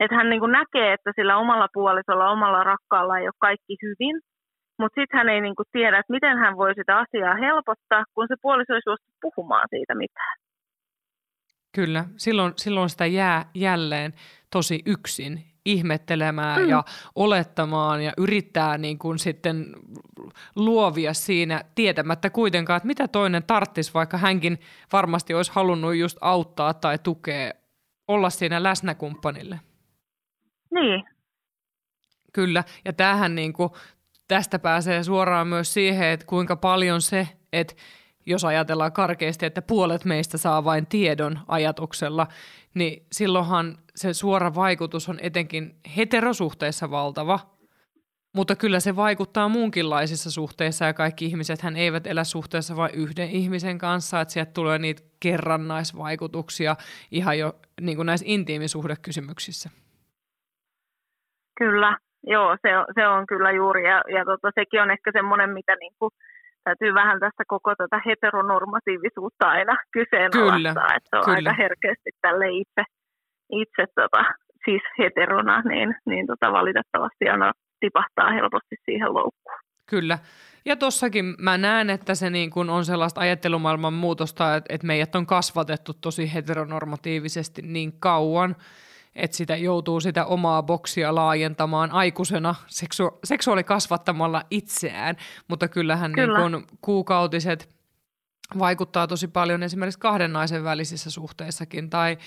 että 0.00 0.16
hän 0.16 0.30
niin 0.30 0.40
kuin 0.40 0.52
näkee, 0.60 0.92
että 0.92 1.10
sillä 1.16 1.36
omalla 1.36 1.68
puolisolla, 1.72 2.30
omalla 2.30 2.64
rakkaalla 2.64 3.18
ei 3.18 3.26
ole 3.26 3.44
kaikki 3.46 3.74
hyvin, 3.82 4.16
mutta 4.78 5.00
sitten 5.00 5.18
hän 5.18 5.28
ei 5.28 5.40
niin 5.40 5.56
kuin 5.56 5.66
tiedä, 5.72 5.98
että 5.98 6.12
miten 6.12 6.38
hän 6.38 6.56
voi 6.56 6.74
sitä 6.74 6.98
asiaa 6.98 7.34
helpottaa, 7.46 8.04
kun 8.14 8.26
se 8.28 8.34
puoliso 8.42 8.74
ei 8.74 8.80
suostu 8.84 9.06
puhumaan 9.22 9.66
siitä 9.70 9.94
mitään. 9.94 10.36
Kyllä, 11.74 12.04
silloin, 12.16 12.52
silloin 12.56 12.88
sitä 12.88 13.06
jää 13.06 13.44
jälleen 13.54 14.12
tosi 14.52 14.82
yksin 14.86 15.55
ihmettelemään 15.66 16.62
mm. 16.62 16.68
ja 16.68 16.84
olettamaan 17.14 18.02
ja 18.02 18.12
yrittää 18.18 18.78
niin 18.78 18.98
kuin 18.98 19.18
sitten 19.18 19.76
luovia 20.56 21.14
siinä 21.14 21.64
tietämättä 21.74 22.30
kuitenkaan, 22.30 22.76
että 22.76 22.86
mitä 22.86 23.08
toinen 23.08 23.42
tarttisi, 23.42 23.94
vaikka 23.94 24.18
hänkin 24.18 24.58
varmasti 24.92 25.34
olisi 25.34 25.52
halunnut 25.54 25.94
just 25.94 26.18
auttaa 26.20 26.74
tai 26.74 26.98
tukea, 26.98 27.52
olla 28.08 28.30
siinä 28.30 28.62
läsnäkumppanille. 28.62 29.60
Niin. 30.74 31.04
Kyllä, 32.32 32.64
ja 32.84 32.92
tämähän 32.92 33.34
niin 33.34 33.52
kuin, 33.52 33.70
tästä 34.28 34.58
pääsee 34.58 35.02
suoraan 35.02 35.46
myös 35.48 35.74
siihen, 35.74 36.08
että 36.08 36.26
kuinka 36.26 36.56
paljon 36.56 37.02
se, 37.02 37.28
että 37.52 37.74
jos 38.26 38.44
ajatellaan 38.44 38.92
karkeasti, 38.92 39.46
että 39.46 39.62
puolet 39.62 40.04
meistä 40.04 40.38
saa 40.38 40.64
vain 40.64 40.86
tiedon 40.86 41.38
ajatuksella, 41.48 42.26
niin 42.74 43.06
silloinhan 43.12 43.78
se 43.94 44.12
suora 44.12 44.54
vaikutus 44.54 45.08
on 45.08 45.18
etenkin 45.22 45.76
heterosuhteessa 45.96 46.90
valtava, 46.90 47.40
mutta 48.36 48.56
kyllä 48.56 48.80
se 48.80 48.96
vaikuttaa 48.96 49.48
muunkinlaisissa 49.48 50.30
suhteissa 50.30 50.84
ja 50.84 50.94
kaikki 50.94 51.24
ihmiset 51.24 51.62
hän 51.62 51.76
eivät 51.76 52.06
elä 52.06 52.24
suhteessa 52.24 52.76
vain 52.76 52.94
yhden 52.94 53.30
ihmisen 53.30 53.78
kanssa, 53.78 54.20
että 54.20 54.32
sieltä 54.32 54.50
tulee 54.54 54.78
niitä 54.78 55.02
kerrannaisvaikutuksia 55.20 56.76
ihan 57.10 57.38
jo 57.38 57.52
niin 57.80 57.96
kuin 57.96 58.06
näissä 58.06 58.26
intiimisuhdekysymyksissä. 58.28 59.70
Kyllä, 61.58 61.96
joo, 62.26 62.56
se 62.62 62.78
on, 62.78 62.86
se 62.94 63.06
on 63.06 63.26
kyllä 63.26 63.50
juuri. 63.50 63.88
Ja, 63.88 64.02
ja 64.14 64.24
tota, 64.24 64.50
sekin 64.54 64.82
on 64.82 64.90
ehkä 64.90 65.10
semmoinen, 65.12 65.50
mitä 65.50 65.76
niin 65.76 65.92
kuin 65.98 66.10
täytyy 66.66 66.94
vähän 66.94 67.20
tässä 67.20 67.42
koko 67.54 67.70
tätä 67.74 67.98
heteronormatiivisuutta 68.06 69.44
aina 69.56 69.74
kyseenalaistaa, 69.96 70.96
että 70.96 71.10
se 71.10 71.16
on 71.16 71.24
kyllä. 71.24 71.36
aika 71.36 71.52
herkeästi 71.62 72.10
tälle 72.22 72.48
itse, 72.62 72.82
itse 73.62 73.84
tota, 73.94 74.22
siis 74.64 74.82
heterona, 74.98 75.62
niin, 75.70 75.88
niin 76.06 76.26
tota, 76.26 76.52
valitettavasti 76.52 77.24
aina 77.28 77.52
tipahtaa 77.80 78.30
helposti 78.38 78.76
siihen 78.84 79.14
loukkuun. 79.14 79.58
Kyllä. 79.90 80.18
Ja 80.64 80.76
tossakin 80.76 81.34
mä 81.38 81.58
näen, 81.58 81.90
että 81.90 82.14
se 82.14 82.30
niin 82.30 82.50
kun 82.50 82.70
on 82.70 82.84
sellaista 82.84 83.20
ajattelumaailman 83.20 83.92
muutosta, 83.92 84.54
että, 84.54 84.74
että 84.74 84.86
meidät 84.86 85.14
on 85.14 85.26
kasvatettu 85.26 85.92
tosi 86.00 86.34
heteronormatiivisesti 86.34 87.62
niin 87.62 87.92
kauan, 88.00 88.56
että 89.16 89.36
sitä 89.36 89.56
joutuu 89.56 90.00
sitä 90.00 90.24
omaa 90.24 90.62
boksia 90.62 91.14
laajentamaan 91.14 91.90
aikuisena 91.90 92.54
seksu- 92.66 93.18
seksuaalikasvattamalla 93.24 94.42
itseään, 94.50 95.16
mutta 95.48 95.68
kyllähän 95.68 96.12
Kyllä. 96.12 96.48
niin 96.48 96.52
kun 96.52 96.78
kuukautiset 96.80 97.76
vaikuttaa 98.58 99.06
tosi 99.06 99.28
paljon 99.28 99.62
esimerkiksi 99.62 99.98
kahden 99.98 100.32
naisen 100.32 100.64
välisissä 100.64 101.10
suhteissakin 101.10 101.90
tai, 101.90 102.18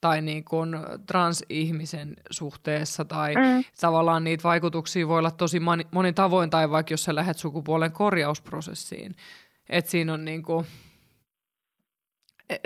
tai 0.00 0.22
niin 0.22 0.44
kuin 0.44 0.76
transihmisen 1.06 2.16
suhteessa 2.30 3.04
tai 3.04 3.34
mm. 3.34 3.64
tavallaan 3.80 4.24
niitä 4.24 4.42
vaikutuksia 4.42 5.08
voi 5.08 5.18
olla 5.18 5.30
tosi 5.30 5.60
moni, 5.60 5.86
monin 5.90 6.14
tavoin 6.14 6.50
tai 6.50 6.70
vaikka 6.70 6.92
jos 6.92 7.04
sä 7.04 7.14
lähdet 7.14 7.38
sukupuolen 7.38 7.92
korjausprosessiin. 7.92 9.16
että 9.68 9.90
siinä 9.90 10.14
on 10.14 10.24
niin 10.24 10.42
kuin, 10.42 10.66
et 10.66 10.70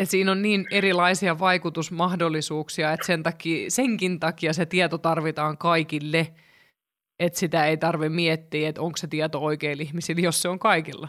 siinä 0.04 0.32
on 0.32 0.42
niin 0.42 0.66
erilaisia 0.70 1.38
vaikutusmahdollisuuksia, 1.38 2.92
että 2.92 3.06
sen 3.06 3.22
takia, 3.22 3.70
senkin 3.70 4.20
takia 4.20 4.52
se 4.52 4.66
tieto 4.66 4.98
tarvitaan 4.98 5.58
kaikille, 5.58 6.26
että 7.18 7.38
sitä 7.38 7.66
ei 7.66 7.76
tarvitse 7.76 8.08
miettiä, 8.08 8.68
että 8.68 8.82
onko 8.82 8.96
se 8.96 9.06
tieto 9.06 9.38
oikeilla 9.38 9.82
ihmisillä, 9.82 10.20
jos 10.20 10.42
se 10.42 10.48
on 10.48 10.58
kaikilla. 10.58 11.08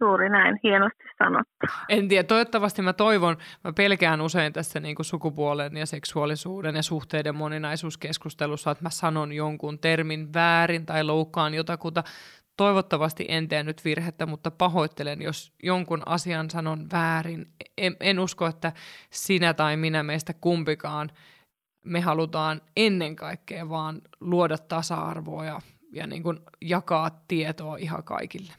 Juuri 0.00 0.28
näin, 0.28 0.60
hienosti 0.62 1.04
sanottu. 1.18 1.66
En 1.88 2.08
tiedä, 2.08 2.24
toivottavasti 2.24 2.82
mä 2.82 2.92
toivon, 2.92 3.36
mä 3.64 3.72
pelkään 3.72 4.20
usein 4.20 4.52
tässä 4.52 4.80
niin 4.80 4.96
kuin 4.96 5.06
sukupuolen 5.06 5.76
ja 5.76 5.86
seksuaalisuuden 5.86 6.76
ja 6.76 6.82
suhteiden 6.82 7.34
moninaisuuskeskustelussa, 7.34 8.70
että 8.70 8.84
mä 8.84 8.90
sanon 8.90 9.32
jonkun 9.32 9.78
termin 9.78 10.34
väärin 10.34 10.86
tai 10.86 11.04
loukkaan 11.04 11.54
jotakuta. 11.54 12.04
Toivottavasti 12.58 13.24
en 13.28 13.48
tee 13.48 13.62
nyt 13.62 13.84
virhettä, 13.84 14.26
mutta 14.26 14.50
pahoittelen, 14.50 15.22
jos 15.22 15.52
jonkun 15.62 16.02
asian 16.06 16.50
sanon 16.50 16.78
väärin. 16.92 17.46
En, 17.78 17.96
en 18.00 18.18
usko, 18.18 18.46
että 18.46 18.72
sinä 19.10 19.54
tai 19.54 19.76
minä 19.76 20.02
meistä 20.02 20.32
kumpikaan 20.40 21.08
me 21.84 22.00
halutaan 22.00 22.60
ennen 22.76 23.16
kaikkea 23.16 23.68
vaan 23.68 23.94
luoda 24.20 24.56
tasa-arvoa 24.68 25.44
ja, 25.44 25.58
ja 25.92 26.06
niin 26.06 26.22
kuin 26.22 26.38
jakaa 26.60 27.10
tietoa 27.28 27.76
ihan 27.76 28.04
kaikille. 28.04 28.52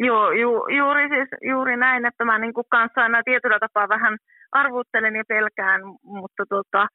Joo, 0.00 0.30
ju, 0.30 0.50
juuri, 0.76 1.08
siis, 1.08 1.28
juuri 1.50 1.76
näin, 1.76 2.06
että 2.06 2.24
mä 2.24 2.38
niin 2.38 2.54
kuin 2.54 2.66
kanssa 2.70 3.00
aina 3.00 3.22
tietyllä 3.22 3.58
tapaa 3.60 3.88
vähän 3.88 4.18
arvuuttelen 4.52 5.16
ja 5.16 5.24
pelkään, 5.28 5.80
mutta 6.02 6.44
tota, 6.48 6.86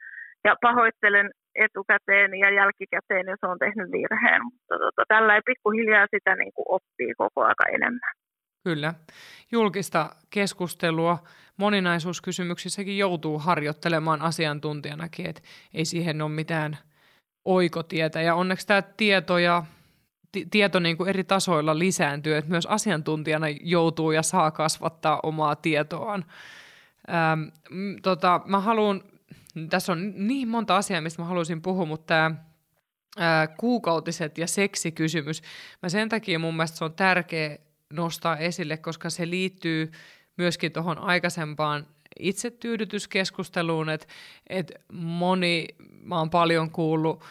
ja 0.44 0.56
pahoittelen 0.62 1.32
etukäteen 1.56 2.40
ja 2.40 2.50
jälkikäteen, 2.50 3.26
jos 3.28 3.40
on 3.44 3.60
tehnyt 3.60 3.92
virheen. 3.92 4.44
Mutta 4.44 4.76
tota, 4.80 5.04
tällä 5.08 5.36
ei 5.36 5.42
pikkuhiljaa 5.46 6.08
sitä 6.12 6.36
niin 6.36 6.54
kuin 6.54 6.66
oppii 6.70 7.14
koko 7.18 7.42
ajan 7.42 7.76
enemmän. 7.76 8.14
Kyllä. 8.64 8.94
Julkista 9.52 10.10
keskustelua 10.30 11.18
moninaisuuskysymyksissäkin 11.58 12.98
joutuu 12.98 13.40
harjoittelemaan 13.40 14.22
asiantuntijanakin, 14.22 15.30
että 15.30 15.42
ei 15.74 15.86
siihen 15.86 16.22
ole 16.22 16.32
mitään 16.32 16.78
oikotietä. 17.46 18.22
Ja 18.22 18.36
onneksi 18.36 18.68
tämä 18.68 18.82
tieto 18.82 19.38
ja 19.38 19.64
tieto 20.52 20.80
niin 20.80 20.98
kuin 20.98 21.10
eri 21.10 21.24
tasoilla 21.24 21.80
lisääntyy, 21.80 22.36
että 22.36 22.52
myös 22.52 22.66
asiantuntijana 22.66 23.46
joutuu 23.62 24.12
ja 24.12 24.24
saa 24.24 24.52
kasvattaa 24.52 25.20
omaa 25.24 25.56
tietoaan. 25.56 26.26
Ähm, 27.10 27.42
tota, 28.02 28.42
mä 28.46 28.60
haluan 28.60 29.02
tässä 29.70 29.92
on 29.92 30.14
niin 30.16 30.48
monta 30.48 30.78
asiaa, 30.78 31.02
mistä 31.02 31.22
mä 31.22 31.28
haluaisin 31.28 31.62
puhua, 31.62 31.86
mutta 31.86 32.06
tämä 32.06 32.36
kuukautiset 33.58 34.38
ja 34.38 34.48
seksikysymys, 34.48 35.42
mä 35.82 35.90
sen 35.90 36.10
takia 36.10 36.40
mun 36.40 36.56
mielestä 36.56 36.78
se 36.78 36.86
on 36.86 36.94
tärkeä 36.94 37.58
nostaa 37.94 38.38
esille, 38.38 38.78
koska 38.78 39.10
se 39.10 39.30
liittyy 39.30 39.92
myöskin 40.38 40.72
tuohon 40.72 40.98
aikaisempaan 40.98 41.88
itsetyydytyskeskusteluun, 42.20 43.90
että, 43.90 44.08
että 44.50 44.74
moni, 44.94 45.68
mä 46.04 46.18
oon 46.18 46.30
paljon 46.30 46.72
kuullut 46.72 47.24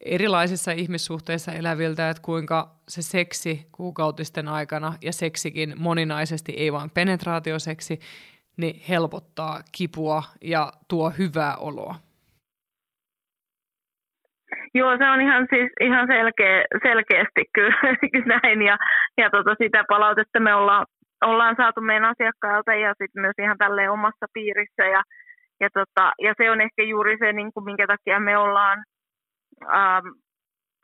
erilaisissa 0.00 0.72
ihmissuhteissa 0.72 1.52
eläviltä, 1.52 2.10
että 2.10 2.22
kuinka 2.22 2.76
se 2.88 3.02
seksi 3.02 3.66
kuukautisten 3.72 4.48
aikana 4.48 4.98
ja 5.02 5.12
seksikin 5.12 5.74
moninaisesti, 5.76 6.52
ei 6.52 6.72
vain 6.72 6.90
penetraatioseksi, 6.90 8.00
niin 8.56 8.80
helpottaa 8.88 9.60
kipua 9.76 10.22
ja 10.42 10.72
tuo 10.88 11.10
hyvää 11.18 11.56
oloa. 11.56 11.94
Joo, 14.74 14.96
se 14.98 15.10
on 15.10 15.20
ihan, 15.20 15.46
siis, 15.50 15.70
ihan 15.80 16.06
selkeä, 16.06 16.64
selkeästi 16.82 17.44
kyllä 17.54 17.76
näin 18.34 18.62
ja, 18.62 18.76
ja 19.18 19.30
tota, 19.30 19.54
sitä 19.62 19.84
palautetta 19.88 20.40
me 20.40 20.54
ollaan, 20.54 20.86
ollaan 21.24 21.56
saatu 21.56 21.80
meidän 21.80 22.04
asiakkailta 22.04 22.74
ja 22.74 22.94
sitten 22.98 23.22
myös 23.22 23.34
ihan 23.38 23.58
tälleen 23.58 23.90
omassa 23.90 24.26
piirissä 24.32 24.84
ja, 24.84 25.02
ja, 25.60 25.68
tota, 25.74 26.12
ja 26.22 26.34
se 26.36 26.50
on 26.50 26.60
ehkä 26.60 26.82
juuri 26.82 27.16
se, 27.18 27.32
niin 27.32 27.52
kuin, 27.54 27.64
minkä 27.64 27.86
takia 27.86 28.20
me 28.20 28.38
ollaan 28.38 28.84
ähm, 29.62 30.06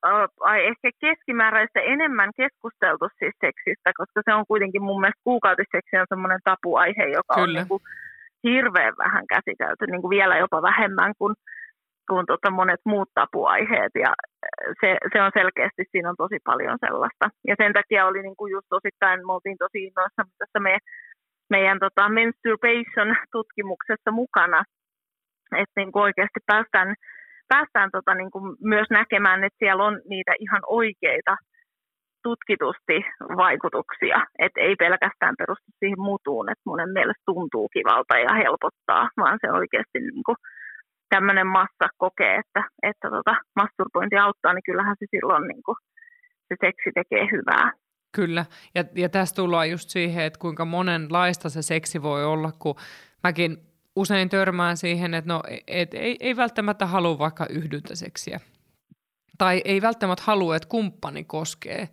äh, 0.04 0.56
ehkä 0.70 0.90
keskimääräistä 1.00 1.80
enemmän 1.80 2.30
keskusteltu 2.36 3.08
siis 3.18 3.34
seksistä, 3.40 3.90
koska 3.96 4.20
se 4.24 4.34
on 4.34 4.44
kuitenkin 4.48 4.82
mun 4.82 5.00
mielestä 5.00 5.20
kuukautisseksi 5.24 5.96
on 5.96 6.06
semmoinen 6.08 6.40
tapuaihe, 6.44 7.04
joka 7.18 7.34
Kyllä. 7.34 7.46
on 7.46 7.54
niin 7.54 7.68
kuin 7.68 7.82
hirveän 8.44 8.94
vähän 8.98 9.26
käsitelty, 9.26 9.86
niin 9.86 10.02
kuin 10.02 10.10
vielä 10.10 10.38
jopa 10.38 10.62
vähemmän 10.62 11.12
kuin, 11.18 11.34
kuin 12.10 12.26
tota 12.26 12.50
monet 12.50 12.80
muut 12.84 13.10
tapuaiheet 13.14 13.92
ja 14.04 14.12
se, 14.80 14.96
se 15.12 15.22
on 15.22 15.30
selkeästi, 15.34 15.84
siinä 15.90 16.10
on 16.10 16.16
tosi 16.18 16.38
paljon 16.44 16.78
sellaista. 16.86 17.26
Ja 17.46 17.54
sen 17.58 17.72
takia 17.72 18.06
oli 18.06 18.22
niin 18.22 18.36
kuin 18.36 18.52
just 18.52 18.72
osittain, 18.72 19.26
me 19.26 19.32
oltiin 19.32 19.58
tosi 19.58 19.84
innoissa 19.84 20.22
tässä 20.38 20.60
me, 20.60 20.78
meidän 21.50 21.78
tota 21.78 22.08
menstruation-tutkimuksessa 22.08 24.10
mukana, 24.10 24.64
että 25.56 25.72
niin 25.76 25.92
kuin 25.92 26.02
oikeasti 26.02 26.40
päästään, 26.46 26.94
päästään 27.52 27.90
tota 27.96 28.14
niin 28.14 28.30
kuin 28.34 28.44
myös 28.72 28.88
näkemään, 28.90 29.44
että 29.44 29.60
siellä 29.62 29.84
on 29.84 29.94
niitä 30.08 30.32
ihan 30.44 30.62
oikeita 30.66 31.34
tutkitusti 32.22 32.96
vaikutuksia, 33.42 34.18
että 34.44 34.60
ei 34.60 34.74
pelkästään 34.84 35.34
perustu 35.38 35.68
siihen 35.78 36.00
mutuun, 36.10 36.50
että 36.50 36.68
monen 36.70 36.90
mielestä 36.96 37.22
tuntuu 37.26 37.66
kivalta 37.76 38.14
ja 38.26 38.32
helpottaa, 38.44 39.02
vaan 39.20 39.38
se 39.42 39.52
oikeasti 39.52 39.98
niin 40.00 40.24
kuin 40.26 40.36
tämmöinen 41.14 41.46
massa 41.46 41.86
kokee, 41.96 42.34
että, 42.42 42.62
että 42.82 43.06
tota, 43.10 43.34
masturbointi 43.60 44.16
auttaa, 44.16 44.52
niin 44.52 44.68
kyllähän 44.68 44.96
se 44.98 45.06
silloin 45.10 45.44
niin 45.48 45.62
kuin, 45.66 45.76
se 46.48 46.54
seksi 46.66 46.90
tekee 46.94 47.24
hyvää. 47.34 47.72
Kyllä, 48.16 48.44
ja, 48.74 48.84
ja 48.94 49.08
tässä 49.08 49.36
tullaan 49.36 49.70
just 49.70 49.88
siihen, 49.88 50.24
että 50.24 50.38
kuinka 50.38 50.64
monenlaista 50.64 51.48
se 51.48 51.62
seksi 51.62 52.02
voi 52.02 52.24
olla, 52.24 52.50
kun 52.58 52.74
mäkin 53.24 53.69
usein 53.96 54.28
törmään 54.28 54.76
siihen, 54.76 55.14
että 55.14 55.32
no, 55.32 55.42
et, 55.66 55.94
ei, 55.94 56.16
ei 56.20 56.36
välttämättä 56.36 56.86
halua 56.86 57.18
vaikka 57.18 57.46
yhdyntäseksiä. 57.46 58.40
Tai 59.38 59.62
ei 59.64 59.82
välttämättä 59.82 60.24
halua, 60.26 60.56
että 60.56 60.68
kumppani 60.68 61.24
koskee. 61.24 61.88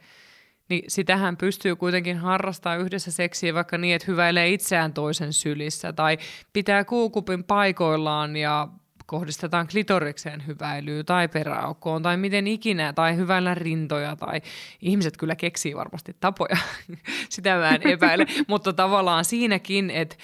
Niin 0.70 0.84
sitähän 0.88 1.38
pystyy 1.38 1.76
kuitenkin 1.76 2.18
harrastaa 2.18 2.76
yhdessä 2.76 3.12
seksiä 3.12 3.54
vaikka 3.54 3.78
niin, 3.78 3.96
että 3.96 4.12
hyväilee 4.12 4.50
itseään 4.50 4.94
toisen 4.94 5.34
sylissä. 5.34 5.94
Tai 5.94 6.18
pitää 6.54 6.86
kuukupin 6.86 7.44
paikoillaan 7.44 8.36
ja 8.36 8.68
kohdistetaan 9.08 9.68
klitorikseen 9.68 10.48
hyväilyä 10.48 11.04
tai 11.04 11.28
peräaukkoon 11.28 12.04
tai 12.04 12.18
miten 12.18 12.48
ikinä, 12.48 12.94
tai 12.94 13.16
hyvällä 13.16 13.56
rintoja, 13.56 14.16
tai 14.16 14.42
ihmiset 14.82 15.18
kyllä 15.18 15.36
keksii 15.36 15.76
varmasti 15.76 16.16
tapoja, 16.20 16.58
sitä 17.30 17.56
mä 17.56 17.70
en 17.70 17.88
epäile, 17.88 18.26
mutta 18.48 18.74
tavallaan 18.74 19.26
siinäkin, 19.26 19.90
että 19.90 20.16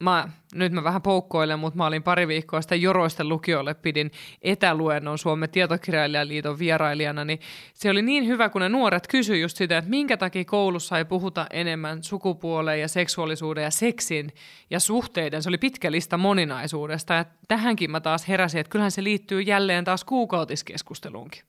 mä, 0.00 0.28
nyt 0.54 0.72
mä 0.72 0.84
vähän 0.84 1.02
poukkoilen, 1.02 1.58
mutta 1.58 1.76
mä 1.76 1.86
olin 1.86 2.02
pari 2.02 2.28
viikkoa 2.28 2.60
sitten 2.60 2.82
Joroisten 2.82 3.28
lukiolle, 3.28 3.74
pidin 3.74 4.10
etäluennon 4.42 5.18
Suomen 5.18 5.50
tietokirjailijaliiton 5.50 6.58
vierailijana, 6.58 7.24
niin 7.24 7.40
se 7.74 7.90
oli 7.90 8.02
niin 8.02 8.26
hyvä, 8.26 8.48
kun 8.48 8.60
ne 8.60 8.68
nuoret 8.68 9.06
kysyivät 9.06 9.42
just 9.42 9.56
sitä, 9.56 9.78
että 9.78 9.90
minkä 9.90 10.16
takia 10.16 10.44
koulussa 10.44 10.98
ei 10.98 11.04
puhuta 11.04 11.46
enemmän 11.50 12.02
sukupuoleen 12.02 12.80
ja 12.80 12.88
seksuaalisuuden 12.88 13.64
ja 13.64 13.70
seksin 13.70 14.32
ja 14.70 14.80
suhteiden. 14.80 15.42
Se 15.42 15.48
oli 15.48 15.58
pitkä 15.58 15.92
lista 15.92 16.16
moninaisuudesta 16.16 17.14
ja 17.14 17.24
tähänkin 17.48 17.90
mä 17.90 18.00
taas 18.00 18.28
heräsin, 18.28 18.60
että 18.60 18.70
kyllähän 18.70 18.90
se 18.90 19.04
liittyy 19.04 19.40
jälleen 19.40 19.84
taas 19.84 20.04
kuukautiskeskusteluunkin. 20.04 21.42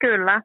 Kyllä. 0.00 0.42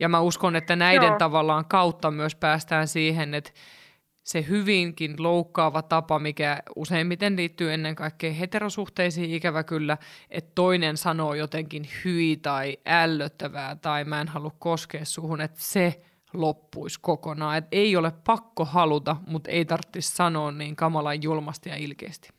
Ja 0.00 0.08
mä 0.08 0.20
uskon, 0.20 0.56
että 0.56 0.76
näiden 0.76 1.06
Joo. 1.06 1.18
tavallaan 1.18 1.64
kautta 1.64 2.10
myös 2.10 2.34
päästään 2.34 2.88
siihen, 2.88 3.34
että 3.34 3.50
se 4.28 4.44
hyvinkin 4.48 5.14
loukkaava 5.18 5.82
tapa, 5.82 6.18
mikä 6.18 6.62
useimmiten 6.76 7.36
liittyy 7.36 7.72
ennen 7.72 7.94
kaikkea 7.94 8.32
heterosuhteisiin, 8.32 9.30
ikävä 9.30 9.64
kyllä, 9.64 9.98
että 10.30 10.50
toinen 10.54 10.96
sanoo 10.96 11.34
jotenkin 11.34 11.88
hyi 12.04 12.36
tai 12.36 12.78
ällöttävää 12.86 13.76
tai 13.76 14.04
mä 14.04 14.20
en 14.20 14.28
halua 14.28 14.52
koskea 14.58 15.04
suhun, 15.04 15.40
että 15.40 15.60
se 15.60 16.02
loppuisi 16.32 16.98
kokonaan. 17.00 17.56
Että 17.56 17.68
ei 17.72 17.96
ole 17.96 18.12
pakko 18.24 18.64
haluta, 18.64 19.16
mutta 19.26 19.50
ei 19.50 19.64
tarvitsisi 19.64 20.16
sanoa 20.16 20.52
niin 20.52 20.76
kamalan 20.76 21.22
julmasti 21.22 21.68
ja 21.68 21.76
ilkeästi. 21.76 22.37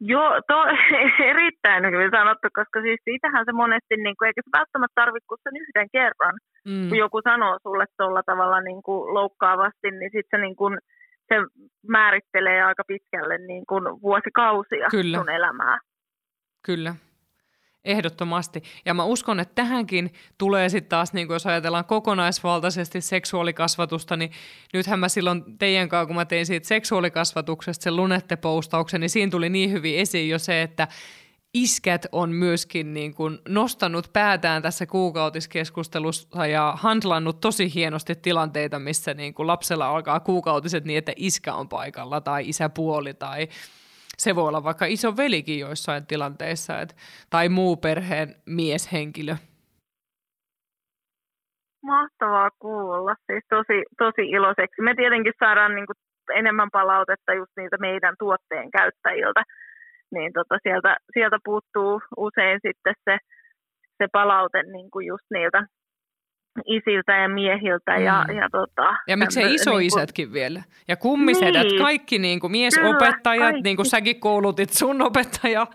Joo, 0.00 0.30
to, 0.48 0.58
erittäin 1.32 1.84
hyvin 1.84 2.10
sanottu, 2.10 2.48
koska 2.52 2.80
siis 2.82 3.00
siitähän 3.04 3.44
se 3.44 3.52
monesti, 3.52 3.96
niin 3.96 4.16
kuin, 4.16 4.26
eikä 4.26 4.42
se 4.44 4.58
välttämättä 4.58 5.00
tarvitse 5.00 5.26
kuin 5.28 5.38
sen 5.42 5.56
yhden 5.62 5.88
kerran. 5.92 6.36
Mm. 6.68 6.88
Kun 6.88 6.98
joku 6.98 7.20
sanoo 7.24 7.58
sulle 7.62 7.84
tuolla 7.98 8.22
tavalla 8.26 8.60
niin 8.60 8.82
kuin 8.82 9.14
loukkaavasti, 9.14 9.90
niin 9.90 10.10
sitten 10.12 10.40
se, 10.40 10.46
niin 10.46 10.56
kuin, 10.56 10.78
se 11.28 11.34
määrittelee 11.88 12.62
aika 12.62 12.82
pitkälle 12.86 13.38
niin 13.38 13.64
kuin 13.68 13.84
vuosikausia 14.02 14.88
Kyllä. 14.90 15.18
sun 15.18 15.30
elämää. 15.30 15.78
Kyllä. 16.66 16.94
Ehdottomasti. 17.84 18.62
Ja 18.84 18.94
mä 18.94 19.04
uskon, 19.04 19.40
että 19.40 19.54
tähänkin 19.54 20.12
tulee 20.38 20.68
sitten 20.68 20.88
taas, 20.88 21.12
niin 21.12 21.28
jos 21.28 21.46
ajatellaan 21.46 21.84
kokonaisvaltaisesti 21.84 23.00
seksuaalikasvatusta, 23.00 24.16
niin 24.16 24.30
nythän 24.72 24.98
mä 24.98 25.08
silloin 25.08 25.58
teidän 25.58 25.88
kanssa, 25.88 26.06
kun 26.06 26.16
mä 26.16 26.24
tein 26.24 26.46
siitä 26.46 26.68
seksuaalikasvatuksesta 26.68 27.84
sen 27.84 27.96
lunette-postauksen, 27.96 29.00
niin 29.00 29.10
siinä 29.10 29.30
tuli 29.30 29.48
niin 29.48 29.72
hyvin 29.72 29.98
esiin 29.98 30.28
jo 30.28 30.38
se, 30.38 30.62
että 30.62 30.88
iskät 31.54 32.06
on 32.12 32.30
myöskin 32.30 32.94
niin 32.94 33.14
kuin 33.14 33.38
nostanut 33.48 34.12
päätään 34.12 34.62
tässä 34.62 34.86
kuukautiskeskustelussa 34.86 36.46
ja 36.46 36.74
handlannut 36.76 37.40
tosi 37.40 37.74
hienosti 37.74 38.14
tilanteita, 38.14 38.78
missä 38.78 39.14
niin 39.14 39.34
kuin 39.34 39.46
lapsella 39.46 39.88
alkaa 39.88 40.20
kuukautiset 40.20 40.84
niin, 40.84 40.98
että 40.98 41.12
iskä 41.16 41.54
on 41.54 41.68
paikalla 41.68 42.20
tai 42.20 42.48
isäpuoli 42.48 43.14
tai 43.14 43.48
se 44.18 44.34
voi 44.34 44.48
olla 44.48 44.64
vaikka 44.64 44.84
iso 44.86 45.16
velikin 45.16 45.58
joissain 45.58 46.06
tilanteissa 46.06 46.80
et, 46.80 46.96
tai 47.30 47.48
muu 47.48 47.76
perheen 47.76 48.34
mieshenkilö. 48.46 49.34
Mahtavaa 51.82 52.50
kuulla, 52.58 53.14
siis 53.26 53.44
tosi, 53.48 53.82
tosi 53.98 54.30
iloiseksi. 54.30 54.82
Me 54.82 54.94
tietenkin 54.94 55.32
saadaan 55.38 55.74
niin 55.74 55.86
kuin 55.86 55.96
enemmän 56.38 56.68
palautetta 56.72 57.34
just 57.34 57.52
niitä 57.56 57.76
meidän 57.80 58.14
tuotteen 58.18 58.70
käyttäjiltä, 58.70 59.42
niin 60.10 60.32
tota 60.32 60.58
sieltä, 60.62 60.96
sieltä 61.12 61.38
puuttuu 61.44 62.00
usein 62.16 62.60
sitten 62.62 62.94
se, 63.04 63.18
se 63.98 64.06
palaute 64.12 64.62
niin 64.62 64.90
kuin 64.90 65.06
just 65.06 65.26
niiltä 65.30 65.66
isiltä 66.66 67.12
ja 67.12 67.28
miehiltä. 67.28 67.96
Mm. 67.96 68.04
Ja, 68.04 68.24
ja, 68.40 68.48
tota, 68.52 68.96
ja 69.08 69.16
miksei 69.16 69.54
isoisätkin 69.54 70.22
niin 70.22 70.30
kuin... 70.30 70.34
vielä. 70.34 70.62
Ja 70.88 70.96
kummisedät, 70.96 71.66
niin. 71.66 71.82
kaikki 71.82 72.18
niin 72.18 72.40
kuin 72.40 72.50
miesopettajat, 72.50 73.48
Kyllä, 73.48 73.62
niin 73.64 73.76
kuin 73.76 73.86
säkin 73.86 74.20
koulutit 74.20 74.70
sun 74.70 75.02
opettaja. 75.02 75.66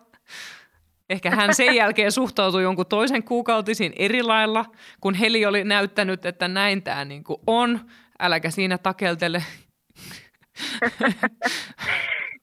Ehkä 1.10 1.31
hän 1.31 1.53
sen 1.53 1.76
jälkeen 1.76 2.11
suhtautui 2.11 2.64
jonkun 2.64 2.85
toisen 2.85 3.23
kuukautisiin 3.23 3.93
eri 3.95 4.23
lailla, 4.23 4.65
kun 5.01 5.14
Heli 5.14 5.45
oli 5.45 5.64
näyttänyt, 5.64 6.26
että 6.26 6.47
näin 6.47 6.84
tämä 6.84 7.06
niin 7.06 7.23
kuin 7.23 7.41
on. 7.47 7.80
Äläkä 8.19 8.49
siinä 8.49 8.77
takeltele. 8.77 9.43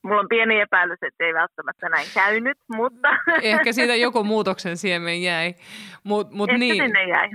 Mulla 0.02 0.20
on 0.20 0.28
pieni 0.28 0.60
epäilys, 0.60 0.98
että 1.02 1.24
ei 1.24 1.34
välttämättä 1.34 1.88
näin 1.88 2.06
käynyt, 2.14 2.58
mutta... 2.68 3.08
Ehkä 3.42 3.72
siitä 3.72 3.94
joku 3.94 4.24
muutoksen 4.24 4.76
siemen 4.76 5.22
jäi. 5.22 5.54
Mut, 6.04 6.30
mut 6.32 6.50
Ehkä 6.50 6.58
niin, 6.58 6.84
sinne 6.84 7.08
jäi. 7.08 7.30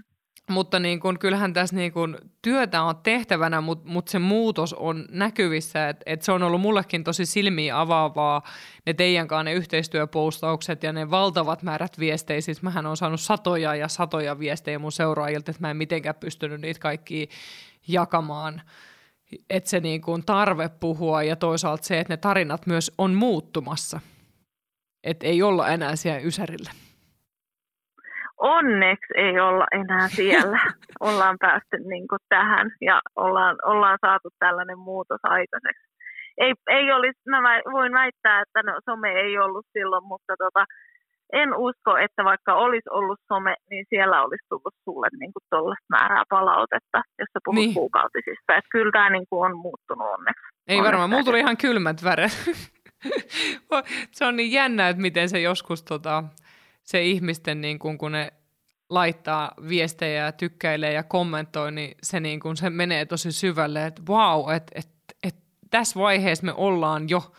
Mutta 0.49 0.79
niin 0.79 0.99
kun, 0.99 1.19
kyllähän 1.19 1.53
tässä 1.53 1.75
niin 1.75 1.91
kun, 1.91 2.17
työtä 2.41 2.83
on 2.83 2.95
tehtävänä, 3.03 3.61
mutta 3.61 3.89
mut 3.89 4.07
se 4.07 4.19
muutos 4.19 4.73
on 4.73 5.05
näkyvissä. 5.11 5.89
Et, 5.89 6.03
et 6.05 6.21
se 6.21 6.31
on 6.31 6.43
ollut 6.43 6.61
mullekin 6.61 7.03
tosi 7.03 7.25
silmiä 7.25 7.79
avaavaa, 7.79 8.41
ne 8.85 8.93
teidän 8.93 9.27
kanssa 9.27 9.43
ne 9.43 9.53
yhteistyöpostaukset 9.53 10.83
ja 10.83 10.93
ne 10.93 11.11
valtavat 11.11 11.63
määrät 11.63 11.99
viestejä. 11.99 12.41
Siis 12.41 12.61
mähän 12.61 12.85
on 12.85 12.97
saanut 12.97 13.21
satoja 13.21 13.75
ja 13.75 13.87
satoja 13.87 14.39
viestejä 14.39 14.79
mun 14.79 14.91
seuraajilta, 14.91 15.51
että 15.51 15.61
mä 15.61 15.71
en 15.71 15.77
mitenkään 15.77 16.15
pystynyt 16.15 16.61
niitä 16.61 16.79
kaikki 16.79 17.29
jakamaan. 17.87 18.61
Että 19.49 19.69
se 19.69 19.79
niin 19.79 20.01
kun, 20.01 20.23
tarve 20.23 20.69
puhua 20.69 21.23
ja 21.23 21.35
toisaalta 21.35 21.83
se, 21.83 21.99
että 21.99 22.13
ne 22.13 22.17
tarinat 22.17 22.67
myös 22.67 22.91
on 22.97 23.13
muuttumassa. 23.13 23.99
Että 25.03 25.27
ei 25.27 25.41
olla 25.41 25.67
enää 25.67 25.95
siellä 25.95 26.19
Ysärillä 26.19 26.71
onneksi 28.41 29.13
ei 29.15 29.39
olla 29.39 29.65
enää 29.71 30.07
siellä. 30.07 30.59
ollaan 31.07 31.37
päästy 31.39 31.77
niin 31.77 32.07
kuin 32.07 32.19
tähän 32.29 32.71
ja 32.81 33.01
ollaan, 33.15 33.57
ollaan 33.65 33.97
saatu 34.01 34.29
tällainen 34.39 34.79
muutos 34.79 35.19
aikaiseksi. 35.23 35.91
Ei, 36.37 36.53
ei 36.69 36.91
olisi, 36.91 37.19
mä 37.29 37.61
voin 37.71 37.93
väittää, 37.93 38.41
että 38.41 38.63
no, 38.63 38.79
some 38.85 39.09
ei 39.11 39.37
ollut 39.37 39.65
silloin, 39.73 40.03
mutta 40.03 40.33
tota, 40.37 40.65
en 41.33 41.55
usko, 41.55 41.97
että 41.97 42.23
vaikka 42.23 42.53
olisi 42.55 42.89
ollut 42.89 43.19
some, 43.33 43.55
niin 43.69 43.85
siellä 43.89 44.23
olisi 44.23 44.45
tullut 44.49 44.75
sulle 44.83 45.07
niin 45.19 45.31
tuollaista 45.49 45.85
määrää 45.89 46.23
palautetta, 46.29 46.97
jos 47.19 47.29
sä 47.33 47.39
puhut 47.45 47.55
niin. 47.55 47.73
kuukautisista. 47.73 48.55
Että 48.57 48.71
kyllä 48.71 48.91
tämä 48.91 49.09
niin 49.09 49.25
kuin 49.29 49.45
on 49.45 49.57
muuttunut 49.57 50.07
onneksi. 50.07 50.43
Ei 50.67 50.77
onneksi 50.77 50.87
varmaan, 50.87 51.09
mulla 51.09 51.23
tuli 51.23 51.39
ihan 51.39 51.57
kylmät 51.57 52.03
väret. 52.03 52.31
se 54.17 54.25
on 54.25 54.35
niin 54.35 54.51
jännä, 54.51 54.89
että 54.89 55.01
miten 55.01 55.29
se 55.29 55.39
joskus 55.39 55.83
tota, 55.83 56.23
se 56.91 57.03
ihmisten, 57.03 57.61
niin 57.61 57.79
kuin, 57.79 57.97
kun 57.97 58.11
ne 58.11 58.33
laittaa 58.89 59.51
viestejä 59.69 60.25
ja 60.25 60.31
tykkäilee 60.31 60.93
ja 60.93 61.03
kommentoi, 61.03 61.71
niin 61.71 61.97
se, 62.03 62.19
niin 62.19 62.39
kuin, 62.39 62.57
se 62.57 62.69
menee 62.69 63.05
tosi 63.05 63.31
syvälle, 63.31 63.85
että 63.85 64.01
wow, 64.09 64.53
että 64.53 64.71
et, 64.75 64.89
et, 65.23 65.35
tässä 65.69 65.99
vaiheessa 65.99 66.45
me 66.45 66.53
ollaan 66.53 67.09
jo, 67.09 67.31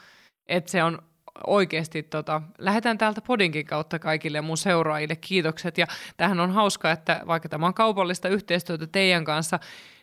että 0.48 0.70
se 0.70 0.82
on 0.82 0.98
oikeasti, 1.46 2.02
tota, 2.02 2.42
lähetän 2.58 2.98
täältä 2.98 3.20
podinkin 3.20 3.66
kautta 3.66 3.98
kaikille 3.98 4.40
mun 4.40 4.56
seuraajille 4.56 5.16
kiitokset. 5.16 5.78
Ja 5.78 5.86
tähän 6.16 6.40
on 6.40 6.50
hauska, 6.50 6.90
että 6.90 7.20
vaikka 7.26 7.48
tämä 7.48 7.66
on 7.66 7.74
kaupallista 7.74 8.28
yhteistyötä 8.28 8.86
teidän 8.86 9.24
kanssa, 9.24 9.58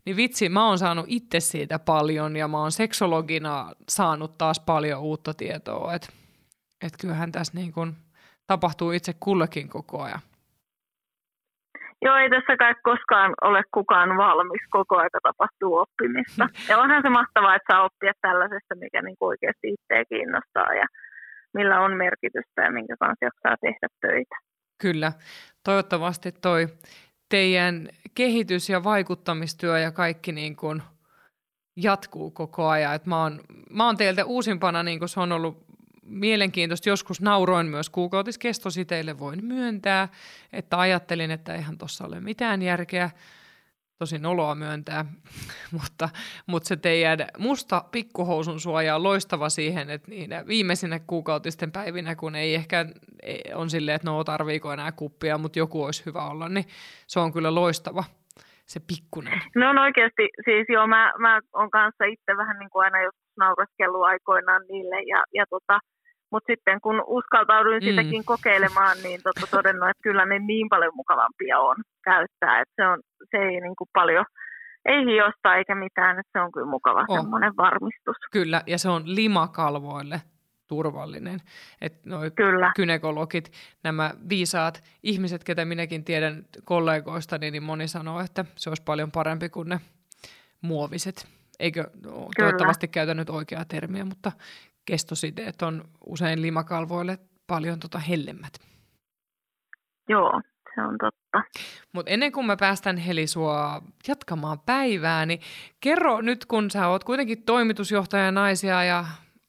niin 0.06 0.16
vitsi, 0.16 0.50
mä 0.50 0.68
oon 0.68 0.80
saanut 0.80 1.06
itse 1.08 1.40
siitä 1.40 1.80
paljon 1.80 2.36
ja 2.36 2.48
mä 2.48 2.60
oon 2.60 2.72
seksologina 2.72 3.74
saanut 3.90 4.38
taas 4.38 4.60
paljon 4.60 5.02
uutta 5.02 5.34
tietoa. 5.34 5.94
Että 5.94 6.10
et 6.82 6.94
kyllähän 7.00 7.32
tässä 7.32 7.54
niin 7.56 7.72
kun 7.72 7.96
tapahtuu 8.50 8.92
itse 8.92 9.14
kullekin 9.20 9.70
koko 9.70 10.02
ajan. 10.04 10.20
Joo, 12.02 12.16
ei 12.16 12.30
tässä 12.30 12.58
kai 12.58 12.76
koskaan 12.84 13.32
ole 13.42 13.62
kukaan 13.74 14.18
valmis, 14.18 14.62
koko 14.70 14.98
aika 14.98 15.20
tapahtuu 15.24 15.76
oppimista. 15.76 16.48
Ja 16.70 16.78
onhan 16.78 17.02
se 17.02 17.10
mahtavaa, 17.10 17.56
että 17.56 17.74
saa 17.74 17.84
oppia 17.84 18.14
tällaisesta, 18.22 18.76
mikä 18.76 19.02
niin 19.02 19.18
oikeasti 19.20 19.68
itseä 19.74 20.06
kiinnostaa 20.10 20.74
ja 20.74 20.86
millä 21.54 21.82
on 21.82 21.98
merkitystä 21.98 22.62
ja 22.62 22.72
minkä 22.72 22.96
kanssa 23.00 23.26
jaksaa 23.26 23.56
tehdä 23.62 23.88
töitä. 24.02 24.36
Kyllä. 24.82 25.12
Toivottavasti 25.66 26.32
toi 26.32 26.68
teidän 27.30 27.90
kehitys- 28.16 28.70
ja 28.70 28.84
vaikuttamistyö 28.84 29.80
ja 29.80 29.92
kaikki 29.92 30.32
niin 30.32 30.56
kuin 30.56 30.82
jatkuu 31.76 32.32
koko 32.32 32.68
ajan. 32.68 32.96
Et 32.96 33.06
mä, 33.06 33.22
oon, 33.24 33.40
mä 33.70 33.86
oon 33.86 33.98
teiltä 33.98 34.26
uusimpana, 34.26 34.84
niin 34.84 35.00
kuin 35.00 35.10
se 35.10 35.20
on 35.20 35.32
ollut 35.32 35.69
mielenkiintoista. 36.10 36.90
Joskus 36.90 37.22
nauroin 37.22 37.68
myös 37.68 37.90
kuukautiskestosi 37.90 38.88
voin 39.19 39.45
myöntää, 39.45 40.07
että 40.53 40.80
ajattelin, 40.80 41.31
että 41.31 41.53
eihän 41.53 41.77
tuossa 41.77 42.06
ole 42.06 42.19
mitään 42.19 42.61
järkeä 42.61 43.10
tosi 43.99 44.19
noloa 44.19 44.56
myöntää, 44.56 45.06
mutta, 45.81 46.10
mutta 46.45 46.68
se 46.68 46.76
teidän 46.76 47.18
musta 47.38 47.84
pikkuhousun 47.91 48.60
suoja 48.60 48.95
on 48.95 49.03
loistava 49.03 49.49
siihen, 49.49 49.90
että 49.90 50.11
niin 50.11 50.30
viimeisinä 50.48 50.99
kuukautisten 50.99 51.72
päivinä, 51.72 52.15
kun 52.15 52.36
ei 52.36 52.56
ehkä 52.56 52.86
on 53.56 53.69
silleen, 53.69 53.95
että 53.95 54.10
no 54.10 54.23
tarviiko 54.23 54.73
enää 54.73 54.91
kuppia, 54.91 55.38
mutta 55.38 55.60
joku 55.60 55.84
olisi 55.84 56.06
hyvä 56.06 56.26
olla, 56.26 56.49
niin 56.49 56.65
se 57.07 57.19
on 57.19 57.34
kyllä 57.34 57.56
loistava 57.56 58.03
se 58.65 58.80
pikkunen. 58.88 59.41
No 59.56 59.69
on 59.69 59.77
oikeasti, 59.77 60.30
siis 60.45 60.65
joo, 60.69 60.88
mä, 60.88 61.14
mä 61.18 61.40
on 61.53 61.72
kanssa 61.72 62.06
itse 62.06 62.38
vähän 62.38 62.60
niin 62.60 62.69
kuin 62.69 62.84
aina 62.84 63.02
joskus 63.02 63.38
nauraskellut 63.38 64.03
aikoinaan 64.03 64.61
niille 64.69 65.02
ja, 65.02 65.23
ja 65.34 65.45
tota, 65.49 65.80
mutta 66.32 66.52
sitten 66.54 66.82
kun 66.82 67.04
uskaltauduin 67.08 67.84
mm. 67.84 67.90
sitäkin 67.90 68.26
kokeilemaan, 68.26 68.98
niin 69.04 69.20
totta 69.24 69.48
todennut, 69.58 69.90
että 69.90 70.04
kyllä 70.04 70.26
ne 70.26 70.40
niin 70.40 70.70
paljon 70.70 70.96
mukavampia 70.96 71.60
on 71.60 71.76
käyttää, 72.04 72.62
että 72.62 72.74
se, 72.76 72.88
on, 72.88 73.00
se 73.32 73.38
ei 73.38 73.62
niin 73.62 73.76
kuin 73.76 73.90
paljon, 73.94 74.26
ei 74.86 75.06
hiosta 75.06 75.56
eikä 75.56 75.76
mitään, 75.76 76.20
että 76.20 76.40
se 76.40 76.44
on 76.44 76.52
kyllä 76.52 76.68
mukava 76.68 77.06
oh. 77.08 77.18
semmoinen 77.18 77.54
varmistus. 77.58 78.16
Kyllä, 78.32 78.62
ja 78.68 78.78
se 78.78 78.90
on 78.90 79.04
limakalvoille 79.06 80.22
turvallinen. 80.70 81.40
Että 81.82 82.10
noi 82.10 82.32
Kyllä. 82.32 82.72
kynekologit, 82.76 83.52
nämä 83.84 84.12
viisaat 84.30 84.84
ihmiset, 85.04 85.44
ketä 85.44 85.66
minäkin 85.66 86.04
tiedän 86.04 86.46
kollegoista, 86.64 87.38
niin 87.38 87.64
moni 87.64 87.88
sanoo, 87.88 88.20
että 88.20 88.46
se 88.56 88.70
olisi 88.70 88.84
paljon 88.84 89.12
parempi 89.12 89.50
kuin 89.50 89.70
ne 89.70 89.80
muoviset. 90.62 91.28
Eikö, 91.60 91.90
no, 92.06 92.28
toivottavasti 92.38 92.88
käytä 92.88 93.14
nyt 93.14 93.30
oikeaa 93.30 93.66
termiä, 93.66 94.06
mutta 94.06 94.32
kestositeet 94.90 95.61
on 95.61 95.84
usein 96.06 96.41
limakalvoille 96.41 97.20
paljon 97.48 97.80
tota 97.80 97.99
hellemmät. 97.99 98.53
Joo, 100.10 100.41
se 100.76 100.82
on 100.82 100.98
totta. 100.98 101.44
Mutta 101.94 102.11
ennen 102.11 102.32
kuin 102.32 102.45
mä 102.45 102.57
päästän 102.57 102.98
Heli 102.98 103.28
sua 103.28 103.82
jatkamaan 104.07 104.60
päivää, 104.60 105.26
niin 105.26 105.40
kerro 105.80 106.22
nyt, 106.22 106.45
kun 106.45 106.72
sä 106.72 106.88
oot 106.88 107.03
kuitenkin 107.03 107.44
toimitusjohtaja 107.44 108.32
naisia 108.32 108.84
ja 108.84 109.06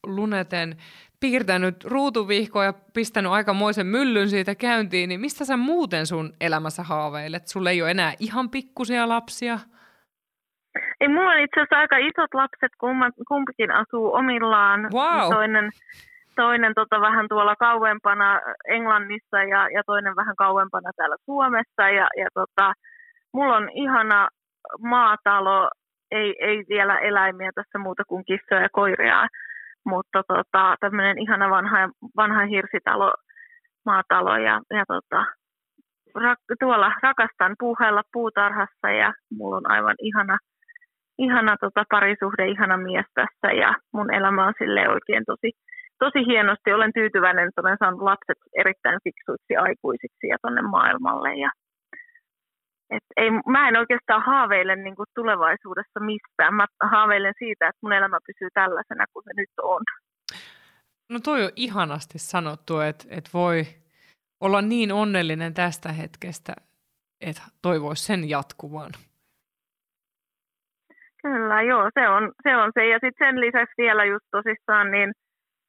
Luneten 0.07 0.77
piirtänyt 1.21 1.85
ruutuvihkoa 1.85 2.65
ja 2.65 2.73
pistänyt 2.73 3.33
aikamoisen 3.33 3.87
myllyn 3.87 4.31
siitä 4.31 4.55
käyntiin, 4.55 5.09
niin 5.09 5.21
mistä 5.21 5.45
sä 5.45 5.57
muuten 5.57 6.07
sun 6.07 6.33
elämässä 6.41 6.83
haaveilet? 6.83 7.49
Sulle 7.49 7.71
ei 7.71 7.83
ole 7.83 7.91
enää 7.91 8.15
ihan 8.19 8.51
pikkusia 8.51 9.09
lapsia– 9.09 9.59
ei, 11.01 11.09
mulla 11.09 11.31
on 11.31 11.39
itse 11.39 11.61
asiassa 11.61 11.79
aika 11.79 11.97
isot 11.97 12.35
lapset, 12.35 12.73
kummat, 12.81 13.15
kumpikin 13.29 13.71
asuu 13.71 14.15
omillaan. 14.15 14.81
Wow. 14.93 15.33
Toinen, 15.33 15.71
toinen 16.37 16.73
tota, 16.75 17.01
vähän 17.01 17.27
tuolla 17.29 17.57
kauempana 17.57 18.41
Englannissa 18.69 19.39
ja, 19.43 19.69
ja 19.75 19.83
toinen 19.87 20.17
vähän 20.17 20.37
kauempana 20.37 20.91
täällä 20.97 21.17
Suomessa. 21.25 21.89
Ja, 21.89 22.09
ja 22.17 22.27
tota, 22.35 22.73
mulla 23.33 23.57
on 23.57 23.69
ihana 23.75 24.29
maatalo, 24.81 25.71
ei, 26.11 26.35
ei 26.41 26.65
vielä 26.69 26.99
eläimiä 26.99 27.51
tässä 27.55 27.79
muuta 27.79 28.03
kuin 28.09 28.25
kissoja 28.25 28.61
ja 28.61 28.69
koiria, 28.73 29.27
mutta 29.85 30.23
tota, 30.29 30.77
tämmöinen 30.81 31.19
ihana 31.19 31.51
vanha, 31.51 31.89
vanha 32.17 32.47
hirsitalo, 32.47 33.15
maatalo 33.87 34.37
ja, 34.37 34.61
ja 34.71 34.85
tota, 34.89 35.25
rak, 36.15 36.39
tuolla 36.61 36.93
rakastan 37.03 37.55
puuhailla 37.59 38.03
puutarhassa 38.13 38.91
ja 38.91 39.15
mulla 39.39 39.57
on 39.57 39.71
aivan 39.71 39.95
ihana 39.99 40.39
ihana 41.27 41.57
tota, 41.61 41.85
parisuhde, 41.91 42.45
ihana 42.55 42.77
mies 42.77 43.09
tässä 43.15 43.49
ja 43.63 43.71
mun 43.93 44.15
elämä 44.15 44.47
on 44.47 44.55
sille 44.59 44.89
oikein 44.89 45.25
tosi, 45.31 45.51
tosi 45.99 46.21
hienosti. 46.31 46.73
Olen 46.73 46.93
tyytyväinen, 46.93 47.49
että 47.49 47.61
olen 47.61 47.77
saanut 47.79 48.03
lapset 48.11 48.41
erittäin 48.63 49.01
fiksuiksi 49.05 49.57
aikuisiksi 49.57 50.27
ja 50.33 50.37
tonne 50.43 50.63
maailmalle. 50.63 51.35
Ja, 51.45 51.51
et 52.91 53.07
ei, 53.17 53.31
mä 53.31 53.69
en 53.69 53.77
oikeastaan 53.77 54.23
haaveile 54.23 54.77
niin 54.77 54.97
kuin 54.97 55.07
tulevaisuudessa 55.15 56.01
mistään. 56.01 56.55
Mä 56.55 56.67
haaveilen 56.83 57.35
siitä, 57.39 57.69
että 57.69 57.83
mun 57.83 57.93
elämä 57.93 58.19
pysyy 58.27 58.49
tällaisena 58.55 59.05
kuin 59.13 59.25
se 59.25 59.31
nyt 59.37 59.55
on. 59.63 59.83
No 61.11 61.19
toi 61.25 61.45
on 61.45 61.51
ihanasti 61.57 62.19
sanottu, 62.19 62.81
että, 62.81 63.05
että 63.11 63.31
voi 63.35 63.63
olla 64.41 64.63
niin 64.63 64.93
onnellinen 64.93 65.55
tästä 65.55 65.93
hetkestä, 65.93 66.53
että 67.21 67.43
toivoisi 67.63 68.05
sen 68.05 68.29
jatkuvan. 68.29 68.91
Kyllä, 71.23 71.63
joo, 71.63 71.91
se 71.95 72.09
on 72.09 72.33
se. 72.43 72.57
On 72.57 72.71
se. 72.75 72.87
Ja 72.89 72.99
sitten 73.03 73.27
sen 73.27 73.41
lisäksi 73.41 73.75
vielä 73.79 74.05
just 74.05 74.27
tosissaan, 74.31 74.91
niin 74.91 75.13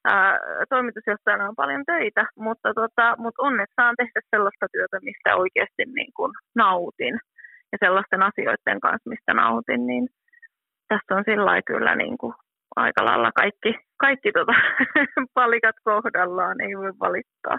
ää, 0.06 0.40
toimitusjohtajana 0.70 1.50
on 1.50 1.56
paljon 1.56 1.84
töitä, 1.86 2.26
mutta, 2.36 2.74
tota, 2.74 3.16
mutta 3.18 3.44
onneksi 3.44 3.74
saan 3.76 3.96
tehdä 3.98 4.22
sellaista 4.30 4.66
työtä, 4.72 4.98
mistä 5.02 5.36
oikeasti 5.36 5.84
niin 5.86 6.14
kuin 6.16 6.32
nautin 6.56 7.20
ja 7.72 7.78
sellaisten 7.86 8.24
asioiden 8.24 8.80
kanssa, 8.80 9.10
mistä 9.10 9.34
nautin, 9.34 9.88
niin 9.88 10.08
tässä 10.88 11.16
on 11.16 11.24
sillä 11.26 11.62
kyllä 11.62 11.96
niin 11.96 12.18
kuin 12.18 12.34
aika 12.76 13.06
lailla 13.06 13.32
kaikki, 13.36 13.76
kaikki 13.98 14.32
tota, 14.32 14.54
palikat 15.34 15.76
kohdallaan, 15.84 16.62
ei 16.62 16.78
voi 16.78 16.94
valittaa. 17.00 17.58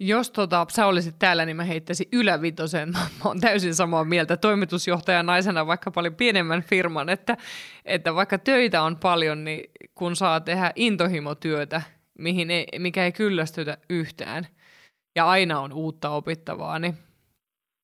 Jos 0.00 0.30
tota, 0.30 0.66
sä 0.68 0.86
olisit 0.86 1.18
täällä, 1.18 1.44
niin 1.44 1.56
mä 1.56 1.64
heittäisin 1.64 2.08
ylävitosen. 2.12 2.88
Mä 2.92 3.24
oon 3.24 3.40
täysin 3.40 3.74
samaa 3.74 4.04
mieltä 4.04 4.36
toimitusjohtajan 4.36 5.26
naisena 5.26 5.66
vaikka 5.66 5.90
paljon 5.90 6.14
pienemmän 6.14 6.62
firman, 6.62 7.08
että, 7.08 7.36
että 7.84 8.14
vaikka 8.14 8.38
töitä 8.38 8.82
on 8.82 8.96
paljon, 8.96 9.44
niin 9.44 9.70
kun 9.94 10.16
saa 10.16 10.40
tehdä 10.40 10.72
intohimotyötä, 10.74 11.82
mihin 12.18 12.50
ei, 12.50 12.66
mikä 12.78 13.04
ei 13.04 13.12
kyllästytä 13.12 13.78
yhtään, 13.90 14.46
ja 15.16 15.26
aina 15.26 15.60
on 15.60 15.72
uutta 15.72 16.10
opittavaa, 16.10 16.78
niin 16.78 16.94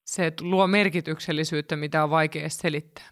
se 0.07 0.33
luo 0.41 0.67
merkityksellisyyttä, 0.67 1.77
mitä 1.77 2.05
on 2.05 2.11
vaikea 2.11 2.49
selittää. 2.49 3.09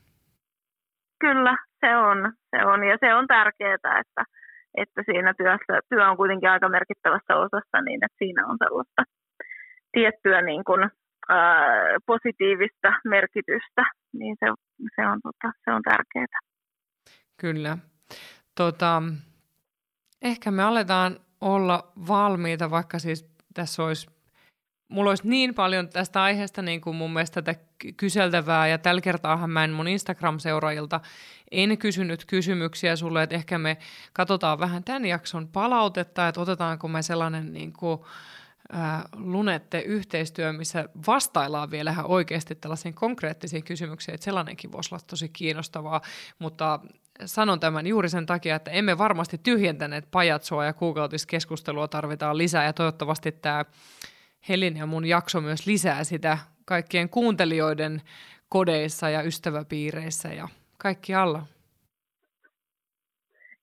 Kyllä, 1.20 1.56
se 1.80 1.96
on. 1.96 2.32
Se 2.50 2.64
on 2.66 2.84
ja 2.84 2.96
se 3.00 3.14
on 3.14 3.26
tärkeää, 3.26 3.74
että– 3.74 4.24
että 4.74 5.02
siinä 5.06 5.34
työssä, 5.34 5.80
työ 5.88 6.10
on 6.10 6.16
kuitenkin 6.16 6.50
aika 6.50 6.68
merkittävässä 6.68 7.36
osassa 7.36 7.80
niin, 7.84 8.04
että 8.04 8.18
siinä 8.18 8.46
on 8.46 8.56
sellaista 8.64 9.02
tiettyä 9.92 10.42
niin 10.42 10.64
kuin, 10.64 10.90
ää, 11.28 11.98
positiivista 12.06 12.92
merkitystä, 13.04 13.82
niin 14.12 14.36
se, 14.40 14.46
se, 14.96 15.06
on, 15.06 15.20
tota, 15.22 15.52
se 15.64 15.70
on 15.72 15.82
tärkeää. 15.82 16.40
Kyllä. 17.40 17.78
Tota, 18.54 19.02
ehkä 20.22 20.50
me 20.50 20.62
aletaan 20.62 21.16
olla 21.40 21.92
valmiita, 22.08 22.70
vaikka 22.70 22.98
siis 22.98 23.30
tässä 23.54 23.84
olisi 23.84 24.19
mulla 24.90 25.10
olisi 25.10 25.28
niin 25.28 25.54
paljon 25.54 25.88
tästä 25.88 26.22
aiheesta 26.22 26.62
niin 26.62 26.80
kuin 26.80 26.96
mun 26.96 27.12
mielestä 27.12 27.42
tätä 27.42 27.60
kyseltävää, 27.96 28.68
ja 28.68 28.78
tällä 28.78 29.00
kertaahan 29.00 29.50
mä 29.50 29.64
en 29.64 29.70
mun 29.70 29.88
Instagram-seuraajilta 29.88 31.00
en 31.50 31.78
kysynyt 31.78 32.24
kysymyksiä 32.24 32.96
sulle, 32.96 33.22
että 33.22 33.34
ehkä 33.34 33.58
me 33.58 33.76
katsotaan 34.12 34.58
vähän 34.58 34.84
tämän 34.84 35.06
jakson 35.06 35.48
palautetta, 35.48 36.28
että 36.28 36.40
otetaanko 36.40 36.88
me 36.88 37.02
sellainen 37.02 37.52
niin 37.52 37.72
kuin, 37.72 38.00
äh, 38.74 39.04
lunette 39.16 39.80
yhteistyö, 39.80 40.52
missä 40.52 40.88
vastaillaan 41.06 41.70
vielä 41.70 41.90
ihan 41.90 42.06
oikeasti 42.06 42.54
tällaisiin 42.54 42.94
konkreettisiin 42.94 43.64
kysymyksiin, 43.64 44.14
että 44.14 44.24
sellainenkin 44.24 44.72
voisi 44.72 44.94
olla 44.94 45.04
tosi 45.06 45.28
kiinnostavaa, 45.28 46.00
mutta 46.38 46.80
sanon 47.24 47.60
tämän 47.60 47.86
juuri 47.86 48.08
sen 48.08 48.26
takia, 48.26 48.56
että 48.56 48.70
emme 48.70 48.98
varmasti 48.98 49.38
tyhjentäneet 49.38 50.10
pajatsoa 50.10 50.64
ja 50.64 50.72
kuukautiskeskustelua 50.72 51.88
tarvitaan 51.88 52.38
lisää 52.38 52.64
ja 52.64 52.72
toivottavasti 52.72 53.32
tämä 53.32 53.64
Helin 54.48 54.76
ja 54.76 54.86
mun 54.86 55.04
jakso 55.04 55.40
myös 55.40 55.66
lisää 55.66 56.04
sitä 56.04 56.38
kaikkien 56.64 57.08
kuuntelijoiden 57.08 58.02
kodeissa 58.48 59.08
ja 59.08 59.22
ystäväpiireissä 59.22 60.28
ja 60.28 60.48
kaikki 60.78 61.14
alla. 61.14 61.42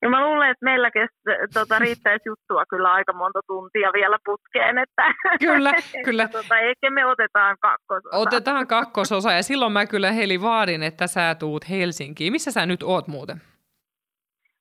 Ja 0.02 0.10
mä 0.10 0.26
luulen, 0.26 0.52
että 0.52 0.66
meillä 0.66 0.92
kest, 0.92 1.14
tota, 1.54 1.80
riittäisi 1.80 2.30
juttua 2.30 2.66
kyllä 2.66 2.92
aika 2.92 3.14
monta 3.14 3.40
tuntia 3.48 3.90
vielä 3.94 4.18
putkeen. 4.26 4.78
Että, 4.78 5.04
kyllä, 5.40 5.74
kyllä. 6.06 6.24
Että, 6.24 6.42
tota, 6.42 6.60
ehkä 6.60 6.90
me 6.90 7.06
otetaan 7.06 7.58
kakkososa. 7.60 8.18
Otetaan 8.18 8.68
kakkososa 8.68 9.32
ja 9.32 9.44
silloin 9.44 9.72
mä 9.72 9.86
kyllä 9.86 10.12
Heli 10.12 10.42
vaadin, 10.42 10.84
että 10.84 11.08
sä 11.08 11.36
tuut 11.36 11.70
Helsinkiin. 11.70 12.34
Missä 12.34 12.52
sä 12.52 12.66
nyt 12.66 12.84
oot 12.84 13.08
muuten? 13.08 13.42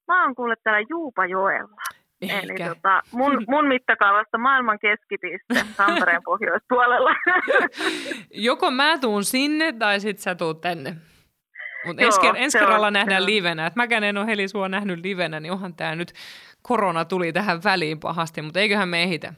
Mä 0.09 0.25
oon 0.25 0.35
kuullut 0.35 0.59
täällä 0.65 0.87
Juupajoella. 0.91 1.77
Eikä. 2.21 2.41
Eli 2.41 2.69
tota, 2.75 3.03
mun, 3.13 3.45
mun 3.49 3.69
mittakaavasta 3.69 4.39
maailman 4.39 4.79
keskipiste 4.79 5.75
Tampereen 5.77 6.23
pohjoispuolella. 6.31 7.11
Joko 8.49 8.71
mä 8.71 8.99
tuun 8.99 9.25
sinne 9.25 9.73
tai 9.73 10.01
sit 10.01 10.19
sä 10.19 10.35
tuut 10.35 10.61
tänne. 10.61 10.97
Mutta 11.87 12.03
ensi, 12.03 12.21
ensi 12.35 12.59
kerralla 12.59 12.87
on, 12.87 12.93
nähdään 12.93 13.27
livenä. 13.27 13.67
Et 13.67 13.77
mäkään 13.77 14.05
en 14.05 14.19
ole 14.19 14.27
Heli 14.27 14.49
sua 14.49 14.69
nähnyt 14.69 15.01
livenä, 15.03 15.41
niin 15.41 15.53
onhan 15.53 15.75
tämä 15.75 15.97
nyt 15.97 16.13
korona 16.63 17.05
tuli 17.05 17.33
tähän 17.33 17.61
väliin 17.65 18.01
pahasti, 18.01 18.43
mutta 18.43 18.61
eiköhän 18.61 18.89
me 18.89 19.03
ehitä. 19.03 19.35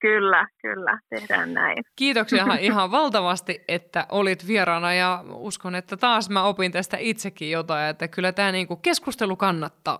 Kyllä, 0.00 0.48
kyllä, 0.62 0.98
tehdään 1.10 1.54
näin. 1.54 1.82
Kiitoksia 1.96 2.46
ihan 2.60 2.90
valtavasti, 2.90 3.64
että 3.68 4.06
olit 4.08 4.46
vieraana 4.46 4.94
ja 4.94 5.24
uskon, 5.28 5.74
että 5.74 5.96
taas 5.96 6.30
mä 6.30 6.42
opin 6.42 6.72
tästä 6.72 6.96
itsekin 7.00 7.50
jotain, 7.50 7.90
että 7.90 8.08
kyllä 8.08 8.32
tämä 8.32 8.52
niinku 8.52 8.76
keskustelu 8.76 9.36
kannattaa. 9.36 9.98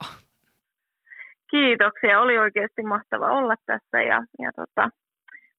Kiitoksia, 1.52 2.20
oli 2.20 2.38
oikeasti 2.38 2.82
mahtava 2.82 3.26
olla 3.38 3.54
tässä 3.66 4.02
ja, 4.02 4.18
ja 4.38 4.50
tota, 4.56 4.88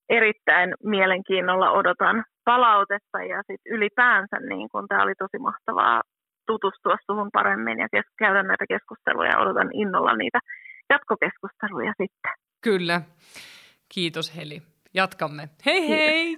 erittäin 0.10 0.74
mielenkiinnolla 0.84 1.72
odotan 1.72 2.24
palautetta 2.46 3.20
ja 3.32 3.44
sit 3.48 3.62
ylipäänsä 3.66 4.38
niin 4.50 4.70
kun 4.72 4.88
tämä 4.88 5.04
oli 5.04 5.16
tosi 5.16 5.38
mahtavaa 5.40 6.02
tutustua 6.48 6.96
suhun 7.06 7.30
paremmin 7.34 7.80
ja 7.80 7.88
kes- 7.92 8.16
käydä 8.18 8.44
näitä 8.44 8.66
keskusteluja 8.68 9.30
ja 9.30 9.40
odotan 9.40 9.70
innolla 9.74 10.16
niitä 10.16 10.40
jatkokeskusteluja 10.90 11.94
sitten. 12.02 12.32
Kyllä. 12.64 13.02
Kiitos 13.94 14.38
Heli. 14.38 14.62
Jatkamme. 14.94 15.50
Hei 15.66 15.90
hei! 15.90 16.38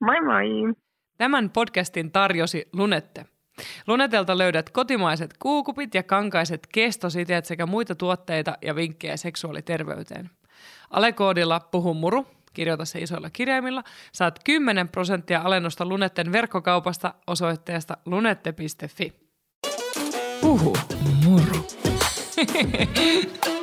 Moi 0.00 0.20
moi! 0.20 0.74
Tämän 1.18 1.50
podcastin 1.50 2.12
tarjosi 2.12 2.68
Lunette. 2.72 3.24
Lunetelta 3.86 4.38
löydät 4.38 4.70
kotimaiset 4.70 5.34
kuukupit 5.38 5.94
ja 5.94 6.02
kankaiset 6.02 6.66
kestositeet 6.72 7.44
sekä 7.44 7.66
muita 7.66 7.94
tuotteita 7.94 8.58
ja 8.62 8.76
vinkkejä 8.76 9.16
seksuaaliterveyteen. 9.16 10.30
Alekoodilla 10.90 11.60
puhu 11.60 11.94
muru, 11.94 12.26
kirjoita 12.52 12.84
se 12.84 12.98
isoilla 12.98 13.30
kirjaimilla, 13.30 13.82
saat 14.12 14.38
10 14.44 14.88
prosenttia 14.88 15.40
alennusta 15.40 15.86
Lunetten 15.86 16.32
verkkokaupasta 16.32 17.14
osoitteesta 17.26 17.96
lunette.fi. 18.06 19.12
Puhu 20.40 20.76
muru. 21.24 21.66